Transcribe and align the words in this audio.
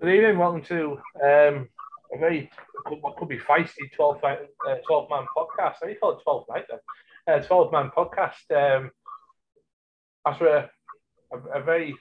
Good 0.00 0.14
evening. 0.14 0.38
Welcome 0.38 0.62
to 0.66 0.92
um, 1.16 1.68
a 2.14 2.18
very 2.20 2.48
what 3.00 3.16
could 3.16 3.28
be 3.28 3.36
feisty 3.36 3.90
12, 3.96 4.22
uh, 4.22 4.36
12 4.86 5.10
man 5.10 5.24
podcast. 5.36 5.74
I 5.82 5.94
call 5.94 6.16
it 6.16 6.22
12 6.22 6.44
night 6.48 6.66
then. 6.70 6.78
Uh, 7.26 7.42
12 7.42 7.72
man 7.72 7.90
podcast. 7.96 8.46
Um, 8.54 8.92
after 10.24 10.46
a, 10.46 10.70
a, 11.32 11.58
a, 11.58 11.62
very 11.64 11.96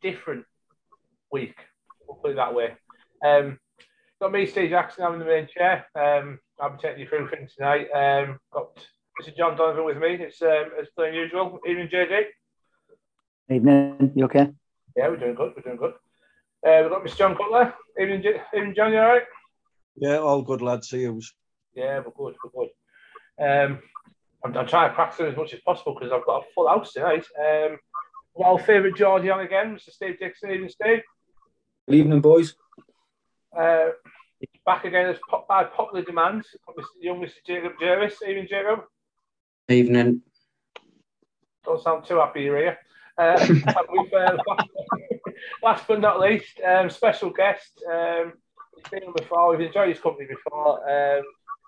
different 0.00 0.46
week, 1.30 1.56
we'll 2.08 2.16
put 2.16 2.30
it 2.30 2.36
that 2.36 2.54
way. 2.54 2.72
Um, 3.22 3.58
got 4.18 4.32
me, 4.32 4.46
Steve 4.46 4.70
Jackson, 4.70 5.04
I'm 5.04 5.12
in 5.14 5.18
the 5.18 5.26
main 5.26 5.48
chair. 5.48 5.84
Um, 5.94 6.38
I'll 6.58 6.70
be 6.70 6.78
taking 6.78 7.00
you 7.00 7.08
through 7.08 7.28
things 7.28 7.52
tonight. 7.56 7.88
Um, 7.94 8.38
got 8.50 8.74
Mr. 9.20 9.36
John 9.36 9.54
Donovan 9.54 9.84
with 9.84 9.98
me. 9.98 10.14
It's 10.14 10.40
um, 10.40 10.70
as 10.80 10.88
per 10.96 11.10
usual. 11.10 11.58
Evening, 11.68 11.88
JJ. 11.92 12.22
Evening. 13.50 14.12
You 14.14 14.24
okay? 14.24 14.48
Yeah, 14.96 15.08
we're 15.08 15.18
doing 15.18 15.34
good. 15.34 15.52
We're 15.54 15.62
doing 15.62 15.76
good. 15.76 15.92
Uh, 16.66 16.80
we've 16.82 16.90
got 16.90 17.04
Mr. 17.04 17.16
John 17.18 17.36
Cutler. 17.36 17.72
Evening, 18.00 18.24
evening, 18.52 18.74
John. 18.74 18.92
You 18.92 18.98
all 18.98 19.06
right? 19.06 19.22
Yeah, 19.94 20.16
all 20.16 20.42
good, 20.42 20.62
lads. 20.62 20.88
See 20.88 21.02
you. 21.02 21.20
Yeah, 21.76 22.00
we're 22.00 22.10
good. 22.10 22.36
We're 22.42 22.66
good. 22.66 22.70
Um, 23.38 23.78
I'm, 24.44 24.56
I'm 24.56 24.66
trying 24.66 24.90
to 24.90 24.94
practice 24.96 25.20
as 25.30 25.36
much 25.36 25.54
as 25.54 25.60
possible 25.60 25.94
because 25.94 26.10
I've 26.12 26.26
got 26.26 26.42
a 26.42 26.46
full 26.56 26.66
house 26.66 26.92
tonight. 26.92 27.24
Um, 27.40 27.78
our 28.44 28.58
favourite 28.58 28.96
Geordie 28.96 29.30
on 29.30 29.40
again, 29.40 29.76
Mr. 29.76 29.90
Steve 29.90 30.18
Dixon. 30.18 30.50
Evening, 30.50 30.68
Steve. 30.68 31.02
Good 31.88 31.94
evening, 31.94 32.20
boys. 32.20 32.56
Uh, 33.56 33.90
back 34.64 34.84
again 34.84 35.06
as 35.06 35.18
pop, 35.30 35.46
by 35.46 35.62
popular 35.62 36.04
demand, 36.04 36.42
Mr. 36.76 36.84
young 37.00 37.20
Mr. 37.20 37.34
Jacob 37.46 37.74
Jervis. 37.80 38.16
Evening, 38.26 38.48
Jacob. 38.50 38.80
Evening. 39.68 40.20
Don't 41.64 41.80
sound 41.80 42.04
too 42.04 42.16
happy 42.16 42.42
you're 42.42 42.58
here. 42.58 42.78
Uh, 43.16 43.38
we've, 43.48 44.12
uh, 44.12 44.36
last 44.48 44.68
but 45.62 46.00
not 46.00 46.20
least, 46.20 46.60
um, 46.66 46.90
special 46.90 47.30
guest. 47.30 47.82
Um, 47.90 48.34
he's 48.76 48.90
been 48.90 49.04
on 49.04 49.14
before. 49.16 49.50
We've 49.50 49.66
enjoyed 49.66 49.90
his 49.90 50.00
company 50.00 50.26
before. 50.28 50.88
Um, 50.88 51.22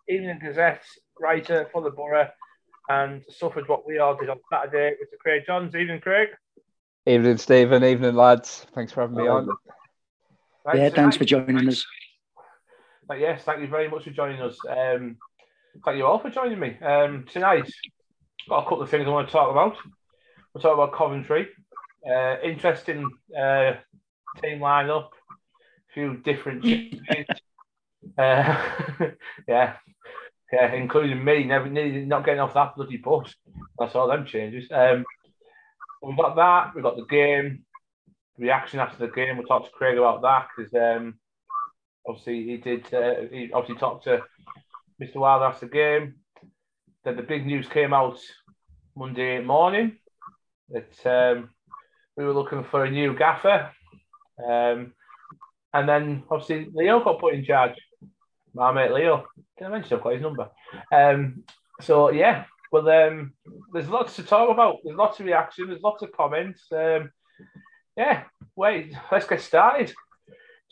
Evening 0.08 0.38
Gazette 0.42 0.84
writer 1.20 1.68
for 1.72 1.82
the 1.82 1.90
Borough 1.90 2.28
and 2.88 3.22
suffered 3.28 3.68
what 3.68 3.86
we 3.86 3.98
all 3.98 4.16
did 4.16 4.30
on 4.30 4.38
Saturday. 4.50 4.96
with 4.98 5.10
the 5.10 5.16
Craig 5.18 5.42
Johns. 5.46 5.74
Evening, 5.74 6.00
Craig. 6.00 6.28
Evening, 7.06 7.36
Stephen. 7.36 7.84
Evening, 7.84 8.14
lads. 8.14 8.66
Thanks 8.74 8.92
for 8.92 9.02
having 9.02 9.16
me 9.16 9.28
on. 9.28 9.48
Thanks, 10.64 10.78
yeah, 10.78 10.88
thanks 10.90 11.16
for 11.16 11.24
joining 11.24 11.68
us. 11.68 11.86
yes, 13.18 13.42
thank 13.44 13.60
you 13.60 13.68
very 13.68 13.88
much 13.88 14.04
for 14.04 14.10
joining 14.10 14.40
us. 14.40 14.58
Um, 14.68 15.16
thank 15.84 15.96
you 15.96 16.06
all 16.06 16.18
for 16.18 16.30
joining 16.30 16.58
me. 16.58 16.78
Um, 16.80 17.24
tonight, 17.30 17.70
got 18.48 18.60
a 18.60 18.62
couple 18.64 18.82
of 18.82 18.90
things 18.90 19.06
I 19.06 19.10
want 19.10 19.28
to 19.28 19.32
talk 19.32 19.50
about. 19.50 19.76
We'll 20.52 20.62
talk 20.62 20.74
about 20.74 20.94
Coventry. 20.94 21.48
Uh, 22.06 22.36
interesting 22.42 23.10
uh, 23.36 23.72
team 24.40 24.60
lineup, 24.60 25.08
a 25.08 25.92
few 25.94 26.16
different 26.18 26.62
changes. 26.64 27.26
uh, 28.16 28.70
yeah, 29.48 29.76
yeah, 30.52 30.72
including 30.74 31.24
me, 31.24 31.44
never 31.44 31.68
not 31.68 32.24
getting 32.24 32.40
off 32.40 32.54
that 32.54 32.76
bloody 32.76 32.96
bus. 32.96 33.34
That's 33.78 33.94
all 33.94 34.08
them 34.08 34.26
changes. 34.26 34.68
Um, 34.70 35.04
we've 36.02 36.16
got 36.16 36.36
that. 36.36 36.74
We've 36.74 36.84
got 36.84 36.96
the 36.96 37.04
game 37.04 37.64
reaction 38.38 38.80
after 38.80 39.06
the 39.06 39.12
game. 39.12 39.36
We'll 39.36 39.46
talk 39.46 39.64
to 39.64 39.70
Craig 39.70 39.98
about 39.98 40.22
that 40.22 40.48
because 40.56 40.72
um, 40.74 41.14
obviously 42.06 42.44
he 42.44 42.56
did. 42.56 42.92
Uh, 42.92 43.14
he 43.30 43.50
obviously 43.52 43.78
talked 43.78 44.04
to 44.04 44.22
Mr. 45.02 45.16
Wilder 45.16 45.46
after 45.46 45.66
the 45.66 45.72
game. 45.72 46.14
Then 47.04 47.16
the 47.16 47.22
big 47.22 47.46
news 47.46 47.68
came 47.68 47.92
out 47.92 48.18
Monday 48.96 49.40
morning 49.40 49.98
that 50.70 51.06
um, 51.06 51.50
we 52.18 52.24
were 52.24 52.34
looking 52.34 52.64
for 52.64 52.84
a 52.84 52.90
new 52.90 53.16
gaffer. 53.16 53.70
Um, 54.44 54.92
and 55.72 55.88
then 55.88 56.24
obviously 56.28 56.68
Leo 56.74 57.02
got 57.02 57.20
put 57.20 57.34
in 57.34 57.44
charge. 57.44 57.74
My 58.52 58.72
mate 58.72 58.92
Leo. 58.92 59.26
Can 59.56 59.68
I 59.68 59.70
mention 59.70 59.96
I've 59.96 60.02
got 60.02 60.14
his 60.14 60.22
number? 60.22 60.50
Um, 60.92 61.44
so 61.80 62.10
yeah, 62.10 62.44
well 62.72 62.88
um, 62.88 63.34
there's 63.72 63.88
lots 63.88 64.16
to 64.16 64.24
talk 64.24 64.50
about. 64.50 64.78
There's 64.82 64.96
lots 64.96 65.20
of 65.20 65.26
reaction. 65.26 65.68
There's 65.68 65.82
lots 65.82 66.02
of 66.02 66.10
comments. 66.10 66.66
Um, 66.72 67.12
yeah, 67.96 68.24
wait, 68.56 68.94
let's 69.12 69.26
get 69.26 69.40
started. 69.40 69.94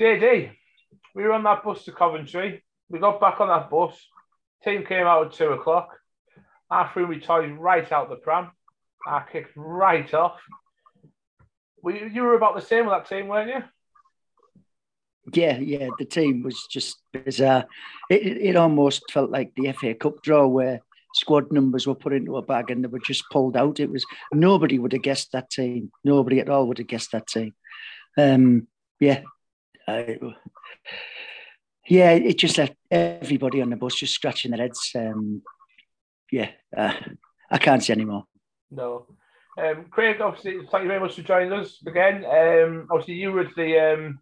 JD, 0.01 0.51
we 1.15 1.23
were 1.23 1.33
on 1.33 1.45
that 1.45 1.63
bus 1.63 1.85
to 1.85 1.93
Coventry. 1.93 2.65
We 2.89 2.99
got 2.99 3.21
back 3.21 3.41
on 3.41 3.49
that 3.49 3.71
bus. 3.71 3.97
Team 4.65 4.85
came 4.85 5.07
out 5.07 5.27
at 5.27 5.33
two 5.33 5.51
o'clock. 5.51 5.91
I 6.71 6.89
threw 6.89 7.07
my 7.07 7.19
toys 7.19 7.53
right 7.57 7.91
out 7.93 8.09
the 8.09 8.17
pram. 8.17 8.51
I 9.07 9.23
kicked 9.31 9.53
right 9.55 10.13
off. 10.13 10.41
We, 11.87 12.11
you 12.13 12.23
were 12.23 12.35
about 12.35 12.57
the 12.57 12.61
same 12.61 12.87
with 12.87 12.95
that 12.95 13.09
team, 13.09 13.29
weren't 13.29 13.49
you? 13.49 13.63
Yeah, 15.33 15.57
yeah. 15.59 15.91
The 16.01 16.05
team 16.05 16.43
was 16.43 16.67
just 16.69 16.97
bizarre. 17.13 17.67
It, 18.11 18.27
it 18.39 18.57
almost 18.57 19.09
felt 19.13 19.31
like 19.31 19.53
the 19.55 19.71
FA 19.71 19.95
Cup 19.95 20.21
draw 20.21 20.49
where 20.49 20.81
squad 21.15 21.53
numbers 21.53 21.87
were 21.87 21.95
put 21.95 22.13
into 22.13 22.39
a 22.39 22.43
bag 22.43 22.73
and 22.73 22.83
they 22.83 22.89
were 22.89 22.99
just 22.99 23.23
pulled 23.31 23.57
out. 23.57 23.79
It 23.79 23.89
was 23.89 24.05
nobody 24.33 24.81
would 24.81 24.95
have 24.95 25.03
guessed 25.03 25.31
that 25.31 25.49
team. 25.49 25.93
Nobody 26.03 26.41
at 26.41 26.49
all 26.49 26.67
would 26.67 26.79
have 26.79 26.89
guessed 26.89 27.13
that 27.13 27.29
team. 27.29 27.55
Um, 28.19 28.67
yeah, 28.99 29.21
I, 29.87 30.19
yeah. 31.87 32.11
It 32.11 32.37
just 32.37 32.59
left 32.59 32.75
everybody 32.91 33.63
on 33.63 33.71
the 33.71 33.77
bus 33.77 33.95
just 33.95 34.15
scratching 34.15 34.51
their 34.51 34.61
heads. 34.61 34.91
Um, 34.93 35.41
yeah, 36.33 36.51
uh, 36.77 36.95
I 37.49 37.59
can't 37.59 37.85
say 37.85 37.93
anymore. 37.93 38.25
No. 38.73 39.07
Um, 39.59 39.87
Craig, 39.91 40.21
obviously, 40.21 40.59
thank 40.71 40.83
you 40.83 40.89
very 40.89 41.01
much 41.01 41.15
for 41.15 41.23
joining 41.23 41.53
us 41.53 41.81
again. 41.87 42.25
Um, 42.25 42.87
obviously, 42.91 43.15
you 43.15 43.33
were 43.33 43.49
the. 43.57 43.95
Um, 43.95 44.19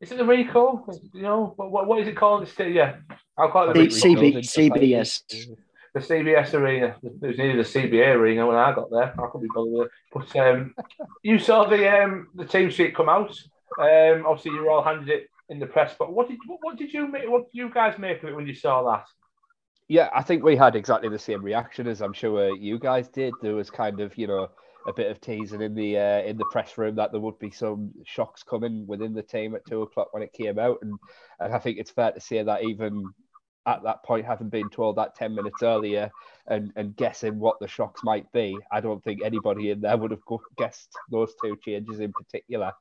is 0.00 0.12
it 0.12 0.18
the 0.18 0.24
recall? 0.24 0.84
You 1.14 1.22
know 1.22 1.54
what? 1.56 1.86
What 1.86 2.00
is 2.00 2.08
it 2.08 2.16
called? 2.16 2.42
It's, 2.42 2.58
yeah, 2.58 2.96
I'll 3.38 3.50
call 3.50 3.70
it 3.70 3.74
the, 3.74 3.80
the 3.80 3.86
CB, 3.88 4.38
CBS. 4.38 5.22
The 5.94 6.00
CBS 6.00 6.54
arena. 6.54 6.96
It 7.02 7.20
was 7.20 7.38
nearly 7.38 7.56
the 7.56 7.68
CBA 7.68 8.14
arena 8.14 8.46
when 8.46 8.56
I 8.56 8.74
got 8.74 8.90
there. 8.90 9.14
I 9.18 9.26
could 9.32 9.40
be 9.40 9.48
bothered 9.52 9.86
it. 9.86 9.90
But 10.12 10.36
um, 10.36 10.74
you 11.22 11.38
saw 11.38 11.68
the 11.68 12.02
um, 12.02 12.28
the 12.34 12.44
team 12.44 12.68
sheet 12.70 12.94
come 12.94 13.08
out. 13.08 13.30
Um, 13.78 14.26
obviously, 14.26 14.52
you 14.52 14.62
were 14.62 14.70
all 14.70 14.84
handed 14.84 15.08
it 15.08 15.28
in 15.48 15.58
the 15.58 15.66
press. 15.66 15.94
But 15.98 16.12
what 16.12 16.28
did 16.28 16.38
what, 16.46 16.58
what 16.60 16.76
did 16.76 16.92
you 16.92 17.08
make? 17.08 17.28
What 17.28 17.50
did 17.50 17.58
you 17.58 17.70
guys 17.70 17.98
make 17.98 18.22
of 18.22 18.28
it 18.28 18.36
when 18.36 18.46
you 18.46 18.54
saw 18.54 18.82
that? 18.90 19.06
Yeah, 19.88 20.10
I 20.14 20.22
think 20.22 20.44
we 20.44 20.54
had 20.54 20.76
exactly 20.76 21.08
the 21.08 21.18
same 21.18 21.42
reaction 21.42 21.86
as 21.86 22.02
I'm 22.02 22.12
sure 22.12 22.54
you 22.54 22.78
guys 22.78 23.08
did. 23.08 23.32
There 23.40 23.54
was 23.54 23.70
kind 23.70 24.00
of, 24.00 24.16
you 24.18 24.26
know, 24.26 24.48
a 24.86 24.92
bit 24.92 25.10
of 25.10 25.20
teasing 25.20 25.62
in 25.62 25.74
the 25.74 25.98
uh, 25.98 26.20
in 26.22 26.36
the 26.36 26.44
press 26.52 26.76
room 26.76 26.94
that 26.96 27.10
there 27.10 27.20
would 27.20 27.38
be 27.38 27.50
some 27.50 27.92
shocks 28.04 28.42
coming 28.42 28.86
within 28.86 29.14
the 29.14 29.22
team 29.22 29.54
at 29.54 29.64
two 29.66 29.82
o'clock 29.82 30.12
when 30.12 30.22
it 30.22 30.32
came 30.34 30.58
out, 30.58 30.78
and 30.82 30.98
and 31.40 31.54
I 31.54 31.58
think 31.58 31.78
it's 31.78 31.90
fair 31.90 32.12
to 32.12 32.20
say 32.20 32.42
that 32.42 32.64
even 32.64 33.02
at 33.66 33.82
that 33.84 34.02
point, 34.04 34.26
having 34.26 34.50
been 34.50 34.68
told 34.70 34.96
that 34.96 35.14
ten 35.14 35.34
minutes 35.34 35.62
earlier 35.62 36.10
and 36.46 36.70
and 36.76 36.94
guessing 36.94 37.38
what 37.38 37.58
the 37.58 37.68
shocks 37.68 38.02
might 38.04 38.30
be, 38.32 38.58
I 38.70 38.80
don't 38.80 39.02
think 39.02 39.22
anybody 39.24 39.70
in 39.70 39.80
there 39.80 39.96
would 39.96 40.10
have 40.10 40.22
guessed 40.58 40.90
those 41.10 41.32
two 41.42 41.56
changes 41.64 42.00
in 42.00 42.12
particular. 42.12 42.72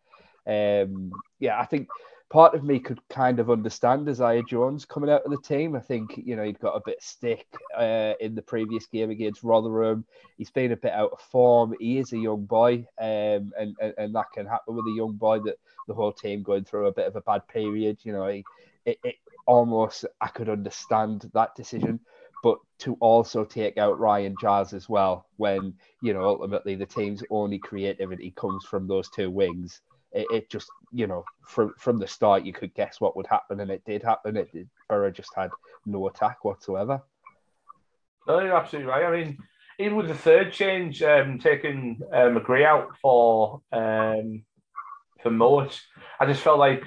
Um, 0.45 1.11
yeah, 1.39 1.59
I 1.59 1.65
think 1.65 1.87
part 2.29 2.53
of 2.55 2.63
me 2.63 2.79
could 2.79 2.99
kind 3.09 3.39
of 3.39 3.49
understand 3.49 4.07
Isaiah 4.09 4.43
Jones 4.43 4.85
coming 4.85 5.09
out 5.09 5.23
of 5.23 5.31
the 5.31 5.41
team. 5.41 5.75
I 5.75 5.79
think 5.79 6.17
you 6.17 6.35
know 6.35 6.43
he'd 6.43 6.59
got 6.59 6.75
a 6.75 6.81
bit 6.85 7.01
stick 7.01 7.47
uh, 7.77 8.13
in 8.19 8.35
the 8.35 8.41
previous 8.41 8.85
game 8.85 9.09
against 9.09 9.43
Rotherham. 9.43 10.05
He's 10.37 10.51
been 10.51 10.71
a 10.71 10.77
bit 10.77 10.91
out 10.91 11.11
of 11.13 11.21
form. 11.21 11.75
He 11.79 11.97
is 11.97 12.13
a 12.13 12.17
young 12.17 12.45
boy, 12.45 12.85
um, 12.99 13.53
and, 13.57 13.75
and 13.81 13.93
and 13.97 14.15
that 14.15 14.31
can 14.33 14.45
happen 14.45 14.75
with 14.75 14.85
a 14.87 14.95
young 14.95 15.13
boy. 15.13 15.39
That 15.39 15.57
the 15.87 15.93
whole 15.93 16.11
team 16.11 16.43
going 16.43 16.65
through 16.65 16.87
a 16.87 16.93
bit 16.93 17.07
of 17.07 17.15
a 17.15 17.21
bad 17.21 17.47
period. 17.47 17.99
You 18.03 18.13
know, 18.13 18.27
he, 18.27 18.43
it, 18.85 18.99
it 19.03 19.15
almost 19.45 20.05
I 20.19 20.27
could 20.27 20.49
understand 20.49 21.29
that 21.33 21.55
decision. 21.55 21.99
But 22.43 22.59
to 22.79 22.95
also 22.99 23.43
take 23.43 23.77
out 23.77 23.99
Ryan 23.99 24.35
Giles 24.39 24.73
as 24.73 24.87
well, 24.87 25.25
when 25.37 25.73
you 26.01 26.13
know 26.13 26.23
ultimately 26.23 26.75
the 26.75 26.85
team's 26.85 27.23
only 27.31 27.57
creativity 27.57 28.31
comes 28.31 28.63
from 28.65 28.87
those 28.87 29.09
two 29.09 29.31
wings, 29.31 29.81
it, 30.11 30.27
it, 30.31 30.49
just 30.49 30.69
you 30.91 31.07
know 31.07 31.23
from 31.45 31.73
from 31.77 31.99
the 31.99 32.07
start 32.07 32.43
you 32.43 32.53
could 32.53 32.73
guess 32.73 33.01
what 33.01 33.15
would 33.15 33.27
happen 33.27 33.59
and 33.59 33.71
it 33.71 33.83
did 33.85 34.03
happen. 34.03 34.37
It, 34.37 34.49
it 34.53 34.67
Borough 34.89 35.11
just 35.11 35.31
had 35.35 35.49
no 35.85 36.07
attack 36.07 36.43
whatsoever. 36.43 37.01
No 38.27 38.39
you're 38.39 38.55
absolutely 38.55 38.89
right. 38.89 39.05
I 39.05 39.11
mean 39.11 39.37
even 39.79 39.95
with 39.95 40.07
the 40.07 40.15
third 40.15 40.51
change 40.51 41.03
um, 41.03 41.37
taking 41.37 41.99
uh, 42.11 42.29
McGree 42.29 42.65
out 42.65 42.97
for 43.01 43.61
um, 43.71 44.43
for 45.21 45.29
Mowatt 45.29 45.79
I 46.19 46.25
just 46.25 46.41
felt 46.41 46.59
like 46.59 46.83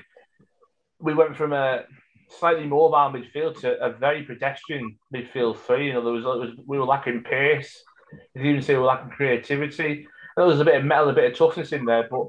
we 0.99 1.15
went 1.15 1.37
from 1.37 1.53
a 1.53 1.85
slightly 2.29 2.67
mobile 2.67 3.13
midfield 3.13 3.61
to 3.61 3.79
a 3.83 3.91
very 3.93 4.23
pedestrian 4.23 4.97
midfield 5.15 5.59
three. 5.59 5.89
You 5.89 5.95
know 5.95 6.05
there 6.05 6.13
was, 6.13 6.25
was 6.25 6.51
we 6.67 6.79
were 6.79 6.87
lacking 6.87 7.23
pace. 7.23 7.83
You 8.35 8.43
even 8.43 8.63
say 8.63 8.75
we 8.75 8.81
were 8.81 8.87
lacking 8.87 9.11
creativity. 9.11 10.07
There 10.37 10.47
was 10.47 10.61
a 10.61 10.65
bit 10.65 10.77
of 10.77 10.85
metal 10.85 11.11
a 11.11 11.13
bit 11.13 11.31
of 11.31 11.39
toughness 11.39 11.73
in 11.73 11.85
there 11.85 12.09
but 12.11 12.29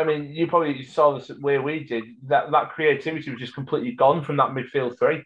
I 0.00 0.04
mean, 0.04 0.32
you 0.32 0.46
probably 0.46 0.82
saw 0.82 1.18
this 1.18 1.28
where 1.40 1.60
we 1.60 1.84
did 1.84 2.04
that. 2.28 2.50
That 2.50 2.70
creativity 2.70 3.30
was 3.30 3.38
just 3.38 3.54
completely 3.54 3.92
gone 3.92 4.24
from 4.24 4.38
that 4.38 4.50
midfield 4.50 4.98
three. 4.98 5.22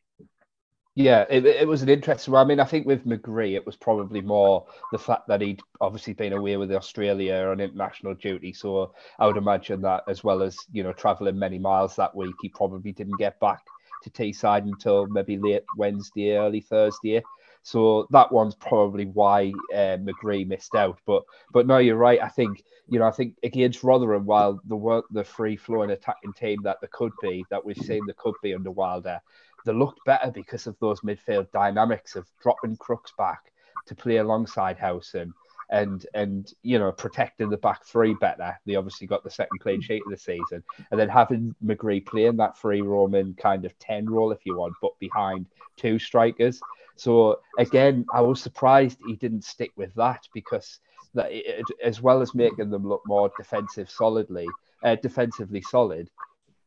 Yeah, 0.96 1.24
it, 1.28 1.44
it 1.44 1.66
was 1.66 1.82
an 1.82 1.88
interesting 1.88 2.32
one. 2.32 2.46
I 2.46 2.48
mean, 2.48 2.60
I 2.60 2.64
think 2.64 2.86
with 2.86 3.04
McGree, 3.04 3.54
it 3.54 3.66
was 3.66 3.74
probably 3.74 4.20
more 4.20 4.66
the 4.92 4.98
fact 4.98 5.26
that 5.26 5.40
he'd 5.40 5.60
obviously 5.80 6.12
been 6.12 6.32
away 6.32 6.56
with 6.56 6.72
Australia 6.72 7.48
on 7.50 7.60
international 7.60 8.14
duty. 8.14 8.52
So 8.52 8.94
I 9.18 9.26
would 9.26 9.36
imagine 9.36 9.80
that, 9.82 10.04
as 10.08 10.22
well 10.22 10.42
as 10.42 10.56
you 10.72 10.82
know 10.82 10.92
traveling 10.92 11.38
many 11.38 11.58
miles 11.58 11.96
that 11.96 12.14
week, 12.14 12.34
he 12.42 12.48
probably 12.48 12.92
didn't 12.92 13.18
get 13.18 13.38
back 13.40 13.60
to 14.02 14.10
Teesside 14.10 14.64
until 14.64 15.06
maybe 15.06 15.38
late 15.38 15.64
Wednesday, 15.76 16.36
early 16.36 16.60
Thursday. 16.60 17.22
So 17.64 18.06
that 18.10 18.30
one's 18.30 18.54
probably 18.54 19.06
why 19.06 19.52
uh, 19.72 19.98
McGree 19.98 20.46
missed 20.46 20.74
out. 20.74 20.98
But 21.06 21.24
but 21.52 21.66
no, 21.66 21.78
you're 21.78 21.96
right. 21.96 22.22
I 22.22 22.28
think 22.28 22.62
you 22.88 22.98
know 22.98 23.06
I 23.06 23.10
think 23.10 23.34
against 23.42 23.82
Rotherham, 23.82 24.26
while 24.26 24.60
the 24.66 24.76
work 24.76 25.06
the 25.10 25.24
free 25.24 25.56
flowing 25.56 25.90
attacking 25.90 26.34
team 26.34 26.62
that 26.62 26.76
there 26.80 26.90
could 26.92 27.12
be 27.20 27.44
that 27.50 27.64
we've 27.64 27.76
seen 27.76 28.02
there 28.06 28.14
could 28.18 28.34
be 28.42 28.54
under 28.54 28.70
Wilder 28.70 29.20
they 29.64 29.72
looked 29.72 30.04
better 30.04 30.30
because 30.30 30.66
of 30.66 30.78
those 30.78 31.00
midfield 31.00 31.50
dynamics 31.50 32.16
of 32.16 32.26
dropping 32.42 32.76
Crooks 32.76 33.12
back 33.16 33.52
to 33.86 33.94
play 33.94 34.18
alongside 34.18 34.78
Howson 34.78 35.32
and 35.70 36.06
and 36.12 36.52
you 36.62 36.78
know 36.78 36.92
protecting 36.92 37.48
the 37.48 37.56
back 37.56 37.84
three 37.84 38.14
better. 38.14 38.58
They 38.66 38.76
obviously 38.76 39.06
got 39.06 39.24
the 39.24 39.30
second 39.30 39.58
clean 39.60 39.80
sheet 39.80 40.02
of 40.04 40.10
the 40.10 40.18
season, 40.18 40.62
and 40.90 41.00
then 41.00 41.08
having 41.08 41.54
McGree 41.64 42.04
playing 42.04 42.36
that 42.36 42.58
free 42.58 42.82
roaming 42.82 43.34
kind 43.34 43.64
of 43.64 43.76
ten 43.78 44.08
role 44.08 44.30
if 44.32 44.44
you 44.44 44.56
want, 44.56 44.74
but 44.82 44.98
behind 44.98 45.46
two 45.76 45.98
strikers. 45.98 46.60
So 46.96 47.40
again, 47.58 48.06
I 48.12 48.20
was 48.20 48.40
surprised 48.40 48.98
he 49.06 49.16
didn't 49.16 49.44
stick 49.44 49.72
with 49.76 49.94
that 49.94 50.26
because 50.32 50.78
that 51.14 51.28
it, 51.30 51.64
as 51.82 52.00
well 52.00 52.22
as 52.22 52.34
making 52.34 52.70
them 52.70 52.86
look 52.86 53.02
more 53.06 53.30
defensive 53.36 53.90
solidly, 53.90 54.46
uh, 54.82 54.96
defensively 54.96 55.62
solid, 55.62 56.10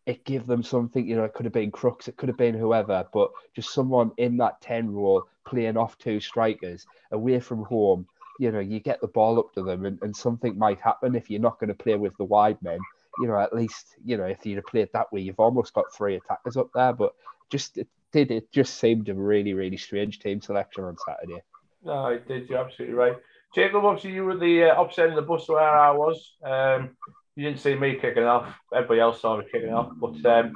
it 0.05 0.23
gave 0.23 0.47
them 0.47 0.63
something, 0.63 1.05
you 1.05 1.15
know, 1.15 1.25
it 1.25 1.33
could 1.33 1.45
have 1.45 1.53
been 1.53 1.71
Crooks, 1.71 2.07
it 2.07 2.15
could 2.15 2.29
have 2.29 2.37
been 2.37 2.55
whoever, 2.55 3.05
but 3.13 3.29
just 3.53 3.73
someone 3.73 4.11
in 4.17 4.37
that 4.37 4.61
10 4.61 4.89
role 4.91 5.27
playing 5.45 5.75
off 5.75 5.97
two 5.97 6.19
strikers 6.19 6.85
away 7.11 7.39
from 7.41 7.63
home, 7.65 8.07
you 8.39 8.51
know, 8.51 8.59
you 8.59 8.79
get 8.79 9.01
the 9.01 9.07
ball 9.07 9.37
up 9.37 9.53
to 9.53 9.63
them 9.63 9.85
and, 9.85 9.99
and 10.01 10.15
something 10.15 10.57
might 10.57 10.79
happen 10.79 11.15
if 11.15 11.29
you're 11.29 11.41
not 11.41 11.59
going 11.59 11.67
to 11.67 11.73
play 11.73 11.95
with 11.95 12.15
the 12.17 12.23
wide 12.23 12.57
men. 12.61 12.79
You 13.19 13.27
know, 13.27 13.37
at 13.37 13.53
least, 13.53 13.95
you 14.05 14.15
know, 14.15 14.25
if 14.25 14.45
you'd 14.45 14.57
have 14.57 14.67
played 14.67 14.89
that 14.93 15.11
way, 15.11 15.21
you've 15.21 15.39
almost 15.39 15.73
got 15.73 15.93
three 15.93 16.15
attackers 16.15 16.55
up 16.55 16.69
there, 16.73 16.93
but 16.93 17.13
just 17.49 17.79
did 18.25 18.31
it 18.31 18.51
just 18.51 18.79
seemed 18.79 19.09
a 19.09 19.13
really, 19.13 19.53
really 19.53 19.77
strange 19.77 20.19
team 20.19 20.41
selection 20.41 20.83
on 20.83 20.95
Saturday. 21.05 21.41
No, 21.83 22.07
it 22.07 22.27
did. 22.27 22.49
You're 22.49 22.59
absolutely 22.59 22.95
right. 22.95 23.15
Jacob, 23.53 23.85
obviously, 23.85 24.13
you 24.13 24.25
were 24.25 24.37
the 24.37 24.71
uh, 24.71 24.81
opposite 24.81 25.03
end 25.03 25.11
of 25.11 25.15
the 25.17 25.21
bus 25.21 25.47
where 25.47 25.59
I 25.59 25.91
was. 25.91 26.35
Um, 26.43 26.97
you 27.35 27.43
didn't 27.43 27.59
see 27.59 27.75
me 27.75 27.95
kicking 27.95 28.23
off. 28.23 28.51
Everybody 28.73 28.99
else 28.99 29.21
saw 29.21 29.37
me 29.37 29.45
kicking 29.51 29.73
off. 29.73 29.91
But 30.01 30.25
um, 30.25 30.53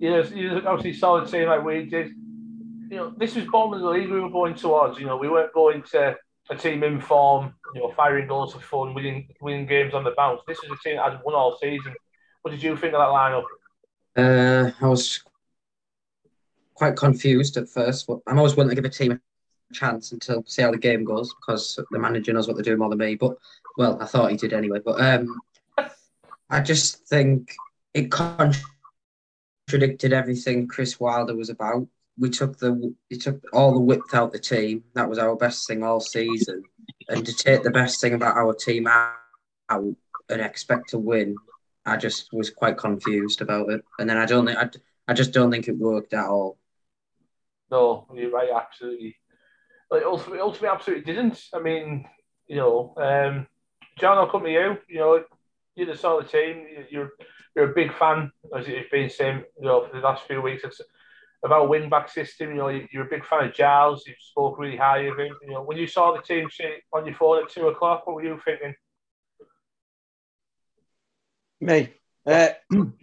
you 0.00 0.10
know, 0.10 0.22
you 0.22 0.48
know, 0.48 0.62
obviously 0.66 0.94
solid 0.94 1.30
team 1.30 1.48
like 1.48 1.64
we 1.64 1.84
did. 1.84 2.08
You 2.90 2.96
know, 2.96 3.14
this 3.16 3.36
was 3.36 3.44
bottom 3.46 3.74
of 3.74 3.80
the 3.80 3.88
league 3.88 4.10
we 4.10 4.20
were 4.20 4.28
going 4.28 4.54
towards. 4.54 4.98
You 4.98 5.06
know, 5.06 5.16
we 5.16 5.28
weren't 5.28 5.54
going 5.54 5.82
to 5.92 6.16
a 6.50 6.56
team 6.56 6.82
in 6.82 7.00
form. 7.00 7.54
You 7.74 7.82
know, 7.82 7.92
firing 7.96 8.26
goals 8.26 8.52
for 8.52 8.60
fun, 8.60 8.94
winning 8.94 9.28
winning 9.40 9.66
games 9.66 9.94
on 9.94 10.02
the 10.02 10.14
bounce. 10.16 10.40
This 10.48 10.58
is 10.58 10.70
a 10.70 10.88
team 10.88 10.96
that 10.96 11.12
has 11.12 11.20
won 11.24 11.36
all 11.36 11.56
season. 11.62 11.94
What 12.42 12.50
did 12.50 12.62
you 12.62 12.76
think 12.76 12.94
of 12.94 13.00
that 13.00 13.06
lineup? 13.08 13.44
Uh, 14.16 14.72
I 14.84 14.88
was 14.88 15.22
quite 16.80 16.96
confused 16.96 17.58
at 17.58 17.68
first, 17.68 18.06
but 18.06 18.20
I'm 18.26 18.38
always 18.38 18.56
willing 18.56 18.70
to 18.70 18.74
give 18.74 18.86
a 18.86 18.88
team 18.88 19.12
a 19.12 19.20
chance 19.74 20.12
until 20.12 20.42
see 20.46 20.62
how 20.62 20.70
the 20.70 20.78
game 20.78 21.04
goes 21.04 21.34
because 21.34 21.78
the 21.90 21.98
manager 21.98 22.32
knows 22.32 22.48
what 22.48 22.56
they're 22.56 22.64
doing 22.64 22.78
more 22.78 22.88
than 22.88 22.96
me. 22.96 23.16
But 23.16 23.36
well, 23.76 23.98
I 24.00 24.06
thought 24.06 24.30
he 24.30 24.38
did 24.38 24.54
anyway. 24.54 24.80
But 24.82 24.98
um, 24.98 25.28
I 26.48 26.62
just 26.62 27.06
think 27.06 27.54
it 27.92 28.10
contradicted 28.10 30.14
everything 30.14 30.68
Chris 30.68 30.98
Wilder 30.98 31.36
was 31.36 31.50
about. 31.50 31.86
We 32.18 32.30
took 32.30 32.58
the 32.58 32.94
we 33.10 33.18
took 33.18 33.44
all 33.52 33.74
the 33.74 33.80
width 33.80 34.14
out 34.14 34.32
the 34.32 34.38
team. 34.38 34.84
That 34.94 35.10
was 35.10 35.18
our 35.18 35.36
best 35.36 35.68
thing 35.68 35.82
all 35.82 36.00
season. 36.00 36.62
And 37.10 37.26
to 37.26 37.34
take 37.34 37.62
the 37.62 37.70
best 37.70 38.00
thing 38.00 38.14
about 38.14 38.38
our 38.38 38.54
team 38.54 38.86
out 38.86 39.12
and 39.68 39.96
expect 40.30 40.88
to 40.90 40.98
win, 40.98 41.36
I 41.84 41.98
just 41.98 42.32
was 42.32 42.48
quite 42.48 42.78
confused 42.78 43.42
about 43.42 43.68
it. 43.68 43.84
And 43.98 44.08
then 44.08 44.16
I 44.16 44.24
don't 44.24 44.46
think 44.46 44.58
I, 44.58 44.70
I 45.06 45.12
just 45.12 45.32
don't 45.32 45.50
think 45.50 45.68
it 45.68 45.76
worked 45.76 46.14
at 46.14 46.24
all. 46.24 46.56
No, 47.70 48.06
you're 48.14 48.30
right. 48.30 48.50
Absolutely. 48.54 49.16
Like 49.90 50.02
ultimately, 50.04 50.40
ultimately, 50.40 50.68
absolutely 50.68 51.04
didn't. 51.04 51.42
I 51.54 51.60
mean, 51.60 52.06
you 52.46 52.56
know, 52.56 52.94
um, 52.96 53.46
John, 53.98 54.18
I'll 54.18 54.30
come 54.30 54.44
to 54.44 54.50
you. 54.50 54.76
You 54.88 54.98
know, 54.98 55.24
you're 55.74 55.86
the 55.86 55.96
sort 55.96 56.24
of 56.24 56.30
team. 56.30 56.66
You're 56.90 57.10
you're 57.54 57.70
a 57.70 57.74
big 57.74 57.92
fan, 57.96 58.30
as 58.56 58.68
you've 58.68 58.90
been 58.90 59.10
saying, 59.10 59.44
you 59.58 59.66
know, 59.66 59.86
for 59.86 59.96
the 59.96 60.02
last 60.02 60.26
few 60.26 60.40
weeks. 60.40 60.64
It's 60.64 60.80
about 61.44 61.68
win 61.68 61.88
back 61.88 62.08
system. 62.08 62.50
You 62.50 62.56
know, 62.56 62.68
you're 62.68 63.06
a 63.06 63.10
big 63.10 63.24
fan 63.24 63.46
of 63.46 63.54
Giles. 63.54 64.04
You've 64.06 64.16
spoke 64.20 64.58
really 64.58 64.76
high 64.76 65.00
of 65.00 65.18
him. 65.18 65.34
You 65.42 65.54
know, 65.54 65.62
when 65.62 65.78
you 65.78 65.86
saw 65.86 66.14
the 66.14 66.22
team 66.22 66.48
sheet 66.48 66.82
on 66.92 67.06
your 67.06 67.14
phone 67.14 67.42
at 67.42 67.50
two 67.50 67.68
o'clock, 67.68 68.06
what 68.06 68.16
were 68.16 68.24
you 68.24 68.40
thinking? 68.44 68.74
Me. 71.60 71.92
Uh, 72.26 72.48
I'm, 72.72 72.94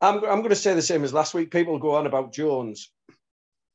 I'm 0.00 0.20
going 0.20 0.50
to 0.50 0.56
say 0.56 0.74
the 0.74 0.82
same 0.82 1.04
as 1.04 1.12
last 1.12 1.34
week. 1.34 1.50
People 1.50 1.78
go 1.78 1.96
on 1.96 2.06
about 2.06 2.32
Jones. 2.32 2.90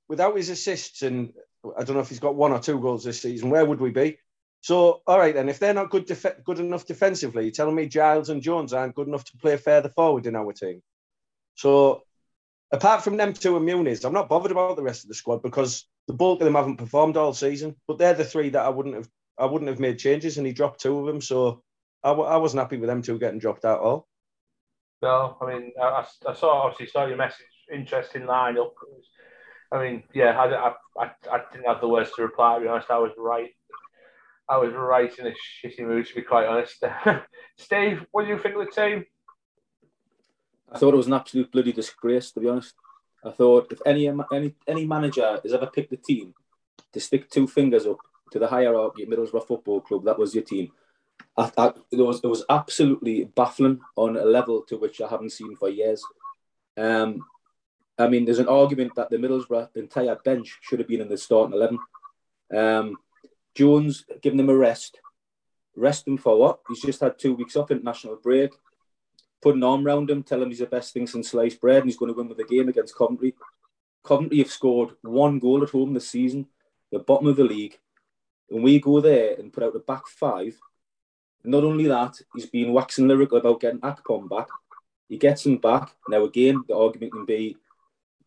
Without 0.09 0.35
his 0.35 0.49
assists, 0.49 1.01
and 1.01 1.33
I 1.77 1.83
don't 1.83 1.95
know 1.95 2.01
if 2.01 2.09
he's 2.09 2.19
got 2.19 2.35
one 2.35 2.51
or 2.51 2.59
two 2.59 2.79
goals 2.79 3.03
this 3.03 3.21
season, 3.21 3.49
where 3.49 3.65
would 3.65 3.79
we 3.79 3.91
be? 3.91 4.17
So, 4.61 5.01
all 5.05 5.19
right, 5.19 5.33
then, 5.33 5.49
if 5.49 5.59
they're 5.59 5.73
not 5.73 5.89
good 5.89 6.05
def- 6.05 6.43
good 6.45 6.59
enough 6.59 6.85
defensively, 6.85 7.43
you're 7.43 7.51
telling 7.51 7.75
me 7.75 7.87
Giles 7.87 8.29
and 8.29 8.41
Jones 8.41 8.71
aren't 8.71 8.95
good 8.95 9.07
enough 9.07 9.25
to 9.25 9.37
play 9.37 9.57
further 9.57 9.89
forward 9.89 10.25
in 10.25 10.35
our 10.35 10.53
team. 10.53 10.81
So, 11.55 12.03
apart 12.71 13.03
from 13.03 13.17
them 13.17 13.33
two 13.33 13.59
Muniz, 13.59 14.05
I'm 14.05 14.13
not 14.13 14.29
bothered 14.29 14.51
about 14.53 14.77
the 14.77 14.83
rest 14.83 15.03
of 15.03 15.09
the 15.09 15.15
squad 15.15 15.41
because 15.41 15.85
the 16.07 16.13
bulk 16.13 16.39
of 16.39 16.45
them 16.45 16.55
haven't 16.55 16.77
performed 16.77 17.17
all 17.17 17.33
season. 17.33 17.75
But 17.87 17.97
they're 17.97 18.13
the 18.13 18.23
three 18.23 18.49
that 18.51 18.65
I 18.65 18.69
wouldn't 18.69 18.95
have 18.95 19.09
I 19.37 19.45
wouldn't 19.45 19.69
have 19.69 19.79
made 19.79 19.99
changes, 19.99 20.37
and 20.37 20.47
he 20.47 20.53
dropped 20.53 20.79
two 20.79 20.97
of 20.99 21.07
them. 21.07 21.19
So, 21.19 21.61
I 22.03 22.09
w- 22.09 22.29
I 22.29 22.37
wasn't 22.37 22.61
happy 22.61 22.77
with 22.77 22.87
them 22.87 23.01
two 23.01 23.19
getting 23.19 23.39
dropped 23.39 23.65
out 23.65 23.81
all. 23.81 24.07
No, 25.01 25.37
I 25.41 25.45
mean, 25.45 25.73
I, 25.81 26.05
I 26.25 26.33
saw 26.33 26.61
obviously 26.61 26.87
saw 26.87 27.05
your 27.05 27.17
message. 27.17 27.47
Interesting 27.69 28.21
lineup. 28.23 28.71
I 29.73 29.81
mean, 29.81 30.03
yeah, 30.13 30.39
I, 30.39 30.73
I, 31.01 31.11
I, 31.31 31.41
didn't 31.51 31.65
have 31.65 31.81
the 31.81 31.87
words 31.87 32.11
to 32.15 32.21
reply. 32.21 32.55
To 32.55 32.61
be 32.61 32.67
honest, 32.67 32.91
I 32.91 32.99
was 32.99 33.11
right. 33.17 33.49
I 34.47 34.57
was 34.57 34.71
right 34.73 35.11
in 35.17 35.27
a 35.27 35.31
shitty 35.31 35.79
mood, 35.79 36.05
to 36.05 36.15
be 36.15 36.21
quite 36.21 36.45
honest. 36.45 36.83
Steve, 37.57 38.05
what 38.11 38.23
do 38.23 38.29
you 38.29 38.37
think 38.37 38.55
of 38.55 38.65
the 38.65 38.71
team? 38.71 39.05
I 40.71 40.77
thought 40.77 40.93
it 40.93 40.97
was 40.97 41.07
an 41.07 41.13
absolute 41.13 41.51
bloody 41.51 41.71
disgrace, 41.71 42.31
to 42.31 42.39
be 42.39 42.49
honest. 42.49 42.75
I 43.25 43.31
thought 43.31 43.71
if 43.71 43.79
any 43.85 44.07
any 44.31 44.53
any 44.67 44.85
manager 44.85 45.39
has 45.41 45.53
ever 45.53 45.67
picked 45.67 45.93
a 45.93 45.97
team 45.97 46.35
to 46.91 46.99
stick 46.99 47.29
two 47.29 47.47
fingers 47.47 47.87
up 47.87 47.97
to 48.31 48.39
the 48.39 48.47
hierarchy 48.47 49.03
at 49.03 49.09
Middlesbrough 49.09 49.47
Football 49.47 49.81
Club, 49.81 50.05
that 50.05 50.19
was 50.19 50.35
your 50.35 50.43
team. 50.43 50.71
I, 51.35 51.51
I, 51.57 51.73
it 51.91 51.97
was 51.97 52.19
it 52.23 52.27
was 52.27 52.45
absolutely 52.47 53.23
baffling 53.23 53.79
on 53.95 54.17
a 54.17 54.25
level 54.25 54.61
to 54.63 54.77
which 54.77 55.01
I 55.01 55.07
haven't 55.07 55.31
seen 55.31 55.55
for 55.55 55.69
years. 55.69 56.03
Um, 56.77 57.25
I 57.97 58.07
mean, 58.07 58.25
there's 58.25 58.39
an 58.39 58.47
argument 58.47 58.95
that 58.95 59.09
the 59.09 59.17
Middlesbrough 59.17 59.75
entire 59.75 60.15
bench 60.15 60.57
should 60.61 60.79
have 60.79 60.87
been 60.87 61.01
in 61.01 61.09
the 61.09 61.17
starting 61.17 61.53
eleven. 61.53 61.79
Um, 62.55 62.97
Jones, 63.55 64.05
giving 64.21 64.39
him 64.39 64.49
a 64.49 64.55
rest. 64.55 64.99
Rest 65.75 66.07
him 66.07 66.17
for 66.17 66.37
what? 66.37 66.59
He's 66.67 66.81
just 66.81 67.01
had 67.01 67.19
two 67.19 67.33
weeks 67.35 67.55
off 67.55 67.71
international 67.71 68.15
break. 68.15 68.51
Put 69.41 69.55
an 69.55 69.63
arm 69.63 69.85
around 69.85 70.09
him, 70.09 70.23
tell 70.23 70.41
him 70.41 70.49
he's 70.49 70.59
the 70.59 70.65
best 70.65 70.93
thing 70.93 71.05
since 71.05 71.31
sliced 71.31 71.59
bread 71.59 71.81
and 71.81 71.85
he's 71.85 71.97
going 71.97 72.11
to 72.11 72.17
win 72.17 72.29
with 72.29 72.37
the 72.37 72.45
game 72.45 72.69
against 72.69 72.95
Coventry. 72.95 73.35
Coventry 74.03 74.37
have 74.39 74.51
scored 74.51 74.95
one 75.01 75.39
goal 75.39 75.63
at 75.63 75.69
home 75.69 75.93
this 75.93 76.09
season, 76.09 76.47
the 76.91 76.99
bottom 76.99 77.27
of 77.27 77.35
the 77.35 77.43
league. 77.43 77.77
And 78.49 78.63
we 78.63 78.79
go 78.79 79.01
there 79.01 79.35
and 79.37 79.51
put 79.51 79.63
out 79.63 79.75
a 79.75 79.79
back 79.79 80.07
five. 80.07 80.57
Not 81.43 81.63
only 81.63 81.87
that, 81.87 82.21
he's 82.33 82.45
been 82.45 82.71
waxing 82.71 83.07
lyrical 83.07 83.37
about 83.37 83.59
getting 83.59 83.81
Akpom 83.81 84.29
back. 84.29 84.47
He 85.09 85.17
gets 85.17 85.45
him 85.45 85.57
back. 85.57 85.91
Now, 86.07 86.23
again, 86.23 86.63
the 86.67 86.77
argument 86.77 87.11
can 87.11 87.25
be 87.25 87.57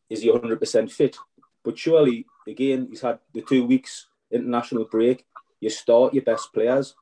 is 0.09 0.23
he 0.23 0.31
100% 0.31 0.91
fit? 0.91 1.17
But 1.65 1.79
surely, 1.79 2.27
again, 2.47 2.87
he's 2.91 3.01
had 3.01 3.19
the 3.35 3.43
two 3.43 3.65
weeks 3.65 4.07
international 4.31 4.85
break, 4.85 5.25
you 5.61 5.71
start 5.71 6.15
your 6.15 6.25
best 6.25 6.53
players. 6.53 6.95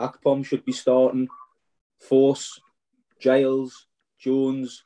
Akpom 0.00 0.44
should 0.44 0.64
be 0.64 0.72
starting. 0.72 1.28
Forss, 2.08 2.60
Giles, 3.20 3.86
Jones, 4.18 4.84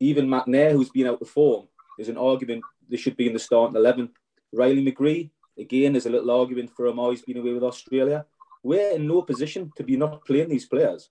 even 0.00 0.26
McNair, 0.26 0.72
who's 0.72 0.90
been 0.90 1.06
out 1.06 1.22
of 1.22 1.28
form. 1.28 1.68
There's 1.96 2.08
an 2.08 2.18
argument 2.18 2.64
they 2.88 2.96
should 2.96 3.16
be 3.16 3.26
in 3.26 3.32
the 3.32 3.38
starting 3.38 3.76
11. 3.76 4.10
Riley 4.52 4.84
McGree, 4.84 5.30
again, 5.58 5.92
there's 5.92 6.06
a 6.06 6.10
little 6.10 6.30
argument 6.30 6.70
for 6.70 6.86
him. 6.86 6.98
Oh, 6.98 7.10
he's 7.10 7.22
been 7.22 7.38
away 7.38 7.52
with 7.54 7.62
Australia. 7.62 8.26
We're 8.62 8.96
in 8.96 9.06
no 9.06 9.22
position 9.22 9.72
to 9.76 9.82
be 9.82 9.96
not 9.96 10.24
playing 10.24 10.50
these 10.50 10.66
players. 10.66 11.08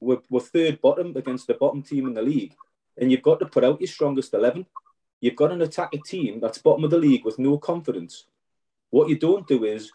We're, 0.00 0.22
we're 0.30 0.40
third 0.40 0.80
bottom 0.80 1.16
against 1.16 1.46
the 1.46 1.54
bottom 1.54 1.82
team 1.82 2.06
in 2.06 2.14
the 2.14 2.22
league. 2.22 2.54
And 2.98 3.10
you've 3.10 3.22
got 3.22 3.40
to 3.40 3.46
put 3.46 3.64
out 3.64 3.80
your 3.80 3.88
strongest 3.88 4.34
11. 4.34 4.66
You've 5.20 5.36
got 5.36 5.52
an 5.52 5.62
attack 5.62 5.94
a 5.94 5.98
team 5.98 6.40
that's 6.40 6.58
bottom 6.58 6.84
of 6.84 6.90
the 6.90 6.98
league 6.98 7.24
with 7.24 7.38
no 7.38 7.58
confidence. 7.58 8.26
What 8.90 9.08
you 9.08 9.18
don't 9.18 9.46
do 9.46 9.64
is 9.64 9.90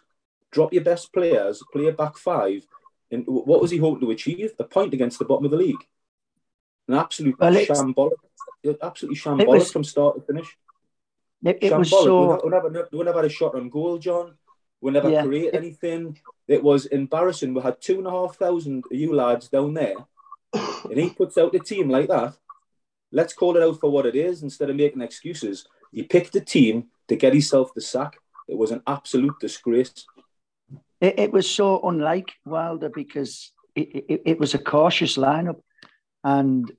drop 0.50 0.72
your 0.72 0.84
best 0.84 1.12
players, 1.12 1.62
play 1.72 1.86
a 1.86 1.92
back 1.92 2.18
five, 2.18 2.66
and 3.10 3.24
what 3.26 3.60
was 3.60 3.70
he 3.70 3.78
hoping 3.78 4.00
to 4.00 4.10
achieve? 4.10 4.52
A 4.58 4.64
point 4.64 4.94
against 4.94 5.18
the 5.18 5.24
bottom 5.24 5.44
of 5.44 5.50
the 5.50 5.56
league. 5.56 5.84
An 6.88 6.94
absolute 6.94 7.38
well, 7.38 7.52
shambolic, 7.52 8.12
absolutely 8.82 9.18
shambolic 9.18 9.46
was, 9.46 9.72
from 9.72 9.84
start 9.84 10.16
to 10.16 10.22
finish. 10.22 10.56
It, 11.44 11.58
it 11.62 11.76
was 11.76 11.90
so. 11.90 12.40
We, 12.44 12.50
ne- 12.50 12.58
we 12.62 12.70
never, 12.70 12.88
we 12.92 13.04
never 13.04 13.18
had 13.18 13.30
a 13.30 13.34
shot 13.34 13.54
on 13.54 13.68
goal, 13.70 13.98
John. 13.98 14.34
We 14.80 14.90
never 14.90 15.10
Yeah. 15.10 15.24
created 15.24 15.54
anything. 15.54 16.18
It 16.48 16.62
was 16.62 16.86
embarrassing. 16.86 17.54
We 17.54 17.62
had 17.62 17.80
two 17.80 17.98
and 17.98 18.06
a 18.06 18.10
half 18.10 18.36
thousand 18.36 18.84
of 18.90 18.98
you 18.98 19.14
lads 19.14 19.48
down 19.48 19.74
there, 19.74 19.94
and 20.52 20.98
he 20.98 21.10
puts 21.10 21.38
out 21.38 21.52
the 21.52 21.60
team 21.60 21.88
like 21.88 22.08
that. 22.08 22.36
Let's 23.12 23.32
call 23.32 23.56
it 23.56 23.62
out 23.62 23.80
for 23.80 23.90
what 23.90 24.06
it 24.06 24.14
is 24.14 24.42
instead 24.42 24.70
of 24.70 24.76
making 24.76 25.02
excuses. 25.02 25.66
He 25.92 26.02
picked 26.02 26.36
a 26.36 26.40
team 26.40 26.88
to 27.08 27.16
get 27.16 27.32
himself 27.32 27.74
the 27.74 27.80
sack. 27.80 28.16
It 28.48 28.56
was 28.56 28.70
an 28.70 28.82
absolute 28.86 29.34
disgrace. 29.40 30.06
It, 31.00 31.18
it 31.18 31.32
was 31.32 31.50
so 31.50 31.80
unlike 31.82 32.32
Wilder 32.44 32.88
because 32.88 33.52
it, 33.74 34.04
it, 34.08 34.22
it 34.26 34.40
was 34.40 34.54
a 34.54 34.58
cautious 34.58 35.16
lineup, 35.16 35.60
and 36.22 36.70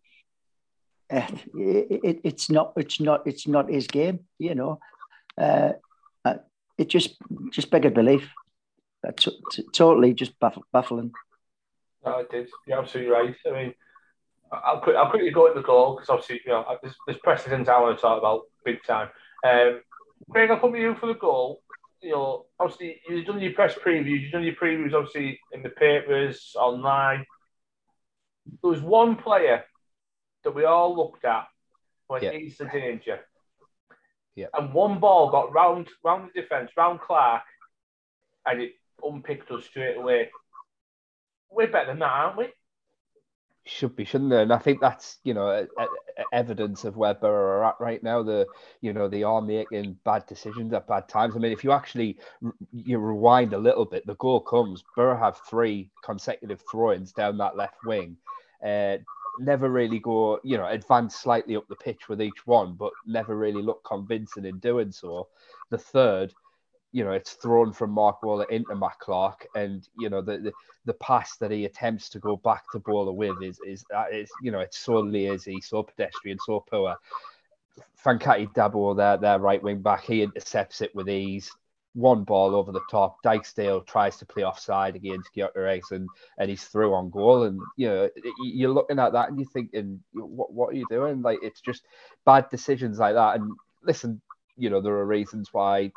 it, 1.09 1.99
it, 2.03 2.21
it's 2.23 2.49
not 2.49 2.73
it's 2.77 2.99
not 2.99 3.27
it's 3.27 3.47
not 3.47 3.69
his 3.69 3.87
game. 3.87 4.19
You 4.37 4.55
know, 4.55 4.79
uh, 5.37 5.73
uh, 6.23 6.35
it 6.77 6.87
just 6.89 7.17
just 7.51 7.71
begged 7.71 7.93
belief. 7.93 8.29
That's 9.03 9.27
t- 9.51 9.65
totally 9.73 10.13
just 10.13 10.39
baff- 10.39 10.61
baffling. 10.71 11.11
No, 12.05 12.19
it 12.19 12.31
did. 12.31 12.49
You're 12.67 12.79
absolutely 12.79 13.11
right. 13.11 13.35
I 13.47 13.51
mean, 13.51 13.73
I'll 14.51 14.83
I'll 14.97 15.09
quickly 15.09 15.31
go 15.31 15.47
at 15.47 15.55
the 15.55 15.61
goal 15.61 15.95
because 15.95 16.09
obviously, 16.09 16.41
you 16.45 16.51
know, 16.51 16.65
there's, 16.81 16.95
there's 17.07 17.19
precedent 17.19 17.69
I 17.69 17.79
want 17.81 17.97
to 17.97 18.01
talk 18.01 18.19
about 18.19 18.43
big 18.65 18.83
time. 18.83 19.09
Um, 19.45 19.81
Craig, 20.29 20.51
I'll 20.51 20.59
come 20.59 20.73
to 20.73 20.79
you 20.79 20.95
for 20.95 21.07
the 21.07 21.13
goal. 21.15 21.61
You 22.01 22.11
know, 22.11 22.45
obviously, 22.59 22.99
you've 23.07 23.25
done 23.25 23.39
your 23.39 23.53
press 23.53 23.75
previews, 23.75 24.21
you've 24.21 24.31
done 24.31 24.43
your 24.43 24.55
previews, 24.55 24.93
obviously, 24.93 25.39
in 25.51 25.61
the 25.63 25.69
papers, 25.69 26.53
online. 26.57 27.25
There 28.61 28.71
was 28.71 28.81
one 28.81 29.15
player 29.15 29.63
that 30.43 30.55
we 30.55 30.65
all 30.65 30.95
looked 30.95 31.25
at 31.25 31.47
when 32.07 32.23
Yeah. 32.23 32.31
he's 32.31 32.57
the 32.57 32.65
danger. 32.65 33.19
Yeah. 34.35 34.47
And 34.53 34.73
one 34.73 34.99
ball 34.99 35.29
got 35.29 35.53
round 35.53 35.89
round 36.03 36.31
the 36.33 36.41
defence, 36.41 36.71
round 36.75 37.01
Clarke, 37.01 37.43
and 38.45 38.61
it 38.61 38.73
unpicked 39.03 39.51
us 39.51 39.65
straight 39.65 39.97
away. 39.97 40.31
We're 41.49 41.67
better 41.67 41.87
than 41.87 41.99
that, 41.99 42.09
aren't 42.09 42.37
we? 42.37 42.45
Should 43.65 43.95
be, 43.95 44.05
shouldn't 44.05 44.29
they? 44.31 44.41
And 44.41 44.53
I 44.53 44.57
think 44.57 44.81
that's 44.81 45.19
you 45.23 45.33
know 45.33 45.47
a, 45.49 45.83
a- 45.83 46.33
evidence 46.33 46.83
of 46.83 46.97
where 46.97 47.13
Borough 47.13 47.59
are 47.59 47.65
at 47.65 47.79
right 47.79 48.01
now. 48.03 48.23
The 48.23 48.47
you 48.81 48.93
know 48.93 49.07
they 49.07 49.23
are 49.23 49.41
making 49.41 49.97
bad 50.03 50.25
decisions 50.27 50.73
at 50.73 50.87
bad 50.87 51.07
times. 51.07 51.35
I 51.35 51.39
mean, 51.39 51.51
if 51.51 51.63
you 51.63 51.71
actually 51.71 52.19
you 52.71 52.99
rewind 52.99 53.53
a 53.53 53.57
little 53.57 53.85
bit, 53.85 54.05
the 54.07 54.15
goal 54.15 54.41
comes. 54.41 54.83
Borough 54.95 55.17
have 55.17 55.37
three 55.49 55.91
consecutive 56.03 56.61
throw-ins 56.61 57.13
down 57.13 57.37
that 57.37 57.57
left 57.57 57.83
wing. 57.83 58.17
Uh, 58.65 58.97
never 59.37 59.69
really 59.69 59.99
go, 59.99 60.39
you 60.43 60.57
know, 60.57 60.67
advance 60.67 61.15
slightly 61.15 61.55
up 61.55 61.67
the 61.67 61.75
pitch 61.75 62.09
with 62.09 62.21
each 62.21 62.45
one, 62.45 62.73
but 62.75 62.93
never 63.05 63.35
really 63.37 63.61
look 63.61 63.83
convincing 63.83 64.45
in 64.45 64.59
doing 64.59 64.91
so. 64.91 65.27
The 65.69 65.77
third, 65.77 66.33
you 66.91 67.03
know, 67.03 67.11
it's 67.11 67.33
thrown 67.33 67.71
from 67.71 67.91
Mark 67.91 68.21
Waller 68.21 68.45
into 68.45 68.75
Matt 68.75 68.99
Clarke, 68.99 69.47
and 69.55 69.87
you 69.97 70.09
know 70.09 70.21
the, 70.21 70.37
the 70.37 70.51
the 70.85 70.93
pass 70.95 71.37
that 71.37 71.51
he 71.51 71.65
attempts 71.65 72.09
to 72.09 72.19
go 72.19 72.35
back 72.37 72.63
to 72.71 72.79
Bola 72.79 73.13
with 73.13 73.41
is 73.41 73.59
is 73.65 73.85
uh, 73.95 74.05
is 74.11 74.29
you 74.41 74.51
know 74.51 74.59
it's 74.59 74.77
so 74.79 74.99
lazy, 74.99 75.61
so 75.61 75.83
pedestrian, 75.83 76.37
so 76.45 76.63
poor. 76.69 76.95
Fankaty 78.03 78.51
Dabo, 78.53 78.95
their 78.95 79.17
their 79.17 79.39
right 79.39 79.61
wing 79.61 79.81
back, 79.81 80.03
he 80.03 80.21
intercepts 80.21 80.81
it 80.81 80.93
with 80.93 81.09
ease. 81.09 81.51
One 81.93 82.23
ball 82.23 82.55
over 82.55 82.71
the 82.71 82.81
top. 82.89 83.21
Dijksteel 83.23 83.85
tries 83.85 84.17
to 84.17 84.25
play 84.25 84.43
offside 84.43 84.95
against 84.95 85.33
Gyökeres 85.35 85.91
and 85.91 86.07
and 86.37 86.49
he's 86.49 86.63
through 86.63 86.93
on 86.93 87.09
goal. 87.09 87.43
And 87.43 87.59
you 87.77 87.87
know 87.87 88.09
you're 88.43 88.71
looking 88.71 88.99
at 88.99 89.13
that 89.13 89.29
and 89.29 89.39
you're 89.39 89.49
thinking, 89.49 90.01
what 90.13 90.53
what 90.53 90.69
are 90.69 90.77
you 90.77 90.85
doing? 90.89 91.21
Like 91.21 91.39
it's 91.41 91.61
just 91.61 91.83
bad 92.25 92.49
decisions 92.49 92.99
like 92.99 93.15
that. 93.15 93.35
And 93.35 93.51
listen, 93.83 94.21
you 94.57 94.69
know 94.69 94.81
there 94.81 94.93
are 94.93 95.05
reasons 95.05 95.49
why 95.51 95.91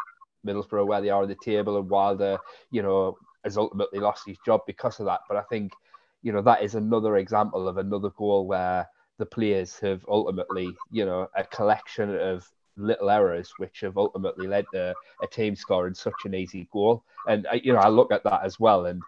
Middlesbrough 0.46 0.86
where 0.86 1.00
they 1.00 1.10
are 1.10 1.22
in 1.22 1.28
the 1.28 1.36
table 1.44 1.78
and 1.78 1.88
Wilder, 1.88 2.38
you 2.70 2.82
know, 2.82 3.16
has 3.44 3.56
ultimately 3.56 3.98
lost 3.98 4.22
his 4.26 4.38
job 4.44 4.62
because 4.66 5.00
of 5.00 5.06
that. 5.06 5.20
But 5.28 5.36
I 5.36 5.42
think, 5.42 5.72
you 6.22 6.32
know, 6.32 6.42
that 6.42 6.62
is 6.62 6.74
another 6.74 7.16
example 7.16 7.68
of 7.68 7.76
another 7.76 8.10
goal 8.10 8.46
where 8.46 8.88
the 9.18 9.26
players 9.26 9.78
have 9.80 10.04
ultimately, 10.08 10.74
you 10.90 11.04
know, 11.04 11.28
a 11.36 11.44
collection 11.44 12.16
of 12.18 12.48
little 12.76 13.10
errors 13.10 13.52
which 13.58 13.80
have 13.80 13.96
ultimately 13.96 14.46
led 14.46 14.66
to 14.72 14.94
a 15.22 15.26
team 15.26 15.54
scoring 15.54 15.94
such 15.94 16.24
an 16.24 16.34
easy 16.34 16.68
goal. 16.72 17.04
And 17.28 17.46
uh, 17.46 17.58
you 17.62 17.72
know, 17.72 17.78
I 17.78 17.88
look 17.88 18.12
at 18.12 18.24
that 18.24 18.42
as 18.44 18.58
well, 18.58 18.86
and 18.86 19.00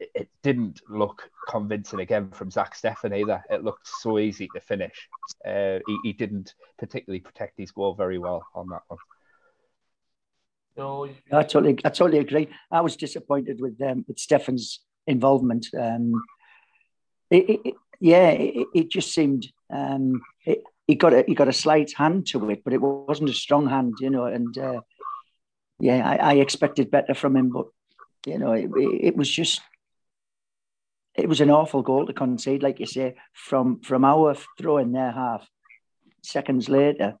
it, 0.00 0.28
didn't 0.42 0.80
look 0.88 1.30
convincing 1.48 2.00
again 2.00 2.30
from 2.30 2.50
Zack 2.50 2.74
Steffen 2.74 3.16
either. 3.16 3.42
It 3.50 3.64
looked 3.64 3.86
so 3.86 4.18
easy 4.18 4.48
to 4.54 4.60
finish. 4.60 5.08
Uh, 5.44 5.80
he, 5.86 5.98
he 6.04 6.12
didn't 6.12 6.54
particularly 6.78 7.20
protect 7.20 7.58
his 7.58 7.70
goal 7.70 7.94
very 7.94 8.18
well 8.18 8.46
on 8.54 8.68
that 8.70 8.82
one. 8.88 8.98
No, 10.80 11.06
I 11.30 11.42
totally, 11.42 11.78
I 11.84 11.90
totally 11.90 12.20
agree. 12.20 12.48
I 12.70 12.80
was 12.80 12.96
disappointed 12.96 13.60
with 13.60 13.80
um, 13.82 14.02
with 14.08 14.16
Steffen's 14.16 14.80
involvement. 15.06 15.66
Um, 15.78 16.22
it, 17.30 17.60
it, 17.64 17.74
yeah, 18.00 18.30
it, 18.30 18.66
it 18.74 18.90
just 18.90 19.12
seemed 19.12 19.46
um, 19.68 20.22
he 20.86 20.94
got 20.94 21.12
a 21.12 21.22
he 21.28 21.34
got 21.34 21.48
a 21.48 21.52
slight 21.52 21.92
hand 21.94 22.26
to 22.28 22.48
it, 22.48 22.64
but 22.64 22.72
it 22.72 22.80
wasn't 22.80 23.28
a 23.28 23.34
strong 23.34 23.68
hand, 23.68 23.96
you 24.00 24.08
know. 24.08 24.24
And 24.24 24.56
uh, 24.56 24.80
yeah, 25.78 26.08
I, 26.08 26.16
I 26.16 26.34
expected 26.36 26.90
better 26.90 27.12
from 27.12 27.36
him, 27.36 27.50
but 27.50 27.66
you 28.26 28.38
know, 28.38 28.52
it, 28.52 29.16
was 29.16 29.30
just 29.30 29.60
it 31.14 31.28
was 31.28 31.42
an 31.42 31.50
awful 31.50 31.82
goal 31.82 32.06
to 32.06 32.14
concede, 32.14 32.62
like 32.62 32.80
you 32.80 32.86
say, 32.86 33.16
from 33.34 33.80
from 33.82 34.02
our 34.02 34.34
throw 34.56 34.78
in 34.78 34.92
their 34.92 35.12
half. 35.12 35.46
Seconds 36.22 36.70
later, 36.70 37.16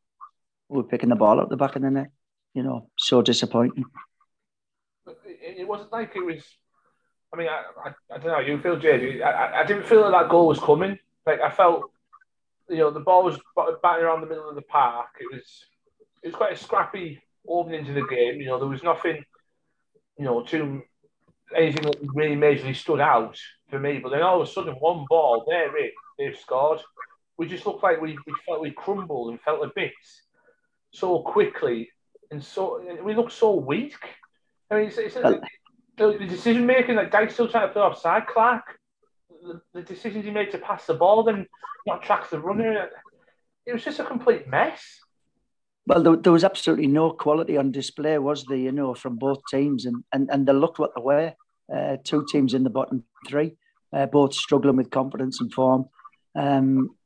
we 0.70 0.78
were 0.78 0.88
picking 0.88 1.10
the 1.10 1.16
ball 1.16 1.40
up 1.40 1.50
the 1.50 1.58
back 1.58 1.76
of 1.76 1.82
the 1.82 1.90
net. 1.90 2.10
You 2.54 2.62
know, 2.62 2.88
so 2.98 3.22
disappointing. 3.22 3.84
it, 5.06 5.58
it 5.60 5.68
wasn't 5.68 5.92
like 5.92 6.12
it 6.16 6.24
was. 6.24 6.42
I 7.32 7.36
mean, 7.36 7.48
I, 7.48 7.62
I, 7.88 8.14
I 8.14 8.18
don't 8.18 8.26
know. 8.26 8.40
You 8.40 8.60
feel, 8.60 8.76
JJ? 8.76 9.22
I, 9.22 9.60
I- 9.60 9.64
didn't 9.66 9.86
feel 9.86 10.02
that 10.02 10.10
that 10.10 10.28
goal 10.28 10.48
was 10.48 10.58
coming. 10.58 10.98
Like 11.26 11.40
I 11.40 11.50
felt, 11.50 11.84
you 12.68 12.78
know, 12.78 12.90
the 12.90 13.00
ball 13.00 13.22
was 13.24 13.38
bat- 13.54 13.80
batting 13.82 14.04
around 14.04 14.22
the 14.22 14.26
middle 14.26 14.48
of 14.48 14.56
the 14.56 14.62
park. 14.62 15.08
It 15.20 15.32
was, 15.32 15.64
it 16.22 16.28
was 16.28 16.34
quite 16.34 16.52
a 16.52 16.56
scrappy 16.56 17.22
opening 17.48 17.84
to 17.84 17.92
the 17.92 18.04
game. 18.06 18.40
You 18.40 18.46
know, 18.46 18.58
there 18.58 18.68
was 18.68 18.82
nothing, 18.82 19.24
you 20.18 20.24
know, 20.24 20.42
too 20.42 20.82
anything 21.56 21.82
that 21.84 21.98
really 22.14 22.36
majorly 22.36 22.74
stood 22.74 23.00
out 23.00 23.38
for 23.68 23.78
me. 23.78 23.98
But 23.98 24.10
then 24.10 24.22
all 24.22 24.40
of 24.42 24.48
a 24.48 24.50
sudden, 24.50 24.74
one 24.74 25.04
ball, 25.08 25.44
they're 25.48 25.76
it. 25.76 25.92
They've 26.18 26.36
scored. 26.36 26.80
We 27.36 27.46
just 27.48 27.64
looked 27.66 27.82
like 27.82 28.00
we, 28.00 28.18
we 28.26 28.34
felt 28.46 28.60
we 28.60 28.70
crumbled 28.72 29.30
and 29.30 29.40
felt 29.40 29.64
a 29.64 29.70
bit 29.74 29.92
so 30.92 31.20
quickly, 31.22 31.88
and 32.30 32.42
so 32.42 32.82
we 33.02 33.14
looked 33.14 33.32
so 33.32 33.54
weak. 33.54 33.98
I 34.70 34.76
mean, 34.76 34.86
it's, 34.86 34.98
it's, 34.98 35.14
the, 35.14 35.40
the 35.96 36.26
decision 36.26 36.64
making, 36.66 36.96
like 36.96 37.10
Dijksteel 37.10 37.50
trying 37.50 37.68
to 37.68 37.72
play 37.72 37.82
offside. 37.82 38.26
Clarke, 38.26 38.78
the, 39.42 39.60
the 39.74 39.82
decisions 39.82 40.24
he 40.24 40.30
made 40.30 40.50
to 40.52 40.58
pass 40.58 40.86
the 40.86 40.94
ball, 40.94 41.24
then 41.24 41.46
not 41.86 42.02
track 42.02 42.30
the 42.30 42.38
runner. 42.38 42.88
It 43.66 43.72
was 43.72 43.84
just 43.84 43.98
a 43.98 44.04
complete 44.04 44.48
mess. 44.48 44.80
Well, 45.86 46.02
there, 46.02 46.16
there 46.16 46.32
was 46.32 46.44
absolutely 46.44 46.86
no 46.86 47.10
quality 47.10 47.56
on 47.56 47.72
display, 47.72 48.18
was 48.18 48.44
there? 48.44 48.56
You 48.56 48.72
know, 48.72 48.94
from 48.94 49.16
both 49.16 49.40
teams, 49.50 49.86
and 49.86 50.04
and, 50.12 50.30
and 50.30 50.46
they 50.46 50.52
looked 50.52 50.78
what 50.78 50.92
they 50.94 51.02
were. 51.02 51.34
Uh, 51.72 51.96
two 52.02 52.26
teams 52.30 52.52
in 52.54 52.64
the 52.64 52.70
bottom 52.70 53.04
three, 53.28 53.56
uh, 53.92 54.06
both 54.06 54.34
struggling 54.34 54.76
with 54.76 54.90
confidence 54.90 55.40
and 55.40 55.52
form. 55.52 55.86
Um, 56.34 56.96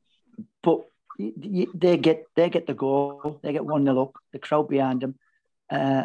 but 0.62 0.80
they 1.18 1.96
get 1.96 2.26
they 2.34 2.50
get 2.50 2.66
the 2.66 2.74
goal, 2.74 3.38
they 3.42 3.52
get 3.52 3.64
one 3.64 3.84
nil 3.84 4.00
up, 4.00 4.12
the 4.32 4.38
crowd 4.38 4.68
behind 4.68 5.00
them, 5.00 5.14
uh, 5.70 6.04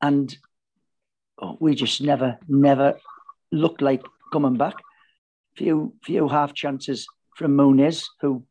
and 0.00 0.36
oh, 1.40 1.56
we 1.60 1.74
just 1.74 2.00
never 2.00 2.38
never 2.48 2.98
looked 3.50 3.82
like 3.82 4.02
coming 4.32 4.56
back. 4.56 4.74
Few 5.56 5.94
few 6.04 6.28
half 6.28 6.54
chances 6.54 7.06
from 7.34 7.56
Muniz, 7.56 8.04
who 8.20 8.44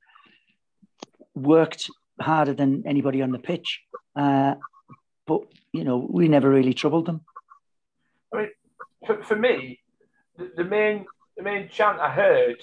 worked 1.34 1.90
harder 2.20 2.54
than 2.54 2.84
anybody 2.86 3.22
on 3.22 3.32
the 3.32 3.40
pitch. 3.40 3.82
Uh, 4.16 4.56
but 5.26 5.42
you 5.72 5.84
know, 5.84 5.98
we 6.10 6.28
never 6.28 6.50
really 6.50 6.74
troubled 6.74 7.06
them. 7.06 7.22
I 8.34 8.38
mean, 8.38 8.50
for, 9.06 9.24
for 9.24 9.36
me, 9.36 9.80
the, 10.38 10.52
the 10.58 10.64
main 10.64 11.06
the 11.38 11.44
main 11.44 11.70
chant 11.70 12.00
I 12.00 12.10
heard 12.10 12.62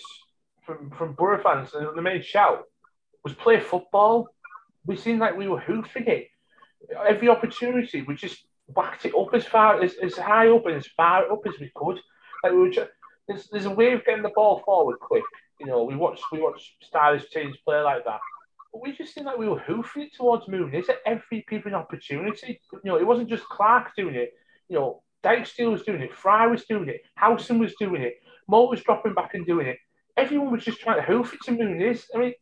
from 0.67 0.91
from 0.91 1.15
Borough 1.15 1.43
fans, 1.43 1.71
the 1.73 2.03
main 2.03 2.23
shout 2.23 2.67
was 3.25 3.35
play 3.35 3.61
football. 3.61 4.29
We 4.87 4.97
seemed 4.97 5.21
like 5.21 5.37
we 5.37 5.49
were 5.49 5.61
hoofing 5.61 6.07
it. 6.07 6.29
Every 7.07 7.29
opportunity, 7.29 8.03
we 8.03 8.15
just 8.15 8.45
whacked 8.67 9.05
it 9.05 9.15
up 9.15 9.33
as 9.35 9.45
far 9.45 9.81
as, 9.83 9.95
as 10.03 10.17
high 10.17 10.49
up 10.49 10.67
and 10.67 10.77
as 10.77 10.87
far 10.97 11.31
up 11.31 11.41
as 11.47 11.59
we 11.61 11.71
could. 11.75 12.01
Like 12.43 12.53
we 12.53 12.59
were 12.59 12.71
just, 12.71 12.91
there's, 13.29 13.49
there's 13.51 13.67
a 13.67 13.71
way 13.71 13.93
of 13.93 14.05
getting 14.05 14.23
the 14.23 14.33
ball 14.35 14.63
forward 14.65 14.99
quick. 15.01 15.23
You 15.61 15.67
know, 15.67 15.85
we 15.85 15.95
watch 15.95 16.21
we 16.33 16.41
watch 16.41 16.77
stylish 16.83 17.31
teams 17.31 17.57
play 17.65 17.81
like 17.81 18.05
that. 18.05 18.21
But 18.73 18.83
we 18.83 18.93
just 18.93 19.15
seemed 19.15 19.27
like 19.27 19.39
we 19.39 19.49
were 19.49 19.61
hoofing 19.61 20.05
it 20.05 20.15
towards 20.17 20.49
Mooney 20.49 20.79
at 20.79 20.97
every 21.07 21.45
given 21.49 21.75
opportunity. 21.75 22.61
You 22.73 22.81
know, 22.85 22.97
it 22.97 23.07
wasn't 23.07 23.29
just 23.29 23.45
Clarke 23.45 23.95
doing 23.97 24.17
it. 24.17 24.33
You 24.69 24.77
know, 24.77 25.03
Dijksteel 25.23 25.71
was 25.71 25.83
doing 25.83 26.03
it, 26.03 26.15
Fry 26.15 26.47
was 26.47 26.65
doing 26.65 26.89
it, 26.89 27.03
Howson 27.15 27.59
was 27.59 27.75
doing 27.79 28.03
it, 28.03 28.17
Mowatt 28.51 28.71
was 28.71 28.83
dropping 28.83 29.15
back 29.15 29.35
and 29.35 29.47
doing 29.47 29.67
it. 29.67 29.79
Everyone 30.17 30.51
was 30.51 30.65
just 30.65 30.81
trying 30.81 30.97
to 30.97 31.03
hoof 31.03 31.33
it 31.33 31.41
to 31.45 31.53
Mooney. 31.53 31.97
I 32.15 32.19
mean, 32.19 32.35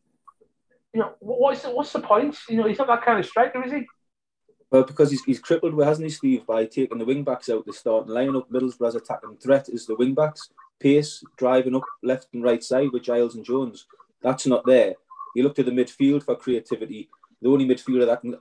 you 0.93 0.99
know, 1.01 1.13
what's 1.19 1.61
the, 1.63 1.71
what's 1.71 1.93
the 1.93 1.99
point? 1.99 2.37
You 2.49 2.57
know, 2.57 2.67
he's 2.67 2.77
not 2.77 2.87
that 2.87 3.05
kind 3.05 3.19
of 3.19 3.25
striker, 3.25 3.63
is 3.63 3.71
he? 3.71 3.85
Well, 4.71 4.83
because 4.83 5.11
he's, 5.11 5.23
he's 5.23 5.39
crippled 5.39 5.77
hasn't 5.83 6.07
he, 6.07 6.11
Steve, 6.11 6.45
by 6.45 6.65
taking 6.65 6.97
the 6.97 7.05
wing 7.05 7.23
backs 7.23 7.49
out 7.49 7.65
the 7.65 7.73
start 7.73 8.05
and 8.05 8.13
lining 8.13 8.37
up 8.37 8.49
Middlesbrough's 8.49 8.95
attacking 8.95 9.37
threat 9.37 9.67
is 9.69 9.85
the 9.85 9.95
wing 9.95 10.13
backs. 10.13 10.49
Pace, 10.79 11.23
driving 11.37 11.75
up 11.75 11.83
left 12.01 12.27
and 12.33 12.43
right 12.43 12.63
side 12.63 12.89
with 12.91 13.03
Giles 13.03 13.35
and 13.35 13.45
Jones. 13.45 13.85
That's 14.21 14.47
not 14.47 14.65
there. 14.65 14.95
You 15.35 15.43
look 15.43 15.55
to 15.55 15.63
the 15.63 15.71
midfield 15.71 16.23
for 16.23 16.35
creativity. 16.35 17.09
The 17.41 17.49
only 17.49 17.65
midfielder 17.65 18.05
that 18.05 18.21
can 18.21 18.37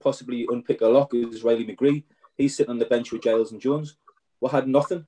possibly 0.00 0.46
unpick 0.50 0.80
a 0.80 0.86
lock 0.86 1.14
is 1.14 1.44
Riley 1.44 1.66
McGree. 1.66 2.04
He's 2.36 2.56
sitting 2.56 2.70
on 2.70 2.78
the 2.78 2.86
bench 2.86 3.12
with 3.12 3.22
Giles 3.22 3.52
and 3.52 3.60
Jones. 3.60 3.96
We 4.40 4.50
had 4.50 4.68
nothing. 4.68 5.06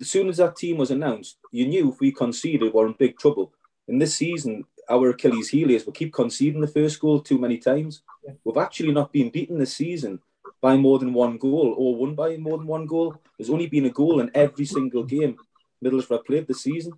As 0.00 0.10
soon 0.10 0.28
as 0.28 0.38
that 0.38 0.56
team 0.56 0.78
was 0.78 0.90
announced, 0.90 1.38
you 1.50 1.66
knew 1.66 1.90
if 1.90 2.00
we 2.00 2.12
conceded, 2.12 2.72
we're 2.72 2.86
in 2.86 2.94
big 2.98 3.18
trouble. 3.18 3.52
In 3.88 3.98
this 3.98 4.14
season, 4.14 4.64
our 4.88 5.10
Achilles 5.10 5.48
heel 5.48 5.70
is 5.70 5.86
we 5.86 5.92
keep 5.92 6.12
conceding 6.12 6.60
the 6.60 6.66
first 6.66 7.00
goal 7.00 7.20
too 7.20 7.38
many 7.38 7.58
times. 7.58 8.02
We've 8.44 8.56
actually 8.56 8.92
not 8.92 9.12
been 9.12 9.30
beaten 9.30 9.58
this 9.58 9.74
season 9.74 10.20
by 10.60 10.76
more 10.76 10.98
than 10.98 11.12
one 11.12 11.38
goal 11.38 11.74
or 11.76 11.96
won 11.96 12.14
by 12.14 12.36
more 12.36 12.58
than 12.58 12.66
one 12.66 12.86
goal. 12.86 13.16
There's 13.36 13.50
only 13.50 13.66
been 13.66 13.86
a 13.86 13.90
goal 13.90 14.20
in 14.20 14.30
every 14.34 14.64
single 14.64 15.04
game 15.04 15.38
Middlesbrough 15.82 16.24
played 16.24 16.46
this 16.46 16.62
season. 16.62 16.92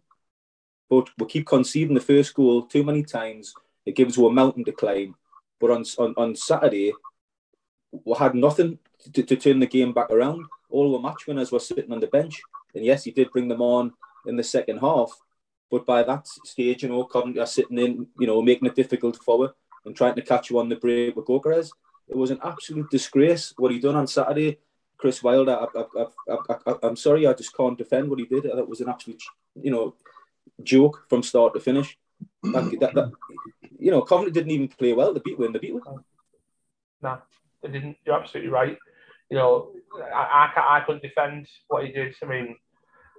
But 0.90 1.08
we 1.18 1.26
keep 1.26 1.46
conceding 1.46 1.94
the 1.94 2.00
first 2.00 2.34
goal 2.34 2.66
too 2.66 2.84
many 2.84 3.02
times. 3.02 3.54
It 3.86 3.96
gives 3.96 4.16
you 4.16 4.26
a 4.26 4.32
mountain 4.32 4.64
to 4.64 4.72
climb. 4.72 5.14
But 5.60 5.70
on, 5.70 5.84
on, 5.98 6.14
on 6.16 6.36
Saturday, 6.36 6.92
we 7.90 8.14
had 8.18 8.34
nothing 8.34 8.78
to, 9.12 9.22
to 9.22 9.36
turn 9.36 9.60
the 9.60 9.66
game 9.66 9.92
back 9.92 10.10
around. 10.10 10.44
All 10.68 10.92
the 10.92 10.98
match 10.98 11.26
winners 11.26 11.50
were 11.50 11.60
sitting 11.60 11.92
on 11.92 12.00
the 12.00 12.06
bench. 12.06 12.42
And 12.74 12.84
yes, 12.84 13.04
he 13.04 13.10
did 13.10 13.30
bring 13.30 13.48
them 13.48 13.62
on 13.62 13.92
in 14.26 14.36
the 14.36 14.42
second 14.42 14.78
half. 14.78 15.10
But 15.74 15.86
by 15.86 16.04
that 16.04 16.28
stage, 16.28 16.84
you 16.84 16.88
know, 16.88 17.02
Coventry 17.02 17.40
are 17.40 17.42
uh, 17.42 17.46
sitting 17.46 17.80
in, 17.80 18.06
you 18.20 18.28
know, 18.28 18.40
making 18.40 18.68
it 18.68 18.76
difficult 18.76 19.16
forward 19.16 19.50
and 19.84 19.96
trying 19.96 20.14
to 20.14 20.22
catch 20.22 20.48
you 20.48 20.60
on 20.60 20.68
the 20.68 20.76
break 20.76 21.16
with 21.16 21.26
Gyökeres. 21.26 21.70
It 22.06 22.16
was 22.16 22.30
an 22.30 22.38
absolute 22.44 22.88
disgrace 22.90 23.52
what 23.56 23.72
he 23.72 23.80
done 23.80 23.96
on 23.96 24.06
Saturday. 24.06 24.60
Chris 24.96 25.20
Wilder, 25.20 25.66
I, 25.74 26.04
I, 26.68 26.86
am 26.86 26.94
sorry, 26.94 27.26
I 27.26 27.32
just 27.32 27.56
can't 27.56 27.76
defend 27.76 28.08
what 28.08 28.20
he 28.20 28.24
did. 28.24 28.44
That 28.44 28.68
was 28.68 28.82
an 28.82 28.88
absolute, 28.88 29.20
you 29.60 29.72
know, 29.72 29.96
joke 30.62 31.06
from 31.08 31.24
start 31.24 31.54
to 31.54 31.60
finish. 31.60 31.98
That, 32.44 32.70
that, 32.78 32.94
that, 32.94 33.10
you 33.76 33.90
know, 33.90 34.02
Coventry 34.02 34.30
didn't 34.30 34.52
even 34.52 34.68
play 34.68 34.92
well. 34.92 35.12
The 35.12 35.18
beat 35.18 35.40
win, 35.40 35.50
the 35.50 35.58
beat 35.58 35.74
win. 35.74 35.82
No, 37.02 37.18
they 37.64 37.70
didn't. 37.72 37.96
You're 38.06 38.20
absolutely 38.20 38.52
right. 38.52 38.78
You 39.28 39.38
know, 39.38 39.72
I, 40.14 40.52
I, 40.54 40.76
I 40.76 40.80
couldn't 40.86 41.02
defend 41.02 41.48
what 41.66 41.84
he 41.84 41.90
did. 41.90 42.14
I 42.22 42.26
mean, 42.26 42.54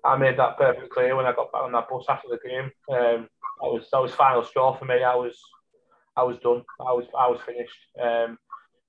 I 0.05 0.17
made 0.17 0.37
that 0.37 0.57
perfectly 0.57 0.89
clear 0.89 1.15
when 1.15 1.25
I 1.25 1.33
got 1.33 1.51
back 1.51 1.63
on 1.63 1.71
that 1.71 1.89
bus 1.89 2.05
after 2.07 2.27
the 2.29 2.39
game. 2.47 2.71
Um, 2.89 3.27
that 3.61 3.71
was 3.71 3.87
that 3.91 4.01
was 4.01 4.11
final 4.11 4.43
straw 4.43 4.77
for 4.77 4.85
me. 4.85 5.03
I 5.03 5.15
was 5.15 5.37
I 6.15 6.23
was 6.23 6.37
done. 6.39 6.63
I 6.79 6.93
was 6.93 7.05
I 7.17 7.27
was 7.27 7.39
finished. 7.45 7.79
Um, 8.01 8.37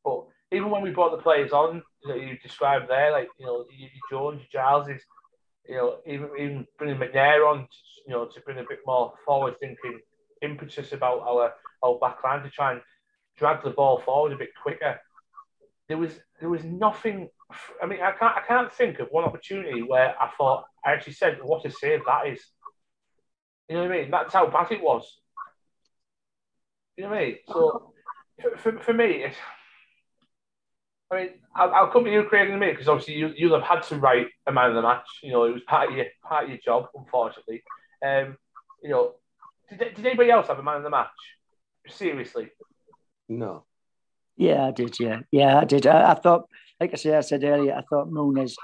but 0.04 0.24
even 0.52 0.70
when 0.70 0.82
we 0.82 0.90
brought 0.90 1.16
the 1.16 1.22
players 1.22 1.52
on 1.52 1.82
that 2.04 2.20
you 2.20 2.38
described 2.38 2.88
there, 2.88 3.12
like 3.12 3.28
you 3.38 3.46
know, 3.46 3.64
your 3.76 3.90
Jones, 4.10 4.42
Giles 4.52 4.88
is, 4.88 5.02
you 5.68 5.76
know, 5.76 5.98
even 6.06 6.28
even 6.38 6.66
bringing 6.78 6.98
McNair 6.98 7.48
on, 7.50 7.66
you 8.06 8.12
know, 8.12 8.26
to 8.26 8.40
bring 8.40 8.58
a 8.58 8.64
bit 8.68 8.80
more 8.86 9.12
forward 9.24 9.54
thinking 9.60 10.00
impetus 10.42 10.92
about 10.92 11.20
our 11.20 11.52
our 11.82 11.98
back 11.98 12.22
line 12.24 12.42
to 12.42 12.50
try 12.50 12.72
and 12.72 12.80
drag 13.36 13.62
the 13.62 13.70
ball 13.70 14.00
forward 14.00 14.32
a 14.32 14.36
bit 14.36 14.50
quicker. 14.62 15.00
There 15.88 15.98
was 15.98 16.12
there 16.40 16.48
was 16.50 16.64
nothing. 16.64 17.28
I 17.82 17.86
mean, 17.86 18.00
I 18.00 18.12
can't 18.12 18.36
I 18.36 18.42
can't 18.46 18.72
think 18.72 18.98
of 18.98 19.08
one 19.10 19.24
opportunity 19.24 19.82
where 19.82 20.14
I 20.20 20.30
thought 20.36 20.64
I 20.86 20.92
actually 20.92 21.14
said, 21.14 21.38
"What 21.42 21.66
a 21.66 21.70
save 21.70 22.04
that 22.06 22.28
is." 22.28 22.40
You 23.68 23.76
know 23.76 23.82
what 23.82 23.92
I 23.92 24.00
mean? 24.02 24.10
That's 24.10 24.32
how 24.32 24.46
bad 24.46 24.70
it 24.70 24.82
was. 24.82 25.20
You 26.96 27.04
know 27.04 27.10
what 27.10 27.18
I 27.18 27.24
mean? 27.24 27.36
So 27.48 27.92
for, 28.40 28.56
for, 28.56 28.78
for 28.78 28.92
me, 28.92 29.24
it's, 29.24 29.36
I 31.10 31.16
mean, 31.16 31.28
I'll, 31.54 31.74
I'll 31.74 31.90
come 31.90 32.04
to 32.04 32.12
you, 32.12 32.22
Craig, 32.24 32.48
in 32.48 32.54
a 32.54 32.58
minute 32.58 32.74
because 32.74 32.88
obviously 32.88 33.14
you 33.14 33.32
you'll 33.36 33.58
have 33.58 33.68
had 33.68 33.82
to 33.88 33.96
write 33.96 34.28
a 34.46 34.52
man 34.52 34.70
of 34.70 34.76
the 34.76 34.82
match. 34.82 35.06
You 35.22 35.32
know, 35.32 35.44
it 35.44 35.52
was 35.52 35.62
part 35.66 35.90
of 35.90 35.96
your 35.96 36.06
part 36.22 36.44
of 36.44 36.50
your 36.50 36.58
job, 36.58 36.86
unfortunately. 36.94 37.62
Um, 38.04 38.36
you 38.82 38.90
know, 38.90 39.14
did, 39.68 39.78
did 39.94 40.06
anybody 40.06 40.30
else 40.30 40.46
have 40.46 40.58
a 40.58 40.62
man 40.62 40.76
of 40.76 40.82
the 40.84 40.90
match? 40.90 41.08
Seriously? 41.88 42.50
No. 43.28 43.64
Yeah, 44.36 44.66
I 44.66 44.70
did. 44.70 44.98
Yeah, 45.00 45.20
yeah, 45.30 45.58
I 45.58 45.64
did. 45.64 45.86
I, 45.86 46.12
I 46.12 46.14
thought, 46.14 46.48
like 46.78 46.92
I 46.92 46.96
said, 46.96 47.14
I 47.14 47.20
said 47.20 47.42
earlier, 47.42 47.74
I 47.74 47.82
thought 47.82 48.08
Muniz, 48.08 48.54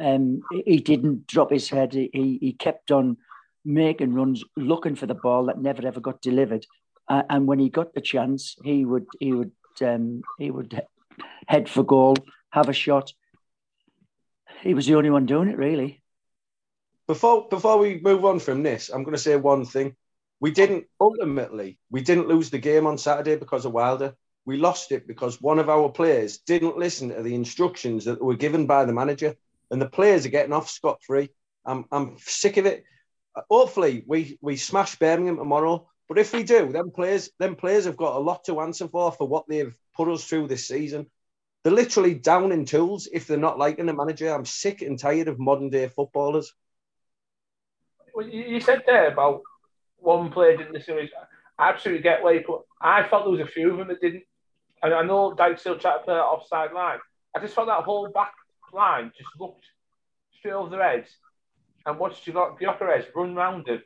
um, 0.00 0.42
he 0.64 0.78
didn't 0.78 1.26
drop 1.26 1.50
his 1.50 1.68
head. 1.68 1.92
He 1.92 2.38
he 2.40 2.52
kept 2.52 2.90
on 2.90 3.16
making 3.64 4.14
runs, 4.14 4.44
looking 4.56 4.96
for 4.96 5.06
the 5.06 5.14
ball 5.14 5.46
that 5.46 5.60
never 5.60 5.86
ever 5.86 6.00
got 6.00 6.20
delivered. 6.20 6.66
Uh, 7.08 7.22
and 7.28 7.46
when 7.46 7.58
he 7.58 7.68
got 7.68 7.94
the 7.94 8.00
chance, 8.00 8.56
he 8.64 8.84
would 8.84 9.06
he 9.20 9.32
would 9.32 9.52
um, 9.82 10.22
he 10.38 10.50
would 10.50 10.82
head 11.46 11.68
for 11.68 11.82
goal, 11.82 12.16
have 12.50 12.68
a 12.68 12.72
shot. 12.72 13.12
He 14.62 14.74
was 14.74 14.86
the 14.86 14.94
only 14.94 15.10
one 15.10 15.26
doing 15.26 15.48
it, 15.48 15.58
really. 15.58 16.02
Before 17.06 17.48
before 17.48 17.78
we 17.78 18.00
move 18.00 18.24
on 18.24 18.38
from 18.38 18.62
this, 18.62 18.88
I'm 18.88 19.02
going 19.02 19.16
to 19.16 19.22
say 19.22 19.36
one 19.36 19.64
thing. 19.64 19.96
We 20.40 20.50
didn't 20.50 20.86
ultimately 21.00 21.78
we 21.90 22.00
didn't 22.00 22.28
lose 22.28 22.50
the 22.50 22.58
game 22.58 22.86
on 22.86 22.98
Saturday 22.98 23.36
because 23.36 23.64
of 23.64 23.72
Wilder. 23.72 24.14
We 24.44 24.56
lost 24.56 24.90
it 24.90 25.06
because 25.06 25.40
one 25.40 25.60
of 25.60 25.68
our 25.68 25.88
players 25.88 26.38
didn't 26.38 26.76
listen 26.76 27.10
to 27.10 27.22
the 27.22 27.34
instructions 27.34 28.06
that 28.06 28.20
were 28.20 28.34
given 28.34 28.66
by 28.66 28.84
the 28.84 28.92
manager, 28.92 29.36
and 29.72 29.82
the 29.82 29.88
players 29.88 30.24
are 30.24 30.30
getting 30.30 30.52
off 30.52 30.70
scot 30.70 31.02
free. 31.02 31.30
I'm 31.64 31.86
I'm 31.90 32.16
sick 32.18 32.58
of 32.58 32.66
it. 32.66 32.84
Hopefully, 33.50 34.04
we 34.06 34.38
we 34.40 34.56
smash 34.56 34.96
Birmingham 34.96 35.38
tomorrow. 35.38 35.88
But 36.08 36.18
if 36.18 36.32
we 36.34 36.42
do, 36.42 36.70
then 36.70 36.90
players 36.90 37.30
then 37.38 37.56
players 37.56 37.86
have 37.86 37.96
got 37.96 38.16
a 38.16 38.20
lot 38.20 38.44
to 38.44 38.60
answer 38.60 38.86
for 38.86 39.10
for 39.10 39.26
what 39.26 39.48
they've 39.48 39.74
put 39.96 40.08
us 40.08 40.24
through 40.24 40.48
this 40.48 40.68
season. 40.68 41.06
They're 41.64 41.72
literally 41.72 42.14
down 42.14 42.52
in 42.52 42.66
tools 42.66 43.08
if 43.10 43.26
they're 43.26 43.38
not 43.38 43.58
liking 43.58 43.86
the 43.86 43.94
manager. 43.94 44.32
I'm 44.32 44.44
sick 44.44 44.82
and 44.82 44.98
tired 44.98 45.28
of 45.28 45.38
modern 45.38 45.70
day 45.70 45.88
footballers. 45.88 46.52
Well, 48.14 48.28
you 48.28 48.60
said 48.60 48.82
there 48.86 49.10
about 49.10 49.40
one 49.96 50.30
player 50.30 50.56
didn't 50.56 50.74
listen. 50.74 51.08
I 51.58 51.70
absolutely 51.70 52.02
get 52.02 52.22
where 52.22 52.34
you 52.34 52.42
put. 52.42 52.62
I 52.80 53.08
felt 53.08 53.24
there 53.24 53.30
was 53.30 53.40
a 53.40 53.46
few 53.46 53.70
of 53.70 53.78
them 53.78 53.88
that 53.88 54.00
didn't. 54.02 54.24
I 54.82 55.02
know 55.04 55.34
Dijksteel 55.34 55.80
tried 55.80 55.98
to 55.98 56.04
play 56.04 56.14
that 56.14 56.20
offside 56.20 56.72
line. 56.72 56.98
I 57.34 57.40
just 57.40 57.54
felt 57.54 57.68
that 57.68 57.84
whole 57.84 58.10
back 58.10 58.32
line 58.72 59.12
just 59.16 59.28
looked 59.38 59.64
straight 60.38 60.52
over 60.52 60.70
their 60.70 60.82
heads 60.82 61.10
and 61.86 61.98
watched 61.98 62.24
Gyökeres 62.26 63.06
run 63.14 63.34
round 63.34 63.68
him 63.68 63.82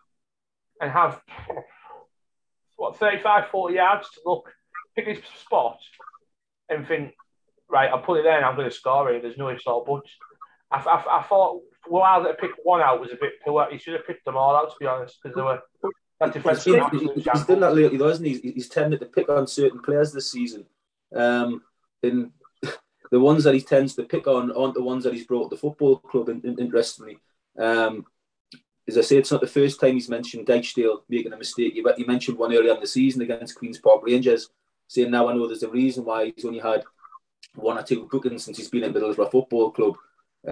and 0.81 0.91
have 0.91 1.21
what 2.77 2.99
35, 2.99 3.49
40 3.51 3.75
yards 3.75 4.09
to 4.11 4.21
look, 4.27 4.53
pick 4.95 5.07
his 5.07 5.19
spot 5.41 5.79
and 6.69 6.87
think, 6.87 7.15
right, 7.69 7.91
I'll 7.91 8.01
put 8.01 8.21
it 8.21 8.25
there 8.25 8.37
and 8.37 8.45
I'm 8.45 8.57
going 8.57 8.69
to 8.69 8.75
score 8.75 9.11
it. 9.13 9.23
There's 9.23 9.39
no 9.39 9.49
ifs 9.51 9.67
or 9.67 9.85
buts. 9.85 10.11
I, 10.71 10.79
I, 10.79 11.21
I 11.21 11.23
thought 11.23 11.63
while 11.89 12.25
to 12.25 12.35
pick 12.35 12.51
one 12.65 12.81
out 12.81 13.01
was 13.01 13.13
a 13.13 13.17
bit 13.17 13.35
poor. 13.45 13.67
He 13.71 13.79
should 13.79 13.95
have 13.95 14.07
picked 14.07 14.25
them 14.25 14.37
all 14.37 14.57
out, 14.57 14.71
to 14.71 14.77
be 14.79 14.87
honest, 14.87 15.19
because 15.23 15.37
they 15.37 15.43
were 15.43 15.63
he's, 16.93 17.25
he's 17.25 17.45
done 17.45 17.61
that 17.61 17.75
lately, 17.75 17.99
though, 17.99 18.09
hasn't 18.09 18.27
he? 18.27 18.53
He's 18.53 18.69
tended 18.69 19.01
to 19.01 19.07
pick 19.07 19.29
on 19.29 19.47
certain 19.47 19.81
players 19.81 20.13
this 20.13 20.31
season. 20.31 20.67
Um, 21.15 21.63
and 22.03 22.33
the 23.11 23.21
ones 23.21 23.45
that 23.45 23.55
he 23.55 23.61
tends 23.61 23.95
to 23.95 24.05
pick 24.05 24.27
on 24.27 24.53
aren't 24.53 24.75
the 24.75 24.83
ones 24.83 25.05
that 25.05 25.15
he's 25.15 25.27
brought 25.27 25.51
the 25.51 25.57
football 25.57 25.97
club, 25.99 26.29
in, 26.29 26.41
in, 26.43 26.59
interestingly. 26.59 27.19
Um, 27.59 28.07
as 28.89 28.99
I 28.99 29.01
say, 29.01 29.17
it's 29.17 29.33
not 29.33 29.41
the 29.41 29.47
first 29.47 29.81
time 29.81 29.95
he's 29.95 30.09
mentioned 30.09 30.47
Dijksteel 30.47 31.01
making 31.09 31.33
a 31.33 31.37
mistake. 31.37 31.75
He, 31.75 31.85
he 31.97 32.05
mentioned 32.05 32.39
one 32.39 32.55
earlier 32.55 32.75
in 32.75 32.81
the 32.81 32.87
season 32.87 33.23
against 33.23 33.57
Queen's 33.57 33.79
Park 33.79 34.03
Rangers, 34.05 34.51
saying 34.89 35.11
now 35.11 35.29
I 35.29 35.35
know 35.35 35.47
there's 35.47 35.63
a 35.63 35.71
reason 35.71 36.05
why 36.05 36.33
he's 36.35 36.45
only 36.45 36.61
had 36.61 36.85
one 37.55 37.79
or 37.79 37.83
two 37.83 38.07
bookings 38.11 38.45
since 38.45 38.59
he's 38.59 38.71
been 38.71 38.85
at 38.85 38.93
Middlesbrough 38.93 39.31
Football 39.31 39.71
Club. 39.73 39.97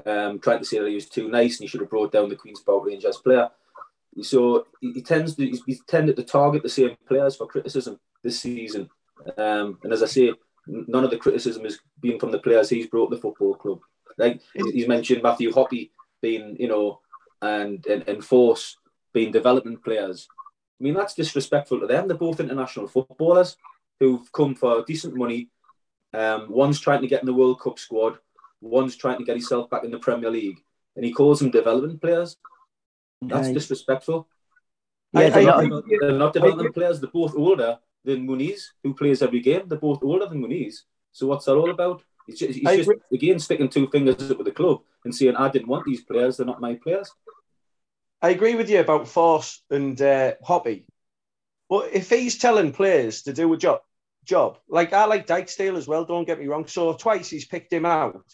Um, 0.07 0.40
trying 0.40 0.59
to 0.59 0.64
say 0.64 0.81
that 0.81 0.88
he 0.88 0.97
was 0.97 1.09
too 1.09 1.29
nice 1.29 1.59
and 1.59 1.64
he 1.64 1.67
should 1.69 1.81
have 1.81 1.90
brought 1.90 2.11
down 2.11 2.29
the 2.29 2.35
Queen's 2.35 2.61
Park 2.61 2.85
Rangers 2.85 3.19
player. 3.19 3.49
So 4.23 4.67
he, 4.81 4.93
he 4.93 5.03
tends 5.03 5.37
to 5.37 5.47
he's 5.67 5.85
tended 5.85 6.17
to 6.17 6.25
target 6.25 6.64
the 6.64 6.69
same 6.69 6.97
players 7.07 7.37
for 7.37 7.47
criticism 7.47 8.01
this 8.23 8.40
season. 8.40 8.90
Um, 9.37 9.79
and 9.85 9.93
as 9.93 10.03
I 10.03 10.07
say, 10.07 10.33
none 10.66 11.05
of 11.05 11.11
the 11.11 11.18
criticism 11.18 11.64
has 11.64 11.79
been 12.00 12.18
from 12.18 12.31
the 12.31 12.38
players 12.38 12.68
he's 12.68 12.87
brought 12.87 13.11
the 13.11 13.18
football 13.18 13.55
club. 13.55 13.81
Like 14.16 14.40
he's 14.55 14.88
mentioned 14.88 15.22
Matthew 15.22 15.50
Hoppe 15.50 15.90
being, 16.22 16.57
you 16.59 16.68
know, 16.68 17.00
and, 17.42 17.85
and, 17.87 18.09
and 18.09 18.22
Forss 18.22 18.74
being 19.12 19.33
development 19.33 19.85
players. 19.85 20.29
I 20.81 20.85
mean, 20.85 20.94
that's 20.94 21.14
disrespectful 21.14 21.81
to 21.81 21.87
them. 21.87 22.09
They're 22.09 22.16
both 22.16 22.40
international 22.40 22.88
footballers 22.88 23.57
who've 24.00 24.31
come 24.33 24.55
for 24.55 24.85
decent 24.85 25.14
money. 25.14 25.50
Um, 26.12 26.46
one's 26.50 26.81
trying 26.81 27.03
to 27.03 27.09
get 27.09 27.20
in 27.20 27.27
the 27.27 27.35
World 27.35 27.61
Cup 27.61 27.79
squad, 27.79 28.18
one's 28.61 28.96
trying 28.96 29.18
to 29.18 29.24
get 29.24 29.37
himself 29.37 29.68
back 29.68 29.85
in 29.85 29.90
the 29.90 29.98
Premier 29.98 30.31
League, 30.31 30.61
and 30.94 31.05
he 31.05 31.12
calls 31.12 31.40
them 31.40 31.50
development 31.50 32.00
players. 32.00 32.37
That's 33.20 33.50
disrespectful. 33.50 34.29
Yeah, 35.12 35.31
they're, 35.31 35.44
not, 35.44 35.85
they're 36.00 36.12
not 36.12 36.33
development 36.33 36.74
players. 36.74 37.00
They're 37.00 37.11
both 37.11 37.35
older 37.37 37.79
than 38.05 38.27
Muniz, 38.27 38.61
who 38.83 38.95
plays 38.95 39.23
every 39.23 39.40
game. 39.40 39.62
They're 39.67 39.79
both 39.79 40.03
older 40.03 40.27
than 40.27 40.43
Muniz. 40.43 40.83
So 41.12 41.27
what's 41.27 41.47
that 41.47 41.55
all 41.55 41.71
about? 41.71 42.03
He's 42.27 42.38
just, 42.38 42.61
just 42.61 42.90
again 43.12 43.38
sticking 43.38 43.69
two 43.69 43.88
fingers 43.88 44.31
up 44.31 44.38
with 44.38 44.47
the 44.47 44.53
club 44.53 44.81
and 45.05 45.14
saying, 45.14 45.37
"I 45.37 45.49
didn't 45.49 45.69
want 45.69 45.85
these 45.85 46.03
players. 46.03 46.37
They're 46.37 46.47
not 46.47 46.61
my 46.61 46.75
players." 46.75 47.11
I 48.23 48.31
agree 48.31 48.55
with 48.55 48.71
you 48.71 48.81
about 48.81 49.03
Forss 49.03 49.59
and 49.71 50.01
uh, 50.01 50.33
but 51.69 51.93
if 51.93 52.09
he's 52.09 52.38
telling 52.38 52.73
players 52.73 53.23
to 53.23 53.33
do 53.33 53.53
a 53.53 53.57
job, 53.57 53.81
job. 54.25 54.59
Like 54.69 54.93
I 54.93 55.05
like 55.05 55.27
Dijksteel 55.27 55.77
as 55.77 55.87
well. 55.87 56.05
Don't 56.05 56.27
get 56.27 56.40
me 56.40 56.47
wrong. 56.47 56.67
So 56.67 56.95
twice 56.95 57.29
he's 57.29 57.47
picked 57.47 57.73
him 57.73 57.87
out. 57.87 58.25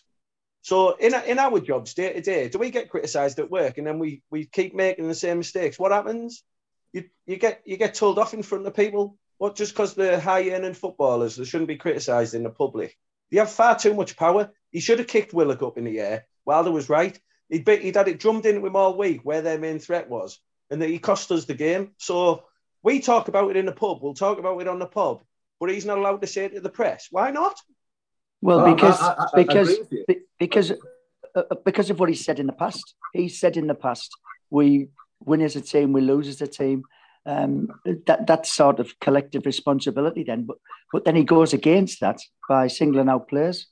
So 0.63 0.95
in 0.97 1.15
in 1.27 1.39
our 1.39 1.61
jobs 1.61 1.95
day 1.95 2.13
to 2.13 2.21
day, 2.21 2.49
do 2.49 2.59
we 2.59 2.71
get 2.71 2.91
criticised 2.91 3.39
at 3.39 3.51
work 3.51 3.79
and 3.79 3.87
then 3.87 3.99
we 3.99 4.23
we 4.31 4.47
keep 4.47 4.75
making 4.75 5.09
the 5.09 5.15
same 5.15 5.39
mistakes? 5.39 5.79
What 5.79 5.93
happens? 5.93 6.45
You 6.93 7.05
you 7.27 7.37
get 7.37 7.63
you 7.65 7.77
get 7.77 7.95
told 7.95 8.19
off 8.19 8.35
in 8.35 8.43
front 8.43 8.67
of 8.67 8.75
people. 8.75 9.17
What 9.40 9.57
just 9.57 9.72
because 9.72 9.94
they're 9.94 10.20
high 10.20 10.50
earning 10.50 10.74
footballers, 10.74 11.35
they 11.37 11.44
shouldn't 11.44 11.68
be 11.68 11.76
criticised 11.79 12.35
in 12.35 12.42
the 12.42 12.50
public. 12.50 12.94
They 13.31 13.38
have 13.38 13.50
far 13.50 13.74
too 13.74 13.94
much 13.94 14.14
power. 14.14 14.50
He 14.70 14.81
should 14.81 14.98
have 14.98 15.09
kicked 15.09 15.33
Willock 15.33 15.62
up 15.62 15.79
in 15.79 15.85
the 15.85 15.98
air. 15.98 16.26
Wilder 16.44 16.70
was 16.70 16.90
right. 16.90 17.18
He'd, 17.48 17.64
be, 17.64 17.76
he'd 17.79 17.96
had 17.96 18.09
it 18.09 18.20
drummed 18.20 18.44
into 18.44 18.66
him 18.66 18.76
all 18.76 18.98
week 18.98 19.22
where 19.22 19.40
their 19.40 19.59
main 19.59 19.79
threat 19.79 20.11
was, 20.11 20.38
and 20.70 20.83
that 20.83 20.90
he 20.90 20.98
cost 20.98 21.33
us 21.33 21.46
the 21.46 21.55
game. 21.55 21.92
So 21.96 22.42
we 22.83 23.00
talk 23.00 23.29
about 23.29 23.48
it 23.48 23.57
in 23.57 23.64
the 23.64 23.72
pub. 23.72 24.00
We'll 24.03 24.12
talk 24.12 24.38
about 24.38 24.61
it 24.61 24.68
on 24.68 24.79
the 24.79 24.85
pub, 24.85 25.22
but 25.59 25.70
he's 25.70 25.87
not 25.87 25.96
allowed 25.96 26.20
to 26.20 26.26
say 26.26 26.44
it 26.44 26.55
to 26.57 26.61
the 26.61 26.68
press. 26.68 27.09
Why 27.11 27.31
not? 27.31 27.59
Well, 28.42 28.59
Well, 28.59 28.74
because 28.74 29.00
I- 29.00 29.07
I- 29.07 29.14
I- 29.14 29.24
I 29.24 29.37
because 29.37 29.68
agree 29.70 29.81
with 29.81 29.92
you. 29.92 30.05
be- 30.07 30.20
because 30.38 30.72
uh, 31.35 31.42
because 31.64 31.88
of 31.88 31.98
what 31.98 32.11
he 32.11 32.14
said 32.14 32.38
in 32.40 32.46
the 32.46 32.53
past. 32.53 32.94
He 33.14 33.31
said 33.31 33.57
in 33.57 33.68
the 33.68 33.74
past, 33.74 34.14
we 34.50 34.88
win 35.24 35.40
as 35.40 35.57
a 35.57 35.62
team, 35.62 35.94
we 35.94 36.03
lose 36.03 36.29
as 36.29 36.42
a 36.42 36.46
team. 36.46 36.85
Um, 37.27 37.69
that 38.07 38.27
that's 38.27 38.53
sort 38.53 38.81
of 38.81 38.99
collective 39.01 39.45
responsibility 39.47 40.25
then. 40.25 40.47
But 40.47 40.57
but 40.93 41.05
then 41.05 41.17
he 41.17 41.25
goes 41.25 41.53
against 41.53 42.01
that 42.01 42.19
by 42.49 42.67
singling 42.69 43.09
out 43.09 43.29
players. 43.29 43.67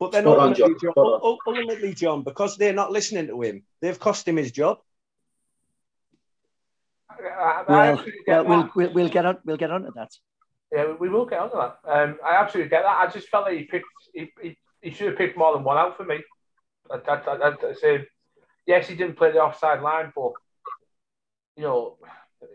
But 0.00 0.10
then 0.12 0.24
Spot 0.24 0.38
on, 0.38 0.48
ultimately, 0.48 0.74
John. 0.82 0.92
John, 0.96 1.04
on. 1.04 1.38
ultimately, 1.46 1.94
John, 1.94 2.22
because 2.24 2.56
they're 2.56 2.72
not 2.72 2.90
listening 2.90 3.28
to 3.28 3.40
him, 3.40 3.62
they've 3.80 3.98
cost 4.00 4.26
him 4.26 4.36
his 4.36 4.50
job. 4.50 4.78
I, 7.08 7.14
I 7.20 7.64
Well, 7.68 8.04
well, 8.26 8.44
we'll, 8.44 8.70
we'll 8.74 8.92
we'll 8.94 9.08
get 9.08 9.26
on 9.26 9.38
we'll 9.44 9.56
get 9.56 9.70
onto 9.70 9.92
that. 9.94 10.10
Yeah, 10.72 10.86
we- 10.86 11.08
we 11.08 11.08
will 11.08 11.26
get 11.26 11.38
on 11.38 11.50
to 11.50 11.56
that. 11.56 11.90
Um, 11.90 12.18
I 12.24 12.36
absolutely 12.36 12.70
get 12.70 12.82
that. 12.82 12.96
I 12.98 13.06
just 13.06 13.28
felt 13.28 13.46
that 13.46 13.54
he 13.54 13.64
picked. 13.64 13.86
He, 14.14 14.32
he, 14.42 14.58
he 14.80 14.90
should 14.90 15.08
have 15.08 15.18
picked 15.18 15.36
more 15.38 15.54
than 15.54 15.64
one 15.64 15.76
out 15.78 15.96
for 15.96 16.04
me. 16.04 16.18
I, 16.90 16.96
I, 16.96 17.14
I, 17.14 17.52
I 17.70 17.72
say, 17.74 18.06
yes, 18.66 18.88
he 18.88 18.94
didn't 18.96 19.16
play 19.16 19.30
the 19.32 19.40
offside 19.40 19.82
line, 19.82 20.12
but 20.16 20.32
you 21.56 21.62
know, 21.64 21.98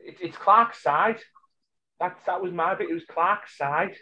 it, 0.06 0.17
it's 0.21 0.38
Clarke's 0.38 0.82
side. 0.82 1.19
That 2.00 2.17
that 2.26 2.41
was 2.41 2.52
my 2.52 2.76
bit. 2.76 2.89
It 2.89 2.93
was 2.93 3.06
Clarke's 3.06 3.58
side, 3.58 3.95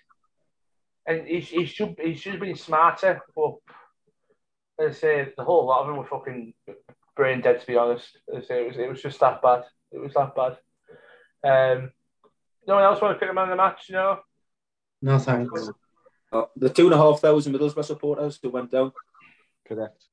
and 1.08 1.28
he, 1.28 1.40
he 1.40 1.66
should 1.66 1.96
he 2.02 2.16
should 2.16 2.34
have 2.34 2.42
been 2.42 2.56
smarter. 2.56 3.22
But 3.36 3.56
as 4.80 4.98
I 4.98 5.00
say, 5.00 5.34
the 5.38 5.44
whole 5.44 5.66
lot 5.66 5.82
of 5.82 5.88
them 5.88 5.98
were 5.98 6.06
fucking 6.06 6.54
brain 7.16 7.42
dead. 7.42 7.62
To 7.62 7.68
be 7.68 7.78
honest, 7.78 8.18
as 8.36 8.44
I 8.44 8.48
say, 8.48 8.62
it 8.64 8.68
was 8.68 8.78
it 8.78 8.90
was 8.90 9.02
just 9.02 9.20
that 9.22 9.42
bad. 9.42 9.64
It 9.92 10.00
was 10.00 10.14
that 10.14 10.36
bad. 10.36 10.58
Um, 11.46 11.92
no 12.68 12.76
one 12.76 12.84
else 12.84 13.02
want 13.02 13.16
to 13.16 13.20
pick 13.20 13.30
a 13.30 13.34
man 13.34 13.46
of 13.46 13.50
the 13.52 13.56
match, 13.56 13.86
you 13.90 13.96
know? 13.96 14.20
No 15.02 15.20
thanks. 15.20 15.70
Uh, 16.32 16.46
the 16.56 16.70
two 16.70 16.86
and 16.86 16.94
a 16.94 16.98
half 16.98 17.20
thousand 17.20 17.54
Middlesbrough 17.54 17.86
supporters 17.86 18.40
who 18.42 18.50
went 18.50 18.72
down. 18.72 18.92
Correct. 19.68 20.04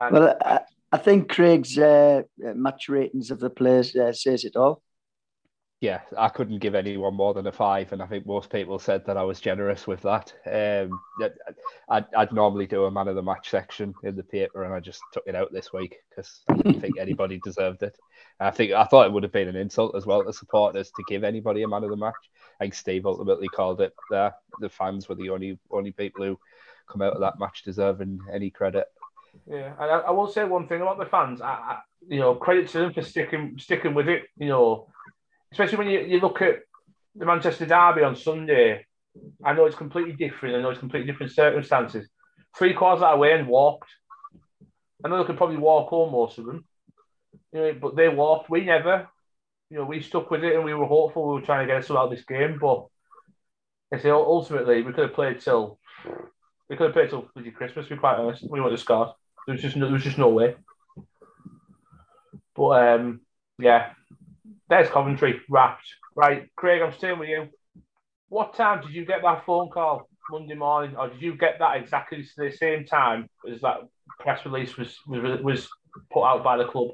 And 0.00 0.14
Well, 0.14 0.36
I, 0.40 0.60
I 0.90 0.96
think 0.96 1.28
Craig's 1.28 1.76
uh, 1.76 2.22
uh, 2.44 2.54
match 2.54 2.88
ratings 2.88 3.30
of 3.30 3.40
the 3.40 3.50
players 3.50 3.94
uh, 3.94 4.12
says 4.12 4.44
it 4.44 4.56
all. 4.56 4.82
Yeah, 5.80 6.00
I 6.16 6.28
couldn't 6.28 6.60
give 6.60 6.74
anyone 6.74 7.14
more 7.14 7.34
than 7.34 7.46
a 7.46 7.52
five, 7.52 7.92
and 7.92 8.02
I 8.02 8.06
think 8.06 8.26
most 8.26 8.50
people 8.50 8.78
said 8.78 9.04
that 9.04 9.16
I 9.16 9.22
was 9.22 9.40
generous 9.40 9.86
with 9.86 10.00
that. 10.02 10.32
Um, 10.46 10.98
I'd, 11.90 12.06
I'd 12.16 12.32
normally 12.32 12.66
do 12.66 12.84
a 12.84 12.90
man 12.90 13.08
of 13.08 13.16
the 13.16 13.22
match 13.22 13.50
section 13.50 13.94
in 14.02 14.16
the 14.16 14.22
paper, 14.22 14.64
and 14.64 14.72
I 14.72 14.80
just 14.80 15.02
took 15.12 15.24
it 15.26 15.34
out 15.34 15.52
this 15.52 15.72
week 15.72 15.96
because 16.08 16.40
I 16.48 16.54
didn't 16.54 16.80
think 16.80 16.98
anybody 17.00 17.38
deserved 17.44 17.82
it. 17.82 17.98
I 18.40 18.50
think 18.50 18.72
I 18.72 18.84
thought 18.84 19.06
it 19.06 19.12
would 19.12 19.24
have 19.24 19.32
been 19.32 19.48
an 19.48 19.56
insult 19.56 19.94
as 19.94 20.06
well 20.06 20.24
to 20.24 20.32
supporters 20.32 20.90
to 20.96 21.04
give 21.06 21.22
anybody 21.22 21.62
a 21.62 21.68
man 21.68 21.84
of 21.84 21.90
the 21.90 21.96
match. 21.96 22.14
I 22.60 22.64
think 22.64 22.74
Steve 22.74 23.04
ultimately 23.04 23.48
called 23.48 23.80
it 23.80 23.92
there. 24.10 24.34
The 24.60 24.70
fans 24.70 25.08
were 25.08 25.16
the 25.16 25.30
only 25.30 25.58
only 25.70 25.92
people 25.92 26.24
who 26.24 26.38
come 26.88 27.02
out 27.02 27.14
of 27.14 27.20
that 27.20 27.38
match 27.38 27.62
deserving 27.62 28.20
any 28.32 28.50
credit. 28.50 28.86
Yeah, 29.46 29.72
and 29.78 29.90
I, 29.90 29.98
I 29.98 30.10
will 30.12 30.28
say 30.28 30.44
one 30.44 30.66
thing 30.68 30.80
about 30.80 30.98
the 30.98 31.06
fans. 31.06 31.40
I, 31.40 31.48
I, 31.48 31.78
you 32.08 32.20
know, 32.20 32.34
credit 32.34 32.68
to 32.70 32.78
them 32.78 32.92
for 32.94 33.02
sticking 33.02 33.56
sticking 33.58 33.92
with 33.92 34.08
it. 34.08 34.24
You 34.38 34.48
know, 34.48 34.88
especially 35.54 35.78
when 35.78 35.88
you, 35.88 36.00
you 36.00 36.20
look 36.20 36.42
at 36.42 36.62
the 37.14 37.24
Manchester 37.24 37.64
Derby 37.64 38.02
on 38.02 38.16
Sunday. 38.16 38.84
I 39.44 39.52
know 39.52 39.66
it's 39.66 39.76
completely 39.76 40.14
different. 40.14 40.56
I 40.56 40.60
know 40.60 40.70
it's 40.70 40.80
completely 40.80 41.10
different 41.10 41.32
circumstances. 41.32 42.08
Three 42.58 42.74
quarters 42.74 43.02
of 43.02 43.12
that 43.12 43.18
way 43.20 43.32
and 43.32 43.46
walked. 43.46 43.88
I 45.04 45.08
know 45.08 45.18
they 45.18 45.24
could 45.24 45.36
probably 45.36 45.58
walk 45.58 45.90
home 45.90 46.10
most 46.10 46.38
of 46.38 46.46
them. 46.46 46.64
You 47.52 47.60
know, 47.60 47.74
but 47.80 47.94
they 47.94 48.08
walked. 48.08 48.50
We 48.50 48.64
never. 48.64 49.08
You 49.70 49.78
know, 49.78 49.84
we 49.84 50.02
stuck 50.02 50.28
with 50.28 50.42
it 50.42 50.56
and 50.56 50.64
we 50.64 50.74
were 50.74 50.86
hopeful 50.86 51.28
we 51.28 51.34
were 51.34 51.46
trying 51.46 51.68
to 51.68 51.72
get 51.72 51.84
us 51.84 51.90
out 51.90 51.98
of 51.98 52.10
this 52.10 52.24
game. 52.24 52.58
But 52.60 52.86
I 53.92 53.98
say 53.98 54.10
ultimately 54.10 54.82
we 54.82 54.92
could 54.92 55.04
have 55.04 55.14
played 55.14 55.40
till 55.40 55.78
we 56.68 56.76
could 56.76 56.86
have 56.86 56.94
played 56.94 57.10
till 57.10 57.30
Christmas. 57.56 57.86
To 57.86 57.94
be 57.94 58.00
quite 58.00 58.16
honest, 58.16 58.44
we 58.50 58.60
would 58.60 58.72
have 58.72 58.80
scored. 58.80 59.10
There 59.46 59.52
was 59.52 59.62
just 59.62 59.76
no, 59.76 59.86
there 59.86 59.94
was 59.94 60.02
just 60.02 60.18
no 60.18 60.30
way. 60.30 60.56
But 62.56 62.88
um, 62.88 63.20
yeah, 63.58 63.92
there's 64.68 64.88
Coventry 64.88 65.40
wrapped. 65.48 65.86
Right, 66.14 66.48
Craig, 66.56 66.82
I'm 66.82 66.92
staying 66.92 67.18
with 67.18 67.28
you. 67.28 67.48
What 68.28 68.54
time 68.54 68.82
did 68.82 68.92
you 68.92 69.04
get 69.04 69.22
that 69.22 69.44
phone 69.44 69.68
call 69.68 70.08
Monday 70.30 70.54
morning, 70.54 70.96
or 70.96 71.08
did 71.08 71.20
you 71.20 71.36
get 71.36 71.58
that 71.58 71.76
exactly 71.76 72.24
the 72.36 72.50
same 72.50 72.84
time 72.84 73.28
as 73.50 73.60
that 73.60 73.78
press 74.20 74.44
release 74.44 74.76
was 74.76 74.96
was, 75.06 75.40
was 75.42 75.68
put 76.12 76.24
out 76.24 76.42
by 76.42 76.56
the 76.56 76.64
club? 76.64 76.88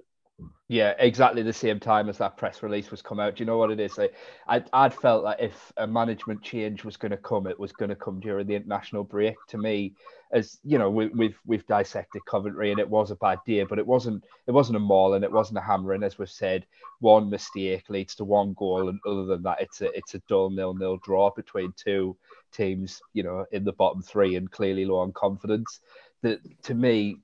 Yeah, 0.71 0.95
exactly 1.01 1.43
the 1.43 1.53
same 1.53 1.81
time 1.81 2.09
as 2.09 2.19
that 2.19 2.37
press 2.37 2.63
release 2.63 2.93
was 2.93 3.03
come 3.03 3.19
out. 3.19 3.35
Do 3.35 3.43
you 3.43 3.47
know 3.47 3.59
what 3.59 3.73
it 3.73 3.81
is? 3.81 3.99
Like, 3.99 4.15
I'd, 4.47 4.71
I'd 4.73 4.95
felt 4.95 5.25
that 5.25 5.41
if 5.41 5.73
a 5.77 5.85
management 5.85 6.43
change 6.43 6.85
was 6.85 6.97
going 6.97 7.11
to 7.11 7.17
come, 7.17 7.49
it 7.49 7.59
was 7.59 7.73
going 7.73 7.89
to 7.89 7.97
come 7.97 8.21
during 8.21 8.47
the 8.47 8.55
international 8.55 9.03
break. 9.03 9.35
To 9.49 9.59
me, 9.59 9.95
as 10.31 10.61
you 10.63 10.79
know, 10.79 10.89
we, 10.89 11.09
we've 11.09 11.37
we've 11.45 11.67
dissected 11.67 12.25
Coventry, 12.25 12.71
and 12.71 12.79
it 12.79 12.89
was 12.89 13.11
a 13.11 13.17
bad 13.17 13.41
day, 13.45 13.65
but 13.65 13.81
it 13.81 13.87
wasn't 13.87 14.23
it 14.47 14.53
wasn't 14.53 14.77
a 14.77 14.79
mauling, 14.79 15.25
it 15.25 15.33
wasn't 15.33 15.59
a 15.59 15.61
hammering, 15.61 16.05
as 16.05 16.21
we've 16.21 16.31
said. 16.31 16.65
One 17.01 17.29
mistake 17.29 17.91
leads 17.91 18.15
to 18.15 18.25
one 18.25 18.55
goal, 18.57 18.91
and 18.91 19.01
other 19.05 19.25
than 19.25 19.43
that, 19.43 19.61
it's 19.61 19.81
a 19.81 19.91
it's 19.99 20.15
a 20.15 20.23
dull 20.29 20.51
nil 20.51 20.75
nil 20.75 20.99
draw 20.99 21.33
between 21.33 21.75
two 21.77 22.17
teams, 22.53 23.03
you 23.13 23.25
know, 23.25 23.45
in 23.51 23.65
the 23.65 23.73
bottom 23.73 24.03
three 24.03 24.37
and 24.37 24.49
clearly 24.49 24.85
low 24.85 25.01
on 25.01 25.11
confidence. 25.15 25.81
That 26.23 26.39
to 26.63 26.75
me, 26.75 27.17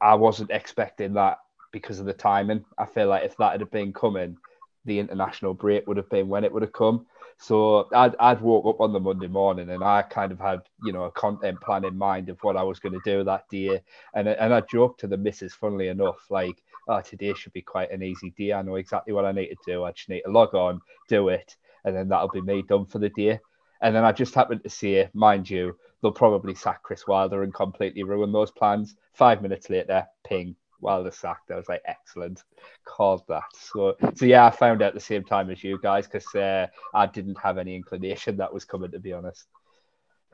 I 0.00 0.14
wasn't 0.14 0.50
expecting 0.50 1.12
that 1.12 1.40
because 1.72 1.98
of 1.98 2.06
the 2.06 2.12
timing. 2.12 2.64
I 2.78 2.86
feel 2.86 3.08
like 3.08 3.24
if 3.24 3.36
that 3.36 3.58
had 3.58 3.70
been 3.70 3.92
coming, 3.92 4.36
the 4.84 4.98
international 4.98 5.54
break 5.54 5.86
would 5.86 5.96
have 5.96 6.08
been 6.10 6.28
when 6.28 6.44
it 6.44 6.52
would 6.52 6.62
have 6.62 6.72
come. 6.72 7.06
So 7.40 7.88
I'd, 7.94 8.16
I'd 8.18 8.40
woke 8.40 8.66
up 8.66 8.80
on 8.80 8.92
the 8.92 8.98
Monday 8.98 9.28
morning 9.28 9.70
and 9.70 9.84
I 9.84 10.02
kind 10.02 10.32
of 10.32 10.40
had, 10.40 10.60
you 10.82 10.92
know, 10.92 11.04
a 11.04 11.10
content 11.12 11.60
plan 11.60 11.84
in 11.84 11.96
mind 11.96 12.28
of 12.30 12.38
what 12.42 12.56
I 12.56 12.64
was 12.64 12.80
going 12.80 12.94
to 12.94 13.00
do 13.04 13.22
that 13.24 13.48
day. 13.48 13.80
And, 14.14 14.26
and 14.26 14.52
I 14.52 14.60
joked 14.62 15.00
to 15.00 15.06
the 15.06 15.16
missus, 15.16 15.54
funnily 15.54 15.88
enough, 15.88 16.18
like, 16.30 16.60
oh, 16.88 17.00
today 17.00 17.34
should 17.34 17.52
be 17.52 17.62
quite 17.62 17.92
an 17.92 18.02
easy 18.02 18.30
day. 18.36 18.52
I 18.52 18.62
know 18.62 18.74
exactly 18.74 19.12
what 19.12 19.24
I 19.24 19.32
need 19.32 19.48
to 19.48 19.56
do. 19.66 19.84
I 19.84 19.92
just 19.92 20.08
need 20.08 20.22
to 20.22 20.32
log 20.32 20.54
on, 20.54 20.80
do 21.08 21.28
it, 21.28 21.56
and 21.84 21.94
then 21.94 22.08
that'll 22.08 22.28
be 22.28 22.40
me 22.40 22.62
done 22.62 22.86
for 22.86 22.98
the 22.98 23.10
day. 23.10 23.38
And 23.82 23.94
then 23.94 24.04
I 24.04 24.10
just 24.10 24.34
happened 24.34 24.64
to 24.64 24.70
say, 24.70 25.08
mind 25.14 25.48
you, 25.48 25.76
they'll 26.02 26.10
probably 26.10 26.54
sack 26.54 26.82
Chris 26.82 27.06
Wilder 27.06 27.44
and 27.44 27.54
completely 27.54 28.02
ruin 28.02 28.32
those 28.32 28.50
plans. 28.50 28.96
Five 29.12 29.42
minutes 29.42 29.70
later, 29.70 30.06
ping, 30.26 30.56
Wilder 30.80 31.10
sacked. 31.10 31.50
I 31.50 31.56
was 31.56 31.68
like, 31.68 31.82
excellent, 31.84 32.42
called 32.84 33.22
that. 33.28 33.42
So, 33.54 33.96
so 34.14 34.24
yeah, 34.24 34.46
I 34.46 34.50
found 34.50 34.82
out 34.82 34.94
the 34.94 35.00
same 35.00 35.24
time 35.24 35.50
as 35.50 35.62
you 35.62 35.78
guys 35.82 36.06
because 36.06 36.34
uh, 36.34 36.66
I 36.94 37.06
didn't 37.06 37.38
have 37.42 37.58
any 37.58 37.74
inclination 37.74 38.36
that 38.38 38.52
was 38.52 38.64
coming. 38.64 38.90
To 38.92 38.98
be 38.98 39.12
honest, 39.12 39.46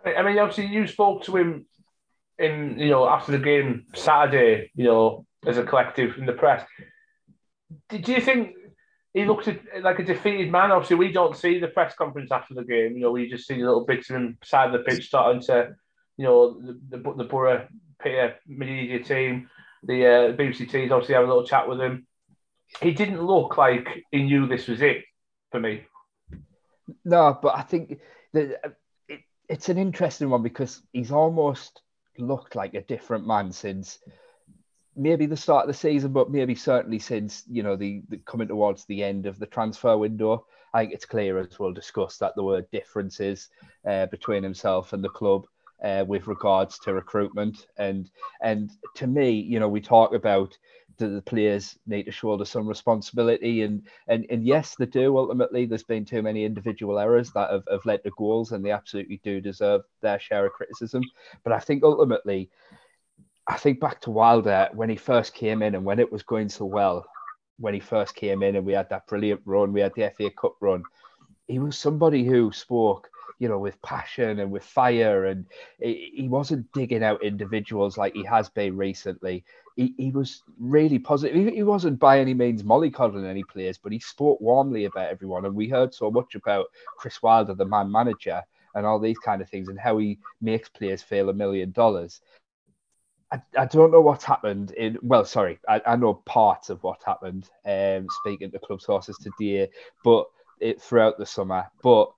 I 0.05 0.23
mean, 0.23 0.39
obviously, 0.39 0.67
you 0.67 0.87
spoke 0.87 1.25
to 1.25 1.37
him 1.37 1.67
in 2.39 2.79
you 2.79 2.91
know 2.91 3.09
after 3.09 3.33
the 3.33 3.39
game 3.39 3.87
Saturday, 3.95 4.71
you 4.75 4.85
know, 4.85 5.27
as 5.47 5.59
a 5.59 5.65
collective 5.65 6.19
in 6.19 6.27
the 6.27 6.33
press. 6.33 6.67
Did 7.89 8.07
you 8.09 8.21
think 8.21 8.55
he 9.13 9.25
looked 9.25 9.49
like 9.81 9.99
a 9.99 10.05
defeated 10.05 10.51
man? 10.51 10.71
Obviously, 10.71 10.97
we 10.97 11.13
don't 11.13 11.37
see 11.37 11.59
the 11.59 11.69
press 11.69 11.95
conference 11.95 12.31
after 12.33 12.55
the 12.55 12.65
game. 12.65 12.95
You 12.95 13.01
know, 13.01 13.13
we 13.13 13.31
just 13.31 13.47
see 13.47 13.57
little 13.57 13.85
bits 13.85 14.11
of 14.11 14.17
him 14.17 14.39
side 14.43 14.67
of 14.67 14.73
the 14.73 14.91
pitch 14.91 15.07
starting 15.07 15.41
to, 15.43 15.75
you 16.17 16.25
know, 16.25 16.61
the 16.61 16.97
the, 16.97 17.15
the 17.15 17.25
Borough 17.25 17.67
media 18.47 19.03
team, 19.03 19.49
the 19.87 20.07
uh, 20.07 20.33
BBC 20.33 20.71
teams 20.71 20.93
obviously 20.93 21.15
have 21.15 21.25
a 21.25 21.29
little 21.29 21.47
chat 21.47 21.69
with 21.69 21.81
him. 21.81 22.07
He 22.81 22.93
didn't 22.93 23.23
look 23.23 23.57
like 23.57 23.89
he 24.11 24.23
knew 24.23 24.47
this 24.47 24.67
was 24.67 24.83
it 24.83 25.05
for 25.51 25.61
me. 25.61 25.85
no, 27.05 27.39
but 27.41 27.57
I 27.57 27.63
think 27.63 28.01
that 28.33 28.77
it, 29.09 29.21
it's 29.49 29.69
an 29.69 29.79
interesting 29.79 30.31
one 30.31 30.43
because 30.43 30.83
he's 30.93 31.13
almost 31.13 31.83
looked 32.19 32.55
like 32.55 32.75
a 32.75 32.83
different 32.83 33.27
man 33.27 33.53
since 33.53 33.99
maybe 34.97 35.27
the 35.27 35.37
start 35.37 35.65
of 35.65 35.69
the 35.69 35.75
season, 35.75 36.13
but 36.13 36.31
maybe 36.31 36.55
certainly 36.55 36.99
since 36.99 37.45
you 37.49 37.63
know 37.63 37.77
the, 37.77 38.03
the 38.09 38.19
coming 38.19 38.49
towards 38.49 38.85
the 38.85 39.03
end 39.03 39.27
of 39.27 39.39
the 39.39 39.47
transfer 39.47 39.97
window. 39.97 40.47
I 40.73 40.83
think 40.83 40.95
it's 40.95 41.07
clear 41.07 41.39
as 41.39 41.59
we'll 41.59 41.73
discuss 41.73 42.19
that 42.19 42.33
there 42.35 42.45
were 42.45 42.67
differences 42.73 43.49
uh, 43.89 44.07
between 44.07 44.43
himself 44.43 44.93
and 44.93 45.05
the 45.05 45.09
club 45.09 45.47
uh, 45.83 46.05
with 46.07 46.27
regards 46.27 46.79
to 46.81 46.95
recruitment 46.95 47.67
and 47.77 48.11
and 48.41 48.71
to 48.97 49.07
me, 49.07 49.31
you 49.31 49.61
know, 49.61 49.69
we 49.69 49.81
talk 49.81 50.15
about 50.15 50.57
do 50.97 51.13
the 51.13 51.23
players 51.23 51.77
need 51.87 52.05
to 52.05 52.13
shoulder 52.13 52.45
some 52.45 52.67
responsibility? 52.67 53.63
And 53.63 53.83
and 54.09 54.27
and 54.31 54.47
yes, 54.47 54.77
they 54.79 54.87
do. 54.87 55.17
Ultimately, 55.17 55.67
there's 55.67 55.83
been 55.83 56.05
too 56.05 56.23
many 56.23 56.45
individual 56.45 56.99
errors 56.99 57.33
that 57.33 57.51
have, 57.51 57.65
have 57.71 57.85
led 57.85 58.03
to 58.05 58.11
goals, 58.17 58.53
and 58.53 58.65
they 58.65 58.71
absolutely 58.71 59.21
do 59.25 59.41
deserve 59.41 59.83
their 60.01 60.19
share 60.19 60.47
of 60.47 60.53
criticism. 60.53 61.03
But 61.43 61.53
I 61.53 61.59
think 61.59 61.83
ultimately, 61.83 62.51
I 63.47 63.57
think 63.57 63.81
back 63.81 64.01
to 64.03 64.11
Wilder 64.11 64.69
when 64.73 64.89
he 64.89 64.97
first 64.97 65.35
came 65.35 65.63
in 65.63 65.75
and 65.75 65.85
when 65.85 65.99
it 65.99 66.11
was 66.11 66.23
going 66.23 66.49
so 66.49 66.65
well, 66.65 67.05
when 67.59 67.75
he 67.75 67.81
first 67.81 68.15
came 68.15 68.43
in 68.43 68.57
and 68.57 68.67
we 68.67 68.73
had 68.73 68.89
that 68.91 69.07
brilliant 69.07 69.43
run, 69.45 69.73
we 69.73 69.81
had 69.81 69.95
the 69.95 70.11
FA 70.17 70.31
Cup 70.31 70.57
run. 70.61 70.83
He 71.47 71.59
was 71.59 71.79
somebody 71.79 72.25
who 72.25 72.53
spoke 72.53 73.11
you 73.39 73.49
know, 73.49 73.59
with 73.59 73.81
passion 73.83 74.41
and 74.41 74.51
with 74.51 74.65
fire. 74.65 75.27
And 75.27 75.47
he 75.81 76.27
wasn't 76.29 76.71
digging 76.73 77.03
out 77.03 77.23
individuals 77.23 77.99
like 77.99 78.15
he 78.15 78.25
has 78.25 78.49
been 78.49 78.77
recently. 78.77 79.45
He, 79.77 79.95
he 79.97 80.11
was 80.11 80.43
really 80.59 80.99
positive. 80.99 81.37
He, 81.37 81.57
he 81.57 81.63
wasn't 81.63 81.99
by 81.99 82.21
any 82.21 82.35
means 82.35 82.63
mollycoddling 82.63 83.29
any 83.29 83.45
players, 83.45 83.79
but 83.79 83.93
he 83.93 83.99
spoke 83.99 84.41
warmly 84.41 84.85
about 84.85 85.11
everyone. 85.11 85.45
And 85.47 85.55
we 85.55 85.69
heard 85.69 85.93
so 85.93 86.11
much 86.11 86.35
about 86.35 86.67
Chris 86.97 87.23
Wilder, 87.23 87.55
the 87.55 87.65
man 87.65 87.91
manager, 87.91 88.43
and 88.75 88.87
all 88.87 88.99
these 88.99 89.19
kind 89.19 89.43
of 89.43 89.49
things, 89.49 89.69
and 89.69 89.79
how 89.79 89.99
he 89.99 90.19
makes 90.41 90.69
players 90.69 91.03
feel 91.03 91.29
a 91.29 91.35
million 91.35 91.73
dollars. 91.73 92.21
I, 93.33 93.43
I 93.59 93.65
don't 93.65 93.91
know 93.91 94.01
what's 94.01 94.25
happened 94.25 94.71
in 94.73 94.99
well 95.03 95.25
sorry 95.25 95.59
I, 95.67 95.81
I 95.87 95.97
know 95.97 96.15
parts 96.15 96.69
of 96.71 96.83
what 96.83 97.03
happened 97.05 97.49
um 97.65 98.07
speaking 98.21 98.51
to 98.51 98.59
club 98.59 98.81
sources 98.81 99.17
today 99.17 99.69
but 100.05 100.27
it 100.61 100.81
throughout 100.81 101.19
the 101.19 101.27
summer 101.27 101.67
but 101.83 102.13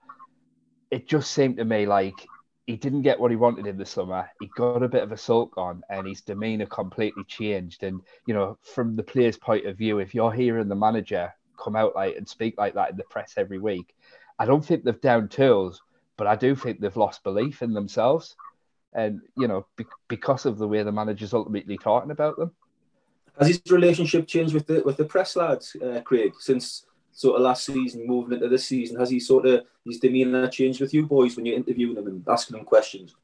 it 0.90 1.09
just 1.09 1.33
seemed 1.33 1.57
to 1.57 1.64
me 1.64 1.87
like 1.87 2.27
he 2.66 2.77
didn't 2.77 3.03
get 3.03 3.18
what 3.18 3.31
he 3.31 3.37
wanted 3.37 3.66
in 3.66 3.79
the 3.79 3.87
summer. 3.87 4.29
He 4.40 4.51
got 4.57 4.83
a 4.83 4.88
bit 4.88 5.03
of 5.03 5.12
a 5.12 5.16
sulk 5.16 5.57
on, 5.57 5.83
and 5.88 6.07
his 6.07 6.20
demeanour 6.20 6.66
completely 6.66 7.25
changed. 7.25 7.85
And 7.85 8.01
you 8.27 8.35
know, 8.35 8.59
from 8.62 8.96
the 8.96 9.03
player's 9.03 9.37
point 9.37 9.66
of 9.66 9.79
view, 9.79 9.99
if 9.99 10.14
you're 10.14 10.33
hearing 10.33 10.68
the 10.68 10.75
manager 10.75 11.33
come 11.62 11.77
out 11.77 11.94
like 11.94 12.16
and 12.16 12.29
speak 12.29 12.59
like 12.59 12.75
that 12.75 12.90
in 12.90 12.96
the 12.96 13.05
press 13.05 13.35
every 13.37 13.59
week, 13.59 13.94
I 14.38 14.46
don't 14.46 14.64
think 14.64 14.85
they've 14.85 15.01
down 15.01 15.29
tools, 15.29 15.81
but 16.16 16.27
I 16.27 16.35
do 16.35 16.55
think 16.55 16.81
they've 16.81 16.96
lost 16.96 17.22
belief 17.22 17.62
in 17.62 17.72
themselves. 17.72 18.37
And 18.92 19.20
you 19.37 19.46
know, 19.46 19.66
be- 19.77 19.87
because 20.09 20.46
of 20.46 20.59
the 20.59 20.66
way 20.68 20.83
the 20.83 20.92
manager's 20.92 21.35
ultimately 21.35 21.79
talking 21.79 22.11
about 22.11 22.37
them. 22.37 22.53
Has 23.38 23.49
his 23.49 23.62
relationship 23.70 24.27
changed 24.27 24.55
with 24.55 24.66
the 24.66 24.83
with 24.83 24.96
the 24.96 25.05
press 25.05 25.37
lads, 25.37 25.77
uh, 25.77 26.01
Craig, 26.01 26.33
since 26.40 26.86
sort 27.16 27.37
of 27.37 27.42
last 27.42 27.64
season 27.64 28.07
moving 28.07 28.35
into 28.35 28.48
this 28.48 28.66
season? 28.66 29.00
Has 29.00 29.11
he 29.11 29.18
sort 29.18 29.46
of 29.46 29.64
his 29.85 29.98
demeanour 29.98 30.48
changed 30.48 30.81
with 30.81 30.94
you 30.94 31.07
boys 31.07 31.35
when 31.35 31.46
you're 31.46 31.57
interviewing 31.57 31.96
him 31.96 32.07
and 32.07 32.24
asking 32.29 32.59
him 32.59 32.64
questions? 32.64 33.16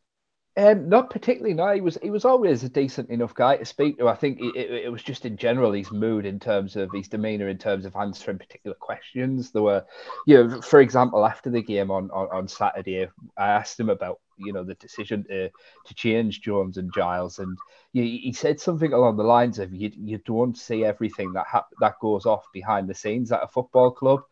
Um, 0.55 0.89
not 0.89 1.09
particularly. 1.09 1.55
No, 1.55 1.73
he 1.73 1.81
was 1.81 1.97
he 2.03 2.11
was 2.11 2.27
always 2.27 2.63
a 2.63 2.69
decent 2.69 3.09
enough 3.09 3.35
guy 3.35 3.57
to 3.57 3.65
speak 3.65 3.97
to. 3.99 4.09
I 4.09 4.15
think 4.15 4.39
it, 4.39 4.55
it, 4.55 4.71
it, 4.85 4.93
was 4.93 5.03
just 5.03 5.25
in 5.25 5.39
general 5.39 5.73
his 5.73 5.91
mood 5.91 6.27
in 6.27 6.39
terms 6.39 6.77
of 6.77 6.91
his 6.93 7.09
demeanour 7.09 7.49
in 7.49 7.57
terms 7.57 7.87
of 7.87 7.97
answering 7.97 8.37
particular 8.37 8.77
questions. 8.79 9.51
There 9.51 9.63
were, 9.63 9.83
you 10.27 10.45
know, 10.45 10.61
for 10.61 10.83
example, 10.83 11.25
after 11.25 11.49
the 11.49 11.63
game 11.63 11.91
on, 11.91 12.11
on, 12.11 12.29
on 12.31 12.49
Saturday, 12.49 13.09
I 13.39 13.49
asked 13.49 13.81
him 13.81 13.89
about 13.89 14.21
you 14.37 14.53
know 14.53 14.63
the 14.63 14.75
decision 14.75 15.25
to 15.25 15.49
to 15.49 15.95
change 15.95 16.43
Jones 16.43 16.77
and 16.77 16.93
Giles, 16.93 17.39
and 17.39 17.57
he, 17.93 18.19
he 18.19 18.33
said 18.33 18.59
something 18.59 18.93
along 18.93 19.17
the 19.17 19.23
lines 19.23 19.59
of 19.59 19.75
you 19.75 19.91
you 19.97 20.19
don't 20.19 20.57
see 20.57 20.85
everything 20.85 21.33
that 21.35 21.47
ha- 21.47 21.67
that 21.81 21.99
goes 22.01 22.27
off 22.27 22.47
behind 22.53 22.89
the 22.89 22.95
scenes 22.95 23.33
at 23.33 23.43
a 23.43 23.49
football 23.49 23.91
club. 23.91 24.23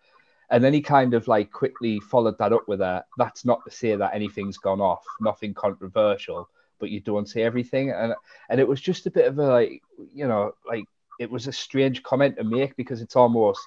And 0.53 0.65
then 0.65 0.73
he 0.73 0.81
kind 0.81 1.15
of 1.15 1.29
like 1.29 1.53
quickly 1.53 2.01
followed 2.01 2.37
that 2.39 2.53
up 2.53 2.67
with 2.67 2.81
a 2.81 3.05
that's 3.19 3.45
not 3.45 3.65
to 3.65 3.71
say 3.71 3.95
that 3.95 4.15
anything's 4.15 4.59
gone 4.59 4.81
off, 4.81 5.05
nothing 5.21 5.55
controversial, 5.55 6.49
but 6.81 6.91
you 6.91 7.01
don't 7.01 7.29
see 7.29 7.43
everything. 7.43 7.91
And 7.91 8.15
and 8.49 8.61
it 8.61 8.67
was 8.67 8.81
just 8.81 9.07
a 9.07 9.11
bit 9.11 9.27
of 9.27 9.39
a 9.39 9.47
like, 9.47 9.83
you 10.13 10.27
know, 10.27 10.53
like 10.67 10.85
it 11.21 11.31
was 11.31 11.47
a 11.47 11.53
strange 11.53 12.03
comment 12.03 12.37
to 12.39 12.45
make 12.45 12.77
because 12.77 13.03
it's 13.03 13.17
almost 13.17 13.61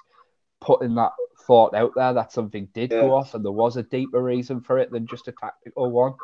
putting 0.60 0.94
that 0.96 1.12
thought 1.46 1.74
out 1.74 1.92
there 1.94 2.12
that 2.12 2.32
something 2.32 2.68
did 2.74 2.90
yeah. 2.90 3.00
go 3.00 3.14
off 3.14 3.34
and 3.34 3.44
there 3.44 3.52
was 3.52 3.76
a 3.76 3.82
deeper 3.84 4.22
reason 4.22 4.60
for 4.60 4.78
it 4.78 4.90
than 4.90 5.06
just 5.06 5.28
a 5.28 5.32
tactical 5.32 5.90
one. 5.90 6.14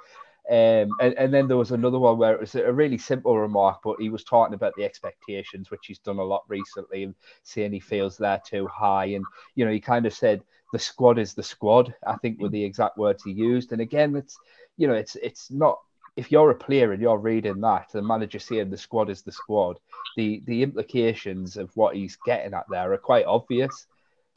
Um, 0.50 0.90
and, 1.00 1.14
and 1.16 1.32
then 1.32 1.46
there 1.46 1.56
was 1.56 1.70
another 1.70 2.00
one 2.00 2.18
where 2.18 2.34
it 2.34 2.40
was 2.40 2.56
a 2.56 2.72
really 2.72 2.98
simple 2.98 3.38
remark, 3.38 3.82
but 3.84 4.00
he 4.00 4.10
was 4.10 4.24
talking 4.24 4.54
about 4.54 4.74
the 4.76 4.84
expectations, 4.84 5.70
which 5.70 5.86
he's 5.86 6.00
done 6.00 6.18
a 6.18 6.24
lot 6.24 6.42
recently, 6.48 7.04
and 7.04 7.14
saying 7.44 7.72
he 7.72 7.78
feels 7.78 8.16
they're 8.16 8.42
too 8.44 8.66
high. 8.66 9.04
And, 9.06 9.24
you 9.54 9.64
know, 9.64 9.70
he 9.70 9.78
kind 9.78 10.06
of 10.06 10.12
said, 10.12 10.42
the 10.72 10.78
squad 10.78 11.20
is 11.20 11.34
the 11.34 11.42
squad, 11.42 11.94
I 12.04 12.16
think 12.16 12.40
were 12.40 12.48
the 12.48 12.64
exact 12.64 12.98
words 12.98 13.22
he 13.22 13.30
used. 13.30 13.70
And 13.70 13.80
again, 13.80 14.16
it's, 14.16 14.36
you 14.76 14.88
know, 14.88 14.94
it's, 14.94 15.16
it's 15.16 15.52
not, 15.52 15.78
if 16.16 16.32
you're 16.32 16.50
a 16.50 16.54
player 16.56 16.90
and 16.90 17.00
you're 17.00 17.18
reading 17.18 17.60
that, 17.60 17.90
the 17.92 18.02
manager 18.02 18.40
saying 18.40 18.70
the 18.70 18.76
squad 18.76 19.08
is 19.08 19.22
the 19.22 19.32
squad, 19.32 19.78
the, 20.16 20.42
the 20.46 20.64
implications 20.64 21.56
of 21.56 21.70
what 21.76 21.94
he's 21.94 22.18
getting 22.24 22.54
at 22.54 22.66
there 22.68 22.92
are 22.92 22.98
quite 22.98 23.26
obvious. 23.26 23.86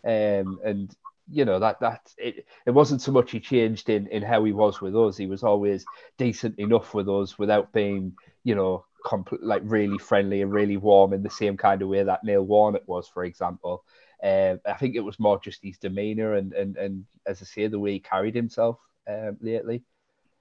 Um, 0.06 0.60
and 0.63 0.95
you 1.30 1.46
know 1.46 1.60
that 1.60 1.80
that 1.80 2.14
it, 2.18 2.46
it 2.66 2.72
wasn't 2.72 3.02
so 3.02 3.12
much 3.12 3.32
he 3.32 3.40
changed 3.40 3.90
in 3.90 4.08
in 4.08 4.22
how 4.24 4.44
he 4.44 4.52
was 4.52 4.82
with 4.82 4.96
us. 4.96 5.18
He 5.18 5.28
was 5.28 5.44
always 5.44 5.86
decent 6.18 6.60
enough 6.60 6.94
with 6.94 7.10
us 7.10 7.38
without 7.40 7.72
being 7.72 8.14
you 8.44 8.56
know 8.56 8.86
comp- 9.06 9.40
like 9.42 9.62
really 9.66 9.98
friendly 9.98 10.42
and 10.42 10.52
really 10.52 10.78
warm 10.78 11.14
in 11.14 11.24
the 11.24 11.30
same 11.30 11.58
kind 11.58 11.82
of 11.82 11.90
way 11.90 12.04
that 12.04 12.24
Neil 12.24 12.44
Warnock 12.44 12.88
was 12.88 13.08
for 13.08 13.24
example. 13.24 13.84
Um, 14.24 14.62
I 14.66 14.74
think 14.74 14.96
it 14.96 15.02
was 15.02 15.20
more 15.20 15.40
just 15.40 15.64
his 15.64 15.78
demeanor 15.78 16.36
and 16.36 16.54
and 16.54 16.78
and 16.78 17.06
as 17.26 17.42
I 17.42 17.46
say 17.46 17.68
the 17.68 17.80
way 17.80 17.94
he 17.94 18.00
carried 18.00 18.36
himself 18.36 18.80
um, 19.08 19.38
lately. 19.42 19.84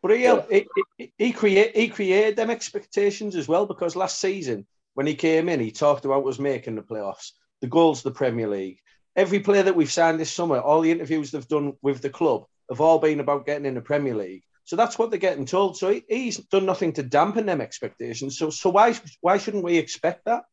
But 0.03 0.13
he, 0.17 0.29
he, 0.51 0.67
he, 0.99 1.13
he, 1.17 1.33
create, 1.33 1.77
he 1.77 1.87
created 1.87 2.35
them 2.35 2.51
expectations 2.51 3.37
as 3.37 3.47
well 3.47 3.67
because 3.67 3.95
last 3.95 4.21
season 4.21 4.67
when 4.95 5.07
he 5.07 5.15
came 5.15 5.49
in 5.49 5.61
he 5.61 5.71
talked 5.71 6.05
about 6.05 6.27
us 6.27 6.41
making 6.41 6.75
the 6.75 6.83
playoffs 6.83 7.31
the 7.61 7.69
goals 7.69 8.03
the 8.03 8.11
Premier 8.11 8.49
League 8.49 8.79
every 9.17 9.41
player 9.41 9.63
that 9.63 9.77
we've 9.77 9.93
signed 9.93 10.21
this 10.21 10.33
summer, 10.33 10.59
all 10.59 10.81
the 10.81 10.91
interviews 10.91 11.31
they've 11.31 11.49
done 11.49 11.75
with 11.83 12.01
the 12.01 12.11
club 12.11 12.47
have 12.71 12.81
all 12.81 12.99
been 12.99 13.21
about 13.21 13.47
getting 13.47 13.67
in 13.67 13.75
the 13.75 13.81
Premier 13.81 14.15
League. 14.15 14.43
So 14.65 14.77
that's 14.77 14.99
what 14.99 15.11
they're 15.11 15.19
getting 15.19 15.45
told. 15.45 15.77
So 15.77 15.91
he, 15.91 16.05
he's 16.09 16.39
done 16.39 16.67
nothing 16.67 16.93
to 16.95 17.03
dampen 17.03 17.47
them 17.47 17.61
expectations. 17.61 18.39
So 18.39 18.51
so 18.51 18.71
why 18.71 18.95
why 19.21 19.39
shouldn't 19.39 19.65
we 19.65 19.77
expect 19.77 20.25
that? 20.27 20.45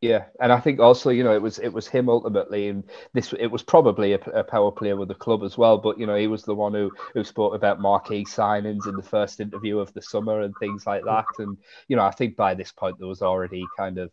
Yeah, 0.00 0.24
and 0.40 0.50
I 0.50 0.58
think 0.60 0.80
also 0.80 1.10
you 1.10 1.22
know 1.22 1.34
it 1.34 1.42
was 1.42 1.58
it 1.58 1.72
was 1.74 1.86
him 1.86 2.08
ultimately, 2.08 2.68
and 2.68 2.84
this 3.12 3.34
it 3.34 3.48
was 3.48 3.62
probably 3.62 4.14
a, 4.14 4.20
a, 4.32 4.42
power 4.42 4.72
player 4.72 4.96
with 4.96 5.08
the 5.08 5.14
club 5.14 5.42
as 5.42 5.58
well. 5.58 5.76
But 5.76 5.98
you 5.98 6.06
know 6.06 6.16
he 6.16 6.26
was 6.26 6.42
the 6.42 6.54
one 6.54 6.72
who 6.72 6.90
who 7.12 7.22
spoke 7.22 7.54
about 7.54 7.80
marquee 7.80 8.24
signings 8.24 8.88
in 8.88 8.96
the 8.96 9.02
first 9.02 9.40
interview 9.40 9.78
of 9.78 9.92
the 9.92 10.00
summer 10.00 10.40
and 10.40 10.54
things 10.58 10.86
like 10.86 11.04
that. 11.04 11.26
And 11.38 11.58
you 11.86 11.96
know 11.96 12.04
I 12.04 12.12
think 12.12 12.34
by 12.34 12.54
this 12.54 12.72
point 12.72 12.98
there 12.98 13.08
was 13.08 13.20
already 13.20 13.66
kind 13.76 13.98
of 13.98 14.10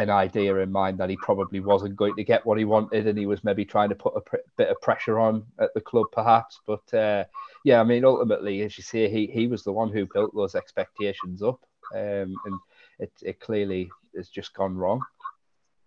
an 0.00 0.10
idea 0.10 0.56
in 0.56 0.72
mind 0.72 0.98
that 0.98 1.10
he 1.10 1.16
probably 1.16 1.60
wasn't 1.60 1.96
going 1.96 2.16
to 2.16 2.24
get 2.24 2.44
what 2.46 2.58
he 2.58 2.64
wanted, 2.64 3.06
and 3.06 3.18
he 3.18 3.26
was 3.26 3.44
maybe 3.44 3.64
trying 3.64 3.90
to 3.90 3.94
put 3.94 4.16
a 4.16 4.20
pr- 4.20 4.36
bit 4.56 4.68
of 4.68 4.80
pressure 4.80 5.18
on 5.18 5.44
at 5.58 5.72
the 5.74 5.80
club, 5.80 6.06
perhaps. 6.12 6.60
But 6.66 6.94
uh, 6.94 7.24
yeah, 7.64 7.80
I 7.80 7.84
mean, 7.84 8.04
ultimately, 8.04 8.62
as 8.62 8.76
you 8.76 8.84
say, 8.84 9.08
he 9.10 9.26
he 9.26 9.46
was 9.46 9.62
the 9.62 9.72
one 9.72 9.90
who 9.92 10.06
built 10.06 10.34
those 10.34 10.54
expectations 10.54 11.42
up, 11.42 11.60
um, 11.94 12.34
and 12.44 12.58
it 12.98 13.12
it 13.22 13.40
clearly 13.40 13.90
has 14.16 14.28
just 14.28 14.54
gone 14.54 14.76
wrong. 14.76 15.00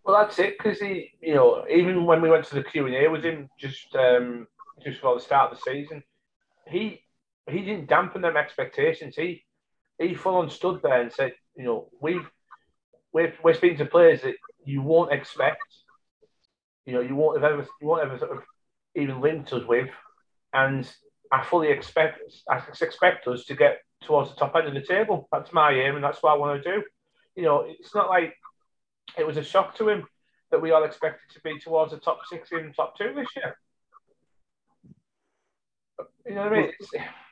Well, 0.03 0.17
that's 0.21 0.37
it, 0.39 0.57
because 0.57 0.79
he, 0.79 1.11
you 1.21 1.33
know, 1.33 1.65
even 1.69 2.05
when 2.05 2.21
we 2.21 2.29
went 2.29 2.45
to 2.45 2.55
the 2.55 2.63
Q 2.63 2.87
and 2.87 2.95
A 2.95 3.07
with 3.09 3.23
him 3.23 3.49
just 3.57 3.95
um, 3.95 4.47
just 4.83 4.97
before 4.97 5.15
the 5.15 5.21
start 5.21 5.51
of 5.51 5.57
the 5.57 5.71
season, 5.71 6.03
he 6.67 7.01
he 7.49 7.59
didn't 7.59 7.87
dampen 7.87 8.21
them 8.21 8.37
expectations. 8.37 9.15
He 9.15 9.43
he 9.97 10.13
full 10.13 10.35
on 10.35 10.49
stood 10.49 10.81
there 10.81 11.01
and 11.01 11.11
said, 11.11 11.33
you 11.55 11.63
know, 11.63 11.89
we've 12.01 12.29
we're, 13.13 13.33
we're 13.43 13.53
speaking 13.53 13.77
to 13.77 13.85
players 13.85 14.21
that 14.23 14.35
you 14.65 14.81
won't 14.81 15.13
expect. 15.13 15.61
You 16.85 16.93
know, 16.93 17.01
you 17.01 17.15
won't 17.15 17.41
have 17.41 17.51
ever 17.51 17.67
you 17.81 17.87
won't 17.87 18.03
ever 18.03 18.17
sort 18.17 18.31
of 18.31 18.43
even 18.95 19.21
linked 19.21 19.53
us 19.53 19.65
with, 19.65 19.89
and 20.51 20.91
I 21.31 21.43
fully 21.43 21.69
expect 21.69 22.19
I 22.49 22.61
expect 22.81 23.27
us 23.27 23.45
to 23.45 23.55
get 23.55 23.77
towards 24.03 24.31
the 24.31 24.35
top 24.35 24.55
end 24.55 24.67
of 24.67 24.73
the 24.73 24.81
table. 24.81 25.29
That's 25.31 25.53
my 25.53 25.71
aim, 25.71 25.95
and 25.95 26.03
that's 26.03 26.21
what 26.21 26.33
I 26.33 26.37
want 26.37 26.61
to 26.61 26.71
do. 26.71 26.83
You 27.35 27.43
know, 27.43 27.65
it's 27.67 27.95
not 27.95 28.09
like 28.09 28.35
it 29.17 29.25
was 29.25 29.37
a 29.37 29.43
shock 29.43 29.75
to 29.77 29.87
him 29.87 30.05
that 30.51 30.61
we 30.61 30.71
all 30.71 30.83
expected 30.83 31.33
to 31.33 31.41
be 31.41 31.57
towards 31.59 31.91
the 31.91 31.99
top 31.99 32.19
six 32.29 32.51
in 32.51 32.73
top 32.73 32.97
two 32.97 33.13
this 33.15 33.27
year. 33.35 33.57
You 36.27 36.35
know 36.35 36.43
what 36.43 36.53
I 36.53 36.61
mean? 36.61 36.71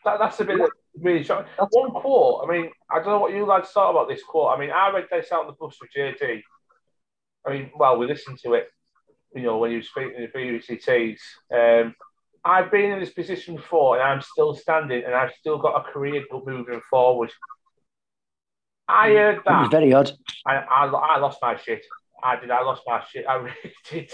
That, 0.05 0.19
that's 0.19 0.39
a 0.39 0.45
bit 0.45 0.59
really 0.99 1.23
shocking. 1.23 1.51
One 1.71 1.91
quote. 1.91 2.47
I 2.47 2.51
mean, 2.51 2.69
I 2.89 2.97
don't 2.97 3.07
know 3.07 3.19
what 3.19 3.33
you 3.33 3.45
lads 3.45 3.69
thought 3.69 3.91
about 3.91 4.09
this 4.09 4.23
quote. 4.23 4.55
I 4.55 4.59
mean, 4.59 4.71
I 4.71 4.91
read 4.91 5.07
this 5.11 5.31
out 5.31 5.41
on 5.41 5.47
the 5.47 5.53
bus 5.53 5.77
with 5.81 5.91
JD. 5.95 6.41
I 7.45 7.51
mean, 7.51 7.71
well, 7.75 7.97
we 7.97 8.07
listened 8.07 8.39
to 8.39 8.53
it. 8.53 8.69
You 9.33 9.43
know, 9.43 9.57
when 9.57 9.71
you 9.71 9.77
were 9.77 9.83
speaking 9.83 10.27
the 10.33 10.37
BUCTs. 10.37 11.19
Um, 11.53 11.95
I've 12.43 12.71
been 12.71 12.91
in 12.91 12.99
this 12.99 13.11
position 13.11 13.55
before, 13.55 13.99
and 13.99 14.03
I'm 14.03 14.21
still 14.21 14.55
standing, 14.55 15.03
and 15.05 15.13
I've 15.13 15.31
still 15.39 15.57
got 15.57 15.79
a 15.79 15.91
career 15.91 16.23
moving 16.31 16.81
forward. 16.89 17.31
I 18.87 19.09
heard 19.09 19.41
that. 19.45 19.57
It 19.57 19.61
was 19.61 19.69
very 19.69 19.93
odd. 19.93 20.11
I, 20.45 20.55
I, 20.55 20.85
I 20.85 21.17
lost 21.19 21.39
my 21.41 21.55
shit. 21.57 21.85
I 22.23 22.35
did. 22.35 22.51
I 22.51 22.63
lost 22.63 22.81
my 22.85 23.03
shit. 23.09 23.25
I 23.27 23.35
really 23.35 23.73
did. 23.89 24.11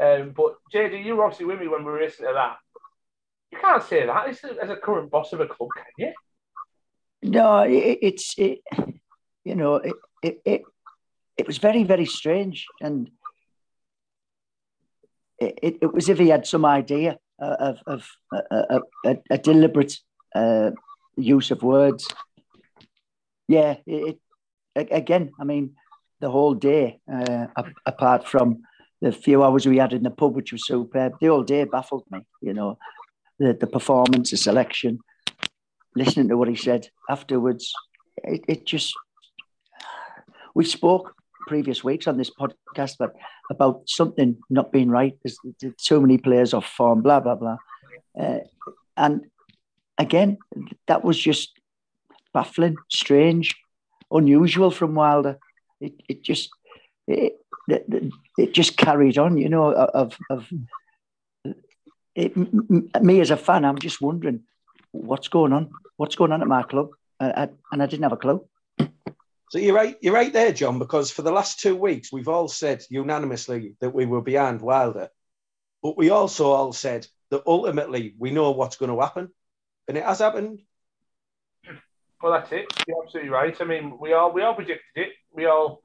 Um, 0.00 0.34
but 0.36 0.56
JD, 0.74 1.04
you 1.04 1.16
were 1.16 1.24
obviously 1.24 1.46
with 1.46 1.60
me 1.60 1.68
when 1.68 1.84
we 1.84 1.92
were 1.92 2.00
listening 2.00 2.28
to 2.28 2.34
that. 2.34 2.56
You 3.52 3.58
can't 3.60 3.82
say 3.82 4.06
that 4.06 4.28
as 4.28 4.42
a, 4.44 4.62
as 4.62 4.70
a 4.70 4.76
current 4.76 5.10
boss 5.10 5.32
of 5.32 5.40
a 5.40 5.46
club, 5.46 5.68
can 5.76 5.84
you? 5.98 7.30
No, 7.30 7.60
it, 7.60 7.98
it's 8.02 8.34
it, 8.36 8.60
you 9.44 9.54
know 9.54 9.76
it, 9.76 9.94
it, 10.22 10.40
it 10.44 10.62
it 11.36 11.46
was 11.46 11.58
very, 11.58 11.84
very 11.84 12.06
strange. 12.06 12.66
And 12.80 13.10
it, 15.38 15.58
it, 15.62 15.78
it 15.82 15.92
was 15.92 16.08
if 16.08 16.18
he 16.18 16.28
had 16.28 16.46
some 16.46 16.64
idea 16.64 17.18
of, 17.38 17.78
of 17.86 18.08
a, 18.32 18.80
a, 19.04 19.16
a 19.30 19.38
deliberate 19.38 19.94
uh, 20.34 20.70
use 21.16 21.50
of 21.50 21.62
words. 21.62 22.06
Yeah, 23.48 23.76
it, 23.86 24.18
it, 24.76 24.88
again, 24.90 25.32
I 25.40 25.44
mean, 25.44 25.74
the 26.20 26.30
whole 26.30 26.54
day, 26.54 27.00
uh, 27.12 27.46
apart 27.84 28.28
from 28.28 28.62
the 29.00 29.10
few 29.10 29.42
hours 29.42 29.66
we 29.66 29.78
had 29.78 29.92
in 29.92 30.04
the 30.04 30.10
pub, 30.10 30.36
which 30.36 30.52
was 30.52 30.66
superb, 30.66 31.14
the 31.20 31.26
whole 31.26 31.42
day 31.42 31.64
baffled 31.64 32.04
me, 32.10 32.20
you 32.40 32.54
know, 32.54 32.78
the, 33.38 33.54
the 33.54 33.66
performance, 33.66 34.30
the 34.30 34.36
selection, 34.36 34.98
listening 35.94 36.28
to 36.28 36.36
what 36.36 36.48
he 36.48 36.56
said 36.56 36.88
afterwards, 37.08 37.72
it, 38.24 38.44
it 38.48 38.66
just, 38.66 38.94
we 40.54 40.64
spoke 40.64 41.14
previous 41.46 41.82
weeks 41.82 42.06
on 42.06 42.16
this 42.16 42.30
podcast 42.30 42.94
but 42.98 43.14
about 43.50 43.82
something 43.86 44.36
not 44.48 44.72
being 44.72 44.88
right. 44.88 45.16
There's, 45.22 45.38
there's 45.60 45.74
so 45.78 46.00
many 46.00 46.18
players 46.18 46.54
off 46.54 46.66
form, 46.66 47.02
blah, 47.02 47.20
blah, 47.20 47.34
blah. 47.34 47.56
Uh, 48.18 48.38
and 48.96 49.22
again, 49.98 50.38
that 50.86 51.04
was 51.04 51.18
just 51.18 51.52
baffling, 52.32 52.76
strange, 52.90 53.54
unusual 54.10 54.70
from 54.70 54.94
Wilder. 54.94 55.38
It, 55.80 55.94
it 56.08 56.22
just 56.22 56.50
it, 57.06 57.34
it, 57.68 58.12
it 58.38 58.54
just 58.54 58.76
carried 58.76 59.18
on, 59.18 59.36
you 59.38 59.48
know, 59.48 59.72
of, 59.72 60.16
of 60.30 60.48
it, 62.14 62.36
me 63.02 63.20
as 63.20 63.30
a 63.30 63.36
fan, 63.36 63.64
I'm 63.64 63.78
just 63.78 64.00
wondering 64.00 64.42
what's 64.90 65.28
going 65.28 65.52
on, 65.52 65.70
what's 65.96 66.16
going 66.16 66.32
on 66.32 66.42
at 66.42 66.48
my 66.48 66.62
club, 66.62 66.90
uh, 67.20 67.32
I, 67.36 67.48
and 67.72 67.82
I 67.82 67.86
didn't 67.86 68.02
have 68.04 68.12
a 68.12 68.16
clue. 68.16 68.46
So 69.50 69.58
you're 69.58 69.74
right, 69.74 69.96
you're 70.00 70.14
right 70.14 70.32
there, 70.32 70.52
John, 70.52 70.78
because 70.78 71.10
for 71.10 71.22
the 71.22 71.32
last 71.32 71.60
two 71.60 71.76
weeks 71.76 72.12
we've 72.12 72.28
all 72.28 72.48
said 72.48 72.82
unanimously 72.88 73.74
that 73.80 73.90
we 73.90 74.06
were 74.06 74.22
behind 74.22 74.62
Wilder, 74.62 75.10
but 75.82 75.96
we 75.98 76.10
also 76.10 76.52
all 76.52 76.72
said 76.72 77.06
that 77.30 77.42
ultimately 77.46 78.14
we 78.18 78.30
know 78.30 78.52
what's 78.52 78.76
going 78.76 78.90
to 78.90 79.00
happen, 79.00 79.28
and 79.88 79.98
it 79.98 80.04
has 80.04 80.20
happened. 80.20 80.60
Well, 82.22 82.32
that's 82.32 82.52
it. 82.52 82.66
You're 82.86 83.02
absolutely 83.04 83.30
right. 83.30 83.54
I 83.60 83.64
mean, 83.64 83.98
we 83.98 84.12
all 84.12 84.32
we 84.32 84.42
all 84.42 84.54
predicted 84.54 84.84
it. 84.94 85.08
We 85.32 85.46
all 85.46 85.81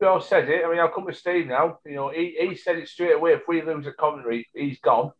we 0.00 0.06
all 0.06 0.20
said 0.20 0.48
it. 0.48 0.64
I 0.64 0.70
mean, 0.70 0.78
I'll 0.78 0.88
come 0.88 1.06
to 1.06 1.14
Steve 1.14 1.46
now. 1.46 1.78
You 1.86 1.94
know, 1.94 2.08
he, 2.10 2.36
he 2.38 2.54
said 2.54 2.76
it 2.76 2.88
straight 2.88 3.14
away. 3.14 3.32
If 3.32 3.42
we 3.48 3.62
lose 3.62 3.86
at 3.86 3.96
Coventry, 3.96 4.46
he's 4.54 4.78
gone. 4.80 5.12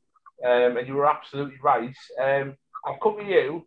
Um, 0.45 0.77
and 0.77 0.87
you 0.87 0.95
were 0.95 1.07
absolutely 1.07 1.57
right. 1.62 1.95
Um, 2.21 2.57
I'll 2.85 2.99
come 3.03 3.19
to 3.19 3.25
you 3.25 3.67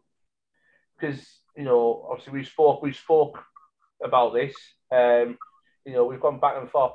because 0.99 1.19
you 1.55 1.63
know, 1.63 2.07
obviously 2.09 2.33
we 2.33 2.45
spoke 2.45 2.81
we 2.81 2.93
spoke 2.93 3.39
about 4.03 4.33
this. 4.33 4.55
Um, 4.91 5.37
you 5.85 5.93
know, 5.93 6.05
we've 6.05 6.21
gone 6.21 6.39
back 6.39 6.55
and 6.57 6.69
forth. 6.69 6.93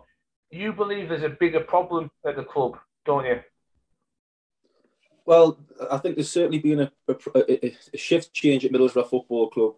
You 0.51 0.73
believe 0.73 1.09
there's 1.09 1.23
a 1.23 1.29
bigger 1.29 1.61
problem 1.61 2.11
at 2.27 2.37
the 2.37 2.45
club, 2.45 2.79
don't 3.05 3.27
you? 3.27 3.41
Well, 5.27 5.59
I 5.91 5.99
think 5.99 6.17
there's 6.17 6.31
certainly 6.31 6.59
been 6.59 6.81
a, 6.81 6.93
a, 7.35 7.75
a 7.95 7.97
shift 7.97 8.33
change 8.33 8.65
at 8.65 8.73
Middlesbrough 8.73 9.09
Football 9.09 9.51
Club 9.51 9.75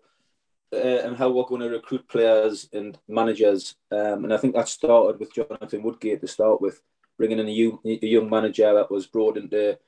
uh, 0.73 0.77
and 0.77 1.17
how 1.17 1.31
we're 1.31 1.45
going 1.45 1.61
to 1.61 1.69
recruit 1.69 2.09
players 2.09 2.69
and 2.73 2.99
managers. 3.09 3.77
Um, 3.91 4.25
and 4.25 4.35
I 4.35 4.37
think 4.37 4.55
that 4.55 4.69
started 4.69 5.21
with 5.21 5.35
Jonathan 5.35 5.83
Woodgate 5.83 6.21
to 6.21 6.29
start 6.29 6.61
with, 6.61 6.81
bringing 7.19 7.39
in 7.39 7.49
a 7.49 7.51
young, 7.51 7.79
young 7.83 8.29
manager 8.29 8.75
that 8.75 8.91
was 8.91 9.07
brought 9.07 9.39
into 9.39 9.79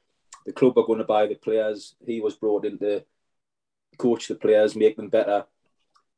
the 0.47 0.53
club 0.53 0.79
are 0.79 0.87
going 0.87 0.99
to 0.99 1.05
buy 1.05 1.27
the 1.27 1.35
players. 1.35 1.95
He 2.05 2.21
was 2.21 2.37
brought 2.37 2.65
in 2.65 2.79
to 2.79 3.05
coach 3.99 4.29
the 4.29 4.35
players, 4.35 4.77
make 4.77 4.97
them 4.97 5.09
better. 5.09 5.45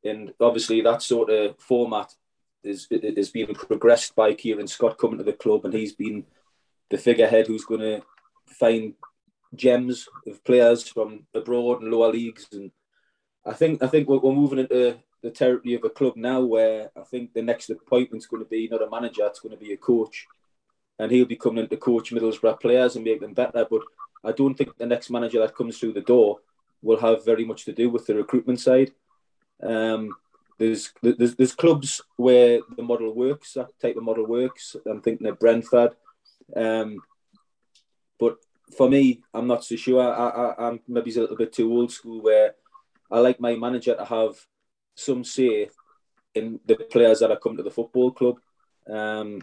And 0.04 0.32
obviously, 0.40 0.80
that 0.82 1.02
sort 1.02 1.30
of 1.30 1.58
format 1.58 2.14
is 2.62 2.86
is 2.90 3.30
being 3.30 3.54
progressed 3.54 4.14
by 4.14 4.34
Kieran 4.34 4.68
Scott 4.68 4.98
coming 4.98 5.18
to 5.18 5.24
the 5.24 5.32
club, 5.32 5.64
and 5.64 5.74
he's 5.74 5.94
been 5.94 6.24
the 6.90 6.98
figurehead 6.98 7.46
who's 7.46 7.64
going 7.64 7.80
to 7.80 8.02
find 8.46 8.94
gems 9.54 10.08
of 10.26 10.44
players 10.44 10.88
from 10.88 11.26
abroad 11.34 11.82
and 11.82 11.90
lower 11.90 12.12
leagues. 12.12 12.46
And 12.52 12.70
I 13.50 13.54
think 13.54 13.82
I 13.82 13.88
think 13.88 14.08
we're, 14.08 14.18
we're 14.18 14.32
moving 14.32 14.60
into 14.60 14.98
the 15.22 15.30
territory 15.30 15.74
of 15.74 15.84
a 15.84 15.90
club 15.90 16.14
now 16.16 16.40
where 16.40 16.90
I 16.96 17.02
think 17.02 17.32
the 17.32 17.42
next 17.42 17.68
appointment's 17.68 18.26
going 18.26 18.44
to 18.44 18.48
be 18.48 18.68
not 18.68 18.82
a 18.82 18.88
manager, 18.88 19.26
it's 19.26 19.40
going 19.40 19.56
to 19.58 19.64
be 19.64 19.72
a 19.72 19.76
coach, 19.76 20.26
and 20.98 21.10
he'll 21.10 21.26
be 21.26 21.36
coming 21.36 21.64
in 21.64 21.70
to 21.70 21.76
coach 21.76 22.12
Middlesbrough 22.12 22.60
players 22.60 22.94
and 22.94 23.04
make 23.04 23.20
them 23.20 23.34
better. 23.34 23.66
But 23.68 23.82
I 24.24 24.30
don't 24.32 24.54
think 24.54 24.76
the 24.76 24.86
next 24.86 25.10
manager 25.10 25.40
that 25.40 25.56
comes 25.56 25.78
through 25.78 25.94
the 25.94 26.00
door 26.00 26.38
will 26.80 27.00
have 27.00 27.24
very 27.24 27.44
much 27.44 27.64
to 27.64 27.72
do 27.72 27.90
with 27.90 28.06
the 28.06 28.14
recruitment 28.14 28.60
side. 28.60 28.92
Um, 29.62 30.14
there's, 30.58 30.92
there's 31.02 31.34
there's 31.34 31.54
clubs 31.54 32.00
where 32.16 32.60
the 32.76 32.82
model 32.82 33.12
works, 33.14 33.54
that 33.54 33.70
type 33.82 33.96
of 33.96 34.04
model 34.04 34.26
works. 34.26 34.76
I'm 34.86 35.02
thinking 35.02 35.26
of 35.26 35.40
Brentford. 35.40 35.96
Um, 36.54 37.00
but 38.18 38.36
for 38.76 38.88
me, 38.88 39.22
I'm 39.34 39.48
not 39.48 39.64
so 39.64 39.74
sure. 39.76 40.02
I, 40.02 40.28
I, 40.28 40.68
I'm 40.68 40.80
maybe 40.86 41.10
a 41.16 41.20
little 41.20 41.36
bit 41.36 41.52
too 41.52 41.72
old 41.72 41.90
school 41.90 42.22
where 42.22 42.54
I 43.10 43.20
like 43.20 43.40
my 43.40 43.56
manager 43.56 43.94
to 43.94 44.04
have 44.04 44.36
some 44.94 45.24
say 45.24 45.70
in 46.34 46.60
the 46.64 46.76
players 46.76 47.20
that 47.20 47.30
are 47.30 47.38
come 47.38 47.56
to 47.56 47.62
the 47.62 47.70
football 47.70 48.12
club. 48.12 48.38
Um, 48.88 49.42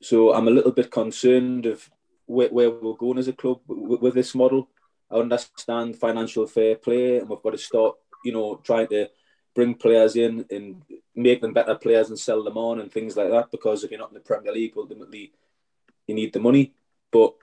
so 0.00 0.32
I'm 0.32 0.48
a 0.48 0.52
little 0.52 0.72
bit 0.72 0.90
concerned 0.90 1.66
of 1.66 1.88
where, 2.26 2.48
where 2.48 2.70
we're 2.70 2.94
going 2.94 3.18
as 3.18 3.28
a 3.28 3.32
club 3.32 3.60
with, 3.66 4.00
with 4.00 4.14
this 4.14 4.34
model. 4.34 4.68
I 5.10 5.16
understand 5.16 5.96
financial 5.96 6.46
fair 6.46 6.76
play, 6.76 7.18
and 7.18 7.28
we've 7.28 7.42
got 7.42 7.50
to 7.50 7.58
start, 7.58 7.96
you 8.24 8.32
know, 8.32 8.56
trying 8.56 8.88
to 8.88 9.08
bring 9.54 9.74
players 9.74 10.16
in 10.16 10.44
and 10.50 10.82
make 11.14 11.40
them 11.40 11.54
better 11.54 11.74
players 11.74 12.08
and 12.08 12.18
sell 12.18 12.44
them 12.44 12.58
on 12.58 12.80
and 12.80 12.92
things 12.92 13.16
like 13.16 13.30
that. 13.30 13.50
Because 13.50 13.84
if 13.84 13.90
you're 13.90 14.00
not 14.00 14.10
in 14.10 14.14
the 14.14 14.20
Premier 14.20 14.52
League, 14.52 14.74
ultimately 14.76 15.32
you 16.06 16.14
need 16.14 16.32
the 16.32 16.40
money. 16.40 16.74
But 17.10 17.34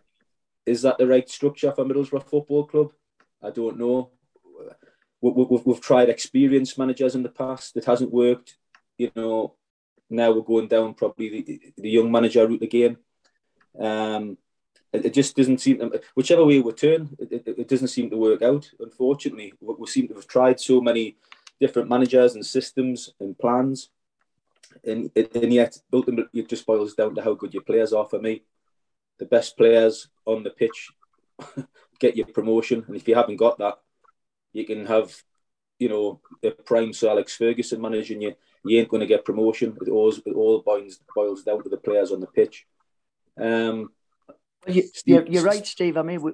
is 0.65 0.84
that 0.84 0.97
the 0.97 1.08
right 1.08 1.27
structure 1.29 1.71
for 1.71 1.86
Middlesbrough 1.86 2.29
Football 2.29 2.65
Club? 2.65 2.93
I 3.41 3.49
don't 3.49 3.77
know. 3.77 4.12
We've, 5.23 5.65
we've 5.65 5.79
tried 5.79 6.09
experienced 6.09 6.77
managers 6.77 7.15
in 7.15 7.23
the 7.23 7.29
past. 7.29 7.77
It 7.77 7.86
hasn't 7.86 8.12
worked. 8.12 8.57
You 8.97 9.09
know, 9.15 9.55
now 10.09 10.31
we're 10.31 10.41
going 10.41 10.67
down 10.67 10.95
probably 10.95 11.41
the, 11.41 11.73
the 11.77 11.89
young 11.89 12.12
manager 12.12 12.45
route 12.45 12.62
again. 12.62 12.97
Um, 13.79 14.38
it, 14.91 15.05
it 15.05 15.13
just 15.13 15.36
doesn't 15.36 15.62
seem 15.62 15.79
to, 15.79 16.01
whichever 16.13 16.43
way 16.43 16.59
we 16.59 16.73
turn, 16.73 17.09
it, 17.17 17.31
it, 17.31 17.55
it, 17.57 17.67
doesn't 17.69 17.88
seem 17.88 18.09
to 18.09 18.17
work 18.17 18.41
out. 18.41 18.69
Unfortunately, 18.79 19.53
we, 19.62 19.75
we 19.79 19.88
seem 19.88 20.09
to 20.09 20.13
have 20.15 20.27
tried 20.27 20.59
so 20.59 20.81
many 20.81 21.15
different 21.57 21.88
managers 21.88 22.36
and 22.36 22.45
systems 22.45 23.13
and 23.21 23.39
plans, 23.39 23.89
and 24.83 25.09
and 25.15 25.53
yet 25.53 25.77
ultimately 25.91 26.41
it 26.41 26.49
just 26.49 26.65
boils 26.65 26.95
down 26.95 27.15
to 27.15 27.21
how 27.21 27.33
good 27.33 27.53
your 27.53 27.63
players 27.63 27.93
are. 27.93 28.05
For 28.05 28.19
me, 28.19 28.43
the 29.19 29.25
best 29.25 29.57
players 29.57 30.09
on 30.25 30.43
the 30.43 30.49
pitch 30.49 30.91
get 31.99 32.17
your 32.17 32.27
promotion, 32.27 32.83
and 32.86 32.95
if 32.95 33.07
you 33.07 33.15
haven't 33.15 33.38
got 33.38 33.57
that, 33.59 33.79
you 34.54 34.66
can 34.66 34.86
have, 34.86 35.13
you 35.80 35.89
know, 35.89 36.22
a 36.44 36.52
prime 36.52 36.94
Sir 36.94 37.10
Alex 37.10 37.36
Ferguson 37.36 37.82
managing 37.82 38.22
you. 38.22 38.36
You 38.63 38.80
ain't 38.80 38.89
going 38.89 39.02
to 39.02 39.08
get 39.08 39.26
promotion. 39.26 39.78
It 39.82 39.89
all 39.89 40.13
it 40.13 40.34
all 40.34 40.62
boils 40.62 41.00
boils 41.13 41.44
down 41.44 41.62
to 41.63 41.70
the 41.70 41.78
players 41.78 42.12
on 42.12 42.22
the 42.22 42.28
pitch. 42.28 42.66
Um, 43.38 43.89
you, 44.68 44.84
you're, 45.06 45.26
you're, 45.28 45.44
right, 45.44 45.66
Steve. 45.66 45.98
I 45.98 46.04
mean, 46.04 46.22
we, 46.22 46.32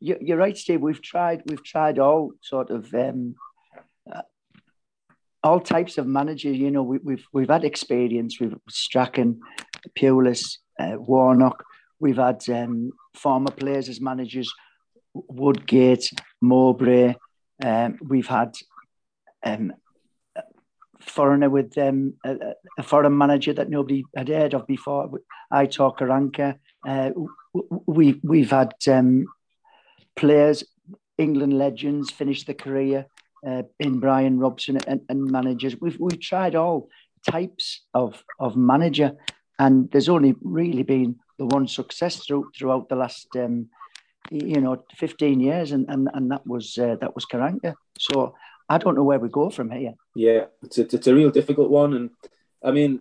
you, 0.00 0.34
are 0.34 0.38
right, 0.38 0.56
Steve. 0.56 0.80
We've 0.80 1.02
tried. 1.02 1.42
We've 1.46 1.62
tried 1.62 1.98
all 1.98 2.32
sort 2.40 2.70
of 2.70 2.92
um, 2.94 3.34
uh, 4.10 4.22
all 5.42 5.60
types 5.60 5.98
of 5.98 6.06
managers. 6.06 6.56
You 6.56 6.70
know, 6.70 6.82
we, 6.82 6.96
have 6.96 7.04
we've, 7.04 7.26
we've 7.32 7.50
had 7.50 7.64
experience. 7.64 8.40
We've 8.40 8.56
Strachan, 8.70 9.40
Pulis, 9.98 10.58
uh, 10.78 10.96
Warnock. 10.96 11.64
We've 12.00 12.16
had 12.16 12.48
um, 12.48 12.92
former 13.14 13.50
players 13.50 13.88
as 13.88 14.00
managers, 14.00 14.50
Woodgate, 15.12 16.10
Mowbray. 16.40 17.14
Um, 17.64 17.98
we've 18.02 18.26
had 18.26 18.54
um, 19.44 19.72
foreigner 21.00 21.50
with 21.50 21.76
um, 21.78 22.14
a, 22.24 22.36
a, 22.78 22.82
foreign 22.82 23.16
manager 23.16 23.52
that 23.52 23.70
nobody 23.70 24.04
had 24.16 24.28
heard 24.28 24.54
of 24.54 24.66
before. 24.66 25.10
Aitor 25.52 25.96
Karanka. 25.96 26.58
Uh, 26.86 27.10
we 27.86 28.20
we've 28.22 28.50
had 28.50 28.74
um, 28.88 29.26
players, 30.16 30.64
England 31.16 31.58
legends, 31.58 32.10
finish 32.10 32.44
the 32.44 32.54
career 32.54 33.06
uh, 33.46 33.62
in 33.80 34.00
Brian 34.00 34.38
Robson 34.38 34.78
and, 34.86 35.00
and, 35.08 35.30
managers. 35.30 35.80
We've 35.80 35.98
we've 35.98 36.20
tried 36.20 36.54
all 36.54 36.88
types 37.28 37.86
of 37.94 38.22
of 38.38 38.56
manager, 38.56 39.12
and 39.58 39.90
there's 39.90 40.08
only 40.08 40.34
really 40.42 40.82
been 40.82 41.16
the 41.38 41.46
one 41.46 41.68
success 41.68 42.24
through, 42.24 42.50
throughout 42.56 42.88
the 42.88 42.96
last. 42.96 43.28
Um, 43.36 43.68
you 44.30 44.60
know, 44.60 44.82
15 44.96 45.40
years, 45.40 45.72
and, 45.72 45.86
and, 45.88 46.08
and 46.12 46.30
that 46.30 46.46
was 46.46 46.76
uh, 46.78 46.96
that 47.00 47.14
was 47.14 47.24
Karanka. 47.24 47.74
So 47.98 48.34
I 48.68 48.78
don't 48.78 48.94
know 48.94 49.04
where 49.04 49.18
we 49.18 49.28
go 49.28 49.50
from 49.50 49.70
here. 49.70 49.94
Yeah, 50.14 50.46
it's 50.62 50.78
a, 50.78 50.82
it's 50.82 51.06
a 51.06 51.14
real 51.14 51.30
difficult 51.30 51.70
one, 51.70 51.94
and 51.94 52.10
I 52.62 52.70
mean, 52.70 53.00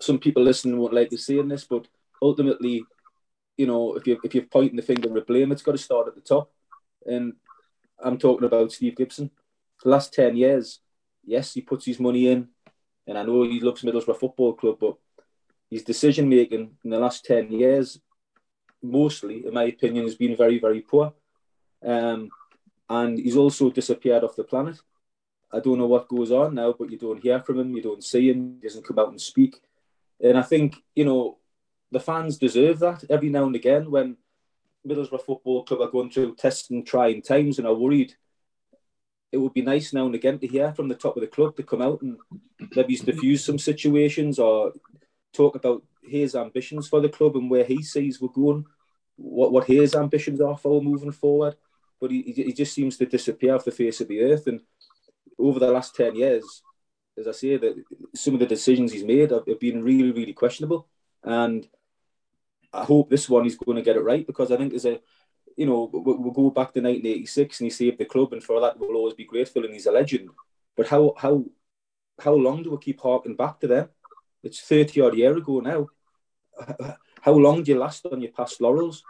some 0.00 0.18
people 0.18 0.42
listening 0.42 0.78
won't 0.78 0.94
like 0.94 1.10
to 1.10 1.18
seeing 1.18 1.48
this, 1.48 1.64
but 1.64 1.86
ultimately, 2.20 2.84
you 3.56 3.66
know, 3.66 3.94
if 3.94 4.06
you 4.06 4.18
if 4.24 4.34
you're 4.34 4.44
pointing 4.44 4.76
the 4.76 4.82
finger 4.82 5.16
of 5.16 5.26
blame, 5.26 5.52
it's 5.52 5.62
got 5.62 5.72
to 5.72 5.78
start 5.78 6.08
at 6.08 6.14
the 6.14 6.20
top. 6.20 6.50
And 7.06 7.34
I'm 8.02 8.18
talking 8.18 8.46
about 8.46 8.72
Steve 8.72 8.96
Gibson. 8.96 9.30
The 9.82 9.90
last 9.90 10.12
ten 10.12 10.36
years, 10.36 10.80
yes, 11.24 11.54
he 11.54 11.60
puts 11.60 11.84
his 11.84 12.00
money 12.00 12.28
in, 12.28 12.48
and 13.06 13.18
I 13.18 13.22
know 13.22 13.42
he 13.42 13.60
loves 13.60 13.82
Middlesbrough 13.82 14.20
Football 14.20 14.54
Club, 14.54 14.78
but 14.80 14.96
his 15.72 15.82
decision 15.84 16.28
making 16.28 16.70
in 16.84 16.90
the 16.90 16.98
last 16.98 17.24
10 17.24 17.50
years, 17.50 17.98
mostly, 18.82 19.46
in 19.46 19.54
my 19.54 19.64
opinion, 19.64 20.04
has 20.04 20.14
been 20.14 20.36
very, 20.36 20.58
very 20.58 20.80
poor. 20.80 21.12
Um, 21.84 22.30
and 22.88 23.18
he's 23.18 23.36
also 23.36 23.70
disappeared 23.70 24.24
off 24.24 24.36
the 24.36 24.44
planet. 24.44 24.78
I 25.52 25.60
don't 25.60 25.78
know 25.78 25.86
what 25.86 26.08
goes 26.08 26.32
on 26.32 26.54
now, 26.54 26.74
but 26.78 26.90
you 26.90 26.98
don't 26.98 27.22
hear 27.22 27.40
from 27.40 27.58
him, 27.58 27.76
you 27.76 27.82
don't 27.82 28.04
see 28.04 28.30
him, 28.30 28.58
he 28.60 28.68
doesn't 28.68 28.86
come 28.86 28.98
out 28.98 29.10
and 29.10 29.20
speak. 29.20 29.60
And 30.20 30.38
I 30.38 30.42
think, 30.42 30.76
you 30.94 31.04
know, 31.04 31.38
the 31.90 32.00
fans 32.00 32.38
deserve 32.38 32.78
that 32.80 33.04
every 33.10 33.28
now 33.28 33.44
and 33.44 33.54
again 33.54 33.90
when 33.90 34.16
Middlesbrough 34.86 35.22
Football 35.22 35.64
Club 35.64 35.80
are 35.80 35.90
going 35.90 36.10
through 36.10 36.36
testing 36.36 36.84
trying 36.84 37.22
times 37.22 37.58
and 37.58 37.66
are 37.66 37.74
worried. 37.74 38.14
It 39.30 39.38
would 39.38 39.54
be 39.54 39.62
nice 39.62 39.92
now 39.92 40.06
and 40.06 40.14
again 40.14 40.38
to 40.38 40.46
hear 40.46 40.72
from 40.72 40.88
the 40.88 40.94
top 40.94 41.16
of 41.16 41.20
the 41.20 41.26
club 41.26 41.56
to 41.56 41.62
come 41.62 41.82
out 41.82 42.02
and 42.02 42.18
maybe 42.74 42.96
diffuse 42.96 43.44
some 43.44 43.58
situations 43.58 44.38
or 44.38 44.72
talk 45.32 45.54
about 45.54 45.82
his 46.02 46.34
ambitions 46.34 46.88
for 46.88 47.00
the 47.00 47.08
club 47.08 47.36
and 47.36 47.50
where 47.50 47.64
he 47.64 47.82
sees 47.82 48.20
we're 48.20 48.28
going, 48.28 48.64
what, 49.16 49.52
what 49.52 49.66
his 49.66 49.94
ambitions 49.94 50.40
are 50.40 50.56
for 50.56 50.82
moving 50.82 51.12
forward. 51.12 51.56
But 52.00 52.10
he, 52.10 52.22
he 52.22 52.52
just 52.52 52.74
seems 52.74 52.96
to 52.96 53.06
disappear 53.06 53.54
off 53.54 53.64
the 53.64 53.70
face 53.70 54.00
of 54.00 54.08
the 54.08 54.20
earth. 54.20 54.46
And 54.46 54.60
over 55.38 55.58
the 55.58 55.70
last 55.70 55.94
10 55.94 56.16
years, 56.16 56.62
as 57.18 57.28
I 57.28 57.32
say, 57.32 57.56
that 57.56 57.84
some 58.14 58.34
of 58.34 58.40
the 58.40 58.46
decisions 58.46 58.92
he's 58.92 59.04
made 59.04 59.30
have, 59.30 59.44
been 59.60 59.82
really, 59.84 60.10
really 60.10 60.32
questionable. 60.32 60.88
And 61.22 61.68
I 62.72 62.84
hope 62.84 63.10
this 63.10 63.28
one 63.28 63.44
he's 63.44 63.56
going 63.56 63.76
to 63.76 63.82
get 63.82 63.96
it 63.96 64.00
right 64.02 64.26
because 64.26 64.50
I 64.50 64.56
think 64.56 64.70
there's 64.70 64.86
a, 64.86 65.00
you 65.56 65.66
know, 65.66 65.90
we'll 65.92 66.32
go 66.32 66.50
back 66.50 66.72
to 66.72 66.80
1986 66.80 67.60
and 67.60 67.66
he 67.66 67.70
saved 67.70 67.98
the 67.98 68.06
club, 68.06 68.32
and 68.32 68.42
for 68.42 68.60
that 68.60 68.78
we'll 68.78 68.96
always 68.96 69.14
be 69.14 69.24
grateful, 69.24 69.64
and 69.64 69.74
he's 69.74 69.86
a 69.86 69.92
legend. 69.92 70.30
But 70.76 70.88
how 70.88 71.12
how 71.18 71.44
how 72.18 72.32
long 72.32 72.62
do 72.62 72.70
we 72.70 72.78
keep 72.78 73.00
harking 73.00 73.36
back 73.36 73.60
to 73.60 73.66
them? 73.66 73.88
It's 74.42 74.60
30 74.60 75.00
odd 75.00 75.16
year 75.16 75.36
ago 75.36 75.60
now. 75.60 75.88
How 77.20 77.32
long 77.32 77.62
do 77.62 77.72
you 77.72 77.78
last 77.78 78.06
on 78.06 78.20
your 78.20 78.32
past 78.32 78.60
laurels? 78.60 79.02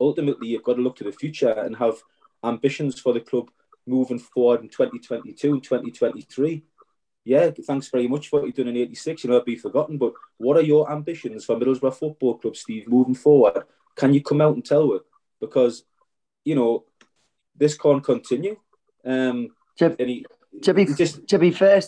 Ultimately, 0.00 0.48
you've 0.48 0.64
got 0.64 0.74
to 0.74 0.82
look 0.82 0.96
to 0.96 1.04
the 1.04 1.12
future 1.12 1.52
and 1.52 1.76
have 1.76 1.94
ambitions 2.42 2.98
for 2.98 3.12
the 3.12 3.20
club 3.20 3.50
moving 3.86 4.18
forward 4.18 4.62
in 4.62 4.68
2022 4.68 5.52
and 5.52 5.62
2023. 5.62 6.64
Yeah, 7.24 7.50
thanks 7.66 7.88
very 7.88 8.08
much 8.08 8.28
for 8.28 8.40
what 8.40 8.46
you've 8.46 8.56
done 8.56 8.68
in 8.68 8.76
86. 8.76 9.24
You 9.24 9.30
know, 9.30 9.36
I'll 9.36 9.44
be 9.44 9.56
forgotten, 9.56 9.98
but 9.98 10.14
what 10.38 10.56
are 10.56 10.62
your 10.62 10.90
ambitions 10.90 11.44
for 11.44 11.56
Middlesbrough 11.56 11.94
Football 11.94 12.38
Club, 12.38 12.56
Steve, 12.56 12.88
moving 12.88 13.14
forward? 13.14 13.62
Can 13.94 14.14
you 14.14 14.22
come 14.22 14.40
out 14.40 14.54
and 14.54 14.64
tell 14.64 14.92
us? 14.94 15.02
Because, 15.40 15.84
you 16.44 16.54
know, 16.54 16.84
this 17.54 17.76
can't 17.76 18.02
continue. 18.02 18.56
Um, 19.04 19.50
to, 19.78 19.94
he, 19.98 20.24
to 20.62 20.74
be 20.74 20.86
just, 20.86 21.26
to 21.28 21.38
be 21.38 21.50
fair, 21.50 21.82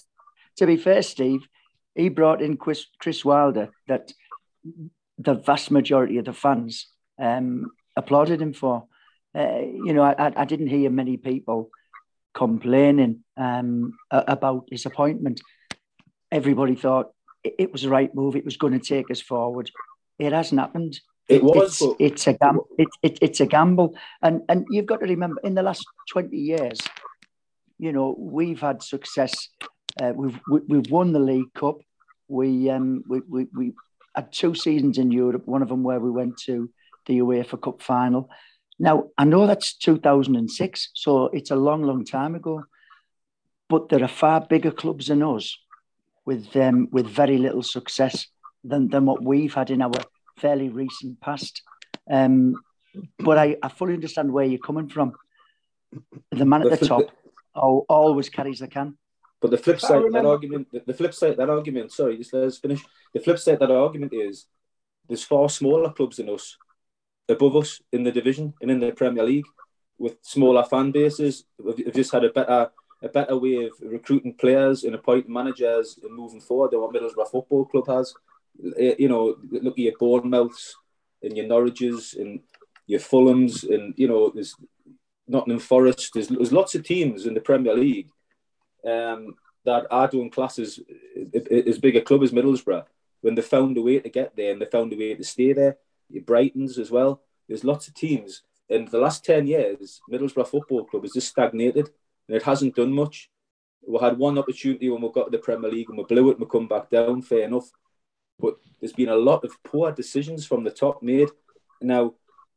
to 0.57 0.67
be 0.67 0.77
fair, 0.77 1.03
Steve, 1.03 1.49
he 1.95 2.09
brought 2.09 2.43
in 2.43 2.57
Chris, 2.57 2.87
Chris 2.99 3.25
Wilder 3.25 3.71
that 3.89 4.13
the 5.19 5.35
vast 5.35 5.71
majority 5.71 6.19
of 6.19 6.25
the 6.25 6.33
fans 6.33 6.89
um, 7.21 7.71
applauded 7.97 8.41
him 8.41 8.53
for. 8.53 8.87
Uh, 9.35 9.61
you 9.61 9.93
know, 9.93 10.03
I, 10.03 10.33
I 10.37 10.45
didn't 10.45 10.69
hear 10.69 10.91
many 10.91 11.17
people 11.17 11.71
complaining 12.35 13.25
um, 13.37 13.93
about 14.11 14.69
his 14.71 14.87
appointment. 14.87 15.41
Everybody 16.31 16.75
thought 16.75 17.13
it 17.45 17.73
was 17.73 17.83
the 17.83 17.89
right 17.89 18.15
move. 18.15 18.37
It 18.37 18.45
was 18.45 18.57
going 18.57 18.79
to 18.79 18.79
take 18.79 19.11
us 19.11 19.21
forward. 19.21 19.71
It 20.19 20.33
hasn't 20.33 20.61
happened. 20.61 21.01
It 21.29 21.43
was. 21.43 21.81
It's, 21.81 21.97
it's 21.99 22.27
a 22.27 22.33
gamble. 22.35 22.69
It, 22.79 22.89
it, 23.03 23.19
it's 23.21 23.41
a 23.41 23.47
gamble, 23.47 23.97
and 24.23 24.43
and 24.49 24.67
you've 24.71 24.87
got 24.87 25.01
to 25.01 25.07
remember, 25.07 25.41
in 25.45 25.55
the 25.55 25.63
last 25.63 25.85
twenty 26.11 26.39
years, 26.39 26.81
you 27.79 27.93
know, 27.93 28.15
we've 28.19 28.61
had 28.61 28.83
success 28.83 29.49
uh, 30.01 30.13
we've 30.15 30.39
we, 30.49 30.61
have 30.61 30.69
we 30.69 30.77
have 30.79 30.91
won 30.91 31.13
the 31.13 31.21
League 31.21 31.53
Cup. 31.55 31.79
We 32.29 32.71
um 32.71 33.05
we, 33.09 33.21
we 33.29 33.47
we 33.55 33.73
had 34.15 34.33
two 34.33 34.55
seasons 34.55 34.99
in 34.99 35.11
Europe. 35.11 35.47
One 35.47 35.63
of 35.63 35.69
them 35.69 35.83
where 35.83 36.01
we 36.01 36.11
went 36.11 36.39
to 36.47 36.71
the 37.07 37.19
UEFA 37.19 37.61
Cup 37.61 37.83
final. 37.83 38.31
Now 38.79 39.09
I 39.19 39.25
know 39.25 39.47
that's 39.47 39.75
2006, 39.75 40.91
so 40.95 41.27
it's 41.27 41.51
a 41.51 41.57
long, 41.57 41.83
long 41.83 42.05
time 42.05 42.35
ago. 42.35 42.65
But 43.69 43.89
there 43.89 44.03
are 44.03 44.09
far 44.09 44.41
bigger 44.41 44.71
clubs 44.71 45.07
than 45.07 45.23
us, 45.23 45.57
with 46.25 46.55
um, 46.57 46.89
with 46.91 47.07
very 47.07 47.39
little 47.39 47.63
success 47.63 48.27
than 48.65 48.89
than 48.89 49.07
what 49.07 49.23
we've 49.23 49.55
had 49.55 49.71
in 49.71 49.83
our 49.83 49.93
fairly 50.39 50.69
recent 50.69 51.21
past. 51.21 51.63
Um, 52.11 52.55
but 53.19 53.39
I, 53.39 53.57
I 53.63 53.69
fully 53.69 53.95
understand 53.95 54.33
where 54.33 54.45
you're 54.45 54.59
coming 54.59 54.89
from. 54.89 55.13
The 56.31 56.45
man 56.45 56.63
at 56.63 56.79
the 56.81 56.87
top 56.87 57.11
always 57.55 58.29
carries 58.29 58.59
the 58.61 58.69
can. 58.69 58.97
But 59.43 59.51
the 59.51 59.59
flip 59.59 59.81
side 59.81 60.05
that 60.13 60.25
argument, 60.25 60.69
the, 60.71 60.85
the, 60.87 60.95
flip 60.95 61.13
side 61.13 61.37
that 61.37 61.51
argument, 61.51 61.91
sorry, 61.91 62.17
just 62.17 62.33
let 62.33 62.45
us 62.45 62.59
finish. 62.59 62.81
The 63.13 63.19
flip 63.19 63.41
side 63.41 63.55
of 63.55 63.69
that 63.69 63.73
argument 63.73 64.13
is 64.15 64.47
there's 65.09 65.25
far 65.25 65.49
smaller 65.49 65.93
clubs 65.93 66.19
than 66.19 66.31
us 66.31 66.57
above 67.29 67.57
us 67.57 67.81
in 67.91 68.05
the 68.05 68.13
division 68.13 68.55
and 68.63 68.71
in 68.71 68.79
the 68.79 68.93
Premier 68.93 69.25
League 69.25 69.47
with 69.99 70.17
smaller 70.23 70.63
fan 70.63 70.93
bases. 70.93 71.45
We've 71.59 71.93
just 71.93 72.13
had 72.13 72.25
a 72.25 72.31
better 72.31 72.71
a 73.03 73.09
better 73.09 73.37
way 73.37 73.65
of 73.65 73.73
recruiting 73.81 74.35
players 74.35 74.85
and 74.85 74.95
appointing 74.95 75.33
managers 75.33 75.99
and 76.05 76.15
moving 76.15 76.41
forward 76.41 76.71
than 76.71 76.81
what 76.81 76.93
Middlesbrough 76.93 77.33
Football 77.33 77.65
Club 77.65 77.89
has. 77.89 78.15
Eh, 78.79 78.95
you 78.97 79.09
know, 79.09 79.37
look 79.51 79.75
at 79.75 79.79
your 79.79 79.99
Bournemouths 79.99 80.77
and 81.21 81.37
your 81.37 81.47
Norwiches 81.47 82.15
and 82.15 82.39
your 82.87 83.01
Fulhams 83.01 83.69
and 83.69 83.93
you 83.97 84.07
know 84.07 84.31
there's 84.33 84.55
Nottingham 85.27 85.59
Forest. 85.59 86.11
There's, 86.15 86.29
there's 86.29 86.53
lots 86.53 86.77
of 86.77 86.85
teams 86.85 87.27
in 87.27 87.35
the 87.35 87.41
Premier 87.41 87.75
League 87.75 88.09
um, 88.87 89.35
that 89.65 89.87
are 89.91 90.09
doing 90.09 90.31
classes 90.31 90.81
as 91.67 91.79
big 91.79 91.97
a 91.97 92.01
club 92.01 92.23
as 92.23 92.33
Middlesbrough 92.33 92.85
when 93.21 93.35
they 93.35 93.43
found 93.43 93.77
a 93.79 93.83
way 93.83 94.01
to 94.01 94.09
get 94.09 94.37
there 94.37 94.53
and 94.53 94.61
they 94.61 94.67
found 94.67 94.93
a 94.93 94.97
way 94.97 95.15
to 95.15 95.25
stay 95.25 95.53
there. 95.53 95.79
Your 96.11 96.25
Brightons 96.25 96.79
as 96.79 96.91
well. 96.91 97.23
There's 97.49 97.65
lots 97.65 97.89
of 97.89 97.95
teams. 97.95 98.43
In 98.69 98.87
the 98.87 98.99
last 98.99 99.25
10 99.25 99.47
years, 99.47 100.01
Middlesbrough 100.11 100.49
Football 100.49 100.85
Club 100.85 101.03
has 101.05 101.13
just 101.13 101.29
stagnated 101.29 101.91
and 102.29 102.37
it 102.37 102.43
hasn't 102.43 102.77
done 102.77 102.93
much. 102.93 103.31
We 103.87 103.99
had 103.99 104.19
one 104.19 104.39
opportunity 104.39 104.89
when 104.89 105.03
we 105.03 105.11
got 105.11 105.25
to 105.25 105.31
the 105.31 105.39
Premier 105.39 105.71
League 105.71 105.89
and 105.89 105.99
we 105.99 106.05
blew 106.05 106.31
it 106.31 106.39
and 106.39 106.41
we 106.41 106.47
come 106.47 106.69
back 106.69 106.91
down, 106.91 107.23
fair 107.23 107.45
enough. 107.45 107.71
But 108.39 108.57
there's 108.81 108.93
been 108.93 109.09
a 109.09 109.17
lot 109.17 109.45
of 109.45 109.63
poor 109.63 109.93
decisions 109.93 110.47
from 110.47 110.65
the 110.65 110.71
top 110.71 111.03
made. 111.03 111.31
Now, 111.81 112.15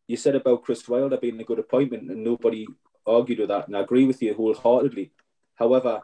you 0.08 0.18
said 0.18 0.36
about 0.36 0.64
Chris 0.64 0.88
Wilder 0.88 1.18
being 1.18 1.40
a 1.40 1.44
good 1.44 1.60
appointment 1.60 2.10
and 2.10 2.24
nobody 2.24 2.68
argued 3.06 3.40
with 3.40 3.50
that. 3.50 3.68
And 3.68 3.78
I 3.78 3.82
agree 3.82 4.06
with 4.06 4.22
you 4.22 4.34
wholeheartedly. 4.34 5.12
However, 5.56 6.02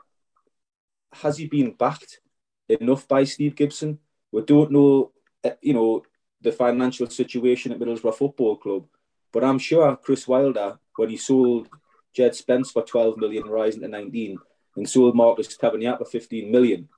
has 1.13 1.37
he 1.37 1.47
been 1.47 1.71
backed 1.71 2.19
enough 2.69 3.07
by 3.07 3.23
Steve 3.23 3.55
Gibson? 3.55 3.99
We 4.31 4.41
don't 4.43 4.71
know, 4.71 5.11
eh, 5.43 5.55
you 5.61 5.73
know, 5.73 6.03
the 6.41 6.51
financial 6.51 7.07
situation 7.07 7.71
at 7.71 7.79
Middlesbrough 7.79 8.15
Football 8.15 8.57
Club, 8.57 8.85
but 9.31 9.43
I'm 9.43 9.59
sure 9.59 9.95
Chris 9.95 10.27
Wilder, 10.27 10.79
when 10.95 11.09
he 11.09 11.17
sold 11.17 11.69
Jed 12.13 12.35
Spence 12.35 12.71
for 12.71 12.83
12 12.83 13.17
million, 13.17 13.43
rising 13.47 13.81
to 13.81 13.87
19, 13.87 14.37
and 14.75 14.89
sold 14.89 15.15
Marcus 15.15 15.55
Tavernier 15.55 15.97
for 15.97 16.05
15 16.05 16.51
million, 16.51 16.89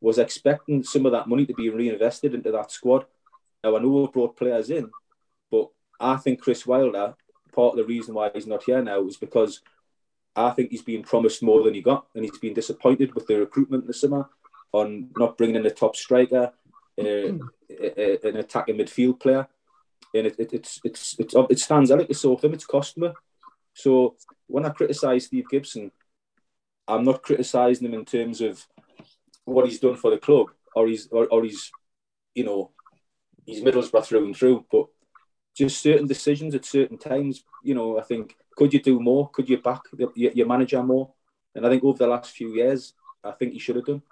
was 0.00 0.18
expecting 0.18 0.82
some 0.82 1.04
of 1.06 1.12
that 1.12 1.28
money 1.28 1.44
to 1.46 1.54
be 1.54 1.68
reinvested 1.68 2.34
into 2.34 2.50
that 2.52 2.70
squad. 2.70 3.04
Now, 3.62 3.76
I 3.76 3.80
know 3.80 3.88
we've 3.88 4.12
brought 4.12 4.36
players 4.36 4.70
in, 4.70 4.90
but 5.50 5.68
I 5.98 6.16
think 6.16 6.40
Chris 6.40 6.66
Wilder, 6.66 7.14
part 7.52 7.72
of 7.72 7.76
the 7.76 7.84
reason 7.84 8.14
why 8.14 8.30
he's 8.32 8.46
not 8.46 8.64
here 8.64 8.82
now 8.82 9.06
is 9.06 9.18
because 9.18 9.60
I 10.36 10.50
think 10.50 10.70
he's 10.70 10.82
been 10.82 11.02
promised 11.02 11.42
more 11.42 11.62
than 11.62 11.74
he 11.74 11.82
got, 11.82 12.06
and 12.14 12.24
he's 12.24 12.38
been 12.38 12.54
disappointed 12.54 13.14
with 13.14 13.26
the 13.26 13.38
recruitment 13.38 13.86
this 13.86 14.00
summer 14.00 14.28
on 14.72 15.10
not 15.16 15.36
bringing 15.36 15.56
in 15.56 15.66
a 15.66 15.70
top 15.70 15.96
striker, 15.96 16.52
uh, 16.98 17.04
an 17.04 18.36
attacking 18.36 18.76
midfield 18.76 19.20
player, 19.20 19.48
and 20.14 20.26
it, 20.28 20.36
it, 20.38 20.52
it's, 20.52 20.80
it's 20.84 21.16
it's 21.18 21.34
it 21.34 21.58
stands 21.58 21.90
out 21.90 22.08
a 22.08 22.14
sore 22.14 22.38
thumb. 22.38 22.54
It's 22.54 22.66
cost 22.66 22.96
me. 22.96 23.10
So 23.74 24.16
when 24.46 24.66
I 24.66 24.70
criticise 24.70 25.26
Steve 25.26 25.48
Gibson, 25.50 25.90
I'm 26.86 27.04
not 27.04 27.22
criticising 27.22 27.86
him 27.86 27.94
in 27.94 28.04
terms 28.04 28.40
of 28.40 28.66
what 29.44 29.66
he's 29.66 29.80
done 29.80 29.96
for 29.96 30.10
the 30.10 30.18
club 30.18 30.48
or 30.74 30.86
he's 30.86 31.08
or, 31.10 31.26
or 31.28 31.44
he's 31.44 31.70
you 32.34 32.44
know 32.44 32.70
he's 33.46 33.62
Middlesbrough 33.62 34.04
through 34.04 34.24
and 34.24 34.36
through, 34.36 34.64
but 34.70 34.86
just 35.56 35.82
certain 35.82 36.06
decisions 36.06 36.54
at 36.54 36.64
certain 36.64 36.98
times. 36.98 37.44
You 37.62 37.74
know, 37.74 37.98
I 37.98 38.02
think 38.02 38.34
could 38.60 38.74
you 38.74 38.82
do 38.82 39.00
more? 39.00 39.30
Could 39.30 39.48
you 39.48 39.56
back 39.56 39.80
the, 39.90 40.12
your, 40.14 40.46
manager 40.46 40.82
more? 40.82 41.14
And 41.54 41.66
I 41.66 41.70
think 41.70 41.82
over 41.82 41.96
the 41.96 42.06
last 42.06 42.32
few 42.32 42.54
years, 42.54 42.92
I 43.24 43.30
think 43.30 43.54
he 43.54 43.58
should 43.58 43.76
have 43.76 43.86
done. 43.86 44.02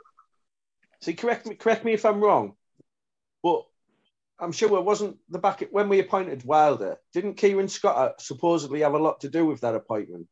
See, 1.03 1.13
correct 1.13 1.47
me, 1.47 1.55
correct 1.55 1.85
me 1.85 1.93
if 1.93 2.07
I'm 2.07 2.23
wrong, 2.23 2.55
but 3.43 3.67
I'm 4.41 4.53
sure 4.53 4.79
it 4.79 4.87
wasn't 4.87 5.19
the 5.29 5.39
back 5.39 5.69
when 5.71 5.91
we 5.91 6.01
appointed 6.01 6.47
Wilder. 6.47 6.97
Didn't 7.13 7.35
Kieran 7.35 7.69
Scott 7.69 7.97
uh, 7.97 8.13
supposedly 8.19 8.81
have 8.81 8.95
a 8.95 8.99
lot 8.99 9.21
to 9.21 9.29
do 9.29 9.45
with 9.45 9.61
that 9.61 9.75
appointment? 9.75 10.29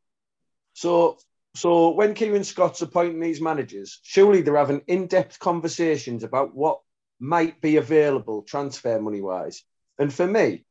So, 0.73 1.19
so 1.55 1.91
when 1.91 2.15
Kieran 2.15 2.43
Scott's 2.43 2.81
appointing 2.81 3.19
these 3.19 3.39
managers, 3.39 3.99
surely 4.01 4.41
they're 4.41 4.57
having 4.57 4.81
in-depth 4.87 5.37
conversations 5.37 6.23
about 6.23 6.55
what 6.55 6.79
might 7.19 7.61
be 7.61 7.77
available 7.77 8.41
transfer 8.41 8.99
money 8.99 9.21
wise. 9.21 9.63
And 9.99 10.11
for 10.11 10.25
me, 10.25 10.65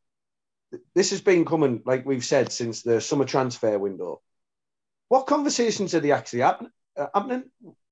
this 0.95 1.11
has 1.11 1.21
been 1.21 1.45
coming, 1.45 1.83
like 1.85 2.05
we've 2.05 2.25
said, 2.25 2.53
since 2.53 2.83
the 2.83 3.01
summer 3.01 3.25
transfer 3.25 3.79
window. 3.79 4.21
What 5.09 5.27
conversations 5.27 5.95
are 5.95 6.01
they 6.01 6.12
actually 6.12 6.43
uh, 6.97 7.07
I 7.14 7.27
mean, 7.27 7.45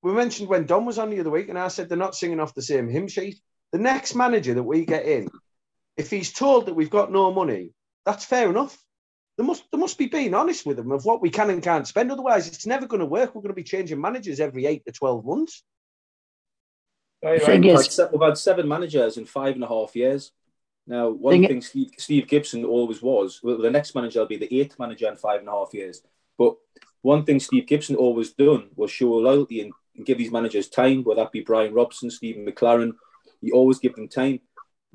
we 0.03 0.12
mentioned 0.12 0.49
when 0.49 0.66
Don 0.66 0.85
was 0.85 0.99
on 0.99 1.11
the 1.11 1.20
other 1.20 1.31
week, 1.31 1.49
and 1.49 1.59
I 1.59 1.68
said 1.68 1.89
they're 1.89 1.99
not 1.99 2.14
singing 2.14 2.41
off 2.41 2.55
the 2.55 2.62
same 2.62 2.89
hymn 2.89 3.09
sheet. 3.09 3.41
The 3.72 3.79
next 3.79 4.14
manager 4.14 4.55
that 4.55 4.62
we 4.62 4.85
get 4.85 5.05
in, 5.05 5.29
if 5.97 6.11
he's 6.11 6.33
told 6.33 6.66
that 6.66 6.75
we've 6.75 6.91
got 6.91 7.12
no 7.12 7.33
money, 7.33 7.72
that's 8.05 8.25
fair 8.25 8.49
enough. 8.49 8.77
There 9.37 9.47
must 9.47 9.64
there 9.72 9.81
must 9.81 9.99
be 9.99 10.07
being 10.07 10.35
honest 10.35 10.64
with 10.64 10.77
them 10.77 10.93
of 10.93 11.05
what 11.05 11.20
we 11.20 11.31
can 11.31 11.51
and 11.51 11.62
can't 11.62 11.87
spend. 11.87 12.12
Otherwise, 12.12 12.47
it's 12.47 12.66
never 12.66 12.87
going 12.87 13.01
to 13.01 13.07
work. 13.07 13.35
We're 13.35 13.43
going 13.43 13.49
to 13.49 13.55
be 13.55 13.64
changing 13.64 14.01
managers 14.01 14.39
every 14.41 14.66
eight 14.66 14.85
to 14.87 14.93
twelve 14.93 15.25
months. 15.25 15.64
The 17.22 17.39
thing 17.41 17.64
is, 17.64 18.01
We've 18.12 18.20
had 18.22 18.39
seven 18.39 18.68
managers 18.68 19.16
in 19.16 19.25
five 19.25 19.55
and 19.55 19.64
a 19.64 19.68
half 19.68 19.97
years. 19.97 20.31
Now, 20.87 21.09
one 21.11 21.32
Thing- 21.32 21.49
thing 21.49 21.62
Steve, 21.62 21.91
Steve 21.97 22.28
Gibson 22.28 22.64
always 22.64 23.01
was, 23.01 23.41
well, 23.43 23.59
the 23.59 23.70
next 23.70 23.95
manager 23.95 24.20
will 24.20 24.26
be 24.26 24.37
the 24.37 24.61
eighth 24.61 24.78
manager 24.78 25.09
in 25.09 25.16
five 25.16 25.41
and 25.41 25.49
a 25.49 25.53
half 25.53 25.72
years. 25.72 26.03
But 26.37 26.57
one 27.03 27.24
thing 27.24 27.41
Steve 27.41 27.66
Gibson 27.66 27.97
always 27.97 28.32
done 28.32 28.68
was 28.76 28.91
show 28.91 29.12
loyalty 29.14 29.61
and, 29.61 29.72
and 29.97 30.05
give 30.05 30.18
these 30.18 30.32
managers 30.32 30.68
time, 30.68 31.03
whether 31.05 31.22
that 31.22 31.32
be 31.32 31.41
Brian 31.41 31.72
Robson, 31.72 32.11
Stephen 32.11 32.45
McClaren. 32.45 32.93
He 33.41 33.51
always 33.51 33.78
give 33.78 33.95
them 33.95 34.09
time. 34.09 34.41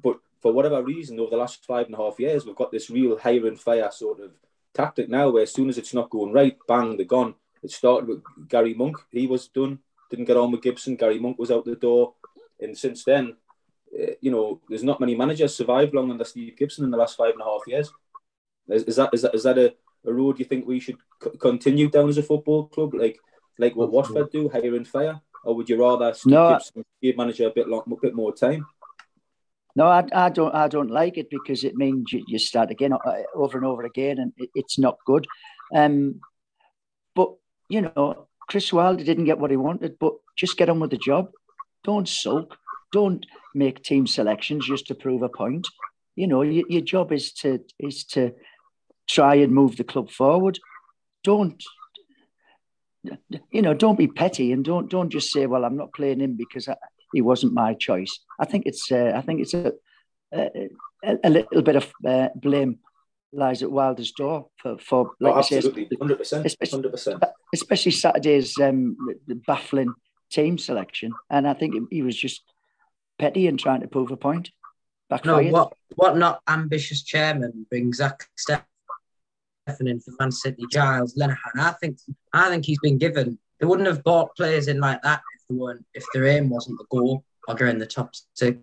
But 0.01 0.19
for 0.41 0.51
whatever 0.53 0.83
reason, 0.83 1.19
over 1.19 1.31
the 1.31 1.37
last 1.37 1.65
five 1.65 1.87
and 1.87 1.95
a 1.95 1.97
half 1.97 2.19
years, 2.19 2.45
we've 2.45 2.55
got 2.55 2.71
this 2.71 2.89
real 2.89 3.17
hire 3.17 3.47
and 3.47 3.59
fire 3.59 3.89
sort 3.91 4.19
of 4.19 4.31
tactic 4.73 5.09
now 5.09 5.29
where 5.29 5.43
as 5.43 5.51
soon 5.53 5.69
as 5.69 5.77
it's 5.77 5.93
not 5.93 6.09
going 6.09 6.33
right, 6.33 6.57
bang, 6.67 6.97
they're 6.97 7.05
gone. 7.05 7.33
It 7.63 7.71
started 7.71 8.07
with 8.07 8.21
Gary 8.47 8.73
Monk. 8.73 8.97
He 9.11 9.27
was 9.27 9.47
done, 9.47 9.79
didn't 10.09 10.25
get 10.25 10.37
on 10.37 10.51
with 10.51 10.61
Gibson. 10.61 10.95
Gary 10.95 11.19
Monk 11.19 11.39
was 11.39 11.51
out 11.51 11.65
the 11.65 11.75
door. 11.75 12.13
And 12.59 12.77
since 12.77 13.03
then, 13.03 13.35
uh, 13.97 14.13
you 14.21 14.31
know, 14.31 14.61
there's 14.69 14.83
not 14.83 14.99
many 14.99 15.15
managers 15.15 15.55
survived 15.55 15.93
long 15.93 16.11
under 16.11 16.23
Steve 16.23 16.57
Gibson 16.57 16.85
in 16.85 16.91
the 16.91 16.97
last 16.97 17.17
five 17.17 17.33
and 17.33 17.41
a 17.41 17.45
half 17.45 17.61
years. 17.67 17.91
Is, 18.67 18.83
is 18.83 18.95
that 18.97 19.09
is 19.13 19.21
that 19.23 19.35
is 19.35 19.43
that 19.43 19.57
a, 19.57 19.73
a 20.05 20.13
road 20.13 20.39
you 20.39 20.45
think 20.45 20.65
we 20.65 20.79
should 20.79 20.97
c- 21.23 21.37
continue 21.39 21.89
down 21.89 22.09
as 22.09 22.17
a 22.17 22.23
football 22.23 22.67
club, 22.67 22.93
like 22.93 23.19
like 23.57 23.75
what 23.75 23.91
Watford 23.91 24.31
do, 24.31 24.49
hire 24.49 24.75
and 24.75 24.87
fire, 24.87 25.19
or 25.43 25.55
would 25.55 25.69
you 25.69 25.79
rather 25.79 26.13
Steve 26.13 26.33
No. 26.33 26.49
Gibson 26.49 26.85
give 27.01 27.17
manager 27.17 27.47
a 27.47 27.51
bit 27.51 27.67
long, 27.67 27.83
a 27.91 27.95
bit 27.95 28.15
more 28.15 28.33
time? 28.33 28.65
No, 29.75 29.85
I, 29.85 30.05
I 30.13 30.29
don't. 30.29 30.53
I 30.53 30.67
don't 30.67 30.91
like 30.91 31.17
it 31.17 31.29
because 31.29 31.63
it 31.63 31.75
means 31.75 32.11
you, 32.11 32.23
you 32.27 32.39
start 32.39 32.71
again 32.71 32.93
uh, 32.93 33.23
over 33.33 33.57
and 33.57 33.65
over 33.65 33.83
again, 33.83 34.19
and 34.19 34.33
it, 34.37 34.49
it's 34.55 34.77
not 34.77 34.97
good. 35.05 35.25
Um, 35.73 36.21
but 37.15 37.33
you 37.69 37.81
know, 37.81 38.27
Chris 38.47 38.73
Wilder 38.73 39.03
didn't 39.03 39.25
get 39.25 39.39
what 39.39 39.51
he 39.51 39.57
wanted, 39.57 39.97
but 39.99 40.13
just 40.35 40.57
get 40.57 40.69
on 40.69 40.79
with 40.79 40.91
the 40.91 40.97
job. 40.97 41.31
Don't 41.83 42.07
sulk. 42.07 42.57
Don't 42.91 43.25
make 43.53 43.83
team 43.83 44.07
selections 44.07 44.65
just 44.67 44.87
to 44.87 44.95
prove 44.95 45.21
a 45.21 45.29
point. 45.29 45.67
You 46.15 46.27
know, 46.27 46.41
your, 46.41 46.65
your 46.69 46.81
job 46.81 47.11
is 47.11 47.31
to 47.33 47.63
is 47.79 48.03
to 48.05 48.33
try 49.07 49.35
and 49.35 49.53
move 49.53 49.77
the 49.77 49.83
club 49.83 50.09
forward. 50.11 50.59
Don't 51.23 51.63
you 53.51 53.61
know? 53.61 53.73
Don't 53.73 53.97
be 53.97 54.07
petty 54.07 54.51
and 54.51 54.63
don't 54.65 54.89
don't 54.89 55.09
just 55.09 55.31
say, 55.31 55.45
"Well, 55.45 55.65
I'm 55.65 55.77
not 55.77 55.93
playing 55.93 56.19
him 56.19 56.35
because 56.35 56.67
I, 56.67 56.75
he 57.13 57.21
wasn't 57.21 57.53
my 57.53 57.73
choice." 57.73 58.19
I 58.39 58.45
think 58.45 58.65
it's 58.65 58.91
uh, 58.91 59.13
I 59.15 59.21
think 59.21 59.41
it's 59.41 59.53
a 59.53 59.73
a, 60.33 60.69
a 61.23 61.29
little 61.29 61.61
bit 61.61 61.75
of 61.75 61.91
uh, 62.05 62.29
blame 62.35 62.79
lies 63.31 63.61
at 63.63 63.71
Wilder's 63.71 64.11
door 64.11 64.47
for 64.57 64.77
for 64.79 65.11
like 65.19 65.35
oh, 65.35 65.39
I 65.39 65.41
say, 65.41 65.57
absolutely, 65.57 65.97
hundred 65.99 66.17
percent, 66.17 66.45
especially- 66.45 66.77
hundred 66.77 66.91
percent. 66.91 67.23
especially 67.53 67.91
Saturday's 67.91 68.57
um, 68.59 68.97
baffling 69.47 69.93
team 70.31 70.57
selection, 70.57 71.13
and 71.29 71.47
I 71.47 71.53
think 71.53 71.75
he 71.91 72.01
was 72.01 72.17
just 72.17 72.43
petty 73.19 73.47
and 73.47 73.59
trying 73.59 73.81
to 73.81 73.87
prove 73.87 74.11
a 74.11 74.17
point. 74.17 74.49
No, 75.11 75.17
Backfired. 75.17 75.51
what 75.51 75.73
what 75.95 76.17
not 76.17 76.41
ambitious 76.47 77.03
chairman 77.03 77.65
brings 77.69 77.97
Zack 77.97 78.27
Steffen 78.39 78.63
in 79.81 79.99
for 79.99 80.13
Man 80.19 80.31
City, 80.31 80.63
Giles, 80.71 81.15
Lenihan. 81.15 81.59
I 81.59 81.71
think 81.81 81.97
I 82.33 82.49
think 82.49 82.65
he's 82.65 82.79
been 82.79 82.97
given. 82.97 83.37
They 83.59 83.65
wouldn't 83.65 83.87
have 83.87 84.03
bought 84.03 84.35
players 84.35 84.67
in 84.67 84.79
like 84.79 85.01
that 85.01 85.21
if 85.35 85.47
they 85.49 85.55
weren't 85.55 85.85
if 85.93 86.05
their 86.13 86.27
aim 86.27 86.49
wasn't 86.49 86.77
the 86.77 86.85
goal 86.89 87.23
or 87.47 87.65
in 87.65 87.79
the 87.79 87.87
top 87.87 88.11
six. 88.35 88.59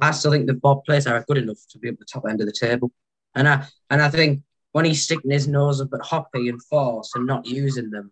I 0.00 0.10
still 0.10 0.32
think 0.32 0.46
the 0.46 0.54
bought 0.54 0.84
players 0.84 1.06
are 1.06 1.24
good 1.28 1.38
enough 1.38 1.58
to 1.70 1.78
be 1.78 1.88
at 1.88 1.98
the 1.98 2.04
top 2.04 2.24
end 2.28 2.40
of 2.40 2.46
the 2.46 2.52
table. 2.52 2.90
And 3.34 3.48
I 3.48 3.66
and 3.90 4.02
I 4.02 4.08
think 4.08 4.42
when 4.72 4.84
he's 4.84 5.02
sticking 5.02 5.30
his 5.30 5.46
nose 5.46 5.80
up 5.80 5.92
at 5.92 6.00
Hoppe 6.00 6.48
and 6.48 6.60
Forss 6.72 7.08
and 7.14 7.26
not 7.26 7.46
using 7.46 7.90
them, 7.90 8.10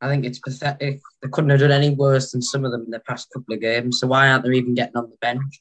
I 0.00 0.08
think 0.08 0.24
it's 0.24 0.38
pathetic. 0.38 1.00
They 1.22 1.28
couldn't 1.28 1.50
have 1.50 1.60
done 1.60 1.72
any 1.72 1.90
worse 1.90 2.30
than 2.30 2.42
some 2.42 2.64
of 2.64 2.70
them 2.70 2.84
in 2.84 2.90
the 2.90 3.00
past 3.00 3.28
couple 3.32 3.54
of 3.54 3.60
games. 3.60 4.00
So 4.00 4.06
why 4.06 4.28
aren't 4.28 4.44
they 4.44 4.54
even 4.54 4.74
getting 4.74 4.96
on 4.96 5.10
the 5.10 5.16
bench? 5.20 5.60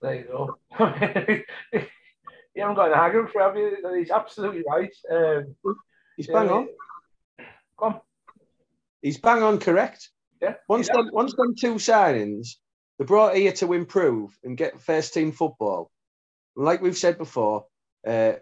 There 0.00 0.14
you 0.14 0.24
go. 0.24 0.58
you 0.78 2.62
haven't 2.62 2.76
got 2.76 2.92
an 2.92 2.98
argument 2.98 3.32
for 3.32 3.42
have 3.42 3.56
you? 3.56 3.76
He's 3.98 4.10
absolutely 4.10 4.62
right. 4.68 4.92
Um, 5.10 5.56
He's 6.16 6.28
bang 6.28 6.48
on. 6.48 6.68
Come 7.78 7.94
on. 7.94 8.00
He's 9.02 9.18
bang 9.18 9.42
on 9.42 9.58
correct. 9.58 10.10
Yeah. 10.40 10.54
Once 10.68 10.88
yeah. 10.88 11.02
them, 11.02 11.10
once 11.12 11.34
them 11.34 11.54
two 11.54 11.74
signings, 11.74 12.56
they 12.98 13.04
brought 13.04 13.36
here 13.36 13.52
to 13.52 13.72
improve 13.72 14.38
and 14.44 14.56
get 14.56 14.80
first 14.80 15.14
team 15.14 15.32
football. 15.32 15.90
And 16.56 16.64
like 16.64 16.80
we've 16.80 16.96
said 16.96 17.18
before, 17.18 17.66
uh, 18.06 18.34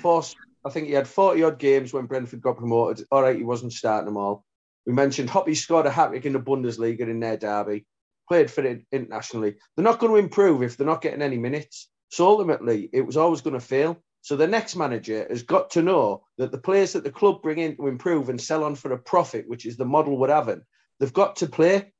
Forss, 0.00 0.34
I 0.64 0.70
think 0.70 0.86
he 0.86 0.92
had 0.92 1.08
40 1.08 1.42
odd 1.42 1.58
games 1.58 1.92
when 1.92 2.06
Brentford 2.06 2.40
got 2.40 2.56
promoted. 2.56 3.06
All 3.10 3.22
right, 3.22 3.36
he 3.36 3.42
wasn't 3.42 3.72
starting 3.72 4.06
them 4.06 4.16
all. 4.16 4.44
We 4.86 4.92
mentioned 4.92 5.28
Hoppe 5.28 5.56
scored 5.56 5.86
a 5.86 5.90
hat 5.90 6.10
trick 6.10 6.26
in 6.26 6.32
the 6.32 6.40
Bundesliga 6.40 7.00
in 7.00 7.20
their 7.20 7.36
derby, 7.36 7.86
played 8.28 8.50
for 8.50 8.64
it 8.64 8.84
internationally. 8.92 9.56
They're 9.76 9.84
not 9.84 9.98
going 9.98 10.12
to 10.12 10.18
improve 10.18 10.62
if 10.62 10.76
they're 10.76 10.86
not 10.86 11.02
getting 11.02 11.22
any 11.22 11.38
minutes. 11.38 11.88
So 12.10 12.26
ultimately, 12.26 12.90
it 12.92 13.02
was 13.02 13.16
always 13.16 13.40
going 13.40 13.58
to 13.58 13.64
fail. 13.64 13.98
So 14.22 14.36
the 14.36 14.46
next 14.46 14.76
manager 14.76 15.26
has 15.28 15.42
got 15.42 15.70
to 15.70 15.82
know 15.82 16.24
that 16.38 16.52
the 16.52 16.58
players 16.58 16.92
that 16.92 17.02
the 17.02 17.10
club 17.10 17.42
bring 17.42 17.58
in 17.58 17.76
to 17.76 17.88
improve 17.88 18.28
and 18.28 18.40
sell 18.40 18.62
on 18.62 18.76
for 18.76 18.92
a 18.92 18.98
profit, 18.98 19.48
which 19.48 19.66
is 19.66 19.76
the 19.76 19.84
model 19.84 20.16
we're 20.16 20.32
having, 20.32 20.62
they've 21.00 21.12
got 21.12 21.36
to 21.36 21.48
play. 21.48 21.92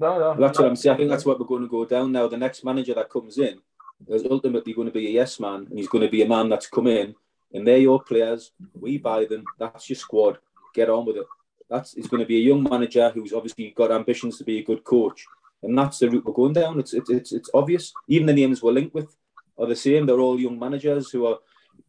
No, 0.00 0.18
no. 0.18 0.36
That's 0.40 0.58
what 0.58 0.68
I'm 0.68 0.76
saying. 0.76 0.94
I 0.94 0.96
think 0.96 1.10
that's 1.10 1.24
what 1.24 1.38
we're 1.38 1.46
going 1.46 1.62
to 1.62 1.68
go 1.68 1.84
down 1.84 2.10
now. 2.10 2.26
The 2.26 2.36
next 2.36 2.64
manager 2.64 2.94
that 2.94 3.10
comes 3.10 3.38
in 3.38 3.60
is 4.06 4.24
ultimately 4.30 4.72
going 4.72 4.88
to 4.88 4.92
be 4.92 5.08
a 5.08 5.10
yes 5.10 5.40
man, 5.40 5.66
and 5.68 5.78
he's 5.78 5.88
going 5.88 6.04
to 6.04 6.10
be 6.10 6.22
a 6.22 6.28
man 6.28 6.48
that's 6.48 6.68
come 6.68 6.86
in, 6.86 7.14
and 7.52 7.66
they're 7.66 7.78
your 7.78 8.02
players. 8.02 8.52
We 8.78 8.98
buy 8.98 9.24
them. 9.24 9.44
That's 9.58 9.88
your 9.88 9.96
squad. 9.96 10.38
Get 10.74 10.90
on 10.90 11.06
with 11.06 11.16
it. 11.16 11.26
That's 11.68 11.94
he's 11.94 12.08
going 12.08 12.22
to 12.22 12.26
be 12.26 12.36
a 12.36 12.48
young 12.48 12.62
manager 12.62 13.10
who's 13.10 13.32
obviously 13.32 13.74
got 13.76 13.90
ambitions 13.90 14.38
to 14.38 14.44
be 14.44 14.58
a 14.58 14.64
good 14.64 14.84
coach, 14.84 15.26
and 15.62 15.76
that's 15.76 15.98
the 15.98 16.10
route 16.10 16.24
we're 16.24 16.32
going 16.32 16.52
down. 16.52 16.78
It's 16.78 16.94
it's 16.94 17.10
it's, 17.10 17.32
it's 17.32 17.50
obvious. 17.52 17.92
Even 18.08 18.26
the 18.26 18.32
names 18.32 18.62
we're 18.62 18.72
linked 18.72 18.94
with 18.94 19.14
are 19.58 19.66
the 19.66 19.76
same. 19.76 20.06
They're 20.06 20.20
all 20.20 20.40
young 20.40 20.58
managers 20.58 21.10
who 21.10 21.26
are, 21.26 21.38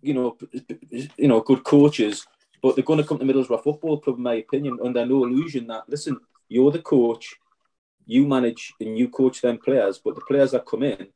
you 0.02 0.14
know, 0.14 0.38
you 1.18 1.28
know, 1.28 1.42
good 1.42 1.64
coaches, 1.64 2.26
but 2.62 2.76
they're 2.76 2.84
going 2.84 3.02
to 3.02 3.06
come 3.06 3.20
to 3.20 3.26
Middlesbrough 3.26 3.64
Football 3.64 4.00
Club, 4.00 4.18
in 4.18 4.24
my 4.24 4.36
opinion, 4.36 4.80
under 4.84 5.06
no 5.06 5.24
illusion 5.24 5.68
that 5.68 5.88
listen, 5.88 6.20
you're 6.50 6.72
the 6.72 6.82
coach 6.82 7.36
you 8.10 8.26
manage 8.26 8.74
and 8.80 8.98
you 8.98 9.08
coach 9.08 9.40
them 9.42 9.60
players, 9.60 10.00
but 10.04 10.16
the 10.16 10.22
players 10.22 10.52
that 10.52 10.66
come 10.66 10.82
in 10.82 11.08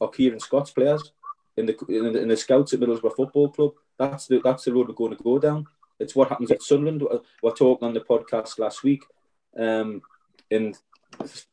are 0.00 0.08
Kieran 0.08 0.40
Scott's 0.40 0.70
players 0.70 1.12
in 1.56 1.66
the 1.66 1.76
in 1.88 2.12
the, 2.12 2.22
in 2.22 2.28
the 2.28 2.36
scouts 2.36 2.72
at 2.72 2.80
Middlesbrough 2.80 3.16
Football 3.16 3.50
Club. 3.50 3.72
That's 3.98 4.26
the 4.26 4.40
that's 4.42 4.64
the 4.64 4.72
road 4.72 4.88
we're 4.88 4.94
going 4.94 5.16
to 5.16 5.22
go 5.22 5.38
down. 5.38 5.66
It's 5.98 6.16
what 6.16 6.28
happens 6.28 6.50
at 6.50 6.62
Sunderland. 6.62 7.02
We 7.02 7.18
We're 7.42 7.52
talking 7.52 7.86
on 7.86 7.94
the 7.94 8.00
podcast 8.00 8.58
last 8.58 8.82
week, 8.82 9.04
um, 9.58 10.02
and 10.50 10.76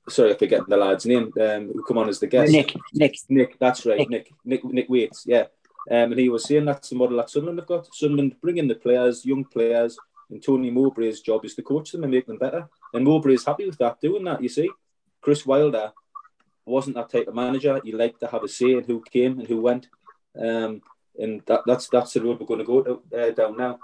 sorry, 0.07 0.31
I'm 0.31 0.37
forgetting 0.37 0.65
the 0.69 0.77
lad's 0.77 1.05
name. 1.05 1.33
Um, 1.39 1.71
who 1.73 1.83
come 1.83 1.97
on 1.97 2.09
as 2.09 2.19
the 2.19 2.27
guest? 2.27 2.51
Nick, 2.51 2.75
Nick, 2.93 3.15
Nick, 3.29 3.59
that's 3.59 3.85
right, 3.85 3.99
Nick. 4.09 4.09
Nick, 4.09 4.33
Nick, 4.45 4.65
Nick 4.65 4.89
Waits, 4.89 5.25
yeah. 5.27 5.45
Um, 5.89 6.11
and 6.11 6.19
he 6.19 6.29
was 6.29 6.45
saying 6.45 6.65
that's 6.65 6.89
the 6.89 6.95
model 6.95 7.17
that 7.17 7.29
Sunderland 7.29 7.59
have 7.59 7.67
got. 7.67 7.93
Sunderland 7.93 8.35
bring 8.41 8.57
in 8.57 8.67
the 8.67 8.75
players, 8.75 9.25
young 9.25 9.45
players, 9.45 9.97
and 10.29 10.43
Tony 10.43 10.69
Mowbray's 10.69 11.21
job 11.21 11.45
is 11.45 11.55
to 11.55 11.61
coach 11.61 11.91
them 11.91 12.03
and 12.03 12.11
make 12.11 12.27
them 12.27 12.37
better. 12.37 12.67
And 12.93 13.05
Mowbray 13.05 13.35
is 13.35 13.45
happy 13.45 13.65
with 13.65 13.77
that, 13.77 14.01
doing 14.01 14.25
that. 14.25 14.41
You 14.41 14.49
see, 14.49 14.69
Chris 15.21 15.45
Wilder 15.45 15.91
wasn't 16.67 16.95
that 16.95 17.09
type 17.09 17.27
of 17.27 17.35
manager. 17.35 17.79
He 17.83 17.91
liked 17.91 18.19
to 18.21 18.27
have 18.27 18.43
a 18.43 18.47
say 18.47 18.73
in 18.73 18.83
who 18.83 19.03
came 19.11 19.39
and 19.39 19.47
who 19.47 19.61
went, 19.61 19.87
um, 20.39 20.81
and 21.17 21.41
that, 21.45 21.61
that's 21.65 21.87
that's 21.87 22.13
the 22.13 22.21
road 22.21 22.39
we're 22.39 22.45
going 22.45 22.59
to 22.59 22.65
go 22.65 22.81
to, 22.83 23.01
uh, 23.17 23.31
down 23.31 23.57
now. 23.57 23.79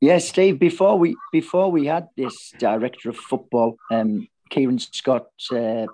Yeah, 0.00 0.18
Steve. 0.18 0.58
Before 0.58 0.98
we 0.98 1.16
before 1.32 1.70
we 1.70 1.86
had 1.86 2.08
this 2.16 2.52
director 2.58 3.08
of 3.08 3.16
football, 3.16 3.76
um, 3.90 4.28
Kieran 4.50 4.78
Scott 4.78 5.26
uh, 5.52 5.86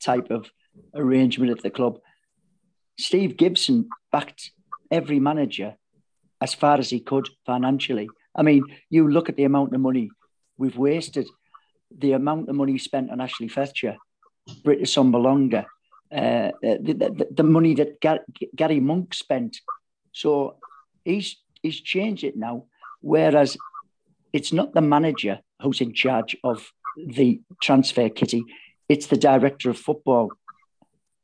type 0.00 0.30
of 0.30 0.50
arrangement 0.94 1.50
at 1.50 1.62
the 1.62 1.70
club, 1.70 1.98
Steve 2.98 3.36
Gibson 3.36 3.88
backed 4.10 4.52
every 4.90 5.20
manager 5.20 5.76
as 6.40 6.54
far 6.54 6.78
as 6.78 6.90
he 6.90 7.00
could 7.00 7.28
financially. 7.44 8.08
I 8.34 8.42
mean, 8.42 8.64
you 8.90 9.08
look 9.08 9.28
at 9.28 9.36
the 9.36 9.44
amount 9.44 9.74
of 9.74 9.80
money 9.80 10.10
we've 10.58 10.76
wasted, 10.76 11.26
the 11.96 12.12
amount 12.12 12.48
of 12.48 12.56
money 12.56 12.78
spent 12.78 13.10
on 13.10 13.20
Ashley 13.20 13.48
Fletcher, 13.48 13.96
Britt 14.62 14.80
Assombalonga, 14.80 15.64
uh, 16.12 16.50
the, 16.62 16.78
the, 16.80 17.28
the 17.30 17.42
money 17.42 17.74
that 17.74 18.00
Gar- 18.00 18.24
Gary 18.54 18.80
Monk 18.80 19.14
spent. 19.14 19.58
So 20.12 20.56
he's 21.04 21.36
he's 21.62 21.80
changed 21.80 22.24
it 22.24 22.36
now. 22.36 22.64
Whereas 23.00 23.56
it's 24.32 24.52
not 24.52 24.74
the 24.74 24.80
manager 24.80 25.40
who's 25.60 25.80
in 25.80 25.92
charge 25.92 26.36
of 26.42 26.72
the 26.96 27.40
transfer 27.62 28.08
kitty, 28.08 28.42
it's 28.88 29.06
the 29.06 29.16
director 29.16 29.70
of 29.70 29.78
football. 29.78 30.32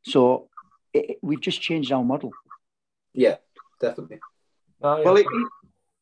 So 0.03 0.49
it, 0.93 1.18
we've 1.23 1.41
just 1.41 1.61
changed 1.61 1.93
our 1.93 2.05
model. 2.05 2.33
Yeah, 3.14 3.37
definitely. 3.81 4.20
No, 4.83 4.99
yeah. 4.99 5.05
Well, 5.05 5.16
he, 5.16 5.25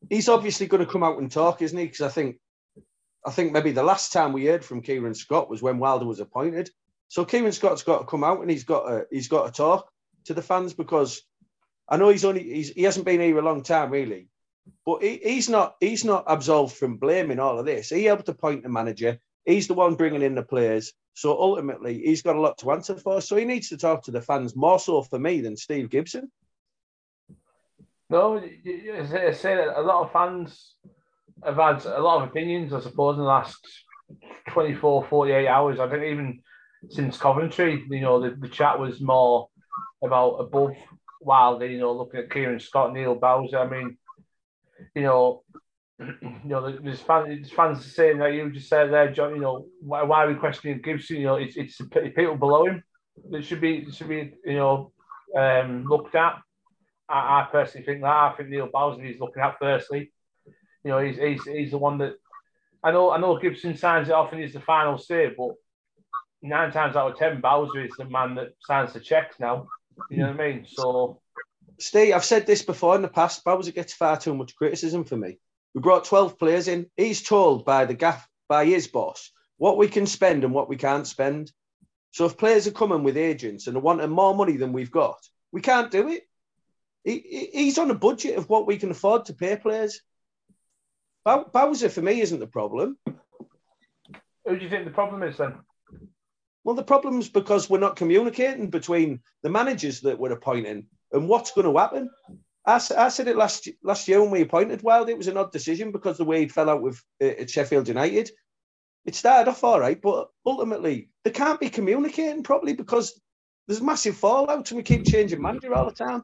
he's 0.09 0.29
obviously 0.29 0.67
going 0.67 0.85
to 0.85 0.91
come 0.91 1.03
out 1.03 1.19
and 1.19 1.31
talk, 1.31 1.63
isn't 1.63 1.79
he? 1.79 1.85
Because 1.85 2.01
I 2.01 2.09
think, 2.09 2.39
I 3.27 3.31
think 3.31 3.53
maybe 3.53 3.73
the 3.73 3.83
last 3.83 4.13
time 4.13 4.33
we 4.33 4.47
heard 4.47 4.65
from 4.65 4.81
Kieran 4.83 5.15
Scott 5.15 5.51
was 5.51 5.63
when 5.63 5.79
Wilder 5.79 6.07
was 6.07 6.21
appointed. 6.21 6.71
So 7.11 7.25
Kieran 7.25 7.51
Scott's 7.51 7.83
got 7.83 7.99
to 7.99 8.05
come 8.05 8.23
out 8.23 8.41
and 8.41 8.49
he's 8.49 8.63
got 8.63 8.89
to, 8.89 9.07
he's 9.11 9.27
got 9.27 9.47
to 9.47 9.53
talk 9.53 9.91
to 10.27 10.35
the 10.35 10.43
fans 10.43 10.75
because 10.75 11.21
I 11.89 11.97
know 11.97 12.09
he's 12.09 12.25
only 12.25 12.45
he's, 12.45 12.71
he 12.71 12.85
hasn't 12.85 13.05
been 13.05 13.21
here 13.21 13.37
a 13.37 13.43
long 13.43 13.65
time 13.65 13.91
really, 13.91 14.29
but 14.87 15.03
he, 15.03 15.21
he's 15.21 15.49
not 15.49 15.75
he's 15.81 16.05
not 16.05 16.23
absolved 16.29 16.77
from 16.77 16.99
blaming 16.99 17.41
all 17.41 17.59
of 17.59 17.67
this. 17.67 17.89
He 17.89 18.05
helped 18.05 18.29
appoint 18.29 18.63
the 18.63 18.69
manager. 18.69 19.19
He's 19.45 19.67
the 19.67 19.75
one 19.75 19.97
bringing 19.97 20.23
in 20.23 20.37
the 20.37 20.45
players. 20.45 20.93
So 21.15 21.37
ultimately, 21.37 22.01
he's 22.01 22.23
got 22.23 22.37
a 22.37 22.41
lot 22.41 22.59
to 22.59 22.71
answer 22.71 22.95
for. 22.95 23.21
So 23.21 23.35
he 23.35 23.45
needs 23.45 23.71
to 23.71 23.77
talk 23.77 24.05
to 24.05 24.13
the 24.13 24.23
fans 24.23 24.55
more 24.55 24.79
so 24.79 25.03
for 25.03 25.19
me 25.19 25.41
than 25.41 25.57
Steve 25.57 25.91
Gibson. 25.91 26.31
No, 28.09 28.39
I 28.39 29.33
say, 29.33 29.57
that 29.57 29.81
a 29.81 29.83
lot 29.83 30.05
of 30.05 30.13
fans 30.13 30.77
have 31.45 31.57
had 31.57 31.85
a 31.87 32.01
lot 32.01 32.23
of 32.23 32.29
opinions, 32.29 32.73
I 32.73 32.79
suppose, 32.79 33.15
in 33.15 33.23
the 33.23 33.27
last 33.27 33.59
24, 34.51 35.07
48 35.07 35.49
hours. 35.49 35.81
I 35.81 35.89
think 35.89 36.05
even 36.05 36.43
since 36.89 37.19
Coventry, 37.19 37.85
you 37.91 38.01
know, 38.01 38.21
the, 38.21 38.35
the 38.37 38.49
chat 38.49 38.79
was 38.79 39.01
more 39.01 39.49
about 40.03 40.37
above 40.37 40.73
Wilder, 41.21 41.67
you 41.67 41.79
know, 41.79 41.93
looking 41.93 42.21
at 42.21 42.31
Kieran 42.31 42.61
Scott, 42.61 42.93
Neil 42.93 43.17
Bausor. 43.17 43.55
I 43.55 43.69
mean, 43.69 43.99
you 44.95 45.03
know, 45.03 45.43
you 45.99 46.41
know, 46.45 46.77
there's 46.79 47.01
fans, 47.01 47.51
fans 47.51 47.85
saying 47.95 48.19
that 48.19 48.33
you 48.33 48.51
just 48.51 48.69
said 48.69 48.91
there, 48.91 49.13
John. 49.13 49.35
You 49.35 49.41
know, 49.41 49.67
why, 49.81 50.03
why 50.03 50.25
are 50.25 50.29
we 50.29 50.35
questioning 50.35 50.81
Gibson? 50.81 51.17
You 51.17 51.27
know, 51.27 51.37
it's 51.37 51.57
it's 51.57 51.81
people 52.17 52.37
below 52.37 52.67
him 52.67 52.83
that 53.31 53.45
should 53.45 53.61
be 53.61 53.91
should 53.91 54.09
be 54.09 54.33
you 54.45 54.55
know 54.55 54.93
um, 55.37 55.85
looked 55.85 56.15
at. 56.15 56.41
I, 57.09 57.43
I 57.43 57.49
personally 57.53 57.85
think 57.85 58.01
that. 58.01 58.09
I 58.09 58.35
think 58.37 58.49
Neil 58.49 58.69
Bausor 58.69 59.05
he's 59.05 59.21
looking 59.21 59.43
at 59.43 59.59
firstly. 59.59 60.13
You 60.85 60.91
know, 60.91 60.99
he's, 61.01 61.19
he's 61.19 61.45
he's 61.45 61.71
the 61.73 61.79
one 61.79 61.99
that 61.99 62.15
I 62.83 62.93
know. 62.93 63.11
I 63.11 63.19
know 63.19 63.39
Gibson 63.39 63.77
signs 63.77 64.09
it 64.09 64.15
off 64.15 64.33
and 64.33 64.41
he's 64.41 64.55
the 64.55 64.61
final 64.61 64.97
say, 64.97 65.35
but 65.37 65.51
nine 66.43 66.73
times 66.73 66.97
out 66.97 67.13
of 67.13 67.19
ten, 67.19 67.41
Bausor 67.43 67.85
is 67.89 67.97
the 67.97 68.05
man 68.05 68.35
that 68.37 68.55
signs 68.61 68.93
the 68.93 69.01
checks 69.01 69.37
now. 69.39 69.69
You 70.11 70.19
know 70.19 70.33
what 70.33 70.41
I 70.41 70.49
mean? 70.53 70.67
So 70.69 71.21
Steve, 71.79 72.15
I've 72.15 72.25
said 72.25 72.47
this 72.47 72.63
before 72.63 72.95
in 72.97 73.03
the 73.03 73.09
past. 73.09 73.45
Bausor 73.45 73.75
gets 73.75 73.93
far 73.93 74.17
too 74.19 74.35
much 74.35 74.57
criticism 74.57 75.05
for 75.05 75.17
me. 75.17 75.39
We 75.75 75.81
brought 75.81 76.05
12 76.05 76.39
players 76.39 76.69
in. 76.69 76.87
He's 76.97 77.23
told 77.23 77.65
by 77.65 77.85
the 77.85 77.95
gaff, 77.95 78.27
by 78.49 78.65
his 78.65 78.89
boss, 78.89 79.31
what 79.57 79.77
we 79.79 79.89
can 79.89 80.07
spend 80.07 80.45
and 80.45 80.53
what 80.53 80.69
we 80.69 80.77
can't 80.77 81.07
spend. 81.07 81.53
So 82.13 82.27
if 82.27 82.37
players 82.37 82.67
are 82.67 82.73
coming 82.73 83.05
with 83.05 83.17
agents 83.17 83.67
and 83.67 83.77
are 83.77 83.81
wanting 83.81 84.11
more 84.11 84.35
money 84.35 84.57
than 84.57 84.73
we've 84.73 84.91
got, 84.91 85.19
we 85.53 85.61
can't 85.61 85.91
do 85.91 86.09
it. 86.09 86.23
He, 87.05 87.19
he- 87.21 87.51
he's 87.65 87.79
on 87.79 87.91
a 87.91 87.95
budget 87.95 88.37
of 88.37 88.49
what 88.49 88.67
we 88.67 88.79
can 88.79 88.91
afford 88.91 89.27
to 89.27 89.33
pay 89.35 89.57
players. 89.57 90.01
Bausor 91.27 91.91
for 91.91 92.03
me 92.03 92.21
isn't 92.21 92.41
the 92.41 92.47
problem. 92.47 92.99
who 94.45 94.57
do 94.59 94.65
you 94.65 94.71
think 94.71 94.85
the 94.87 94.91
problem 94.91 95.23
is 95.23 95.37
then? 95.37 95.55
Well, 96.65 96.77
the 96.77 96.83
problem's 96.83 97.29
because 97.29 97.71
we're 97.71 97.79
not 97.79 97.97
communicating 97.97 98.69
between 98.69 99.21
the 99.43 99.51
managers 99.51 100.01
that 100.03 100.19
we're 100.19 100.33
appointing 100.33 100.87
and 101.13 101.29
what's 101.29 101.53
going 101.53 101.67
to 101.67 101.79
happen. 101.79 102.11
I 102.67 102.79
said 102.79 103.27
it 103.27 103.37
last 103.37 103.69
last 103.83 104.07
year 104.07 104.21
when 104.21 104.31
we 104.31 104.43
appointed 104.43 104.83
Wild. 104.83 105.09
It 105.09 105.17
was 105.17 105.29
an 105.29 105.39
odd 105.39 105.51
decision 105.51 105.93
because 105.93 106.19
the 106.19 106.25
way 106.25 106.43
he 106.43 106.49
fell 106.49 106.69
out 106.69 106.83
with 106.83 107.03
uh, 107.23 107.47
Sheffield 107.47 107.89
United. 107.89 108.31
It 109.07 109.15
started 109.15 109.51
off 109.51 109.65
all 109.65 109.81
right, 109.81 110.01
but 110.01 110.29
ultimately 110.45 111.09
they 111.25 111.31
can't 111.31 111.59
be 111.59 111.71
communicating 111.71 112.43
properly 112.43 112.75
because 112.75 113.19
there's 113.67 113.81
massive 113.81 114.17
fallout 114.17 114.71
and 114.71 114.77
we 114.77 114.83
keep 114.83 115.07
changing 115.07 115.41
manager 115.41 115.75
all 115.75 115.87
the 115.87 115.93
time. 115.93 116.23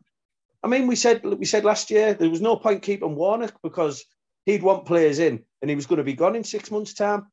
I 0.63 0.69
mean, 0.69 0.87
we 0.87 0.97
said 0.97 1.25
we 1.25 1.47
said 1.47 1.65
last 1.65 1.91
year 1.91 2.13
there 2.13 2.31
was 2.31 2.43
no 2.43 2.57
point 2.57 2.83
keeping 2.83 3.15
Warnock 3.15 3.55
because 3.63 4.05
he'd 4.45 4.63
want 4.63 4.87
players 4.87 5.19
in 5.19 5.43
and 5.63 5.71
he 5.71 5.77
was 5.77 5.87
going 5.87 5.99
to 5.99 6.05
be 6.05 6.13
gone 6.13 6.37
in 6.37 6.45
six 6.45 6.71
months' 6.71 6.95
time. 6.95 7.27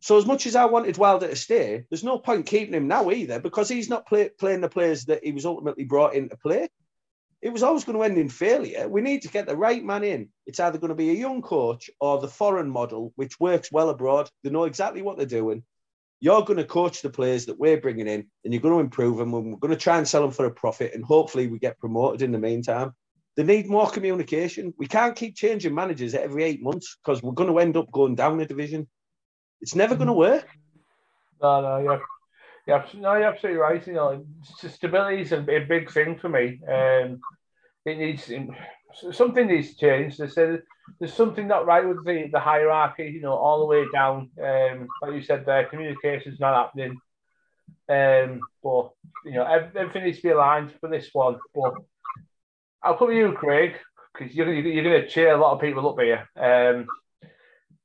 So 0.00 0.16
as 0.16 0.24
much 0.24 0.46
as 0.46 0.56
I 0.56 0.64
wanted 0.64 0.96
Wilder 0.96 1.28
to 1.28 1.36
stay, 1.36 1.84
there's 1.90 2.02
no 2.02 2.18
point 2.18 2.46
keeping 2.46 2.72
him 2.74 2.88
now 2.88 3.10
either 3.10 3.38
because 3.38 3.68
he's 3.68 3.90
not 3.90 4.06
play, 4.06 4.30
playing 4.30 4.62
the 4.62 4.68
players 4.68 5.04
that 5.04 5.22
he 5.22 5.32
was 5.32 5.44
ultimately 5.44 5.84
brought 5.84 6.14
in 6.14 6.30
to 6.30 6.36
play. 6.36 6.68
It 7.42 7.52
was 7.52 7.62
always 7.62 7.84
going 7.84 7.98
to 7.98 8.04
end 8.04 8.18
in 8.18 8.30
failure. 8.30 8.88
We 8.88 9.02
need 9.02 9.22
to 9.22 9.28
get 9.28 9.46
the 9.46 9.56
right 9.56 9.84
man 9.84 10.02
in. 10.02 10.30
It's 10.46 10.60
either 10.60 10.78
going 10.78 10.88
to 10.88 10.94
be 10.94 11.10
a 11.10 11.14
young 11.14 11.42
coach 11.42 11.90
or 12.00 12.18
the 12.18 12.28
foreign 12.28 12.70
model, 12.70 13.12
which 13.16 13.38
works 13.38 13.70
well 13.70 13.90
abroad. 13.90 14.30
They 14.42 14.50
know 14.50 14.64
exactly 14.64 15.02
what 15.02 15.18
they're 15.18 15.26
doing. 15.26 15.64
You're 16.20 16.44
going 16.44 16.58
to 16.58 16.64
coach 16.64 17.00
the 17.00 17.08
players 17.08 17.46
that 17.46 17.58
we're 17.58 17.80
bringing 17.80 18.08
in, 18.08 18.26
and 18.44 18.52
you're 18.52 18.62
going 18.62 18.74
to 18.74 18.80
improve 18.80 19.16
them. 19.16 19.32
And 19.32 19.52
we're 19.52 19.58
going 19.58 19.72
to 19.72 19.76
try 19.76 19.96
and 19.96 20.08
sell 20.08 20.22
them 20.22 20.32
for 20.32 20.44
a 20.46 20.50
profit, 20.50 20.94
and 20.94 21.04
hopefully 21.04 21.46
we 21.46 21.58
get 21.58 21.78
promoted 21.78 22.20
in 22.22 22.32
the 22.32 22.38
meantime. 22.38 22.92
They 23.36 23.42
need 23.42 23.68
more 23.68 23.90
communication. 23.90 24.74
We 24.76 24.86
can't 24.86 25.16
keep 25.16 25.34
changing 25.34 25.74
managers 25.74 26.14
every 26.14 26.44
eight 26.44 26.62
months 26.62 26.98
because 27.02 27.22
we're 27.22 27.32
going 27.32 27.50
to 27.50 27.58
end 27.58 27.76
up 27.76 27.90
going 27.90 28.14
down 28.16 28.40
a 28.40 28.46
division. 28.46 28.86
It's 29.60 29.74
never 29.74 29.94
going 29.94 30.06
to 30.08 30.12
work. 30.12 30.46
No, 31.42 31.60
no, 31.60 31.78
yeah, 31.78 31.98
yeah, 32.66 33.00
no, 33.00 33.14
you're 33.14 33.24
absolutely 33.24 33.60
right. 33.60 33.86
You 33.86 33.92
know, 33.94 34.24
stability 34.54 35.22
is 35.22 35.32
a, 35.32 35.38
a 35.38 35.60
big 35.60 35.90
thing 35.90 36.18
for 36.18 36.28
me. 36.28 36.60
Um, 36.68 37.20
it 37.84 37.98
needs 37.98 38.30
something 39.12 39.46
needs 39.46 39.70
to 39.70 39.76
change. 39.76 40.16
They 40.16 40.28
said 40.28 40.62
there's 40.98 41.14
something 41.14 41.46
not 41.46 41.66
right 41.66 41.86
with 41.86 42.04
the, 42.04 42.28
the 42.30 42.40
hierarchy. 42.40 43.10
You 43.14 43.22
know, 43.22 43.32
all 43.32 43.60
the 43.60 43.66
way 43.66 43.84
down. 43.92 44.30
Um, 44.42 44.88
like 45.02 45.14
you 45.14 45.22
said, 45.22 45.46
there, 45.46 45.66
communication's 45.66 46.40
not 46.40 46.54
happening. 46.54 46.98
Um, 47.88 48.40
but 48.62 48.90
you 49.24 49.32
know, 49.32 49.44
everything 49.44 50.04
needs 50.04 50.18
to 50.18 50.22
be 50.22 50.28
aligned 50.30 50.72
for 50.80 50.88
this 50.88 51.10
one. 51.12 51.38
But 51.54 51.74
I'll 52.82 52.96
come 52.96 53.08
to 53.08 53.16
you, 53.16 53.32
Craig, 53.32 53.74
because 54.12 54.34
you're, 54.34 54.52
you're 54.52 54.84
going 54.84 55.02
to 55.02 55.08
cheer 55.08 55.34
a 55.34 55.40
lot 55.40 55.54
of 55.54 55.60
people 55.60 55.88
up 55.88 55.98
here. 55.98 56.28
Um, 56.36 56.86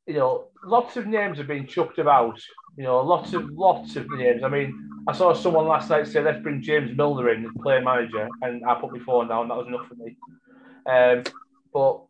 you 0.07 0.13
know, 0.13 0.45
lots 0.63 0.97
of 0.97 1.07
names 1.07 1.37
have 1.37 1.47
been 1.47 1.67
chucked 1.67 1.97
about. 1.97 2.39
You 2.77 2.83
know, 2.83 3.01
lots 3.01 3.33
of 3.33 3.49
lots 3.51 3.95
of 3.95 4.09
names. 4.11 4.43
I 4.43 4.49
mean, 4.49 4.89
I 5.07 5.13
saw 5.13 5.33
someone 5.33 5.67
last 5.67 5.89
night 5.89 6.07
say, 6.07 6.21
"Let's 6.21 6.43
bring 6.43 6.61
James 6.61 6.95
Milner 6.95 7.29
in 7.29 7.45
as 7.45 7.51
player 7.61 7.81
manager," 7.81 8.27
and 8.41 8.63
I 8.65 8.75
put 8.75 8.91
my 8.91 8.99
phone 8.99 9.29
down. 9.29 9.47
That 9.47 9.57
was 9.57 9.67
enough 9.67 9.87
for 9.87 9.95
me. 9.95 10.17
Um, 10.85 11.23
but 11.73 12.03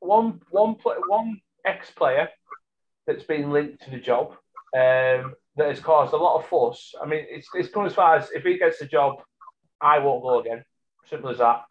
one 0.00 0.40
one 0.50 0.74
play, 0.76 0.96
one 1.06 1.40
ex 1.64 1.90
player 1.90 2.28
that's 3.06 3.24
been 3.24 3.50
linked 3.50 3.82
to 3.82 3.90
the 3.90 3.98
job 3.98 4.32
um, 4.74 5.34
that 5.56 5.68
has 5.68 5.80
caused 5.80 6.12
a 6.12 6.16
lot 6.16 6.38
of 6.38 6.48
fuss. 6.48 6.94
I 7.00 7.06
mean, 7.06 7.24
it's 7.28 7.48
it's 7.54 7.68
gone 7.68 7.86
as 7.86 7.94
far 7.94 8.16
as 8.16 8.30
if 8.30 8.44
he 8.44 8.58
gets 8.58 8.78
the 8.78 8.86
job, 8.86 9.22
I 9.80 9.98
won't 9.98 10.22
go 10.22 10.40
again. 10.40 10.64
Simple 11.06 11.30
as 11.30 11.38
that. 11.38 11.64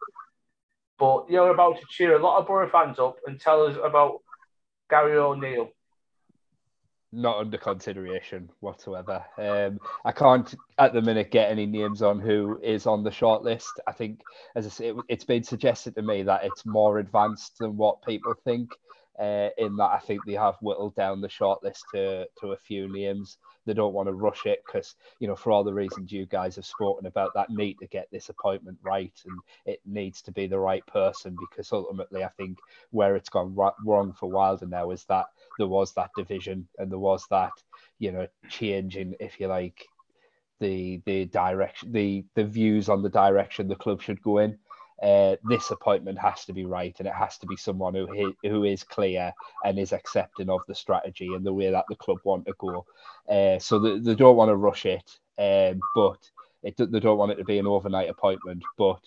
But 0.98 1.26
you're 1.28 1.50
about 1.50 1.78
to 1.78 1.86
cheer 1.88 2.16
a 2.16 2.22
lot 2.22 2.38
of 2.38 2.46
Borough 2.46 2.68
fans 2.68 2.98
up 2.98 3.16
and 3.26 3.40
tell 3.40 3.66
us 3.66 3.76
about 3.82 4.20
Gary 4.88 5.16
O'Neill. 5.18 5.70
not 7.12 7.38
under 7.38 7.56
consideration 7.56 8.50
whatsoever. 8.60 9.24
Um, 9.38 9.80
I 10.04 10.12
can't 10.12 10.54
at 10.78 10.92
the 10.92 11.00
minute 11.00 11.30
get 11.30 11.50
any 11.50 11.64
names 11.66 12.02
on 12.02 12.20
who 12.20 12.60
is 12.62 12.86
on 12.86 13.02
the 13.02 13.10
shortlist. 13.10 13.78
I 13.86 13.92
think, 13.92 14.20
as 14.54 14.66
I 14.66 14.68
say, 14.68 14.88
it, 14.88 14.96
it's 15.08 15.24
been 15.24 15.42
suggested 15.42 15.94
to 15.94 16.02
me 16.02 16.22
that 16.24 16.44
it's 16.44 16.66
more 16.66 16.98
advanced 16.98 17.58
than 17.58 17.76
what 17.76 18.02
people 18.02 18.34
think. 18.44 18.72
Uh, 19.18 19.48
in 19.58 19.76
that, 19.76 19.90
I 19.90 19.98
think 20.00 20.24
they 20.24 20.34
have 20.34 20.56
whittled 20.60 20.94
down 20.94 21.20
the 21.20 21.28
shortlist 21.28 21.88
to 21.92 22.26
to 22.40 22.52
a 22.52 22.56
few 22.56 22.88
names. 22.88 23.38
They 23.68 23.74
don't 23.74 23.92
want 23.92 24.08
to 24.08 24.14
rush 24.14 24.46
it 24.46 24.62
because, 24.66 24.96
you 25.20 25.28
know, 25.28 25.36
for 25.36 25.52
all 25.52 25.62
the 25.62 25.74
reasons 25.74 26.10
you 26.10 26.24
guys 26.26 26.56
have 26.56 26.64
spoken 26.64 27.06
about, 27.06 27.32
that 27.34 27.50
need 27.50 27.78
to 27.80 27.86
get 27.86 28.08
this 28.10 28.30
appointment 28.30 28.78
right, 28.82 29.12
and 29.26 29.38
it 29.66 29.80
needs 29.84 30.22
to 30.22 30.32
be 30.32 30.46
the 30.46 30.58
right 30.58 30.84
person. 30.86 31.36
Because 31.38 31.70
ultimately, 31.70 32.24
I 32.24 32.30
think 32.38 32.58
where 32.90 33.14
it's 33.14 33.28
gone 33.28 33.54
wrong 33.54 34.14
for 34.18 34.30
Wilder 34.30 34.66
now 34.66 34.90
is 34.90 35.04
that 35.04 35.26
there 35.58 35.68
was 35.68 35.92
that 35.94 36.10
division 36.16 36.66
and 36.78 36.90
there 36.90 36.98
was 36.98 37.26
that 37.30 37.52
you 37.98 38.10
know 38.10 38.26
change 38.48 38.96
in 38.96 39.14
if 39.20 39.38
you 39.38 39.48
like 39.48 39.84
the 40.60 41.02
the 41.04 41.26
direction 41.26 41.92
the 41.92 42.24
the 42.34 42.44
views 42.44 42.88
on 42.88 43.02
the 43.02 43.08
direction 43.08 43.68
the 43.68 43.76
club 43.76 44.00
should 44.02 44.22
go 44.22 44.38
in 44.38 44.58
uh, 45.02 45.36
this 45.44 45.70
appointment 45.70 46.18
has 46.18 46.44
to 46.44 46.52
be 46.52 46.64
right 46.64 46.94
and 46.98 47.06
it 47.06 47.14
has 47.14 47.38
to 47.38 47.46
be 47.46 47.56
someone 47.56 47.94
who 47.94 48.06
hi- 48.06 48.48
who 48.48 48.64
is 48.64 48.82
clear 48.82 49.32
and 49.64 49.78
is 49.78 49.92
accepting 49.92 50.50
of 50.50 50.60
the 50.66 50.74
strategy 50.74 51.34
and 51.34 51.44
the 51.44 51.52
way 51.52 51.70
that 51.70 51.84
the 51.88 51.96
club 51.96 52.18
want 52.24 52.44
to 52.46 52.54
go 52.58 52.84
uh, 53.28 53.58
so 53.58 53.78
they, 53.78 53.98
they 53.98 54.14
don't 54.14 54.36
want 54.36 54.48
to 54.48 54.56
rush 54.56 54.86
it 54.86 55.18
um, 55.38 55.80
but 55.94 56.18
it, 56.62 56.76
they 56.76 57.00
don't 57.00 57.18
want 57.18 57.30
it 57.30 57.36
to 57.36 57.44
be 57.44 57.58
an 57.58 57.66
overnight 57.66 58.10
appointment 58.10 58.62
but 58.76 59.00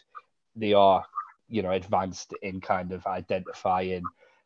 they 0.55 0.73
are 0.73 1.05
you 1.49 1.61
know 1.61 1.71
advanced 1.71 2.33
in 2.41 2.61
kind 2.61 2.91
of 2.91 3.05
identifying 3.05 4.03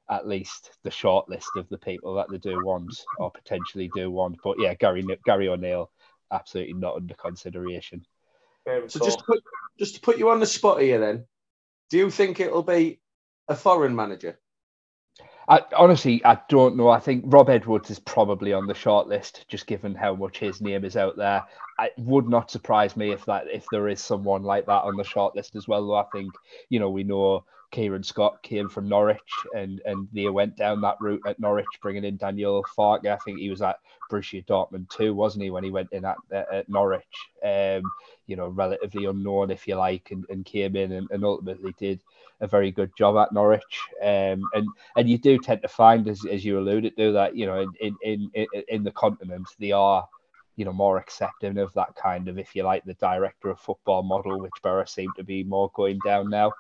at 0.10 0.28
least 0.28 0.72
the 0.84 0.92
short 0.92 1.28
list 1.30 1.50
of 1.56 1.68
the 1.70 1.78
people 1.78 2.16
that 2.16 2.30
they 2.30 2.38
do 2.38 2.64
want 2.64 3.06
or 3.18 3.32
potentially 3.32 3.90
do 3.96 4.12
want. 4.12 4.38
But 4.44 4.60
yeah, 4.60 4.74
Gary 4.76 5.04
Gary 5.26 5.50
O'Neill, 5.50 5.90
absolutely 6.32 6.74
not 6.74 6.96
under 6.96 7.16
consideration. 7.16 8.06
So 8.88 9.00
just 9.00 9.20
to 9.20 9.26
put 9.26 9.44
just 9.80 9.96
to 9.96 10.02
put 10.02 10.18
you 10.18 10.30
on 10.30 10.40
the 10.40 10.46
spot 10.46 10.82
here, 10.82 11.00
then, 11.00 11.26
do 11.90 11.98
you 11.98 12.10
think 12.10 12.40
it'll 12.40 12.64
be 12.64 13.00
a 13.48 13.56
foreign 13.56 13.96
manager? 13.96 14.40
I, 15.48 15.62
honestly, 15.78 16.26
I 16.26 16.40
don't 16.50 16.76
know. 16.76 16.90
I 16.90 17.00
think 17.00 17.24
Rob 17.28 17.50
Edwards 17.50 17.92
is 17.92 18.00
probably 18.00 18.52
on 18.52 18.66
the 18.66 18.74
short 18.74 19.08
list, 19.08 19.46
just 19.48 19.68
given 19.68 19.94
how 19.94 20.16
much 20.16 20.40
his 20.40 20.60
name 20.60 20.84
is 20.84 20.98
out 20.98 21.18
there. 21.18 21.44
It 21.80 21.94
would 21.98 22.28
not 22.28 22.50
surprise 22.50 22.98
me 22.98 23.12
if 23.12 23.26
that 23.26 23.46
if 23.52 23.68
there 23.70 23.88
is 23.88 24.02
someone 24.02 24.44
like 24.44 24.66
that 24.66 24.84
on 24.84 24.96
the 24.98 25.04
short 25.04 25.36
list 25.36 25.56
as 25.56 25.68
well. 25.68 25.86
Though 25.86 25.96
I 25.96 26.06
think 26.12 26.34
you 26.70 26.80
know 26.80 26.90
we 26.90 27.04
know 27.04 27.46
Kieran 27.76 28.04
Scott 28.04 28.42
came 28.42 28.70
from 28.70 28.88
Norwich, 28.88 29.20
and 29.54 29.82
and 29.84 30.08
they 30.14 30.30
went 30.30 30.56
down 30.56 30.80
that 30.80 30.96
route 31.02 31.22
at 31.28 31.42
Norwich, 31.42 31.66
bringing 31.82 32.06
in 32.06 32.16
Daniel 32.16 32.64
Farke. 32.78 33.08
I 33.08 33.18
think 33.18 33.40
he 33.40 33.50
was 33.50 33.62
at 33.62 33.80
Borussia 34.10 34.46
Dortmund 34.46 34.90
too, 34.90 35.14
wasn't 35.14 35.44
he, 35.44 35.50
when 35.50 35.66
he 35.66 35.72
went 35.72 35.92
in 35.92 36.06
at, 36.06 36.16
at 36.32 36.70
Norwich? 36.70 37.04
Um, 37.44 37.84
you 38.28 38.38
know, 38.38 38.48
relatively 38.48 39.04
unknown, 39.04 39.52
if 39.52 39.68
you 39.68 39.76
like, 39.76 40.12
and, 40.12 40.26
and 40.30 40.46
came 40.46 40.78
in 40.78 40.94
and, 40.94 41.12
and 41.12 41.26
ultimately 41.26 41.76
did 41.78 42.00
a 42.40 42.48
very 42.48 42.72
good 42.72 42.92
job 42.98 43.18
at 43.18 43.34
Norwich. 43.34 43.80
Um, 44.02 44.42
and 44.54 44.66
and 44.96 45.10
you 45.10 45.18
do 45.18 45.38
tend 45.38 45.62
to 45.64 45.68
find, 45.68 46.08
as, 46.08 46.22
as 46.32 46.46
you 46.46 46.58
alluded 46.58 46.96
to, 46.96 47.12
that 47.12 47.36
you 47.36 47.46
know, 47.46 47.60
in 47.82 47.98
in 48.02 48.32
in, 48.34 48.48
in 48.70 48.84
the 48.86 48.92
continent, 48.92 49.48
they 49.60 49.74
are 49.74 50.08
you 50.56 50.64
know 50.64 50.72
more 50.72 50.98
accepting 50.98 51.58
of 51.58 51.74
that 51.74 51.94
kind 52.02 52.30
of, 52.30 52.40
if 52.40 52.56
you 52.56 52.64
like, 52.64 52.86
the 52.86 52.94
director 52.94 53.50
of 53.50 53.60
football 53.60 54.02
model, 54.02 54.40
which 54.40 54.54
Borough 54.64 54.86
seem 54.86 55.12
to 55.18 55.26
be 55.26 55.44
more 55.44 55.70
going 55.76 56.00
down 56.06 56.30
now 56.30 56.54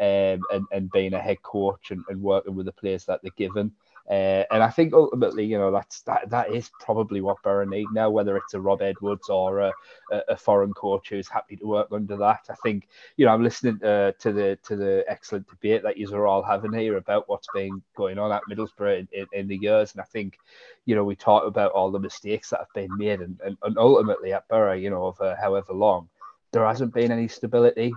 um, 0.00 0.42
and, 0.52 0.66
and 0.72 0.90
being 0.92 1.14
a 1.14 1.20
head 1.20 1.42
coach 1.42 1.90
and, 1.90 2.04
and 2.08 2.20
working 2.20 2.54
with 2.54 2.66
the 2.66 2.72
players 2.72 3.04
that 3.06 3.20
they're 3.22 3.32
given. 3.36 3.72
Uh, 4.08 4.44
and 4.50 4.62
I 4.62 4.70
think 4.70 4.94
ultimately, 4.94 5.44
you 5.44 5.58
know, 5.58 5.70
that's 5.70 6.00
that 6.02 6.30
that 6.30 6.50
is 6.50 6.70
probably 6.80 7.20
what 7.20 7.42
Borough 7.42 7.66
need 7.66 7.88
now, 7.92 8.08
whether 8.08 8.38
it's 8.38 8.54
a 8.54 8.60
Rob 8.60 8.80
Edwards 8.80 9.28
or 9.28 9.58
a, 9.58 9.72
a, 10.10 10.36
foreign 10.36 10.72
coach 10.72 11.10
who's 11.10 11.28
happy 11.28 11.56
to 11.56 11.66
work 11.66 11.88
under 11.92 12.16
that. 12.16 12.40
I 12.48 12.54
think, 12.62 12.88
you 13.18 13.26
know, 13.26 13.34
I'm 13.34 13.42
listening 13.42 13.84
uh, 13.84 14.12
to 14.18 14.32
the 14.32 14.58
to 14.62 14.76
the 14.76 15.04
excellent 15.08 15.46
debate 15.46 15.82
that 15.82 15.98
you 15.98 16.10
are 16.14 16.26
all 16.26 16.42
having 16.42 16.72
here 16.72 16.96
about 16.96 17.28
what's 17.28 17.48
been 17.52 17.82
going 17.96 18.18
on 18.18 18.32
at 18.32 18.40
Middlesbrough 18.50 19.00
in, 19.00 19.08
in, 19.12 19.26
in, 19.32 19.46
the 19.46 19.58
years, 19.58 19.92
and 19.92 20.00
I 20.00 20.04
think, 20.04 20.38
you 20.86 20.94
know, 20.94 21.04
we 21.04 21.14
talk 21.14 21.46
about 21.46 21.72
all 21.72 21.90
the 21.90 21.98
mistakes 21.98 22.48
that 22.48 22.60
have 22.60 22.72
been 22.74 22.96
made, 22.96 23.20
and, 23.20 23.38
and, 23.44 23.58
and 23.62 23.76
ultimately 23.76 24.32
at 24.32 24.48
Borough, 24.48 24.72
you 24.72 24.88
know, 24.88 25.02
over 25.02 25.36
however 25.38 25.74
long, 25.74 26.08
there 26.52 26.66
hasn't 26.66 26.94
been 26.94 27.12
any 27.12 27.28
stability 27.28 27.92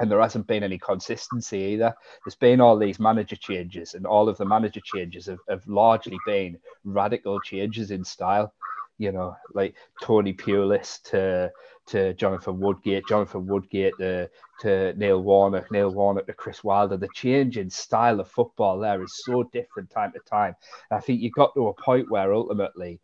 and 0.00 0.10
there 0.10 0.20
hasn't 0.20 0.46
been 0.46 0.62
any 0.62 0.78
consistency 0.78 1.58
either. 1.58 1.94
There's 2.24 2.34
been 2.34 2.60
all 2.60 2.78
these 2.78 2.98
manager 2.98 3.36
changes, 3.36 3.94
and 3.94 4.06
all 4.06 4.28
of 4.28 4.38
the 4.38 4.44
manager 4.44 4.80
changes 4.84 5.26
have, 5.26 5.40
have 5.48 5.66
largely 5.66 6.18
been 6.26 6.58
radical 6.84 7.40
changes 7.40 7.90
in 7.90 8.04
style. 8.04 8.52
You 8.98 9.12
know, 9.12 9.36
like 9.54 9.74
Tony 10.02 10.32
Pulis 10.32 11.02
to 11.04 11.50
to 11.86 12.14
Jonathan 12.14 12.60
Woodgate, 12.60 13.06
Jonathan 13.08 13.46
Woodgate 13.46 13.94
to, 13.98 14.30
to 14.60 14.94
Neil 14.94 15.22
Warnock, 15.22 15.70
Neil 15.70 15.90
Warnock 15.90 16.26
to 16.26 16.32
Chris 16.32 16.62
Wilder. 16.62 16.96
The 16.96 17.08
change 17.14 17.58
in 17.58 17.68
style 17.70 18.20
of 18.20 18.28
football 18.28 18.78
there 18.78 19.02
is 19.02 19.22
so 19.24 19.42
different 19.52 19.90
time 19.90 20.12
to 20.12 20.20
time. 20.20 20.54
And 20.90 20.98
I 20.98 21.00
think 21.00 21.20
you 21.20 21.30
got 21.30 21.54
to 21.54 21.68
a 21.68 21.74
point 21.74 22.10
where 22.10 22.32
ultimately 22.32 23.00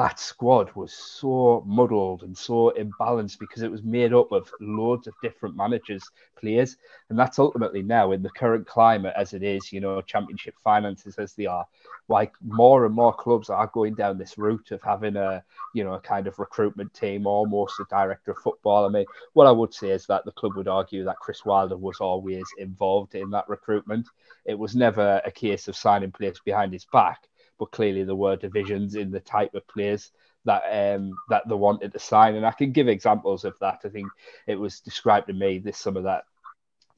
that 0.00 0.18
squad 0.18 0.74
was 0.74 0.94
so 0.94 1.62
muddled 1.66 2.22
and 2.22 2.34
so 2.34 2.72
imbalanced 2.78 3.38
because 3.38 3.60
it 3.60 3.70
was 3.70 3.82
made 3.82 4.14
up 4.14 4.32
of 4.32 4.50
loads 4.58 5.06
of 5.06 5.12
different 5.22 5.54
managers, 5.54 6.02
players, 6.38 6.78
and 7.10 7.18
that's 7.18 7.38
ultimately 7.38 7.82
now 7.82 8.12
in 8.12 8.22
the 8.22 8.30
current 8.30 8.66
climate 8.66 9.12
as 9.14 9.34
it 9.34 9.42
is, 9.42 9.70
you 9.70 9.78
know, 9.78 10.00
championship 10.00 10.54
finances 10.64 11.16
as 11.18 11.34
they 11.34 11.44
are, 11.44 11.66
like 12.08 12.32
more 12.42 12.86
and 12.86 12.94
more 12.94 13.12
clubs 13.12 13.50
are 13.50 13.66
going 13.74 13.94
down 13.94 14.16
this 14.16 14.38
route 14.38 14.70
of 14.70 14.80
having 14.82 15.16
a, 15.16 15.44
you 15.74 15.84
know, 15.84 15.92
a 15.92 16.00
kind 16.00 16.26
of 16.26 16.38
recruitment 16.38 16.94
team, 16.94 17.26
almost 17.26 17.78
a 17.78 17.84
director 17.90 18.30
of 18.30 18.38
football. 18.38 18.86
I 18.86 18.88
mean, 18.88 19.04
what 19.34 19.46
I 19.46 19.52
would 19.52 19.74
say 19.74 19.90
is 19.90 20.06
that 20.06 20.24
the 20.24 20.32
club 20.32 20.56
would 20.56 20.66
argue 20.66 21.04
that 21.04 21.18
Chris 21.18 21.44
Wilder 21.44 21.76
was 21.76 21.98
always 22.00 22.46
involved 22.56 23.16
in 23.16 23.28
that 23.32 23.50
recruitment. 23.50 24.08
It 24.46 24.58
was 24.58 24.74
never 24.74 25.20
a 25.26 25.30
case 25.30 25.68
of 25.68 25.76
signing 25.76 26.10
players 26.10 26.40
behind 26.42 26.72
his 26.72 26.86
back 26.86 27.28
but 27.60 27.70
clearly 27.70 28.02
there 28.02 28.16
were 28.16 28.34
divisions 28.34 28.96
in 28.96 29.12
the 29.12 29.20
type 29.20 29.54
of 29.54 29.68
players 29.68 30.10
that 30.46 30.62
um, 30.72 31.12
that 31.28 31.46
they 31.46 31.54
wanted 31.54 31.92
to 31.92 31.98
sign. 31.98 32.34
And 32.34 32.46
I 32.46 32.52
can 32.52 32.72
give 32.72 32.88
examples 32.88 33.44
of 33.44 33.56
that. 33.60 33.82
I 33.84 33.90
think 33.90 34.08
it 34.48 34.56
was 34.56 34.80
described 34.80 35.28
to 35.28 35.34
me 35.34 35.58
this 35.58 35.78
summer 35.78 36.02
that 36.02 36.24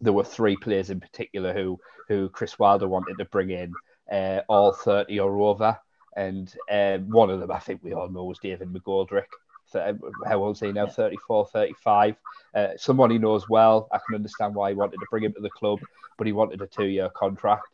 there 0.01 0.13
were 0.13 0.25
three 0.25 0.57
players 0.57 0.89
in 0.89 1.01
particular 1.01 1.53
who 1.53 1.79
who 2.09 2.29
Chris 2.29 2.59
Wilder 2.59 2.89
wanted 2.89 3.19
to 3.19 3.25
bring 3.27 3.51
in, 3.51 3.73
uh, 4.11 4.41
all 4.49 4.73
30 4.73 5.19
or 5.21 5.41
over. 5.41 5.79
And 6.17 6.53
um, 6.71 7.11
one 7.11 7.31
of 7.31 7.41
them, 7.41 7.51
I 7.51 7.59
think 7.59 7.83
we 7.83 7.95
all 7.95 8.09
know, 8.09 8.25
was 8.25 8.39
David 8.39 8.73
McGoldrick. 8.73 9.27
How 9.73 10.45
old 10.45 10.57
is 10.57 10.61
he 10.61 10.71
now? 10.71 10.87
34, 10.87 11.47
35. 11.47 12.17
Uh, 12.55 12.69
someone 12.77 13.11
he 13.11 13.19
knows 13.19 13.49
well. 13.49 13.89
I 13.91 13.99
can 14.07 14.17
understand 14.17 14.55
why 14.55 14.71
he 14.71 14.77
wanted 14.77 14.99
to 14.99 15.07
bring 15.11 15.25
him 15.25 15.33
to 15.33 15.41
the 15.41 15.49
club, 15.51 15.81
but 16.19 16.27
he 16.27 16.33
wanted 16.35 16.61
a 16.61 16.67
two 16.67 16.85
year 16.85 17.09
contract. 17.09 17.72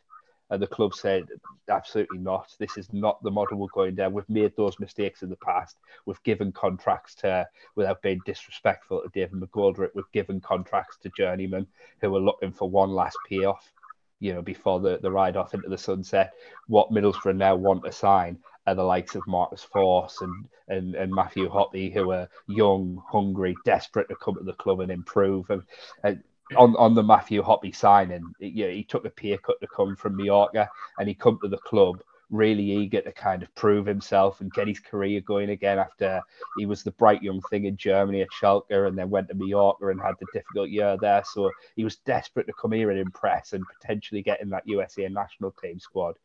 And 0.51 0.61
the 0.61 0.67
club 0.67 0.95
said, 0.95 1.25
absolutely 1.69 2.17
not. 2.17 2.55
This 2.57 2.77
is 2.77 2.91
not 2.91 3.21
the 3.21 3.29
model 3.29 3.57
we're 3.57 3.67
going 3.73 3.95
down. 3.95 4.13
We've 4.13 4.27
made 4.29 4.55
those 4.55 4.79
mistakes 4.79 5.21
in 5.21 5.29
the 5.29 5.35
past. 5.35 5.77
We've 6.05 6.21
given 6.23 6.51
contracts 6.51 7.13
to, 7.15 7.47
without 7.75 8.01
being 8.01 8.19
disrespectful 8.25 9.01
to 9.01 9.09
David 9.09 9.39
McGoldrick, 9.39 9.89
we've 9.93 10.11
given 10.11 10.41
contracts 10.41 10.97
to 11.03 11.11
journeymen 11.15 11.67
who 12.01 12.15
are 12.15 12.19
looking 12.19 12.51
for 12.51 12.69
one 12.69 12.89
last 12.89 13.17
payoff, 13.27 13.71
you 14.19 14.33
know, 14.33 14.41
before 14.41 14.79
the, 14.79 14.97
the 15.01 15.11
ride 15.11 15.37
off 15.37 15.53
into 15.53 15.69
the 15.69 15.77
sunset. 15.77 16.33
What 16.67 16.91
Middlesbrough 16.91 17.35
now 17.35 17.55
want 17.55 17.85
to 17.85 17.91
sign 17.91 18.39
are 18.65 18.75
the 18.75 18.83
likes 18.83 19.15
of 19.15 19.25
Marcus 19.27 19.65
Forss 19.73 20.21
and, 20.21 20.45
and, 20.67 20.95
and 20.95 21.13
Matthew 21.13 21.49
Hoppe, 21.49 21.93
who 21.93 22.11
are 22.11 22.27
young, 22.47 23.01
hungry, 23.07 23.55
desperate 23.65 24.09
to 24.09 24.15
come 24.15 24.35
to 24.35 24.43
the 24.43 24.53
club 24.53 24.79
and 24.79 24.91
improve. 24.91 25.49
And, 25.49 25.63
and 26.03 26.23
on, 26.57 26.75
on 26.77 26.95
the 26.95 27.03
Matthew 27.03 27.41
Hoppe 27.43 27.75
signing, 27.75 28.33
yeah, 28.39 28.67
he 28.69 28.83
took 28.83 29.05
a 29.05 29.09
pay 29.09 29.37
cut 29.37 29.59
to 29.61 29.67
come 29.67 29.95
from 29.95 30.15
Mallorca 30.15 30.69
and 30.97 31.07
he 31.07 31.13
come 31.13 31.39
to 31.41 31.47
the 31.47 31.57
club 31.57 32.01
really 32.29 32.63
eager 32.63 33.01
to 33.01 33.11
kind 33.11 33.41
of 33.41 33.53
prove 33.55 33.85
himself 33.85 34.41
and 34.41 34.53
get 34.53 34.67
his 34.67 34.79
career 34.79 35.19
going 35.21 35.49
again 35.49 35.79
after 35.79 36.21
he 36.57 36.65
was 36.65 36.83
the 36.83 36.91
bright 36.91 37.23
young 37.23 37.41
thing 37.49 37.65
in 37.65 37.75
Germany 37.75 38.21
at 38.21 38.27
Schalke 38.29 38.87
and 38.87 38.97
then 38.97 39.09
went 39.09 39.29
to 39.29 39.35
Mallorca 39.35 39.87
and 39.87 39.99
had 39.99 40.13
the 40.19 40.27
difficult 40.33 40.69
year 40.69 40.97
there. 41.01 41.23
So 41.25 41.49
he 41.75 41.83
was 41.83 41.97
desperate 41.97 42.45
to 42.47 42.53
come 42.53 42.71
here 42.71 42.91
and 42.91 42.99
impress 42.99 43.53
and 43.53 43.63
potentially 43.79 44.21
get 44.21 44.41
in 44.41 44.49
that 44.49 44.67
USA 44.67 45.07
national 45.09 45.51
team 45.51 45.79
squad. 45.79 46.15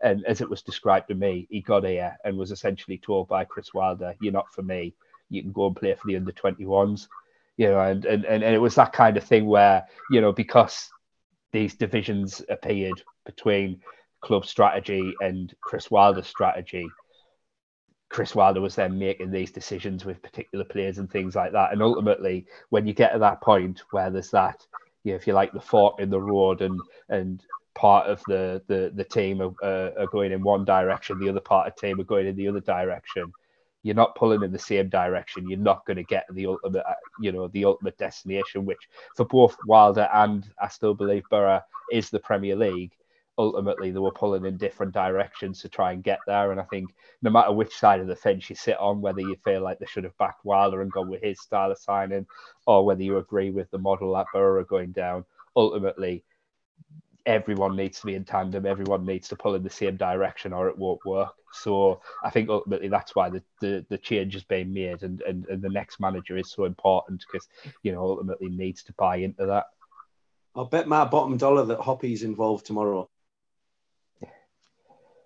And 0.00 0.24
as 0.26 0.40
it 0.40 0.50
was 0.50 0.62
described 0.62 1.08
to 1.08 1.14
me, 1.14 1.46
he 1.48 1.60
got 1.60 1.84
here 1.84 2.16
and 2.24 2.36
was 2.36 2.50
essentially 2.50 2.98
told 2.98 3.28
by 3.28 3.44
Chris 3.44 3.72
Wilder, 3.72 4.16
You're 4.20 4.32
not 4.32 4.52
for 4.52 4.62
me. 4.62 4.94
You 5.30 5.42
can 5.42 5.52
go 5.52 5.68
and 5.68 5.76
play 5.76 5.94
for 5.94 6.08
the 6.08 6.16
under 6.16 6.32
21s 6.32 7.06
you 7.56 7.68
know, 7.68 7.80
and, 7.80 8.04
and, 8.04 8.24
and 8.24 8.42
it 8.42 8.60
was 8.60 8.74
that 8.76 8.92
kind 8.92 9.16
of 9.16 9.24
thing 9.24 9.46
where, 9.46 9.84
you 10.10 10.20
know, 10.20 10.32
because 10.32 10.88
these 11.52 11.74
divisions 11.74 12.42
appeared 12.48 13.02
between 13.26 13.80
club 14.20 14.46
strategy 14.46 15.14
and 15.20 15.54
Chris 15.60 15.90
Wilder's 15.90 16.26
strategy, 16.26 16.88
Chris 18.08 18.34
Wilder 18.34 18.60
was 18.60 18.74
then 18.74 18.98
making 18.98 19.30
these 19.30 19.50
decisions 19.50 20.04
with 20.04 20.22
particular 20.22 20.64
players 20.64 20.98
and 20.98 21.10
things 21.10 21.34
like 21.34 21.52
that. 21.52 21.72
And 21.72 21.82
ultimately, 21.82 22.46
when 22.68 22.86
you 22.86 22.92
get 22.92 23.12
to 23.12 23.18
that 23.20 23.40
point 23.40 23.82
where 23.90 24.10
there's 24.10 24.30
that, 24.30 24.66
you 25.02 25.12
know, 25.12 25.16
if 25.16 25.26
you 25.26 25.32
like 25.32 25.52
the 25.52 25.60
fork 25.60 25.98
in 25.98 26.10
the 26.10 26.20
road 26.20 26.62
and 26.62 26.78
and 27.08 27.42
part 27.74 28.06
of 28.06 28.22
the 28.28 28.62
the, 28.68 28.92
the 28.94 29.04
team 29.04 29.40
are, 29.40 29.54
uh, 29.62 29.90
are 29.98 30.06
going 30.08 30.30
in 30.30 30.42
one 30.42 30.64
direction, 30.64 31.18
the 31.18 31.28
other 31.28 31.40
part 31.40 31.66
of 31.66 31.74
the 31.74 31.86
team 31.86 32.00
are 32.00 32.04
going 32.04 32.26
in 32.26 32.36
the 32.36 32.48
other 32.48 32.60
direction, 32.60 33.32
you're 33.82 33.94
not 33.94 34.14
pulling 34.14 34.42
in 34.42 34.52
the 34.52 34.58
same 34.58 34.88
direction. 34.88 35.46
You're 35.46 35.58
not 35.58 35.84
going 35.86 35.96
to 35.96 36.04
get 36.04 36.26
the 36.32 36.46
ultimate, 36.46 36.84
uh, 36.88 36.94
you 37.18 37.32
know, 37.32 37.48
the 37.48 37.64
ultimate 37.64 37.98
destination, 37.98 38.64
which 38.64 38.88
for 39.14 39.24
both 39.24 39.56
Wilder 39.64 40.08
and 40.12 40.48
I 40.60 40.68
still 40.68 40.94
believe 40.94 41.28
Borough 41.28 41.62
is 41.90 42.10
the 42.10 42.20
Premier 42.20 42.56
League. 42.56 42.92
Ultimately, 43.38 43.90
they 43.90 43.98
were 43.98 44.12
pulling 44.12 44.44
in 44.44 44.56
different 44.56 44.92
directions 44.92 45.60
to 45.62 45.68
try 45.68 45.92
and 45.92 46.04
get 46.04 46.20
there. 46.26 46.52
And 46.52 46.60
I 46.60 46.64
think 46.64 46.94
no 47.22 47.30
matter 47.30 47.50
which 47.50 47.74
side 47.74 47.98
of 47.98 48.06
the 48.06 48.14
fence 48.14 48.48
you 48.48 48.56
sit 48.56 48.78
on, 48.78 49.00
whether 49.00 49.22
you 49.22 49.36
feel 49.36 49.62
like 49.62 49.78
they 49.78 49.86
should 49.86 50.04
have 50.04 50.16
backed 50.18 50.44
Wilder 50.44 50.82
and 50.82 50.92
gone 50.92 51.08
with 51.08 51.22
his 51.22 51.40
style 51.40 51.70
of 51.70 51.78
signing, 51.78 52.26
or 52.66 52.84
whether 52.84 53.02
you 53.02 53.16
agree 53.16 53.50
with 53.50 53.70
the 53.70 53.78
model 53.78 54.14
that 54.14 54.26
Borough 54.32 54.60
are 54.60 54.64
going 54.64 54.92
down, 54.92 55.24
ultimately 55.56 56.22
everyone 57.26 57.76
needs 57.76 58.00
to 58.00 58.06
be 58.06 58.14
in 58.14 58.24
tandem. 58.24 58.66
Everyone 58.66 59.04
needs 59.04 59.28
to 59.28 59.36
pull 59.36 59.54
in 59.54 59.62
the 59.62 59.70
same 59.70 59.96
direction, 59.96 60.52
or 60.52 60.68
it 60.68 60.78
won't 60.78 61.04
work. 61.04 61.34
So 61.52 62.00
I 62.24 62.30
think 62.30 62.48
ultimately 62.48 62.88
that's 62.88 63.14
why 63.14 63.28
the, 63.28 63.42
the, 63.60 63.84
the 63.88 63.98
change 63.98 64.34
is 64.34 64.44
being 64.44 64.72
made, 64.72 65.02
and, 65.02 65.20
and, 65.22 65.46
and 65.46 65.62
the 65.62 65.68
next 65.68 66.00
manager 66.00 66.36
is 66.36 66.50
so 66.50 66.64
important 66.64 67.24
because 67.30 67.48
you 67.82 67.92
know 67.92 68.02
ultimately 68.02 68.48
needs 68.48 68.82
to 68.84 68.92
buy 68.94 69.16
into 69.16 69.46
that. 69.46 69.66
I'll 70.54 70.66
bet 70.66 70.88
my 70.88 71.04
bottom 71.04 71.36
dollar 71.36 71.64
that 71.64 71.80
Hoppe's 71.80 72.22
involved 72.22 72.66
tomorrow 72.66 73.08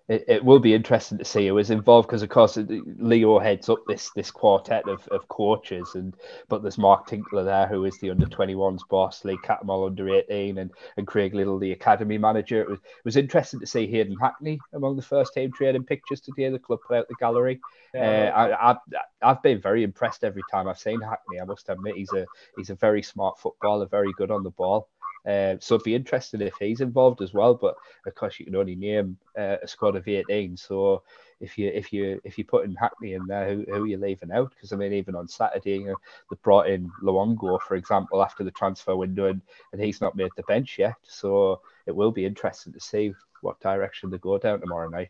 it, 0.07 0.23
it 0.27 0.45
will 0.45 0.59
be 0.59 0.73
interesting 0.73 1.17
to 1.17 1.25
see 1.25 1.47
who 1.47 1.57
is 1.57 1.69
involved 1.69 2.07
because 2.07 2.23
of 2.23 2.29
course 2.29 2.57
Leo 2.57 3.39
heads 3.39 3.67
up 3.67 3.79
this 3.87 4.09
this 4.15 4.31
quartet 4.31 4.87
of, 4.87 5.05
of 5.09 5.27
coaches 5.27 5.95
and 5.95 6.15
but 6.47 6.61
there's 6.61 6.77
Mark 6.77 7.07
Tinkler 7.07 7.43
there 7.43 7.67
who 7.67 7.83
is 7.85 7.97
the 7.99 8.09
under 8.09 8.25
21s 8.25 8.81
boss, 8.89 9.25
Lee 9.25 9.37
Cattermole 9.43 9.87
under 9.87 10.09
18 10.09 10.59
and, 10.59 10.71
and 10.95 11.07
Craig 11.07 11.33
Liddle 11.33 11.59
the 11.59 11.73
academy 11.73 12.17
manager. 12.17 12.61
It 12.61 12.69
was, 12.69 12.79
it 12.79 13.05
was 13.05 13.17
interesting 13.17 13.59
to 13.59 13.67
see 13.67 13.87
Hayden 13.87 14.17
Hackney 14.19 14.59
among 14.73 14.95
the 14.95 15.01
first 15.01 15.33
team 15.33 15.51
trading 15.51 15.83
pictures 15.83 16.21
today. 16.21 16.45
In 16.45 16.53
the 16.53 16.59
club 16.59 16.79
put 16.87 16.97
out 16.97 17.07
the 17.09 17.15
gallery. 17.15 17.59
Yeah. 17.93 18.31
Uh, 18.33 18.39
I, 18.39 18.69
I've, 18.69 18.77
I've 19.21 19.41
been 19.41 19.61
very 19.61 19.83
impressed 19.83 20.23
every 20.23 20.43
time 20.51 20.67
I've 20.67 20.79
seen 20.79 21.01
Hackney. 21.01 21.39
I 21.41 21.43
must 21.43 21.67
admit 21.69 21.95
he's 21.95 22.13
a 22.13 22.25
he's 22.55 22.69
a 22.69 22.75
very 22.75 23.03
smart 23.03 23.39
footballer, 23.39 23.87
very 23.87 24.13
good 24.17 24.31
on 24.31 24.43
the 24.43 24.51
ball. 24.51 24.87
Uh, 25.27 25.57
so 25.59 25.75
it'd 25.75 25.83
be 25.83 25.95
interesting 25.95 26.41
if 26.41 26.55
he's 26.57 26.79
involved 26.79 27.21
as 27.21 27.33
well. 27.33 27.53
But 27.53 27.75
of 28.05 28.15
course, 28.15 28.39
you 28.39 28.45
can 28.45 28.55
only 28.55 28.75
name 28.75 29.17
uh, 29.37 29.57
a 29.61 29.67
squad 29.67 29.95
of 29.97 30.07
18. 30.07 30.55
So 30.55 31.03
if 31.39 31.57
you 31.57 31.69
if 31.73 31.91
you 31.91 32.21
if 32.23 32.37
you 32.37 32.45
put 32.45 32.65
in 32.65 32.75
Hackney 32.75 33.13
in 33.13 33.27
there, 33.27 33.47
who, 33.47 33.65
who 33.67 33.83
are 33.83 33.87
you 33.87 33.97
leaving 33.97 34.31
out? 34.31 34.51
Because 34.51 34.71
I 34.71 34.77
mean, 34.77 34.93
even 34.93 35.15
on 35.15 35.27
Saturday, 35.27 35.79
you 35.79 35.87
know, 35.87 35.95
they 36.29 36.37
brought 36.41 36.69
in 36.69 36.89
Luongo, 37.03 37.61
for 37.61 37.75
example, 37.75 38.23
after 38.23 38.43
the 38.43 38.51
transfer 38.51 38.95
window, 38.95 39.25
and, 39.25 39.41
and 39.73 39.81
he's 39.81 40.01
not 40.01 40.15
made 40.15 40.31
the 40.37 40.43
bench 40.43 40.79
yet. 40.79 40.95
So 41.03 41.61
it 41.85 41.95
will 41.95 42.11
be 42.11 42.25
interesting 42.25 42.71
to 42.73 42.79
see 42.79 43.13
what 43.41 43.59
direction 43.59 44.09
they 44.09 44.17
go 44.17 44.37
down 44.37 44.61
tomorrow 44.61 44.89
night. 44.89 45.09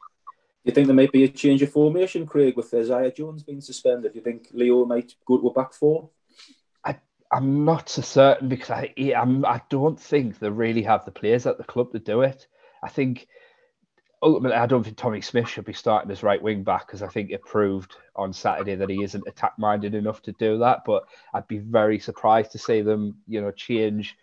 Do 0.66 0.72
you 0.72 0.74
think 0.74 0.88
there 0.88 0.96
might 0.96 1.14
be 1.14 1.24
a 1.24 1.30
change 1.30 1.62
of 1.62 1.72
formation, 1.72 2.26
Craig, 2.26 2.58
with 2.58 2.74
Isaiah 2.74 3.12
Jones 3.12 3.44
being 3.44 3.62
suspended? 3.62 4.12
Do 4.12 4.18
you 4.18 4.24
think 4.24 4.50
Leo 4.52 4.84
might 4.84 5.16
go 5.26 5.38
to 5.38 5.48
a 5.48 5.54
back 5.54 5.74
four? 5.74 6.10
I'm 7.32 7.66
not 7.66 7.90
so 7.90 8.02
certain 8.02 8.48
because 8.50 8.70
I, 8.70 8.94
I'm, 9.16 9.46
I 9.46 9.62
don't 9.70 10.00
think 10.00 10.40
they 10.40 10.50
really 10.50 10.84
have 10.84 11.06
the 11.06 11.12
players 11.12 11.46
at 11.46 11.58
the 11.58 11.64
club 11.64 11.92
to 11.92 12.00
do 12.00 12.22
it. 12.22 12.48
I 12.84 12.90
think 12.90 13.28
ultimately, 14.22 14.58
I 14.58 14.66
don't 14.66 14.84
think 14.84 14.98
Tommy 14.98 15.22
Smith 15.22 15.48
should 15.50 15.66
be 15.66 15.74
starting 15.74 16.12
as 16.12 16.24
right 16.24 16.42
wing 16.42 16.64
back 16.64 16.88
because 16.88 17.02
I 17.02 17.08
think 17.08 17.32
it 17.32 17.42
proved 17.44 17.96
on 18.16 18.34
Saturday 18.34 18.76
that 18.76 18.90
he 18.90 19.04
isn't 19.04 19.28
attack 19.28 19.54
minded 19.58 19.94
enough 19.94 20.22
to 20.24 20.32
do 20.34 20.58
that. 20.60 20.80
But 20.86 21.04
I'd 21.34 21.48
be 21.48 21.60
very 21.60 22.00
surprised 22.00 22.52
to 22.54 22.60
see 22.60 22.82
them, 22.82 23.18
you 23.28 23.42
know, 23.42 23.52
change 23.52 24.16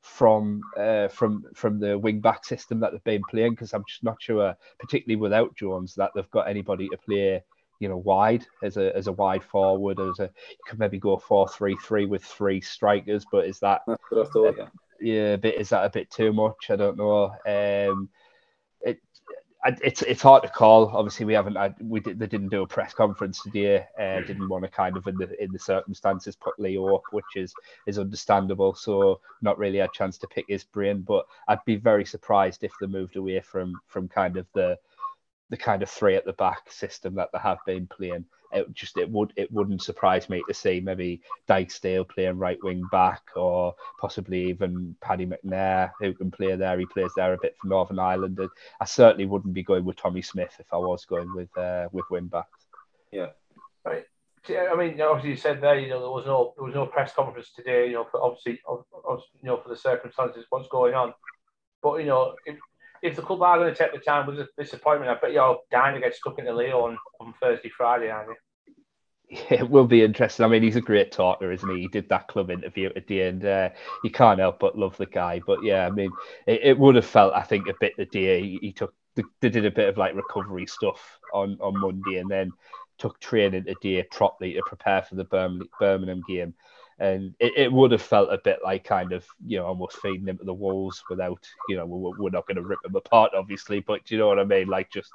from 0.00 0.60
uh, 0.76 1.08
from 1.08 1.44
from 1.54 1.78
the 1.78 1.98
wing 1.98 2.20
back 2.20 2.44
system 2.44 2.80
that 2.80 2.92
they've 2.92 3.04
been 3.04 3.22
playing 3.30 3.52
because 3.52 3.72
I'm 3.72 3.84
just 3.88 4.02
not 4.04 4.20
sure, 4.20 4.56
particularly 4.78 5.20
without 5.20 5.56
Jones, 5.56 5.94
that 5.96 6.10
they've 6.14 6.30
got 6.30 6.48
anybody 6.48 6.88
to 6.88 6.96
play. 6.96 7.42
You 7.82 7.88
know, 7.88 7.96
wide 7.96 8.46
as 8.62 8.76
a 8.76 8.94
as 8.96 9.08
a 9.08 9.12
wide 9.12 9.42
forward, 9.42 9.98
as 9.98 10.18
a 10.20 10.30
you 10.50 10.64
could 10.66 10.78
maybe 10.78 10.98
go 10.98 11.16
four 11.16 11.48
three 11.48 11.76
three 11.84 12.06
with 12.06 12.24
three 12.24 12.60
strikers, 12.60 13.24
but 13.32 13.46
is 13.46 13.58
that 13.58 13.80
That's 13.88 14.00
what 14.10 14.26
I 14.26 14.30
thought. 14.30 14.54
Yeah. 14.56 14.68
yeah, 15.00 15.32
a 15.32 15.38
bit 15.38 15.60
is 15.60 15.70
that 15.70 15.84
a 15.84 15.90
bit 15.90 16.08
too 16.08 16.32
much? 16.32 16.70
I 16.70 16.76
don't 16.76 16.96
know. 16.96 17.34
Um, 17.44 18.08
it 18.82 19.00
it's 19.64 20.02
it's 20.02 20.22
hard 20.22 20.42
to 20.42 20.48
call. 20.48 20.88
Obviously, 20.88 21.26
we 21.26 21.34
haven't 21.34 21.56
had, 21.56 21.74
we 21.80 22.00
did, 22.00 22.18
they 22.18 22.26
didn't 22.26 22.48
do 22.48 22.62
a 22.62 22.66
press 22.66 22.92
conference 22.92 23.42
today. 23.42 23.86
Uh, 23.98 24.20
didn't 24.20 24.48
want 24.48 24.64
to 24.64 24.70
kind 24.70 24.96
of 24.96 25.06
in 25.06 25.16
the 25.16 25.42
in 25.42 25.52
the 25.52 25.58
circumstances 25.58 26.36
put 26.36 26.58
Leo 26.58 26.94
up, 26.94 27.02
which 27.12 27.36
is 27.36 27.54
is 27.86 27.98
understandable. 27.98 28.74
So 28.74 29.20
not 29.40 29.58
really 29.58 29.78
a 29.78 29.88
chance 29.94 30.18
to 30.18 30.26
pick 30.26 30.46
his 30.48 30.64
brain. 30.64 31.02
But 31.02 31.26
I'd 31.48 31.64
be 31.64 31.76
very 31.76 32.04
surprised 32.04 32.64
if 32.64 32.72
they 32.80 32.86
moved 32.86 33.16
away 33.16 33.40
from 33.40 33.80
from 33.86 34.08
kind 34.08 34.36
of 34.36 34.46
the 34.52 34.78
the 35.52 35.56
kind 35.58 35.82
of 35.82 35.90
three 35.90 36.16
at 36.16 36.24
the 36.24 36.32
back 36.32 36.72
system 36.72 37.14
that 37.14 37.28
they 37.30 37.38
have 37.38 37.58
been 37.66 37.86
playing. 37.86 38.24
It 38.52 38.72
just 38.72 38.96
it 38.96 39.10
would 39.10 39.34
it 39.36 39.52
wouldn't 39.52 39.82
surprise 39.82 40.30
me 40.30 40.42
to 40.48 40.54
see 40.54 40.80
maybe 40.80 41.20
Dijksteel 41.46 42.08
playing 42.08 42.38
right 42.38 42.56
wing 42.62 42.82
back 42.90 43.20
or 43.36 43.74
possibly 44.00 44.48
even 44.48 44.96
Paddy 45.02 45.26
McNair 45.26 45.90
who 46.00 46.14
can 46.14 46.30
play 46.30 46.56
there. 46.56 46.78
He 46.78 46.86
plays 46.86 47.10
there 47.16 47.34
a 47.34 47.38
bit 47.40 47.54
for 47.60 47.68
Northern 47.68 47.98
Ireland. 47.98 48.40
I 48.80 48.84
certainly 48.86 49.26
wouldn't 49.26 49.52
be 49.52 49.62
going 49.62 49.84
with 49.84 49.96
Tommy 49.96 50.22
Smith 50.22 50.56
if 50.58 50.72
I 50.72 50.78
was 50.78 51.04
going 51.04 51.34
with 51.34 51.54
uh, 51.58 51.88
with 51.92 52.06
wing 52.10 52.28
backs. 52.28 52.66
Yeah. 53.10 53.28
Right. 53.84 54.06
I 54.48 54.74
mean, 54.74 54.98
obviously, 55.02 55.30
you 55.30 55.36
said 55.36 55.60
there, 55.60 55.78
you 55.78 55.90
know, 55.90 56.00
there 56.00 56.08
was 56.08 56.24
no 56.24 56.54
there 56.56 56.64
was 56.64 56.74
no 56.74 56.86
press 56.86 57.12
conference 57.12 57.52
today, 57.54 57.88
you 57.88 57.92
know, 57.92 58.06
for 58.10 58.22
obviously, 58.22 58.58
obviously 58.66 59.40
you 59.42 59.48
know, 59.48 59.58
for 59.58 59.68
the 59.68 59.76
circumstances, 59.76 60.46
what's 60.48 60.68
going 60.68 60.94
on. 60.94 61.12
But 61.82 61.98
you 61.98 62.06
know, 62.06 62.36
if 63.02 63.16
the 63.16 63.22
club 63.22 63.42
are 63.42 63.58
going 63.58 63.74
to 63.74 63.78
take 63.78 63.92
the 63.92 63.98
time 63.98 64.26
with 64.26 64.38
a 64.38 64.48
disappointment, 64.56 65.10
I 65.10 65.20
bet 65.20 65.32
you're 65.32 65.58
dying 65.70 65.94
to 65.94 66.00
get 66.00 66.14
stuck 66.14 66.38
in 66.38 66.44
the 66.44 66.52
Leo 66.52 66.84
on, 66.84 66.98
on 67.20 67.34
Thursday, 67.40 67.68
Friday, 67.68 68.10
aren't 68.10 68.28
you? 68.28 68.36
it 69.50 69.68
will 69.68 69.86
be 69.86 70.02
interesting. 70.02 70.44
I 70.44 70.48
mean, 70.48 70.62
he's 70.62 70.76
a 70.76 70.80
great 70.80 71.10
talker, 71.10 71.50
isn't 71.50 71.68
he? 71.68 71.82
He 71.82 71.88
did 71.88 72.08
that 72.10 72.28
club 72.28 72.50
interview 72.50 72.90
at 72.94 73.06
the 73.06 73.22
end. 73.22 73.44
Uh, 73.44 73.70
you 74.04 74.10
can't 74.10 74.38
help 74.38 74.58
but 74.58 74.78
love 74.78 74.96
the 74.96 75.06
guy. 75.06 75.40
But 75.44 75.64
yeah, 75.64 75.86
I 75.86 75.90
mean, 75.90 76.10
it, 76.46 76.60
it 76.62 76.78
would 76.78 76.96
have 76.96 77.06
felt, 77.06 77.34
I 77.34 77.42
think, 77.42 77.68
a 77.68 77.74
bit 77.80 77.94
the 77.96 78.04
day 78.06 78.42
he, 78.42 78.58
he 78.60 78.72
took. 78.72 78.94
They 79.40 79.50
did 79.50 79.66
a 79.66 79.70
bit 79.70 79.88
of 79.90 79.98
like 79.98 80.14
recovery 80.14 80.66
stuff 80.66 81.18
on 81.34 81.58
on 81.60 81.78
Monday, 81.78 82.18
and 82.18 82.30
then 82.30 82.52
took 82.98 83.18
training 83.20 83.64
today 83.64 84.02
properly 84.10 84.54
to 84.54 84.62
prepare 84.66 85.02
for 85.02 85.16
the 85.16 85.24
Birmingham, 85.24 85.68
Birmingham 85.78 86.22
game. 86.26 86.54
And 87.02 87.34
it, 87.40 87.52
it 87.56 87.72
would 87.72 87.90
have 87.90 88.00
felt 88.00 88.32
a 88.32 88.38
bit 88.38 88.60
like 88.62 88.84
kind 88.84 89.12
of, 89.12 89.26
you 89.44 89.58
know, 89.58 89.66
almost 89.66 90.00
feeding 90.00 90.28
him 90.28 90.38
to 90.38 90.44
the 90.44 90.54
walls 90.54 91.02
without, 91.10 91.44
you 91.68 91.76
know, 91.76 91.84
we're, 91.84 92.16
we're 92.16 92.30
not 92.30 92.46
going 92.46 92.60
to 92.62 92.62
rip 92.62 92.78
him 92.84 92.94
apart, 92.94 93.32
obviously, 93.34 93.80
but 93.80 94.08
you 94.08 94.18
know 94.18 94.28
what 94.28 94.38
I 94.38 94.44
mean? 94.44 94.68
Like 94.68 94.88
just 94.88 95.10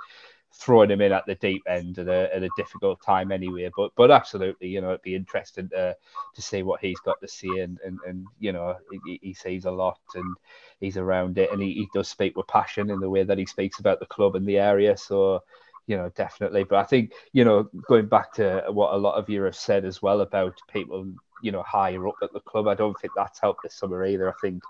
throwing 0.52 0.92
him 0.92 1.02
in 1.02 1.14
at 1.14 1.26
the 1.28 1.36
deep 1.36 1.64
end 1.68 1.98
at 2.00 2.10
a, 2.10 2.36
at 2.36 2.44
a 2.44 2.50
difficult 2.58 3.02
time 3.02 3.32
anyway. 3.32 3.70
But 3.78 3.92
but 3.96 4.12
absolutely, 4.12 4.68
you 4.68 4.82
know, 4.82 4.90
it'd 4.90 5.02
be 5.02 5.16
interesting 5.16 5.70
to 5.70 5.96
to 6.36 6.42
see 6.42 6.62
what 6.62 6.82
he's 6.82 7.00
got 7.00 7.22
to 7.22 7.28
see, 7.28 7.60
and 7.60 7.80
and, 7.86 7.98
and 8.06 8.26
you 8.40 8.52
know, 8.52 8.76
he, 9.06 9.20
he 9.22 9.34
sees 9.34 9.64
a 9.64 9.72
lot 9.72 10.00
and 10.16 10.36
he's 10.82 10.98
around 10.98 11.38
it, 11.38 11.52
and 11.54 11.62
he, 11.62 11.74
he 11.74 11.88
does 11.94 12.10
speak 12.10 12.36
with 12.36 12.48
passion 12.48 12.90
in 12.90 13.00
the 13.00 13.10
way 13.10 13.24
that 13.24 13.38
he 13.38 13.46
speaks 13.46 13.80
about 13.80 14.02
the 14.02 14.06
club 14.08 14.36
and 14.36 14.46
the 14.46 14.58
area. 14.58 14.98
So. 14.98 15.42
You 15.90 15.96
know, 15.96 16.12
definitely. 16.18 16.66
But 16.66 16.80
I 16.80 16.84
think, 16.84 17.14
you 17.32 17.46
know, 17.46 17.70
going 17.88 18.08
back 18.08 18.34
to 18.34 18.66
what 18.72 18.94
a 18.94 18.98
lot 18.98 19.16
of 19.16 19.30
you 19.30 19.44
have 19.44 19.56
said 19.56 19.86
as 19.86 20.02
well 20.02 20.20
about 20.20 20.60
people 20.68 21.14
you 21.42 21.52
know 21.52 21.64
higher 21.64 22.08
up 22.08 22.16
at 22.22 22.34
the 22.34 22.40
club. 22.42 22.68
I 22.68 22.76
don't 22.76 23.00
think 23.00 23.14
that's 23.16 23.40
helped 23.40 23.64
this 23.64 23.76
summer 23.76 24.06
either. 24.06 24.30
I 24.30 24.34
think 24.42 24.64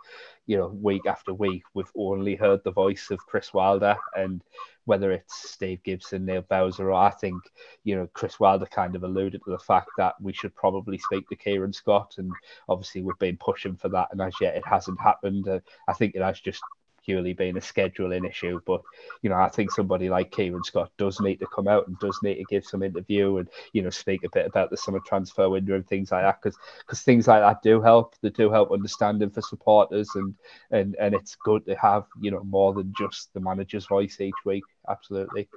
you 0.45 0.57
know 0.57 0.68
week 0.68 1.05
after 1.05 1.34
week 1.34 1.63
we've 1.74 1.91
only 1.95 2.36
heard 2.36 2.63
the 2.63 2.72
voice 2.72 3.09
of 3.11 3.26
Chris 3.26 3.53
Wilder, 3.53 3.97
and 4.15 4.43
whether 4.88 5.11
it's 5.11 5.49
Steve 5.49 5.84
Gibson, 5.84 6.26
Neil 6.26 6.43
Bausor, 6.43 6.86
or 6.86 6.93
I 6.93 7.09
think, 7.09 7.43
you 7.84 7.97
know, 7.97 8.07
Chris 8.13 8.39
Wilder 8.39 8.65
kind 8.65 8.95
of 8.95 9.03
alluded 9.03 9.41
to 9.43 9.51
the 9.51 9.59
fact 9.59 9.89
that 9.97 10.15
we 10.22 10.32
should 10.32 10.55
probably 10.55 10.97
speak 10.97 11.28
to 11.28 11.36
Kieran 11.36 11.74
Scott. 11.74 12.15
And 12.18 12.32
obviously, 12.70 13.01
we've 13.01 13.20
been 13.20 13.36
pushing 13.36 13.76
for 13.76 13.89
that. 13.89 14.07
And 14.11 14.22
as 14.22 14.34
yet, 14.39 14.55
it 14.55 14.65
hasn't 14.65 15.01
happened. 15.01 15.45
Uh, 15.45 15.59
I 15.89 15.93
think 15.93 16.15
it 16.15 16.22
has 16.22 16.39
just 16.39 16.61
purely 17.08 17.34
been 17.34 17.58
a 17.58 17.62
scheduling 17.62 18.30
issue. 18.30 18.60
But 18.66 18.82
you 19.22 19.30
know, 19.30 19.38
I 19.38 19.49
think 19.49 19.72
somebody 19.72 20.10
like 20.10 20.32
Kieran 20.32 20.64
Scott 20.64 20.91
does 20.97 21.20
need 21.20 21.38
to 21.38 21.47
come 21.47 21.68
out 21.68 21.88
and 21.88 21.97
does 21.99 22.20
need 22.22 22.36
to 22.36 22.43
give 22.49 22.66
some 22.66 22.84
interview 22.84 23.38
and 23.38 23.49
you 23.74 23.82
know 23.82 23.89
speak 23.89 24.24
a 24.24 24.30
bit 24.34 24.45
about 24.45 24.70
the 24.70 24.78
summer 24.78 24.99
transfer 24.99 25.49
window 25.49 25.76
and 25.76 25.88
things 25.88 26.12
like 26.12 26.24
that 26.24 26.41
because 26.41 26.58
because 26.80 27.01
things 27.01 27.28
like 27.28 27.41
that 27.41 27.62
do 27.64 27.82
help. 27.82 28.16
They 28.22 28.30
do 28.30 28.51
help 28.51 28.72
understanding 28.72 29.30
for 29.30 29.41
supporters 29.41 30.10
and 30.16 30.36
and 30.72 30.95
and 30.99 31.16
it's 31.16 31.36
good 31.36 31.66
to 31.66 31.76
have 31.76 32.05
you 32.22 32.32
know 32.32 32.43
more 32.43 32.74
than 32.74 32.93
just 32.97 33.34
the 33.34 33.39
manager's 33.39 33.88
voice 33.88 34.20
each 34.20 34.34
week. 34.45 34.64
Absolutely. 34.89 35.47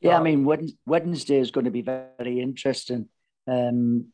Yeah, 0.00 0.18
I 0.18 0.22
mean 0.22 0.44
Wednesday 0.86 1.38
is 1.38 1.50
going 1.50 1.66
to 1.66 1.70
be 1.70 1.82
very 1.82 2.40
interesting. 2.40 3.08
Um, 3.46 4.06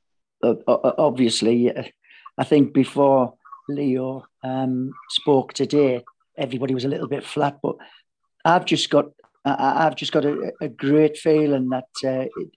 obviously, 0.43 1.73
I 2.39 2.45
think 2.45 2.73
before 2.73 3.35
Leo 3.69 4.25
um, 4.43 4.93
spoke 5.11 5.53
today, 5.53 6.03
everybody 6.37 6.75
was 6.75 6.85
a 6.85 6.89
little 6.89 7.09
bit 7.09 7.25
flat. 7.25 7.59
But 7.62 7.77
I've 8.45 8.64
just 8.64 8.91
got 8.91 9.07
I, 9.45 9.85
have 9.85 9.97
just 9.97 10.12
got 10.12 10.25
a, 10.25 10.53
a, 10.61 10.69
great 10.69 11.17
feeling 11.17 11.69
that 11.69 11.89
uh, 12.05 12.27
it, 12.37 12.51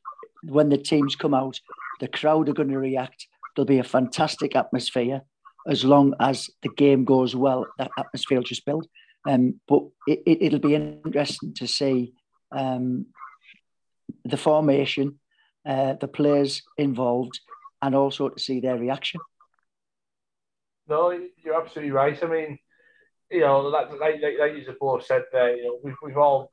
when 0.44 0.70
the 0.70 0.78
teams 0.78 1.16
come 1.16 1.36
out, 1.36 1.60
the 2.00 2.08
crowd 2.08 2.50
are 2.50 2.54
going 2.54 2.70
to 2.70 2.80
react. 2.80 3.28
There'll 3.56 3.68
be 3.68 3.78
a 3.78 3.84
fantastic 3.84 4.56
atmosphere 4.56 5.22
as 5.68 5.84
long 5.84 6.16
as 6.20 6.50
the 6.64 6.70
game 6.70 7.06
goes 7.06 7.36
well. 7.36 7.68
That 7.78 7.92
atmosphere 7.98 8.38
will 8.38 8.44
just 8.44 8.66
build. 8.66 8.88
Um, 9.28 9.60
but 9.68 9.84
it, 10.08 10.24
will 10.26 10.56
it, 10.56 10.62
be 10.62 10.76
interesting 10.76 11.54
to 11.56 11.68
see 11.68 12.14
um, 12.52 13.08
the 14.26 14.38
formation, 14.38 15.20
uh, 15.68 15.94
the 15.94 16.08
players 16.08 16.64
involved, 16.78 17.40
and 17.82 17.94
also 17.94 18.30
to 18.30 18.40
see 18.40 18.62
their 18.62 18.78
reaction. 18.78 19.22
No, 20.90 21.12
you're 21.44 21.62
absolutely 21.62 21.92
right. 21.92 22.18
I 22.22 22.26
mean, 22.26 22.58
you 23.30 23.42
know, 23.42 23.60
like 23.62 23.92
like, 24.00 24.16
like 24.40 24.54
you 24.56 24.76
both 24.80 25.06
said 25.06 25.24
there, 25.32 25.56
you 25.56 25.64
know, 25.66 25.80
we've, 25.84 25.96
we've 26.02 26.18
all 26.18 26.50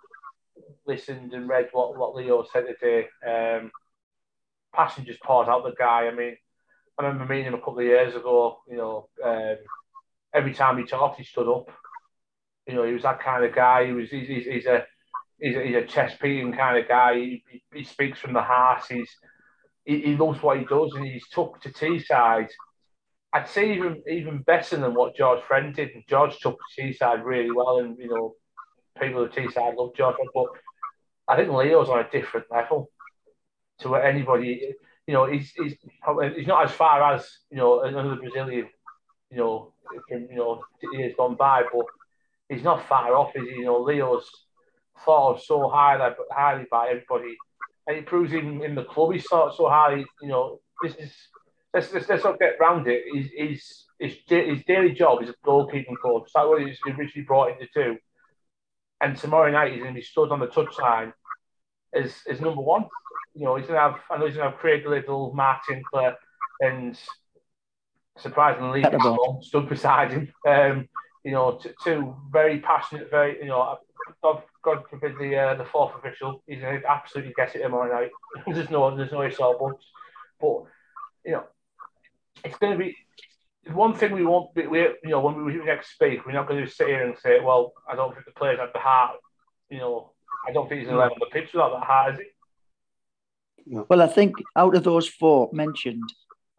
listened 0.87 1.33
and 1.33 1.49
read 1.49 1.69
what, 1.73 1.97
what 1.97 2.15
Leo 2.15 2.45
said 2.53 2.67
today. 2.67 3.09
Um, 3.27 3.71
just 5.05 5.23
poured 5.23 5.49
out 5.49 5.65
the 5.65 5.73
guy. 5.73 6.07
I 6.07 6.15
mean, 6.15 6.37
I 6.99 7.03
remember 7.03 7.25
meeting 7.25 7.47
him 7.47 7.55
a 7.55 7.59
couple 7.59 7.79
of 7.79 7.87
years 7.87 8.15
ago. 8.15 8.59
You 8.69 8.77
know, 8.77 9.09
um, 9.25 9.57
every 10.35 10.53
time 10.53 10.77
he 10.77 10.85
talked, 10.85 11.19
he 11.19 11.25
stood 11.25 11.51
up. 11.51 11.71
You 12.67 12.75
know, 12.75 12.85
he 12.85 12.93
was 12.93 13.05
that 13.05 13.21
kind 13.21 13.43
of 13.43 13.55
guy. 13.55 13.87
He 13.87 13.93
was 13.93 14.11
he's, 14.11 14.29
he's, 14.29 14.45
he's 14.45 14.67
a 14.67 14.85
he's 15.41 15.57
a, 15.57 15.63
he's 15.63 15.77
a 15.77 15.87
chest 15.87 16.21
beating 16.21 16.53
kind 16.53 16.77
of 16.77 16.87
guy. 16.87 17.15
He, 17.15 17.43
he, 17.51 17.63
he, 17.73 17.85
speaks 17.85 18.19
from 18.19 18.35
the 18.35 18.43
heart. 18.43 18.83
He's 18.87 19.09
he, 19.87 20.01
he 20.01 20.17
loves 20.17 20.43
what 20.43 20.59
he 20.59 20.65
does, 20.67 20.93
and 20.95 21.07
he's 21.07 21.27
took 21.31 21.59
to 21.63 21.71
Teesside 21.71 22.51
I'd 23.37 23.49
say 23.49 23.75
even 23.75 24.03
even 24.11 24.39
better 24.39 24.79
than 24.79 24.95
what 24.95 25.15
George 25.15 25.43
Friend 25.43 25.75
did. 25.75 25.91
And 25.95 26.03
George 26.09 26.39
took 26.39 26.57
Teesside 26.79 27.23
really 27.23 27.51
well, 27.51 27.81
and 27.81 27.99
you 27.99 28.09
know, 28.09 28.35
people 28.99 29.25
at 29.25 29.33
Teesside 29.33 29.77
love 29.77 29.95
George. 29.95 30.17
But 30.33 30.47
I 31.29 31.37
think 31.37 31.51
Leo's 31.53 31.91
on 31.91 31.99
a 31.99 32.11
different 32.11 32.47
level 32.51 32.91
to 33.81 33.91
what 33.91 34.07
anybody. 34.07 34.75
You 35.07 35.15
know, 35.15 35.27
he's 35.27 35.53
he's 35.53 35.77
he's 36.35 36.47
not 36.47 36.65
as 36.65 36.73
far 36.73 37.15
as 37.15 37.29
you 37.51 37.59
know 37.59 37.83
another 37.83 38.17
Brazilian. 38.17 38.69
You 39.31 39.37
know, 39.37 39.73
from, 40.09 40.29
you 40.31 40.37
know 40.37 40.63
years 40.95 41.13
gone 41.15 41.37
by, 41.37 41.65
but 41.71 41.85
he's 42.49 42.63
not 42.63 42.89
far 42.89 43.15
off. 43.15 43.37
Is 43.37 43.43
he? 43.49 43.57
You 43.57 43.67
know, 43.67 43.83
Leo's 43.83 44.31
thought 45.05 45.35
of 45.35 45.43
so 45.43 45.69
highly 45.69 46.15
highly 46.31 46.65
by 46.71 46.89
everybody, 46.89 47.37
and 47.87 47.97
he 47.97 48.03
proves 48.03 48.33
even 48.33 48.63
in 48.63 48.75
the 48.75 48.85
club 48.85 49.13
he's 49.13 49.27
thought 49.27 49.55
so 49.55 49.69
highly. 49.69 50.07
You 50.23 50.29
know, 50.29 50.61
this 50.83 50.95
is 50.95 51.13
let's, 51.77 51.93
let's, 51.93 52.09
let's 52.09 52.25
not 52.25 52.39
get 52.39 52.57
round 52.59 52.87
it. 52.89 53.05
His, 53.13 53.31
his, 53.37 53.85
his, 53.99 54.17
his 54.29 54.65
daily 54.65 54.93
job 54.93 55.23
is 55.23 55.31
a 55.31 55.35
goalkeeping 55.47 56.01
coach. 56.03 56.31
That's 56.35 56.47
what 56.47 56.63
he's 56.63 56.79
originally 56.87 57.27
brought 57.27 57.51
into 57.51 57.67
two. 57.73 57.97
And 59.01 59.17
tomorrow 59.17 59.51
night 59.51 59.73
he's 59.73 59.83
going 59.83 59.95
to 59.95 60.01
be 60.01 60.05
stood 60.05 60.33
on 60.33 60.41
the 60.41 60.47
touchline 60.47 61.13
as, 61.95 62.15
as 62.29 62.41
number 62.41 62.63
one. 62.63 62.87
You 63.35 63.45
know, 63.45 63.57
he's 63.57 63.67
gonna 63.67 63.81
have 63.81 63.97
I 64.11 64.17
know 64.17 64.27
he's 64.27 64.37
gonna 64.37 64.51
have 64.51 64.59
Craig 64.59 64.87
Liddle, 64.87 65.35
Mark 65.35 65.61
Tinkler, 65.69 66.15
and 66.61 66.99
surprisingly 68.17 68.83
stood 69.43 69.69
beside 69.69 70.11
him. 70.11 70.33
Um, 70.49 70.89
you 71.23 71.33
know, 71.33 71.59
t- 71.63 71.69
two 71.85 72.17
very 72.31 72.61
passionate, 72.61 73.11
very 73.11 73.37
you 73.39 73.49
know, 73.49 73.77
God, 74.23 74.43
God 74.65 74.85
forbid 74.89 75.19
the 75.19 75.37
uh, 75.37 75.55
the 75.55 75.67
fourth 75.67 75.95
official. 75.97 76.43
He's 76.47 76.63
gonna 76.63 76.81
absolutely 76.89 77.35
guess 77.37 77.55
it 77.55 77.59
tomorrow 77.59 77.93
night. 77.93 78.11
there's 78.55 78.71
no 78.71 78.97
there's 78.97 79.13
no 79.13 79.23
ifs 79.23 79.39
or 79.39 79.59
buts. 79.59 79.85
But 80.41 80.63
you 81.27 81.33
know, 81.33 81.45
it's 82.47 82.59
going 82.59 82.73
to 82.73 82.79
be 82.79 82.97
one 83.73 83.95
thing 83.95 84.13
we 84.13 84.25
won't 84.25 84.55
be. 84.55 84.67
We 84.67 84.81
you 84.81 85.11
know 85.11 85.21
when 85.21 85.45
we 85.45 85.55
next 85.57 85.93
speak, 85.93 86.25
we're 86.25 86.33
not 86.33 86.49
going 86.49 86.65
to 86.65 86.71
sit 86.71 86.87
here 86.89 87.05
and 87.05 87.19
say, 87.19 87.41
well, 87.41 87.73
I 87.91 87.97
don't 87.97 88.13
think 88.15 88.27
the 88.27 88.33
players 88.33 88.59
have 88.61 88.73
the 88.73 88.79
heart. 88.79 89.17
You 89.69 89.79
know, 89.79 90.13
I 90.49 90.53
don't 90.53 90.69
think 90.69 90.81
he's 90.81 90.89
going 90.89 91.09
to 91.09 91.15
on 91.15 91.19
the 91.19 91.27
pitch 91.27 91.53
without 91.53 91.73
that 91.73 91.85
heart, 91.85 92.15
is 92.15 92.21
he? 92.21 93.79
Well, 93.89 94.03
I 94.03 94.07
think 94.07 94.37
out 94.55 94.77
of 94.77 94.85
those 94.85 95.09
four 95.09 95.51
mentioned, 95.53 96.09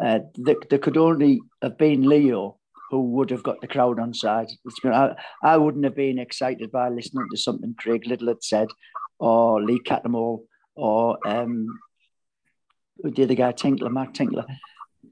uh, 0.04 0.20
there, 0.36 0.58
there 0.70 0.80
could 0.80 0.98
only 0.98 1.40
have 1.62 1.78
been 1.78 2.08
Leo 2.08 2.58
who 2.92 3.02
would 3.02 3.30
have 3.30 3.44
got 3.44 3.62
the 3.62 3.68
crowd 3.68 4.00
on 4.00 4.14
side. 4.14 4.48
It's 4.66 4.80
been- 4.82 4.94
I, 4.94 5.16
I 5.42 5.58
wouldn't 5.58 5.86
have 5.86 5.96
been 5.96 6.20
excited 6.20 6.72
by 6.72 6.90
listening 6.90 7.28
to 7.32 7.38
something 7.38 7.76
Craig 7.78 8.06
Liddle 8.06 8.28
had 8.30 8.44
said, 8.44 8.68
or 9.20 9.62
Lee 9.62 9.80
Cattermole, 9.80 10.44
or 10.76 11.18
um, 11.26 11.68
the 13.04 13.24
other 13.24 13.36
guy, 13.36 13.52
Tinkler, 13.52 13.90
Mark 13.90 14.14
Tinkler. 14.14 14.46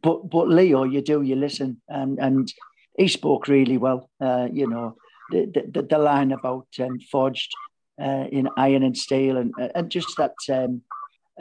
But 0.05 0.29
but 0.29 0.47
Leo, 0.47 0.83
you 0.83 1.01
do, 1.01 1.23
you 1.23 1.35
listen, 1.35 1.81
and 1.89 2.19
and 2.19 2.53
he 2.95 3.07
spoke 3.07 3.47
really 3.47 3.77
well. 3.77 4.09
Uh, 4.21 4.47
you 4.53 4.67
know, 4.67 4.95
the 5.31 5.69
the, 5.73 5.81
the 5.81 5.97
line 5.97 6.31
about 6.31 6.67
um, 6.79 6.99
forged 7.11 7.51
uh, 7.99 8.25
in 8.31 8.47
iron 8.55 8.83
and 8.83 8.95
steel, 8.95 9.37
and 9.37 9.51
and 9.73 9.89
just 9.89 10.15
that 10.17 10.35
um, 10.49 10.83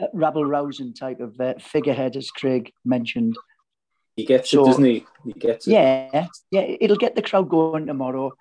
uh, 0.01 0.07
rabble 0.13 0.45
rousing 0.45 0.95
type 0.95 1.19
of 1.19 1.39
uh, 1.39 1.53
figurehead, 1.59 2.15
as 2.15 2.31
Craig 2.31 2.73
mentioned. 2.83 3.35
He 4.15 4.25
gets 4.25 4.49
So- 4.49 4.63
it, 4.63 4.65
doesn't 4.65 4.85
he? 4.85 5.05
He 5.25 5.33
gets 5.33 5.67
it. 5.67 5.71
Yeah, 5.71 6.27
yeah, 6.49 6.65
it'll 6.81 6.97
get 7.05 7.15
the 7.15 7.21
crowd 7.21 7.49
going 7.49 7.85
tomorrow. 7.85 8.31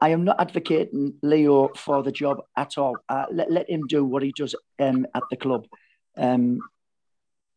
I 0.00 0.10
am 0.10 0.24
not 0.24 0.38
advocating 0.38 1.14
Leo 1.22 1.68
for 1.74 2.02
the 2.02 2.12
job 2.12 2.42
at 2.54 2.76
all. 2.76 2.96
Uh, 3.08 3.24
let, 3.32 3.50
let 3.50 3.70
him 3.70 3.86
do 3.88 4.04
what 4.04 4.22
he 4.22 4.32
does 4.36 4.54
um, 4.78 5.06
at 5.14 5.22
the 5.30 5.36
club. 5.36 5.64
Um, 6.18 6.60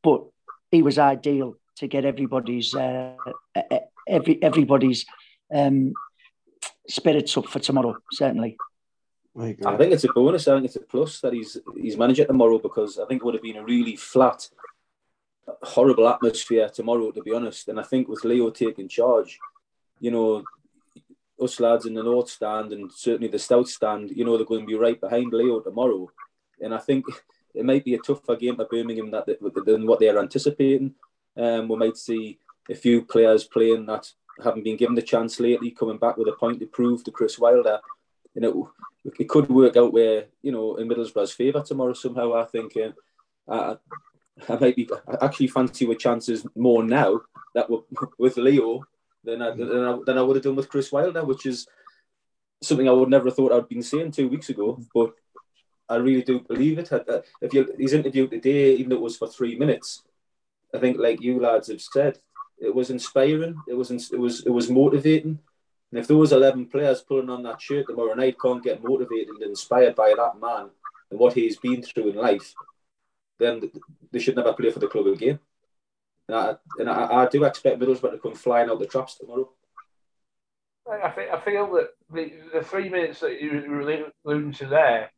but 0.01 0.23
he 0.71 0.81
was 0.81 0.97
ideal 0.97 1.55
to 1.79 1.87
get 1.87 2.05
everybody's 2.05 2.75
uh, 2.75 3.15
every 4.07 4.41
everybody's 4.43 5.05
um, 5.53 5.93
spirits 6.87 7.35
up 7.37 7.47
for 7.47 7.59
tomorrow. 7.59 7.95
Certainly. 8.11 8.57
I. 9.35 9.55
I 9.65 9.77
think 9.77 9.93
it's 9.93 10.03
a 10.03 10.13
bonus. 10.13 10.47
I 10.47 10.55
think 10.55 10.65
it's 10.65 10.75
a 10.75 10.81
plus 10.81 11.21
that 11.21 11.33
he's 11.33 11.57
he's 11.75 11.97
manager 11.97 12.25
tomorrow 12.25 12.59
because 12.59 12.99
I 12.99 13.05
think 13.05 13.21
it 13.21 13.25
would 13.25 13.35
have 13.35 13.43
been 13.43 13.57
a 13.57 13.63
really 13.63 13.95
flat, 13.95 14.49
horrible 15.61 16.07
atmosphere 16.09 16.69
tomorrow, 16.69 17.11
to 17.11 17.21
be 17.21 17.33
honest. 17.33 17.67
And 17.69 17.79
I 17.79 17.83
think 17.83 18.07
with 18.07 18.25
Leo 18.25 18.49
taking 18.49 18.87
charge, 18.89 19.39
you 19.99 20.11
know, 20.11 20.43
us 21.41 21.59
lads 21.59 21.85
in 21.85 21.93
the 21.93 22.03
North 22.03 22.29
stand 22.29 22.73
and 22.73 22.91
certainly 22.91 23.29
the 23.29 23.39
South 23.39 23.69
stand, 23.69 24.11
you 24.11 24.25
know, 24.25 24.35
they're 24.35 24.45
going 24.45 24.61
to 24.61 24.67
be 24.67 24.75
right 24.75 24.99
behind 24.99 25.31
Leo 25.31 25.61
tomorrow. 25.61 26.09
And 26.59 26.73
I 26.73 26.79
think 26.79 27.05
it 27.53 27.63
might 27.63 27.85
be 27.85 27.93
a 27.93 27.99
tougher 27.99 28.35
game 28.35 28.57
for 28.57 28.65
Birmingham 28.65 29.11
that, 29.11 29.25
than 29.65 29.87
what 29.87 29.99
they're 29.99 30.19
anticipating. 30.19 30.95
Um, 31.39 31.69
we 31.69 31.77
might 31.77 31.97
see 31.97 32.37
a 32.69 32.75
few 32.75 33.03
players 33.03 33.45
playing 33.45 33.85
that 33.85 34.11
haven't 34.43 34.63
been 34.63 34.77
given 34.77 34.95
the 34.95 35.01
chance 35.01 35.39
lately 35.39 35.71
coming 35.71 35.97
back 35.97 36.17
with 36.17 36.27
a 36.27 36.33
point 36.33 36.59
to 36.59 36.65
prove 36.65 37.03
to 37.03 37.11
Chris 37.11 37.39
Wilder. 37.39 37.79
You 38.35 38.41
know, 38.41 38.71
it 39.19 39.29
could 39.29 39.49
work 39.49 39.77
out 39.77 39.93
where 39.93 40.25
you 40.41 40.51
know 40.51 40.75
in 40.75 40.87
Middlesbrough's 40.87 41.31
favour 41.31 41.61
tomorrow 41.61 41.93
somehow. 41.93 42.33
I 42.33 42.45
think 42.45 42.73
uh, 42.77 43.75
I, 44.47 44.53
I 44.53 44.59
might 44.59 44.75
be 44.75 44.89
I 45.07 45.25
actually 45.25 45.47
fancy 45.47 45.85
with 45.85 45.99
chances 45.99 46.45
more 46.55 46.83
now 46.83 47.21
that 47.55 47.69
we're 47.69 47.79
with 48.17 48.37
Leo 48.37 48.83
than 49.23 49.41
I, 49.41 49.51
than 49.51 49.83
I 49.85 49.99
than 50.05 50.17
I 50.17 50.21
would 50.21 50.35
have 50.35 50.43
done 50.43 50.55
with 50.55 50.69
Chris 50.69 50.91
Wilder, 50.91 51.23
which 51.23 51.45
is 51.45 51.67
something 52.61 52.87
I 52.87 52.93
would 52.93 53.09
never 53.09 53.25
have 53.25 53.35
thought 53.35 53.53
I'd 53.53 53.69
been 53.69 53.83
saying 53.83 54.11
two 54.11 54.27
weeks 54.27 54.49
ago. 54.49 54.79
But 54.93 55.13
I 55.87 55.95
really 55.95 56.23
do 56.23 56.41
believe 56.41 56.79
it. 56.79 56.91
Uh, 56.91 57.21
If 57.41 57.53
you 57.53 57.73
his 57.77 57.93
interview 57.93 58.27
today, 58.27 58.75
even 58.75 58.89
though 58.89 58.97
it 58.97 59.01
was 59.01 59.17
for 59.17 59.27
three 59.27 59.55
minutes, 59.55 60.03
I 60.73 60.79
think 60.79 60.97
like 60.97 61.21
you 61.21 61.39
lads 61.39 61.67
have 61.67 61.81
said, 61.81 62.19
it 62.59 62.73
was 62.73 62.89
inspiring. 62.89 63.61
It 63.67 63.73
was 63.73 63.91
it 63.91 64.19
was 64.19 64.45
it 64.45 64.49
was 64.51 64.69
motivating. 64.69 65.39
And 65.91 65.99
if 65.99 66.07
those 66.07 66.31
11 66.31 66.67
players 66.67 67.01
pulling 67.01 67.31
on 67.31 67.41
that 67.43 67.61
shirt 67.61 67.87
tomorrow 67.87 68.13
night 68.13 68.35
can't 68.39 68.63
get 68.63 68.83
motivated 68.83 69.29
and 69.29 69.43
inspired 69.43 69.95
by 69.95 70.13
that 70.15 70.39
man 70.39 70.69
and 71.09 71.19
what 71.19 71.33
he's 71.33 71.57
been 71.57 71.81
through 71.81 72.09
in 72.09 72.15
life, 72.15 72.53
then 73.39 73.71
they 74.11 74.19
should 74.19 74.35
never 74.35 74.53
play 74.53 74.69
for 74.69 74.77
the 74.79 74.87
club 74.87 75.07
again. 75.07 75.39
And 76.27 76.37
I, 76.37 76.55
and 76.77 76.89
I, 76.89 77.23
I 77.23 77.27
do 77.27 77.43
expect 77.43 77.79
Middlesbrough 77.79 78.11
to 78.11 78.19
come 78.19 78.35
flying 78.35 78.69
out 78.69 78.77
the 78.77 78.85
traps 78.85 79.15
tomorrow. 79.15 79.49
I 80.87 81.29
I 81.33 81.39
feel 81.39 81.71
that 81.73 81.89
the, 82.11 82.31
the 82.53 82.63
three 82.63 82.89
minutes 82.89 83.19
that 83.21 83.41
you 83.41 83.63
were 83.67 84.11
alluding 84.25 84.53
to 84.53 84.65
there, 84.67 85.11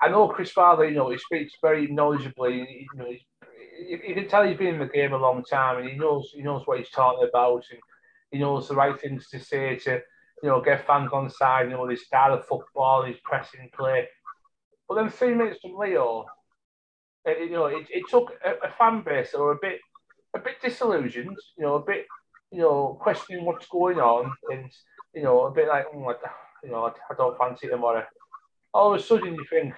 I 0.00 0.08
know 0.08 0.28
Chris 0.28 0.50
Farley. 0.52 0.88
You 0.88 0.94
know, 0.94 1.10
he 1.10 1.18
speaks 1.18 1.54
very 1.60 1.88
knowledgeably. 1.88 2.86
You 2.92 2.98
know, 2.98 3.06
he's, 3.06 3.20
you 3.88 4.14
can 4.14 4.28
tell 4.28 4.46
he's 4.46 4.56
been 4.56 4.74
in 4.74 4.78
the 4.78 4.86
game 4.86 5.12
a 5.12 5.16
long 5.18 5.44
time, 5.44 5.78
and 5.78 5.88
he 5.88 5.96
knows 5.96 6.30
he 6.34 6.42
knows 6.42 6.66
what 6.66 6.78
he's 6.78 6.90
talking 6.90 7.28
about, 7.28 7.64
and 7.70 7.80
he 8.30 8.38
knows 8.38 8.68
the 8.68 8.74
right 8.74 8.98
things 9.00 9.28
to 9.28 9.40
say 9.40 9.76
to 9.76 10.00
you 10.42 10.48
know 10.48 10.60
get 10.60 10.86
fans 10.86 11.10
on 11.12 11.30
side. 11.30 11.70
You 11.70 11.76
know, 11.76 11.88
his 11.88 12.04
style 12.04 12.34
of 12.34 12.46
football, 12.46 13.04
his 13.04 13.16
pressing 13.24 13.70
play. 13.76 14.08
But 14.88 14.96
then 14.96 15.10
three 15.10 15.34
minutes 15.34 15.60
from 15.60 15.76
Leo, 15.76 16.26
it, 17.24 17.48
you 17.48 17.56
know, 17.56 17.66
it, 17.66 17.86
it 17.90 18.04
took 18.08 18.32
a, 18.44 18.66
a 18.66 18.70
fan 18.76 19.02
base 19.02 19.34
or 19.34 19.52
a 19.52 19.58
bit 19.60 19.80
a 20.34 20.38
bit 20.38 20.60
disillusioned. 20.62 21.36
You 21.56 21.64
know, 21.64 21.74
a 21.76 21.84
bit 21.84 22.06
you 22.50 22.60
know 22.60 22.98
questioning 23.00 23.44
what's 23.44 23.66
going 23.66 23.98
on, 23.98 24.32
and 24.50 24.70
you 25.14 25.22
know 25.22 25.46
a 25.46 25.50
bit 25.50 25.68
like 25.68 25.86
oh, 25.94 26.14
you 26.62 26.70
know 26.70 26.92
I, 27.10 27.14
don't 27.14 27.38
fancy 27.38 27.68
tomorrow. 27.68 28.04
All 28.72 28.94
of 28.94 29.00
a 29.00 29.02
sudden 29.02 29.34
you 29.34 29.44
think 29.48 29.74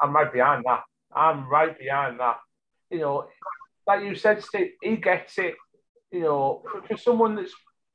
I'm 0.00 0.14
right 0.14 0.32
behind 0.32 0.64
that. 0.66 0.82
I'm 1.14 1.48
right 1.48 1.78
behind 1.78 2.20
that. 2.20 2.36
You 2.92 2.98
know, 2.98 3.28
like 3.86 4.04
you 4.04 4.14
said, 4.14 4.42
Steve, 4.42 4.72
he 4.82 4.96
gets 4.96 5.38
it. 5.38 5.54
You 6.10 6.20
know, 6.20 6.62
for, 6.70 6.82
for 6.82 6.96
someone 6.96 7.34
that's 7.34 7.54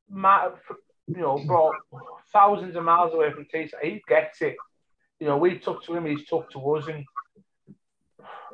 you 0.09 1.21
know 1.21 1.37
brought 1.45 1.75
thousands 2.33 2.75
of 2.75 2.83
miles 2.83 3.13
away 3.13 3.31
from 3.31 3.45
Teesside, 3.45 3.83
he 3.83 4.01
gets 4.07 4.41
it. 4.41 4.55
You 5.19 5.27
know, 5.27 5.37
we 5.37 5.59
took 5.59 5.83
to 5.83 5.95
him, 5.95 6.05
he's 6.05 6.25
took 6.27 6.49
to 6.51 6.75
us, 6.75 6.87
and 6.87 7.05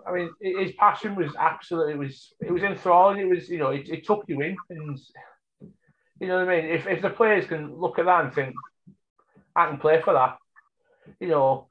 I 0.05 0.11
mean, 0.11 0.29
his 0.41 0.73
passion 0.73 1.15
was 1.15 1.31
absolutely 1.39 1.93
it 1.93 1.99
was 1.99 2.33
it 2.41 2.51
was 2.51 2.63
enthralling. 2.63 3.19
It 3.19 3.29
was 3.29 3.49
you 3.49 3.57
know 3.57 3.69
it, 3.69 3.89
it 3.89 4.05
took 4.05 4.25
you 4.27 4.41
in, 4.41 4.57
and 4.69 4.99
you 6.19 6.27
know 6.27 6.39
what 6.39 6.49
I 6.49 6.61
mean. 6.61 6.71
If 6.71 6.87
if 6.87 7.01
the 7.01 7.09
players 7.09 7.47
can 7.47 7.75
look 7.79 7.99
at 7.99 8.05
that 8.05 8.25
and 8.25 8.33
think, 8.33 8.55
I 9.55 9.67
can 9.67 9.77
play 9.77 10.01
for 10.01 10.13
that, 10.13 10.37
you 11.19 11.29
know, 11.29 11.67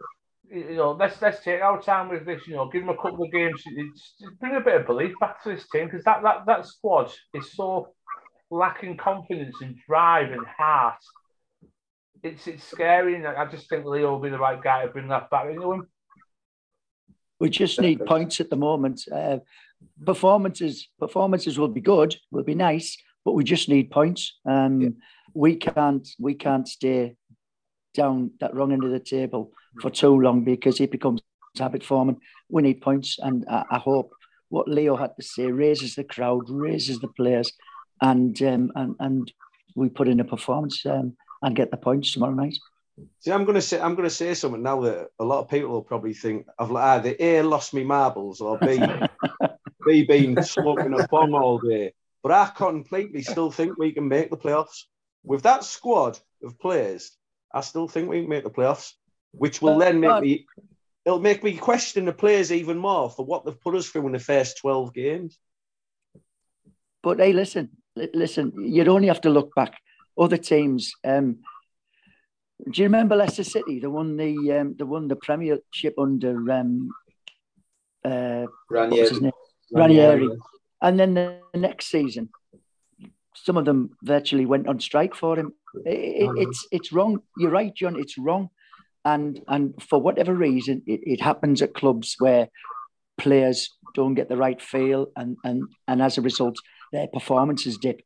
you 0.52 0.76
know, 0.76 0.92
let's 0.92 1.20
let's 1.22 1.42
take 1.42 1.62
our 1.62 1.80
time 1.80 2.10
with 2.10 2.26
this. 2.26 2.46
You 2.46 2.56
know, 2.56 2.68
give 2.68 2.82
them 2.82 2.90
a 2.90 2.96
couple 2.96 3.24
of 3.24 3.32
games. 3.32 3.62
It's, 3.64 4.14
it's 4.20 4.34
bring 4.38 4.56
a 4.56 4.60
bit 4.60 4.80
of 4.80 4.86
belief 4.86 5.12
back 5.18 5.42
to 5.42 5.48
this 5.48 5.66
team 5.70 5.86
because 5.86 6.04
that, 6.04 6.22
that 6.22 6.44
that 6.46 6.66
squad 6.66 7.10
is 7.34 7.52
so 7.52 7.88
lacking 8.50 8.98
confidence 8.98 9.56
and 9.62 9.76
drive 9.88 10.30
and 10.30 10.44
heart. 10.46 10.98
It's 12.22 12.46
it's 12.46 12.64
scary, 12.64 13.14
and 13.16 13.26
I 13.26 13.46
just 13.46 13.68
think 13.68 13.86
Leo 13.86 14.12
will 14.12 14.20
be 14.20 14.28
the 14.28 14.38
right 14.38 14.62
guy 14.62 14.84
to 14.84 14.92
bring 14.92 15.08
that 15.08 15.30
back 15.30 15.48
into 15.50 15.72
him. 15.72 15.88
We 17.40 17.48
just 17.50 17.80
need 17.80 18.04
points 18.06 18.38
at 18.40 18.50
the 18.50 18.56
moment. 18.56 19.02
Uh, 19.10 19.38
performances 20.04 20.88
performances 20.98 21.58
will 21.58 21.68
be 21.68 21.80
good, 21.80 22.14
will 22.30 22.44
be 22.44 22.54
nice, 22.54 22.96
but 23.24 23.32
we 23.32 23.42
just 23.42 23.68
need 23.68 23.90
points. 23.90 24.38
Um, 24.44 24.80
Yeah. 24.80 24.88
We 25.34 25.56
can't 25.56 26.06
we 26.18 26.34
can't 26.34 26.68
stay 26.68 27.16
down 27.94 28.32
that 28.40 28.54
wrong 28.54 28.72
end 28.72 28.84
of 28.84 28.90
the 28.90 29.00
table 29.00 29.52
for 29.80 29.90
too 29.90 30.20
long 30.20 30.44
because 30.44 30.80
it 30.80 30.90
becomes 30.90 31.20
habit 31.58 31.84
forming. 31.84 32.20
We 32.48 32.62
need 32.62 32.80
points, 32.80 33.18
and 33.18 33.44
I, 33.48 33.64
I 33.70 33.78
hope 33.78 34.12
what 34.48 34.68
Leo 34.68 34.96
had 34.96 35.16
to 35.16 35.22
say 35.22 35.50
raises 35.50 35.94
the 35.94 36.04
crowd, 36.04 36.48
raises 36.48 36.98
the 37.00 37.08
players, 37.08 37.52
and 38.00 38.40
um, 38.42 38.72
and 38.74 38.96
and 39.00 39.32
we 39.74 39.88
put 39.88 40.08
in 40.08 40.20
a 40.20 40.24
performance 40.24 40.84
um, 40.86 41.16
and 41.40 41.56
get 41.56 41.70
the 41.70 41.76
points 41.76 42.12
tomorrow 42.12 42.34
night. 42.34 42.58
See, 43.20 43.32
I'm 43.32 43.44
gonna 43.44 43.62
say 43.62 43.80
I'm 43.80 43.94
gonna 43.94 44.10
say 44.10 44.34
something 44.34 44.62
now 44.62 44.80
that 44.82 45.08
a 45.18 45.24
lot 45.24 45.40
of 45.40 45.48
people 45.48 45.70
will 45.70 45.82
probably 45.82 46.14
think 46.14 46.46
I've 46.58 46.70
either 46.70 47.14
A 47.18 47.42
lost 47.42 47.72
me 47.72 47.84
marbles 47.84 48.40
or 48.40 48.58
B 48.58 48.78
B 49.86 50.04
been 50.04 50.42
smoking 50.42 50.98
a 50.98 51.06
bong 51.08 51.34
all 51.34 51.58
day. 51.58 51.92
But 52.22 52.32
I 52.32 52.50
completely 52.54 53.22
still 53.22 53.50
think 53.50 53.78
we 53.78 53.92
can 53.92 54.06
make 54.06 54.30
the 54.30 54.36
playoffs. 54.36 54.84
With 55.24 55.42
that 55.42 55.64
squad 55.64 56.18
of 56.44 56.58
players, 56.60 57.16
I 57.52 57.62
still 57.62 57.88
think 57.88 58.08
we 58.08 58.20
can 58.20 58.28
make 58.28 58.44
the 58.44 58.50
playoffs, 58.50 58.92
which 59.32 59.60
will 59.62 59.78
then 59.78 60.00
make 60.00 60.20
me 60.22 60.46
it'll 61.04 61.20
make 61.20 61.42
me 61.42 61.56
question 61.56 62.04
the 62.04 62.12
players 62.12 62.52
even 62.52 62.78
more 62.78 63.10
for 63.10 63.24
what 63.24 63.44
they've 63.44 63.60
put 63.60 63.74
us 63.74 63.88
through 63.88 64.06
in 64.06 64.12
the 64.12 64.18
first 64.18 64.58
12 64.58 64.94
games. 64.94 65.38
But 67.02 67.18
hey, 67.18 67.32
listen, 67.32 67.70
listen. 67.96 68.52
You'd 68.56 68.88
only 68.88 69.08
have 69.08 69.22
to 69.22 69.30
look 69.30 69.54
back. 69.54 69.80
Other 70.16 70.36
teams. 70.36 70.92
Um, 71.04 71.38
do 72.70 72.80
you 72.80 72.84
remember 72.86 73.16
Leicester 73.16 73.42
City? 73.42 73.80
They 73.80 73.88
won 73.88 74.16
the 74.16 74.52
um, 74.52 74.76
they 74.78 74.84
won 74.84 75.08
the 75.08 75.16
Premiership 75.16 75.94
under 75.98 76.50
um, 76.52 76.90
uh, 78.04 78.46
what 78.68 78.92
Ranieri. 78.92 79.32
Ranieri. 79.72 80.28
And 80.80 81.00
then 81.00 81.14
the 81.14 81.40
next 81.54 81.86
season, 81.86 82.28
some 83.34 83.56
of 83.56 83.64
them 83.64 83.96
virtually 84.02 84.46
went 84.46 84.68
on 84.68 84.78
strike 84.78 85.14
for 85.16 85.36
him. 85.36 85.52
I- 85.86 85.90
I- 85.90 86.34
it's 86.36 86.68
it's 86.70 86.92
wrong. 86.92 87.22
You're 87.36 87.50
right, 87.50 87.74
John. 87.74 87.98
It's 87.98 88.16
wrong, 88.16 88.50
and 89.04 89.40
and 89.48 89.74
for 89.82 90.00
whatever 90.00 90.34
reason, 90.34 90.82
it, 90.86 91.00
it 91.04 91.20
happens 91.20 91.62
at 91.62 91.74
clubs 91.74 92.16
where 92.18 92.48
players 93.18 93.70
don't 93.94 94.14
get 94.14 94.28
the 94.28 94.36
right 94.36 94.60
feel, 94.60 95.08
and 95.16 95.36
and 95.44 95.64
and 95.88 96.02
as 96.02 96.18
a 96.18 96.22
result, 96.22 96.56
their 96.92 97.08
performances 97.08 97.76
dip. 97.78 98.02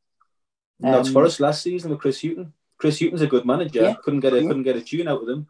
And 0.83 0.95
that's 0.95 1.09
Um, 1.09 1.15
for 1.15 1.25
us 1.25 1.41
last 1.41 1.63
season 1.63 1.91
with 1.91 2.01
Chris 2.01 2.21
Hughton. 2.23 2.53
Chris 2.79 2.99
Hughton's 3.01 3.23
a 3.23 3.27
good 3.27 3.47
manager. 3.47 3.83
Yeah. 3.83 3.95
Couldn't 4.05 4.21
get 4.21 4.35
a 4.35 4.41
Yeah. 4.41 4.49
couldn't 4.49 4.65
get 4.65 4.77
a 4.77 4.83
tune 4.83 5.09
out 5.09 5.23
of 5.23 5.29
him. 5.29 5.47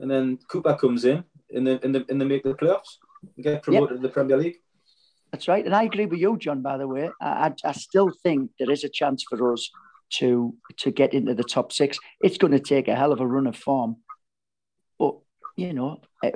And 0.00 0.10
then 0.10 0.38
Cooper 0.48 0.74
comes 0.74 1.04
in 1.04 1.24
and 1.54 1.66
then 1.66 1.80
and 1.82 1.94
the 1.94 2.04
and 2.08 2.20
they 2.20 2.24
make 2.24 2.42
the 2.42 2.54
playoffs 2.54 2.98
and 3.36 3.44
get 3.44 3.62
promoted 3.62 3.96
to 3.96 4.02
the 4.02 4.08
Premier 4.08 4.36
League. 4.36 4.56
That's 5.30 5.48
right, 5.48 5.64
and 5.66 5.74
I 5.74 5.82
agree 5.82 6.06
with 6.06 6.20
you, 6.20 6.36
John. 6.38 6.62
By 6.62 6.78
the 6.78 6.86
way, 6.86 7.10
I, 7.20 7.48
I, 7.48 7.54
I 7.64 7.72
still 7.72 8.10
think 8.22 8.52
there 8.58 8.70
is 8.70 8.84
a 8.84 8.88
chance 8.88 9.24
for 9.28 9.52
us 9.52 9.70
to 10.18 10.54
to 10.78 10.90
get 10.90 11.12
into 11.12 11.34
the 11.34 11.42
top 11.44 11.72
six. 11.72 11.98
It's 12.22 12.38
going 12.38 12.52
to 12.52 12.60
take 12.60 12.86
a 12.88 12.94
hell 12.94 13.12
of 13.12 13.20
a 13.20 13.26
run 13.26 13.46
of 13.48 13.56
form, 13.56 13.96
you 15.56 15.72
know, 15.72 16.00
eh, 16.22 16.32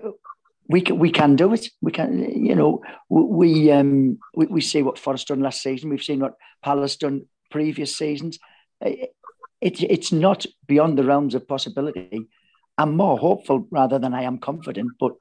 we 0.69 0.81
can 0.81 0.99
we 0.99 1.11
can 1.11 1.37
do 1.37 1.53
it. 1.55 1.69
We 1.81 1.93
can, 1.93 2.19
you 2.45 2.55
know, 2.55 2.83
we 3.09 3.23
we, 3.23 3.73
um, 3.73 4.19
we, 4.35 4.47
we 4.47 4.61
see 4.61 4.83
what 4.83 4.99
Forest 4.99 5.29
done 5.29 5.41
last 5.41 5.63
season. 5.63 5.91
We've 5.91 6.03
seen 6.03 6.21
what 6.21 6.35
Palace 6.63 6.97
done 6.97 7.27
previous 7.51 7.97
seasons. 7.97 8.39
It, 8.81 9.13
it's 9.61 10.13
not 10.13 10.47
beyond 10.67 10.97
the 10.99 11.05
realms 11.05 11.35
of 11.35 11.49
possibility. 11.49 12.29
I'm 12.77 12.97
more 12.97 13.19
hopeful 13.19 13.67
rather 13.73 13.99
than 13.99 14.15
I 14.15 14.23
am 14.23 14.39
confident, 14.39 14.93
but 15.01 15.13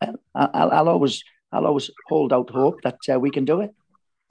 uh, 0.00 0.12
I- 0.34 0.50
I'll, 0.54 0.70
I'll 0.70 0.88
always 0.88 1.24
I'll 1.50 1.66
always 1.66 1.90
hold 2.08 2.32
out 2.32 2.50
hope 2.50 2.82
that 2.82 2.98
uh, 3.12 3.18
we 3.18 3.30
can 3.30 3.44
do 3.44 3.60
it. 3.62 3.74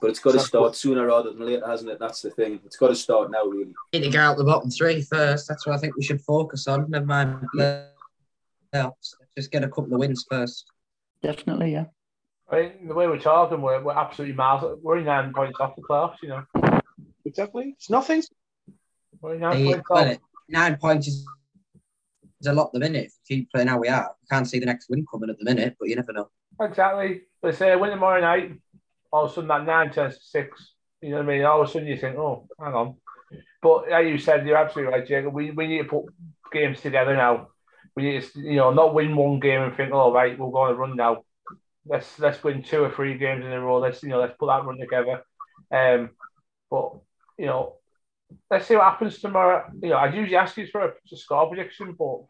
But 0.00 0.08
it's 0.08 0.18
got 0.20 0.32
to 0.32 0.38
start 0.38 0.74
sooner 0.76 1.04
rather 1.06 1.30
than 1.30 1.44
later, 1.44 1.66
hasn't 1.66 1.90
it? 1.90 1.98
That's 1.98 2.22
the 2.22 2.30
thing. 2.30 2.58
It's 2.64 2.78
got 2.78 2.88
to 2.88 2.94
start 2.94 3.30
now, 3.30 3.44
really. 3.44 3.74
Need 3.92 4.04
to 4.04 4.08
get 4.08 4.22
out 4.22 4.38
the 4.38 4.44
bottom 4.44 4.70
three 4.70 5.02
first. 5.02 5.46
That's 5.46 5.66
what 5.66 5.76
I 5.76 5.78
think 5.78 5.94
we 5.94 6.02
should 6.02 6.22
focus 6.22 6.66
on. 6.66 6.88
Never 6.88 7.04
mind 7.04 7.36
playoffs. 8.74 9.14
Just 9.36 9.50
get 9.50 9.64
a 9.64 9.68
couple 9.68 9.94
of 9.94 10.00
wins 10.00 10.24
first. 10.28 10.66
Definitely, 11.22 11.72
yeah. 11.72 11.84
I 12.50 12.62
mean, 12.62 12.88
the 12.88 12.94
way 12.94 13.06
we're 13.06 13.18
talking, 13.18 13.60
we're, 13.62 13.80
we're 13.82 13.96
absolutely 13.96 14.34
miles. 14.34 14.78
We're 14.82 14.98
in 14.98 15.04
nine 15.04 15.32
points 15.32 15.58
off 15.60 15.76
the 15.76 15.82
playoffs, 15.82 16.16
you 16.22 16.28
know. 16.30 16.42
Exactly. 17.24 17.74
It's 17.76 17.90
nothing. 17.90 18.22
We're 19.20 19.34
in 19.34 19.40
nine 19.40 19.64
They- 19.64 19.72
points 19.72 19.90
off. 19.90 20.16
nine 20.48 20.76
points 20.76 21.06
is, 21.06 21.26
is 22.40 22.46
a 22.46 22.52
lot 22.52 22.66
at 22.68 22.72
the 22.72 22.80
minute. 22.80 23.06
If 23.06 23.12
we 23.28 23.36
keep 23.36 23.50
playing 23.52 23.68
how 23.68 23.78
we 23.78 23.88
are, 23.88 24.14
we 24.20 24.26
can't 24.34 24.48
see 24.48 24.58
the 24.58 24.66
next 24.66 24.88
win 24.90 25.06
coming 25.10 25.30
at 25.30 25.38
the 25.38 25.44
minute, 25.44 25.76
but 25.78 25.88
you 25.88 25.96
never 25.96 26.12
know. 26.12 26.28
Exactly. 26.60 27.22
Let's 27.42 27.58
say 27.58 27.74
win 27.76 27.90
tomorrow 27.90 28.20
night, 28.20 28.52
all 29.12 29.24
of 29.26 29.30
a 29.30 29.34
sudden 29.34 29.48
that 29.48 29.64
nine 29.64 29.92
turns 29.92 30.18
to 30.18 30.24
six. 30.24 30.72
You 31.00 31.10
know 31.10 31.16
what 31.18 31.26
I 31.26 31.36
mean? 31.36 31.44
All 31.44 31.62
of 31.62 31.68
a 31.68 31.72
sudden 31.72 31.88
you 31.88 31.96
think, 31.96 32.16
oh, 32.18 32.46
hang 32.58 32.74
on. 32.74 32.96
But 33.62 33.88
like 33.90 34.06
you 34.06 34.18
said, 34.18 34.46
you're 34.46 34.56
absolutely 34.56 34.92
right, 34.92 35.06
Jacob. 35.06 35.32
We, 35.32 35.50
we 35.52 35.66
need 35.66 35.78
to 35.78 35.84
put 35.84 36.06
games 36.52 36.80
together 36.80 37.14
now. 37.14 37.48
We 37.96 38.04
need 38.04 38.22
to, 38.22 38.40
you 38.40 38.56
know, 38.56 38.72
not 38.72 38.94
win 38.94 39.16
one 39.16 39.40
game 39.40 39.62
and 39.62 39.76
think, 39.76 39.92
oh, 39.92 40.12
right, 40.12 40.38
we're 40.38 40.50
going 40.50 40.72
to 40.72 40.78
run 40.78 40.96
now. 40.96 41.22
Let's 41.86 42.18
let's 42.18 42.42
win 42.44 42.62
two 42.62 42.84
or 42.84 42.90
three 42.90 43.16
games 43.18 43.44
in 43.44 43.52
a 43.52 43.60
row. 43.60 43.78
Let's 43.78 44.02
you 44.02 44.10
know, 44.10 44.20
let's 44.20 44.36
put 44.38 44.46
that 44.46 44.64
run 44.64 44.78
together. 44.78 45.22
Um, 45.72 46.10
but 46.70 46.92
you 47.38 47.46
know, 47.46 47.76
let's 48.50 48.66
see 48.66 48.76
what 48.76 48.84
happens 48.84 49.18
tomorrow. 49.18 49.64
You 49.82 49.90
know, 49.90 49.96
I'd 49.96 50.14
usually 50.14 50.36
ask 50.36 50.56
you 50.56 50.66
for 50.66 50.82
a, 50.82 50.92
a 51.12 51.16
score 51.16 51.48
prediction, 51.48 51.96
but 51.98 52.20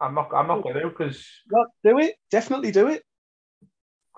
I'm 0.00 0.14
not. 0.14 0.30
I'm 0.34 0.48
not 0.48 0.62
going 0.62 0.76
to 0.76 0.88
because 0.88 1.24
No, 1.50 1.66
do 1.84 1.98
it. 1.98 2.14
Definitely 2.30 2.72
do 2.72 2.88
it. 2.88 3.02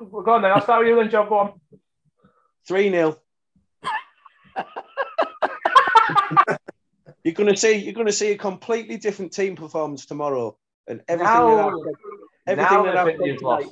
we're 0.00 0.22
going 0.22 0.42
then. 0.42 0.52
I'll 0.52 0.62
start 0.62 0.80
with 0.80 0.88
you 0.88 0.96
then, 0.96 1.10
John. 1.10 1.28
Go 1.28 1.38
on. 1.38 1.60
3 2.68 2.90
0. 2.90 3.16
you're 7.24 7.34
gonna 7.34 7.56
see 7.56 7.76
you're 7.76 7.94
gonna 7.94 8.12
see 8.12 8.32
a 8.32 8.38
completely 8.38 8.96
different 8.96 9.32
team 9.32 9.56
performance 9.56 10.06
tomorrow. 10.06 10.56
And 10.88 11.02
everything 11.08 11.46
that 11.46 11.58
I've 11.58 11.72
said, 11.84 11.94
everything 12.46 12.78
now 12.78 12.84
that 12.84 12.96
I 12.96 13.02
I've 13.02 13.16
said 13.16 13.38
tonight, 13.38 13.66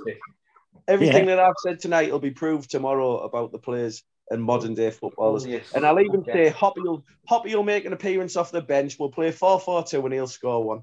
everything 0.87 1.27
Yeah. 1.27 1.37
that 1.37 1.41
I've 1.41 1.55
said 1.59 1.81
tonight 1.81 2.13
will 2.13 2.19
be 2.19 2.31
proved 2.31 2.71
tomorrow 2.71 3.19
about 3.19 3.53
the 3.53 3.59
players 3.59 4.03
and 4.31 4.43
modern 4.43 4.75
day 4.75 4.91
footballers. 4.91 5.47
Oh, 5.47 5.49
yes. 5.49 5.73
And 5.75 5.87
I'll 5.87 6.01
even 6.01 6.21
Okay. 6.21 6.51
say 6.51 6.55
Hoppe 6.55 6.83
will 6.83 7.05
Hoppe 7.31 7.55
will 7.55 7.63
make 7.63 7.87
an 7.87 7.93
appearance 7.93 8.37
off 8.37 8.51
the 8.53 8.61
bench. 8.61 8.99
We'll 8.99 9.11
play 9.11 9.33
4-4-2 9.33 10.05
and 10.05 10.13
he'll 10.13 10.27
score 10.27 10.63
one. 10.65 10.83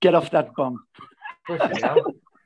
Get 0.00 0.14
off 0.14 0.30
that 0.32 0.54
bomb. 0.54 0.84
Listen, 1.48 1.80
now. 1.80 2.04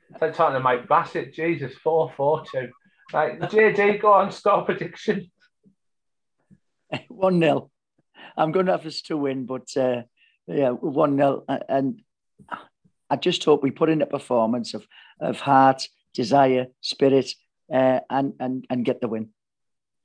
It's 0.09 0.21
like 0.21 0.35
talking 0.35 0.53
to 0.53 0.59
Mike 0.61 0.87
Bassett. 0.87 1.33
Jesus, 1.33 1.73
four, 1.77 2.11
four, 2.15 2.43
two. 2.45 2.69
Right, 3.13 3.39
JD, 3.39 4.01
go 4.01 4.13
on. 4.13 4.31
Score 4.31 4.63
prediction. 4.63 5.29
1 7.09 7.39
0. 7.39 7.71
I'm 8.37 8.51
going 8.51 8.65
to 8.67 8.71
have 8.73 8.85
us 8.85 9.01
to 9.03 9.17
win, 9.17 9.45
but 9.45 9.75
uh, 9.77 10.03
yeah, 10.47 10.69
1 10.69 11.17
0. 11.17 11.45
And 11.69 12.01
I 13.09 13.15
just 13.15 13.43
hope 13.43 13.63
we 13.63 13.71
put 13.71 13.89
in 13.89 14.01
a 14.01 14.05
performance 14.05 14.73
of, 14.73 14.87
of 15.19 15.39
heart, 15.39 15.87
desire, 16.13 16.67
spirit, 16.81 17.33
uh, 17.71 17.99
and, 18.09 18.33
and, 18.39 18.65
and 18.69 18.85
get 18.85 19.01
the 19.01 19.07
win. 19.07 19.29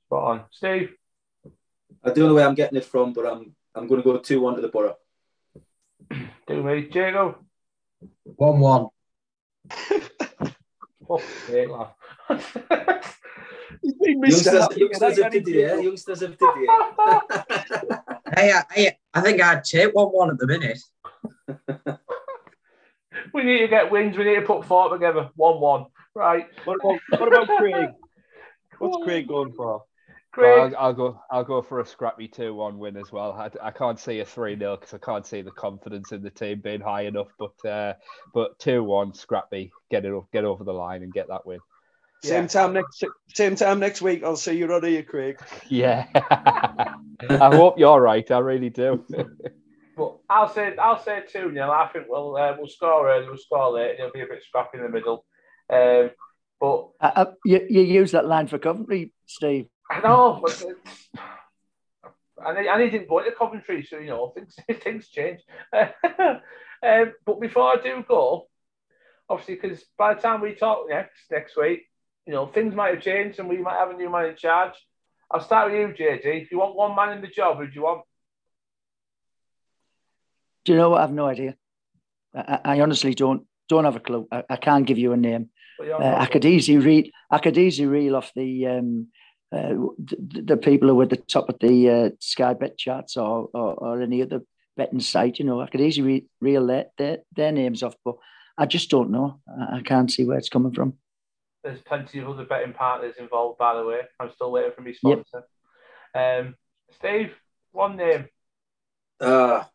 Spot 0.07 0.23
on. 0.23 0.45
Steve. 0.51 0.93
I 2.03 2.11
don't 2.11 2.29
know 2.29 2.35
where 2.35 2.47
I'm 2.47 2.55
getting 2.55 2.77
it 2.77 2.85
from, 2.85 3.13
but 3.13 3.25
I'm 3.25 3.55
I'm 3.77 3.87
going 3.87 4.01
to 4.01 4.03
go 4.03 4.17
two 4.17 4.41
one 4.41 4.55
to 4.55 4.61
the 4.61 4.69
Borough. 4.69 4.97
Do 6.47 6.63
me. 6.63 6.87
Jacob. 6.91 7.35
1 8.23 8.59
1. 8.59 8.87
Fuck's 11.07 11.49
sake, 12.27 12.69
lad. 12.69 13.03
He's 13.81 13.93
been 13.93 14.19
Youngsters, 14.21 14.53
missed 14.53 14.77
youngsters 14.77 15.19
of 15.19 15.31
Didier, 15.31 15.79
youngsters 15.79 16.21
of 16.21 16.37
Didier. 16.37 16.67
Hey, 18.35 18.51
I, 18.51 18.63
I, 18.75 18.97
I 19.13 19.21
think 19.21 19.41
I'd 19.41 19.63
take 19.63 19.95
1 19.95 20.07
1 20.07 20.29
at 20.29 20.37
the 20.37 20.47
minute. 20.47 20.79
we 23.33 23.43
need 23.43 23.59
to 23.59 23.67
get 23.67 23.89
wins. 23.89 24.17
We 24.17 24.25
need 24.25 24.35
to 24.35 24.41
put 24.41 24.65
four 24.65 24.89
together. 24.89 25.29
1 25.35 25.61
1. 25.61 25.85
Right. 26.13 26.47
What 26.65 26.77
about, 26.83 26.99
what 27.19 27.27
about 27.27 27.57
Craig? 27.57 27.89
What's 28.79 29.03
Craig 29.05 29.27
going 29.27 29.53
for? 29.53 29.83
Craig. 30.31 30.73
I'll, 30.77 30.87
I'll 30.87 30.93
go. 30.93 31.21
I'll 31.31 31.43
go 31.43 31.61
for 31.61 31.79
a 31.79 31.85
scrappy 31.85 32.27
two-one 32.27 32.77
win 32.77 32.97
as 32.97 33.11
well. 33.11 33.31
I, 33.31 33.49
I 33.67 33.71
can't 33.71 33.99
see 33.99 34.19
a 34.19 34.25
three-nil 34.25 34.77
because 34.77 34.93
I 34.93 34.99
can't 34.99 35.25
see 35.25 35.41
the 35.41 35.51
confidence 35.51 36.11
in 36.11 36.21
the 36.21 36.29
team 36.29 36.61
being 36.61 36.81
high 36.81 37.03
enough. 37.03 37.29
But 37.39 37.69
uh, 37.69 37.93
but 38.33 38.59
two-one 38.59 39.13
scrappy, 39.13 39.71
get 39.89 40.05
it 40.05 40.13
up, 40.13 40.27
get 40.31 40.43
over 40.43 40.63
the 40.63 40.73
line 40.73 41.01
and 41.01 41.13
get 41.13 41.29
that 41.29 41.45
win. 41.45 41.59
Same 42.23 42.47
time 42.47 42.73
next 42.73 43.03
same 43.33 43.55
time 43.55 43.79
next 43.79 44.01
week. 44.01 44.23
I'll 44.23 44.35
see 44.35 44.57
you 44.57 44.67
right 44.67 44.83
here, 44.83 45.03
Craig. 45.03 45.39
Yeah, 45.67 46.07
I 46.15 47.55
hope 47.55 47.77
you're 47.77 48.01
right. 48.01 48.29
I 48.29 48.39
really 48.39 48.69
do. 48.69 49.05
But 49.95 50.17
I'll 50.29 50.49
say 50.49 50.75
I'll 50.77 51.01
say 51.01 51.23
two 51.27 51.51
0 51.51 51.71
I 51.71 51.87
think 51.87 52.05
we'll 52.07 52.35
uh, 52.35 52.55
we'll 52.57 52.67
score 52.67 53.09
early, 53.09 53.27
we'll 53.27 53.37
score 53.37 53.71
late, 53.71 53.91
and 53.91 53.99
it'll 53.99 54.11
be 54.11 54.21
a 54.21 54.27
bit 54.27 54.43
scrappy 54.43 54.77
in 54.77 54.83
the 54.83 54.89
middle. 54.89 55.25
Um, 55.69 56.11
but 56.59 56.89
Uh, 56.99 57.11
uh, 57.15 57.25
you, 57.45 57.65
you 57.69 57.81
use 57.81 58.11
that 58.11 58.25
line 58.25 58.47
for 58.47 58.57
Coventry, 58.57 59.11
Steve. 59.25 59.67
I 59.89 60.01
know, 60.01 60.41
but 60.43 60.63
and 62.45 62.57
he, 62.57 62.67
and 62.67 62.81
he 62.81 62.89
didn't 62.89 63.09
go 63.09 63.23
to 63.23 63.31
Coventry, 63.31 63.83
so 63.83 63.97
you 63.97 64.07
know 64.07 64.29
things 64.29 64.55
things 64.83 65.07
change. 65.09 65.41
um, 65.73 67.13
but 67.25 67.39
before 67.39 67.63
I 67.63 67.81
do 67.81 68.03
go, 68.07 68.47
obviously, 69.29 69.55
because 69.55 69.83
by 69.97 70.13
the 70.13 70.21
time 70.21 70.41
we 70.41 70.53
talk 70.53 70.87
next 70.89 71.31
next 71.31 71.57
week, 71.57 71.87
you 72.27 72.33
know 72.33 72.45
things 72.47 72.75
might 72.75 72.93
have 72.93 73.03
changed, 73.03 73.39
and 73.39 73.47
we 73.47 73.57
might 73.57 73.77
have 73.77 73.89
a 73.89 73.93
new 73.93 74.09
man 74.11 74.25
in 74.25 74.35
charge. 74.35 74.73
I'll 75.31 75.41
start 75.41 75.71
with 75.71 75.79
you, 75.79 75.87
JD. 75.87 76.43
If 76.43 76.51
you 76.51 76.59
want 76.59 76.75
one 76.75 76.95
man 76.95 77.13
in 77.13 77.21
the 77.21 77.27
job, 77.27 77.57
who 77.57 77.67
do 77.67 77.73
you 77.73 77.83
want? 77.83 78.01
Do 80.65 80.73
you 80.73 80.77
know 80.77 80.89
what? 80.89 81.01
I've 81.01 81.13
no 81.13 81.25
idea. 81.25 81.55
I, 82.35 82.59
I 82.65 82.81
honestly 82.81 83.13
don't 83.13 83.47
don't 83.69 83.85
have 83.85 83.95
a 83.95 84.01
clue. 84.01 84.27
I, 84.29 84.43
I 84.49 84.55
can't 84.57 84.85
give 84.85 84.97
you 84.97 85.13
a 85.13 85.17
name. 85.17 85.49
What 85.77 85.85
do 85.85 85.91
you 85.91 85.97
Uh. 85.97 86.17
I 86.19 86.25
could 86.25 86.43
easily 86.43 86.77
read. 86.77 87.11
I 87.31 87.39
could 87.39 87.57
easily 87.57 87.87
reel 87.87 88.15
off 88.17 88.31
the 88.35 88.67
um, 88.67 89.07
uh, 89.51 89.73
the, 89.97 90.41
the 90.41 90.57
people 90.57 90.89
who 90.89 90.99
are 90.99 91.03
at 91.03 91.09
the 91.09 91.15
top 91.15 91.47
of 91.47 91.59
the 91.59 91.89
uh, 91.89 92.09
Sky 92.19 92.53
Bet 92.53 92.77
charts 92.77 93.15
or, 93.15 93.49
or 93.53 93.73
or 93.75 94.01
any 94.01 94.21
other 94.21 94.41
betting 94.75 94.99
site. 94.99 95.39
You 95.39 95.45
know, 95.45 95.61
I 95.61 95.67
could 95.67 95.81
easily 95.81 96.07
re- 96.07 96.27
reel 96.41 96.67
their, 96.67 96.87
their 96.97 97.19
their 97.33 97.53
names 97.53 97.83
off, 97.83 97.95
but 98.03 98.15
I 98.57 98.65
just 98.65 98.89
don't 98.89 99.11
know. 99.11 99.39
I, 99.47 99.77
I 99.77 99.81
can't 99.81 100.11
see 100.11 100.25
where 100.25 100.37
it's 100.37 100.49
coming 100.49 100.73
from. 100.73 100.97
There's 101.67 101.81
plenty 101.81 102.19
of 102.19 102.29
other 102.29 102.45
betting 102.45 102.71
partners 102.71 103.15
involved, 103.19 103.57
by 103.57 103.75
the 103.75 103.83
way. 103.83 103.99
I'm 104.21 104.31
still 104.31 104.53
waiting 104.53 104.71
for 104.73 104.79
my 104.83 104.93
Yep. 105.03 105.25
sponsor. 105.27 105.47
Um, 106.15 106.55
Steve, 106.91 107.35
one 107.73 107.97
name. 107.97 108.29
Uh, 109.19 109.65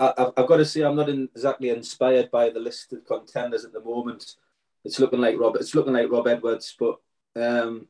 I, 0.00 0.14
I've- 0.16 0.32
I've 0.38 0.46
got 0.46 0.56
to 0.56 0.64
say 0.64 0.80
I'm 0.80 0.96
not 0.96 1.10
in, 1.10 1.24
exactly 1.34 1.68
inspired 1.68 2.30
by 2.30 2.48
the 2.48 2.60
list 2.60 2.94
of 2.94 3.04
contenders 3.04 3.66
at 3.66 3.74
the 3.74 3.80
moment. 3.80 4.36
It's 4.86 4.98
looking 4.98 5.20
like 5.20 5.38
Rob. 5.38 5.56
It's 5.56 5.74
looking 5.74 5.92
like 5.92 6.10
Rob 6.10 6.26
Edwards, 6.28 6.74
but 6.78 6.96
um, 7.36 7.88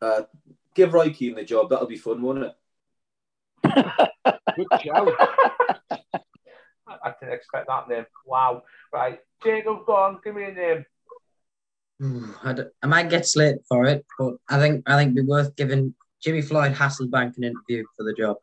uh, 0.00 0.22
give 0.74 0.94
Roy 0.94 1.10
Keane 1.10 1.34
the 1.34 1.44
job. 1.44 1.68
That'll 1.68 1.86
be 1.86 1.98
fun, 1.98 2.22
won't 2.22 2.44
it? 2.44 2.56
Good 3.64 4.80
shout. 4.80 5.08
I 5.90 6.96
I 7.04 7.14
didn't 7.20 7.34
expect 7.34 7.66
that 7.66 7.86
name. 7.90 8.06
Wow. 8.24 8.62
Right, 8.94 9.20
Jacob, 9.44 9.84
go 9.84 9.94
on, 9.96 10.20
give 10.24 10.34
me 10.34 10.44
a 10.44 10.52
name. 10.54 10.86
I, 12.00 12.52
d- 12.52 12.62
I 12.82 12.86
might 12.86 13.08
get 13.08 13.26
slated 13.26 13.60
for 13.68 13.86
it, 13.86 14.04
but 14.18 14.34
I 14.48 14.58
think 14.58 14.82
I 14.86 14.96
think 14.96 15.12
it'd 15.12 15.26
be 15.26 15.30
worth 15.30 15.56
giving 15.56 15.94
Jimmy 16.22 16.42
Floyd 16.42 16.74
Hasselbaink 16.74 17.36
an 17.38 17.44
interview 17.44 17.84
for 17.96 18.04
the 18.04 18.12
job. 18.12 18.36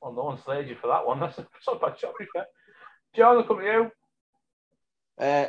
Well, 0.00 0.12
no 0.12 0.22
one 0.24 0.42
slayed 0.42 0.68
you 0.68 0.76
for 0.80 0.88
that 0.88 1.06
one. 1.06 1.20
That's, 1.20 1.36
that's 1.36 1.48
not 1.66 1.76
a 1.76 1.86
bad 1.86 1.98
job, 1.98 2.12
to 2.18 2.24
be 2.24 2.30
fair. 2.34 2.46
John, 3.16 3.36
I'll 3.36 3.44
come 3.44 3.60
to 3.60 3.64
you. 3.64 3.90
Uh, 5.18 5.46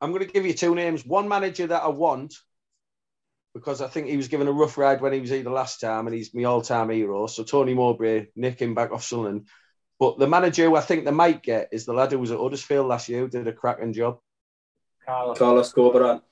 I'm 0.00 0.12
going 0.12 0.26
to 0.26 0.32
give 0.32 0.46
you 0.46 0.54
two 0.54 0.74
names. 0.74 1.04
One 1.04 1.28
manager 1.28 1.66
that 1.66 1.82
I 1.82 1.88
want 1.88 2.34
because 3.54 3.80
I 3.80 3.88
think 3.88 4.06
he 4.06 4.16
was 4.16 4.28
given 4.28 4.48
a 4.48 4.52
rough 4.52 4.78
ride 4.78 5.00
when 5.00 5.12
he 5.12 5.20
was 5.20 5.30
here 5.30 5.42
the 5.42 5.50
last 5.50 5.80
time, 5.80 6.06
and 6.06 6.14
he's 6.14 6.34
my 6.34 6.44
all-time 6.44 6.90
hero. 6.90 7.26
So 7.26 7.42
Tony 7.42 7.74
Mowbray, 7.74 8.26
Nick 8.36 8.60
him 8.60 8.74
back 8.74 8.92
off 8.92 9.02
Sunderland. 9.02 9.48
But 10.00 10.18
the 10.18 10.26
manager 10.26 10.64
who 10.64 10.76
I 10.76 10.80
think 10.80 11.04
they 11.04 11.10
might 11.10 11.42
get 11.42 11.68
is 11.70 11.84
the 11.84 11.92
lad 11.92 12.10
who 12.10 12.18
was 12.18 12.30
at 12.32 12.38
Huddersfield 12.40 12.86
last 12.88 13.08
year, 13.10 13.20
who 13.20 13.28
did 13.28 13.46
a 13.46 13.52
cracking 13.52 13.92
job. 13.92 14.18
Carlos. 15.04 15.38
Carlos 15.38 15.72
Corberan. 15.74 16.22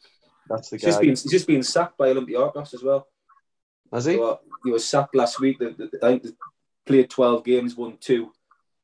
That's 0.48 0.70
the 0.70 0.76
He's 0.76 0.82
just 0.84 0.98
guy. 0.98 1.02
been 1.02 1.10
he's 1.10 1.24
just 1.24 1.46
been 1.46 1.62
sacked 1.62 1.98
by 1.98 2.08
Olympiacos 2.08 2.72
as 2.72 2.82
well. 2.82 3.06
Has 3.92 4.06
he? 4.06 4.14
So, 4.14 4.24
uh, 4.24 4.36
he 4.64 4.70
was 4.70 4.88
sacked 4.88 5.14
last 5.14 5.38
week. 5.38 5.58
The- 5.58 5.74
the- 5.76 5.98
I 6.02 6.08
think 6.12 6.22
they 6.22 6.30
played 6.86 7.10
12 7.10 7.44
games, 7.44 7.76
won 7.76 7.98
two, 7.98 8.32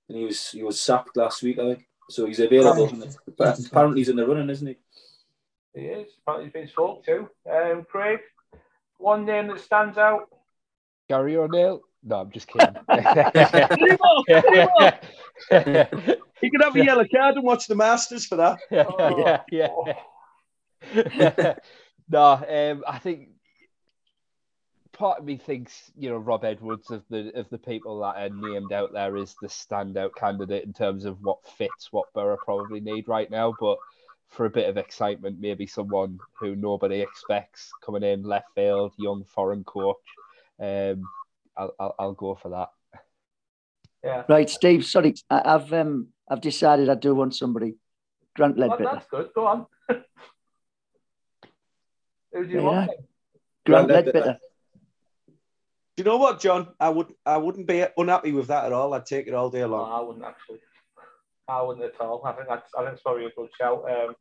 and 0.09 0.19
he 0.19 0.25
was 0.27 0.51
he 0.51 0.63
was 0.63 0.79
sacked 0.81 1.17
last 1.17 1.43
week. 1.43 1.59
I 1.59 1.63
think 1.75 1.89
so. 2.11 2.27
He's 2.27 2.41
available. 2.41 2.93
But 3.39 3.59
apparently, 3.67 4.01
he's 4.01 4.11
in 4.11 4.17
the 4.17 4.27
running, 4.27 4.51
isn't 4.51 4.67
he? 4.67 4.77
He 5.75 5.87
is. 5.87 6.13
Apparently, 6.21 6.45
he's 6.47 6.53
been 6.53 6.69
spoke 6.69 7.05
to. 7.07 7.31
Um, 7.51 7.85
Craig, 7.91 8.21
one 8.99 9.25
name 9.25 9.47
that 9.49 9.61
stands 9.61 9.97
out. 9.97 10.29
Gary 11.09 11.37
O'Neill? 11.39 11.81
No, 12.05 12.21
I'm 12.21 12.31
just 12.31 12.49
kidding. 12.49 12.77
He 16.41 16.51
could 16.51 16.63
have 16.63 16.77
a 16.77 16.85
yellow 16.85 17.05
card 17.11 17.37
and 17.37 17.45
watch 17.45 17.67
the 17.69 17.75
Masters 17.75 18.27
for 18.27 18.37
that. 18.37 18.59
yeah, 18.71 19.41
yeah. 19.51 19.69
Oh, 19.71 19.95
no, 22.11 22.23
um, 22.23 22.85
I 22.87 22.99
think 22.99 23.29
part 24.93 25.19
of 25.19 25.25
me 25.25 25.37
thinks 25.37 25.91
you 25.97 26.11
know 26.11 26.19
Rob 26.19 26.45
Edwards 26.45 26.91
of 26.91 27.03
the 27.09 27.33
of 27.35 27.49
the 27.51 27.59
people 27.59 28.01
that 28.01 28.17
are 28.17 28.29
named 28.29 28.73
out 28.73 28.93
there 28.93 29.17
is 29.17 29.35
the 29.41 29.49
standout 29.49 30.15
candidate 30.17 30.65
in 30.65 30.73
terms 30.73 31.05
of 31.05 31.19
what 31.23 31.39
fits 31.57 31.93
what 31.93 32.13
Borough 32.15 32.39
probably 32.45 32.81
need 32.81 33.09
right 33.09 33.31
now. 33.31 33.55
But 33.59 33.79
for 34.29 34.47
a 34.47 34.51
bit 34.51 34.69
of 34.69 34.77
excitement, 34.77 35.41
maybe 35.41 35.67
someone 35.67 36.19
who 36.39 36.57
nobody 36.57 37.01
expects 37.01 37.71
coming 37.85 38.03
in 38.03 38.23
left 38.23 38.49
field, 38.55 38.93
young 38.99 39.25
foreign 39.25 39.65
coach. 39.65 39.97
Um, 40.61 41.05
I'll, 41.57 41.75
I'll 41.79 41.95
I'll 41.99 42.13
go 42.15 42.35
for 42.35 42.49
that. 42.51 42.69
yeah. 44.03 44.23
Right, 44.29 44.49
Steve. 44.51 44.85
Sorry, 44.85 45.15
I, 45.31 45.43
I've 45.55 45.73
um, 45.73 46.09
I've 46.29 46.41
decided 46.41 46.89
I 46.89 46.95
do 46.95 47.15
want 47.15 47.35
somebody. 47.35 47.75
Grant 48.37 48.57
Well, 48.57 48.71
Leadbitter. 48.71 48.93
that's 48.93 49.07
good. 49.07 49.31
Go 49.35 49.47
on. 49.47 49.67
Who 52.33 52.45
do 52.47 52.51
you 52.51 52.61
Yeah. 52.61 52.63
want? 52.65 52.91
Grant 53.67 53.89
Grant 53.89 54.07
Leadbitter. 54.07 54.15
Leadbitter. 54.15 54.39
Do 55.97 56.03
you 56.03 56.05
know 56.05 56.17
what, 56.17 56.41
John? 56.41 56.69
I 56.81 56.89
would 56.89 57.15
I 57.25 57.37
wouldn't 57.37 57.69
be 57.69 57.85
unhappy 57.97 58.33
with 58.33 58.49
that 58.49 58.65
at 58.67 58.73
all. 58.73 58.93
I'd 58.95 59.07
take 59.07 59.29
it 59.29 59.35
all 59.35 59.49
day 59.51 59.61
No, 59.61 59.69
long. 59.69 59.93
I 59.93 60.01
wouldn't 60.01 60.25
actually. 60.25 60.59
I 61.47 61.63
wouldn't 61.63 61.85
at 61.85 62.01
all. 62.01 62.21
I 62.27 62.33
think 62.33 62.49
that's. 62.49 62.75
I 62.77 62.83
think 62.83 62.95
it's 62.95 63.03
probably 63.03 63.27
a 63.27 63.31
good 63.37 63.51
shout. 63.57 63.85
Um, 63.89 64.15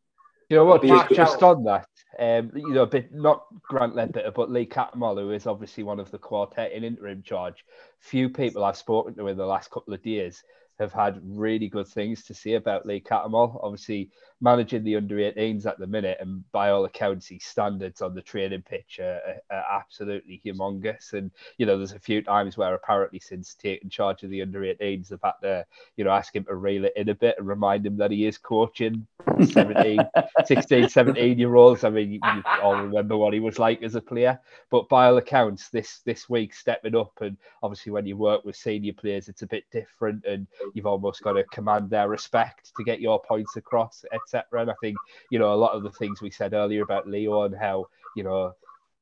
You 0.54 0.60
know 0.60 0.66
what? 0.66 0.84
Just, 0.84 1.10
just 1.10 1.42
on 1.42 1.64
that, 1.64 1.88
um, 2.20 2.52
you 2.54 2.74
know, 2.76 2.86
but 2.86 3.12
not 3.12 3.46
Grant 3.64 3.96
Leadbitter, 3.96 4.32
but 4.36 4.52
Lee 4.52 4.68
Cattermole, 4.68 5.20
who 5.20 5.32
is 5.32 5.48
obviously 5.48 5.82
one 5.82 6.00
of 6.00 6.12
the 6.12 6.20
quartet 6.20 6.74
in 6.74 6.84
interim 6.84 7.24
charge. 7.24 7.66
Few 7.98 8.30
people 8.30 8.64
I've 8.64 8.78
spoken 8.78 9.16
to 9.16 9.30
in 9.30 9.38
the 9.38 9.48
last 9.48 9.72
couple 9.72 9.96
of 9.96 10.06
years 10.06 10.44
have 10.80 10.94
had 10.94 11.22
really 11.24 11.68
good 11.68 11.88
things 11.88 12.24
to 12.24 12.34
say 12.34 12.54
about 12.54 12.86
Lee 12.86 13.02
Cattermole. 13.02 13.60
Obviously, 13.64 14.10
managing 14.42 14.84
the 14.84 14.96
under 14.96 15.16
18s 15.16 15.66
at 15.66 15.80
the 15.80 15.88
minute, 15.88 16.18
and 16.20 16.44
by 16.52 16.70
all 16.70 16.86
accounts, 16.86 17.28
his 17.28 17.44
standards 17.44 18.02
on 18.02 18.14
the 18.14 18.22
training 18.22 18.62
pitch 18.62 19.00
are, 19.00 19.20
are, 19.52 19.58
are 19.58 19.80
absolutely 19.80 20.42
humongous. 20.46 21.14
And 21.14 21.32
you 21.58 21.66
know, 21.66 21.78
there's 21.78 21.94
a 21.94 22.00
few 22.00 22.22
times 22.22 22.58
where 22.58 22.74
apparently 22.74 23.20
since 23.20 23.54
taking 23.56 23.90
charge 23.90 24.24
of 24.24 24.30
the 24.30 24.42
under 24.42 24.62
18s, 24.62 25.10
they've 25.10 25.20
had 25.24 25.34
to, 25.42 25.66
you 25.96 26.04
know, 26.04 26.12
ask 26.12 26.36
him 26.36 26.46
to 26.46 26.56
reel 26.56 26.86
it 26.86 26.94
in 26.96 27.10
a 27.10 27.16
bit 27.16 27.36
and 27.38 27.48
remind 27.48 27.86
him 27.86 27.98
that 27.98 28.12
he 28.12 28.26
is 28.26 28.38
coaching 28.38 29.08
17, 29.46 30.00
16, 30.46 30.90
17 30.90 31.40
year 31.40 31.56
olds. 31.56 31.84
I 31.84 31.90
mean, 31.90 32.12
you, 32.12 32.20
you 32.24 32.44
all 32.62 32.76
remember 32.76 33.18
what 33.18 33.34
he 33.34 33.40
was 33.40 33.60
like 33.60 33.82
as 33.84 33.96
a 33.96 34.02
player. 34.02 34.40
But 34.70 34.90
by 34.90 35.08
all 35.08 35.18
accounts, 35.18 35.70
this 35.70 36.00
this 36.06 36.30
week 36.30 36.54
stepping 36.54 36.96
up, 36.96 37.14
and 37.22 37.38
obviously 37.62 37.92
when 37.92 38.06
you 38.06 38.18
work 38.18 38.44
with 38.44 38.56
senior 38.56 38.94
players, 38.94 39.30
it's 39.30 39.42
a 39.42 39.48
bit 39.48 39.64
different, 39.72 40.26
and 40.26 40.48
you've 40.74 40.86
almost 40.86 41.22
got 41.22 41.34
to 41.34 41.44
command 41.46 41.90
their 41.90 42.10
respect 42.10 42.72
to 42.76 42.84
get 42.84 43.02
your 43.02 43.22
points 43.22 43.56
across, 43.56 44.06
etc. 44.14 44.62
And 44.62 44.72
I 44.72 44.76
think 44.82 44.98
you 45.30 45.40
know 45.40 45.54
a 45.54 45.56
lot 45.56 45.74
of 45.74 45.84
the 45.84 45.92
things 45.92 46.22
we 46.22 46.32
said 46.32 46.54
earlier 46.54 46.84
about 46.84 47.08
Leo 47.08 47.44
and 47.44 47.56
how 47.56 47.88
you 48.16 48.24
know 48.24 48.54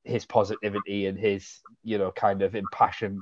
his 0.03 0.25
positivity 0.25 1.05
and 1.05 1.17
his 1.17 1.59
you 1.83 1.97
know 1.97 2.11
kind 2.11 2.41
of 2.41 2.55
impassioned 2.55 3.21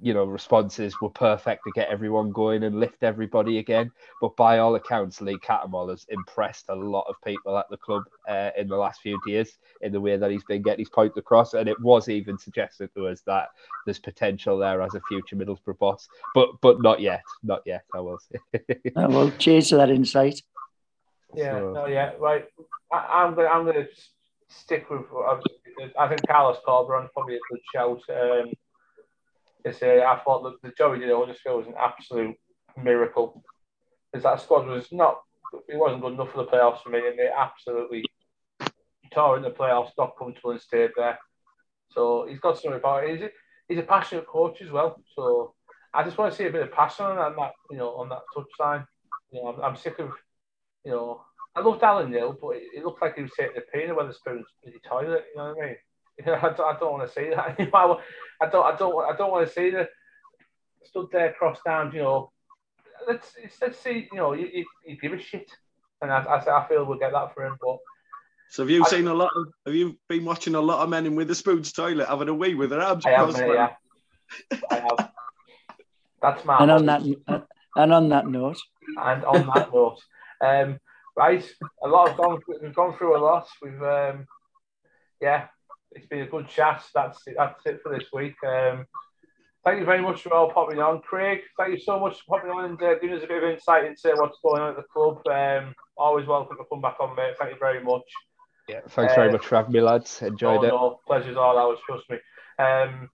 you 0.00 0.12
know 0.14 0.24
responses 0.24 0.94
were 1.00 1.10
perfect 1.10 1.62
to 1.64 1.72
get 1.74 1.88
everyone 1.88 2.30
going 2.30 2.62
and 2.64 2.78
lift 2.80 3.02
everybody 3.02 3.58
again. 3.58 3.90
But 4.20 4.36
by 4.36 4.58
all 4.58 4.74
accounts, 4.74 5.20
Lee 5.20 5.38
Cattermole 5.38 5.90
has 5.90 6.06
impressed 6.08 6.66
a 6.68 6.74
lot 6.74 7.06
of 7.08 7.14
people 7.24 7.56
at 7.56 7.66
the 7.70 7.76
club 7.76 8.02
uh, 8.28 8.50
in 8.56 8.68
the 8.68 8.76
last 8.76 9.00
few 9.00 9.18
years 9.26 9.56
in 9.80 9.92
the 9.92 10.00
way 10.00 10.16
that 10.16 10.30
he's 10.30 10.44
been 10.44 10.62
getting 10.62 10.80
his 10.80 10.90
point 10.90 11.12
across. 11.16 11.54
And 11.54 11.68
it 11.68 11.80
was 11.80 12.08
even 12.08 12.38
suggested 12.38 12.90
to 12.94 13.08
us 13.08 13.22
that 13.26 13.48
there's 13.84 13.98
potential 13.98 14.58
there 14.58 14.82
as 14.82 14.94
a 14.94 15.00
future 15.08 15.36
Middlesbrough 15.36 15.78
boss, 15.78 16.08
but 16.34 16.50
but 16.60 16.82
not 16.82 17.00
yet, 17.00 17.22
not 17.42 17.62
yet. 17.66 17.84
I 17.94 18.00
will 18.00 18.18
say. 18.18 18.66
Oh, 18.96 19.08
well, 19.08 19.30
cheers 19.38 19.68
to 19.70 19.76
that 19.76 19.90
insight. 19.90 20.42
Yeah, 21.34 21.52
So- 21.58 21.72
no, 21.72 21.86
yeah, 21.86 22.12
right. 22.18 22.44
I, 22.92 23.24
I'm 23.24 23.34
gonna, 23.34 23.48
I'm 23.48 23.64
gonna 23.66 23.86
stick 24.48 24.88
with. 24.90 25.02
I 25.98 26.08
think 26.08 26.26
Carlos 26.26 26.58
Corberan's 26.64 27.10
probably 27.12 27.36
a 27.36 27.40
good 27.50 27.60
shout. 27.74 28.00
Um, 28.08 28.52
uh, 29.66 30.04
I 30.06 30.20
thought 30.24 30.42
that 30.44 30.62
the 30.62 30.74
job 30.76 30.94
he 30.94 31.00
did 31.00 31.10
at 31.10 31.16
Huddersfield 31.16 31.58
was 31.58 31.66
an 31.66 31.74
absolute 31.78 32.36
miracle. 32.82 33.42
Because 34.12 34.24
that 34.24 34.40
squad 34.40 34.66
was 34.66 34.86
not, 34.92 35.20
it 35.68 35.76
wasn't 35.76 36.02
good 36.02 36.14
enough 36.14 36.32
for 36.32 36.44
the 36.44 36.50
playoffs 36.50 36.82
for 36.82 36.90
me, 36.90 37.06
and 37.06 37.18
they 37.18 37.28
absolutely 37.28 38.04
tore 39.12 39.36
in 39.36 39.42
the 39.42 39.50
playoffs, 39.50 39.96
got 39.96 40.16
comfortable 40.18 40.50
and 40.50 40.60
stayed 40.60 40.90
there. 40.96 41.18
So 41.90 42.26
he's 42.28 42.40
got 42.40 42.56
something 42.56 42.78
about 42.78 43.04
it. 43.04 43.10
He's 43.10 43.22
a, 43.22 43.30
he's 43.68 43.78
a 43.78 43.82
passionate 43.82 44.26
coach 44.26 44.60
as 44.62 44.70
well. 44.70 45.00
So 45.14 45.54
I 45.92 46.04
just 46.04 46.18
want 46.18 46.32
to 46.32 46.36
see 46.36 46.46
a 46.46 46.52
bit 46.52 46.62
of 46.62 46.72
passion 46.72 47.06
on 47.06 47.36
that, 47.36 47.52
you 47.70 47.78
know, 47.78 47.90
on 47.90 48.08
that 48.10 48.22
touchline. 48.34 48.86
You 49.30 49.42
know, 49.42 49.48
I'm, 49.48 49.60
I'm 49.62 49.76
sick 49.76 49.98
of 49.98 50.12
you 50.86 50.92
know, 50.92 51.20
I 51.56 51.60
loved 51.60 51.82
Alan 51.82 52.12
Neil, 52.12 52.38
but 52.40 52.50
it, 52.50 52.62
it 52.76 52.84
looked 52.84 53.02
like 53.02 53.16
he 53.16 53.22
was 53.22 53.32
taking 53.36 53.56
a 53.56 53.60
pee 53.60 53.82
in 53.82 53.88
the 53.88 53.94
bloody 53.94 54.12
toilet. 54.88 55.24
You 55.34 55.36
know 55.36 55.54
what 55.54 55.64
I 55.64 55.66
mean? 55.66 55.76
You 56.18 56.32
I 56.32 56.40
don't, 56.40 56.60
I 56.60 56.78
don't 56.78 56.92
want 56.92 57.08
to 57.08 57.12
see 57.14 57.30
that 57.30 57.56
anymore. 57.58 58.00
I 58.40 58.46
don't, 58.48 58.64
I 58.64 58.76
don't, 58.76 59.14
I 59.14 59.16
don't 59.16 59.30
want 59.30 59.46
to 59.46 59.52
see 59.52 59.70
the 59.70 59.88
stood 60.84 61.08
there 61.12 61.32
cross 61.32 61.58
down. 61.64 61.92
You 61.92 62.02
know, 62.02 62.32
let's 63.06 63.34
let's 63.60 63.78
see. 63.78 64.08
You 64.12 64.18
know, 64.18 64.32
you, 64.32 64.48
you, 64.52 64.64
you 64.86 64.96
give 64.96 65.12
a 65.12 65.18
shit, 65.20 65.50
and 66.02 66.10
I, 66.10 66.22
I, 66.22 66.64
I 66.64 66.68
feel 66.68 66.84
we'll 66.84 66.98
get 66.98 67.12
that 67.12 67.34
for 67.34 67.44
him. 67.44 67.56
But 67.60 67.78
So 68.50 68.62
have 68.62 68.70
you 68.70 68.84
I- 68.84 68.88
seen 68.88 69.08
a 69.08 69.14
lot 69.14 69.30
of 69.36 69.46
have 69.66 69.74
you 69.74 69.98
been 70.08 70.24
watching 70.24 70.54
a 70.54 70.60
lot 70.60 70.82
of 70.82 70.88
men 70.88 71.06
in 71.06 71.16
Wetherspoon's 71.16 71.72
toilet 71.72 72.08
having 72.08 72.28
a 72.28 72.34
wee 72.34 72.54
with 72.54 72.70
their 72.70 72.80
abs? 72.80 73.04
I 73.06 73.10
have, 73.10 73.28
crossed, 73.30 73.38
mate, 73.40 73.54
yeah, 73.54 73.70
I 74.70 74.76
have. 74.76 75.10
That's 76.22 76.44
my 76.44 76.62
And 76.62 76.70
on 76.70 76.86
that, 76.86 77.02
and 77.76 77.92
on 77.92 78.08
that 78.08 78.26
note, 78.26 78.58
And 78.98 79.24
on 79.24 79.46
that 79.54 79.70
note, 79.74 79.98
um, 80.40 80.78
right, 81.14 81.44
a 81.84 81.88
lot 81.88 82.10
of 82.10 82.16
gone. 82.16 82.40
We've 82.62 82.74
gone 82.74 82.96
through 82.96 83.16
a 83.16 83.22
lot. 83.22 83.46
We've, 83.62 83.82
um, 83.82 84.26
yeah, 85.20 85.48
it's 85.96 86.06
been 86.06 86.20
a 86.20 86.26
good 86.26 86.48
chat. 86.48 86.84
That's 86.94 87.26
it, 87.26 87.34
that's 87.38 87.64
it 87.66 87.80
for 87.82 87.96
this 87.96 88.08
week. 88.12 88.34
Um, 88.46 88.86
thank 89.64 89.80
you 89.80 89.86
very 89.86 90.02
much 90.02 90.22
for 90.22 90.32
all 90.34 90.52
popping 90.52 90.78
on, 90.78 91.00
Craig. 91.00 91.40
Thank 91.56 91.72
you 91.72 91.80
so 91.80 91.98
much 91.98 92.18
for 92.20 92.38
popping 92.38 92.50
on 92.50 92.64
and 92.66 92.82
uh, 92.82 92.94
giving 93.00 93.16
us 93.16 93.24
a 93.24 93.26
bit 93.26 93.42
of 93.42 93.50
insight 93.50 93.84
into 93.84 94.14
what's 94.16 94.38
going 94.42 94.62
on 94.62 94.70
at 94.70 94.76
the 94.76 94.82
club. 94.82 95.26
Um, 95.26 95.74
always 95.96 96.26
welcome 96.26 96.56
to 96.58 96.64
come 96.70 96.82
back 96.82 96.96
on, 97.00 97.16
mate. 97.16 97.34
Thank 97.38 97.52
you 97.52 97.58
very 97.58 97.82
much. 97.82 98.02
Yeah, 98.68 98.80
thanks 98.88 99.14
very 99.14 99.28
Uh, 99.28 99.32
much 99.32 99.46
for 99.46 99.56
having 99.56 99.72
me, 99.72 99.80
lads. 99.80 100.22
Enjoyed 100.22 100.58
oh, 100.58 100.64
it. 100.64 100.68
No, 100.68 101.00
pleasure's 101.06 101.36
all 101.36 101.58
ours, 101.58 101.78
trust 101.86 102.04
me. 102.10 102.18
Um, 102.58 103.08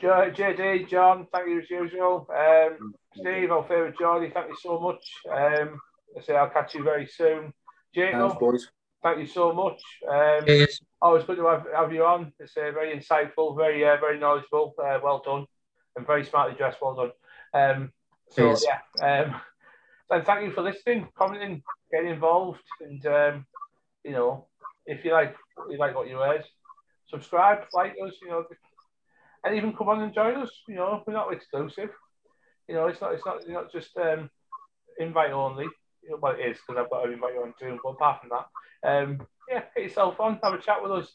JD, 0.00 0.88
John, 0.88 1.26
thank 1.32 1.48
you 1.48 1.60
as 1.60 1.70
usual. 1.70 2.26
Um, 2.34 2.94
Steve, 3.14 3.50
our 3.50 3.62
favourite 3.64 3.98
Geordie, 3.98 4.30
thank 4.32 4.48
you 4.48 4.56
so 4.60 4.80
much. 4.80 5.04
Um, 5.30 5.78
I 6.16 6.22
say 6.22 6.34
I'll 6.34 6.48
catch 6.48 6.74
you 6.74 6.82
very 6.82 7.06
soon. 7.06 7.52
Jacob, 7.94 8.20
Thanks, 8.20 8.36
boys. 8.38 8.68
Thank 9.02 9.18
you 9.18 9.26
so 9.26 9.52
much. 9.52 9.82
Um, 10.08 10.46
Cheers. 10.46 10.80
always 11.00 11.24
good 11.24 11.36
to 11.36 11.46
have, 11.46 11.66
have 11.74 11.92
you 11.92 12.04
on. 12.04 12.32
It's 12.38 12.56
uh, 12.56 12.70
very 12.72 12.96
insightful, 12.96 13.56
very 13.56 13.86
uh, 13.86 13.96
very 13.96 14.18
knowledgeable. 14.18 14.74
Uh, 14.78 14.98
well 15.02 15.22
done, 15.24 15.46
and 15.96 16.06
very 16.06 16.24
smartly 16.24 16.56
dressed. 16.56 16.78
Well 16.80 16.94
done. 16.94 17.12
Um, 17.52 17.92
so 18.30 18.44
Cheers. 18.44 18.64
yeah, 18.64 19.22
um, 19.22 19.40
and 20.10 20.24
thank 20.24 20.46
you 20.46 20.52
for 20.52 20.62
listening, 20.62 21.08
commenting, 21.16 21.62
getting 21.92 22.10
involved, 22.10 22.62
and 22.80 23.04
um, 23.06 23.46
you 24.04 24.12
know, 24.12 24.46
if 24.86 25.04
you 25.04 25.12
like 25.12 25.36
you 25.70 25.78
like 25.78 25.94
what 25.94 26.08
you 26.08 26.16
heard, 26.16 26.44
subscribe, 27.08 27.60
like 27.74 27.94
us, 28.04 28.14
you 28.22 28.28
know, 28.28 28.44
and 29.44 29.56
even 29.56 29.74
come 29.76 29.88
on 29.88 30.02
and 30.02 30.14
join 30.14 30.36
us. 30.36 30.50
You 30.68 30.76
know, 30.76 31.02
we're 31.06 31.12
not 31.12 31.32
exclusive. 31.32 31.90
You 32.68 32.74
know, 32.74 32.86
it's 32.86 33.00
not 33.00 33.14
it's 33.14 33.26
not 33.26 33.36
it's 33.40 33.48
not 33.48 33.72
just 33.72 33.96
um, 33.96 34.30
invite 34.98 35.32
only. 35.32 35.70
Well, 36.20 36.34
it 36.34 36.50
is 36.50 36.58
because 36.66 36.82
I've 36.82 36.90
got 36.90 37.04
to 37.04 37.12
invite 37.12 37.34
you 37.34 37.42
on 37.42 37.54
Zoom. 37.58 37.78
But 37.82 37.90
apart 37.90 38.20
from 38.20 38.30
that, 38.30 38.46
um, 38.82 39.26
yeah, 39.48 39.62
get 39.74 39.84
yourself 39.84 40.20
on, 40.20 40.38
have 40.42 40.54
a 40.54 40.58
chat 40.58 40.82
with 40.82 40.92
us. 40.92 41.12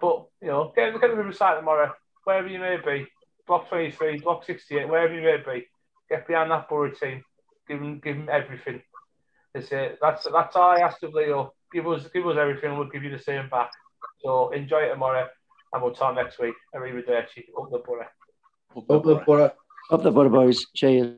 But 0.00 0.26
you 0.40 0.48
know, 0.48 0.72
get 0.74 0.92
get 1.00 1.10
the 1.10 1.16
Riverside 1.16 1.58
tomorrow, 1.58 1.92
wherever 2.24 2.48
you 2.48 2.58
may 2.58 2.76
be, 2.84 3.06
block 3.46 3.68
twenty 3.68 3.90
three, 3.90 4.18
block 4.20 4.44
sixty 4.44 4.78
eight, 4.78 4.88
wherever 4.88 5.14
you 5.14 5.22
may 5.22 5.36
be. 5.36 5.66
Get 6.10 6.26
behind 6.26 6.50
that 6.50 6.68
Borough 6.68 6.90
team. 6.90 7.24
Give 7.68 7.78
them 7.78 8.00
give 8.00 8.16
them 8.16 8.28
everything. 8.30 8.82
That's 9.54 9.70
it. 9.70 9.98
That's 10.00 10.26
that's 10.32 10.56
all 10.56 10.70
I 10.70 10.80
asked 10.80 11.02
of 11.02 11.14
Leo. 11.14 11.54
Give 11.72 11.86
us 11.86 12.06
give 12.12 12.26
us 12.26 12.36
everything. 12.38 12.76
We'll 12.76 12.88
give 12.88 13.04
you 13.04 13.16
the 13.16 13.22
same 13.22 13.48
back. 13.48 13.70
So 14.22 14.50
enjoy 14.50 14.82
it 14.82 14.90
tomorrow, 14.90 15.28
and 15.72 15.82
we'll 15.82 15.94
talk 15.94 16.16
next 16.16 16.38
week. 16.38 16.54
Arrivederci. 16.74 17.44
Up 17.58 17.70
the 17.70 17.78
Borough. 17.78 18.06
Up 18.76 19.02
the 19.04 19.22
borough. 19.26 19.52
Up 19.90 20.02
the 20.02 20.10
Borough 20.10 20.30
boys. 20.30 20.66
Cheers. 20.74 21.16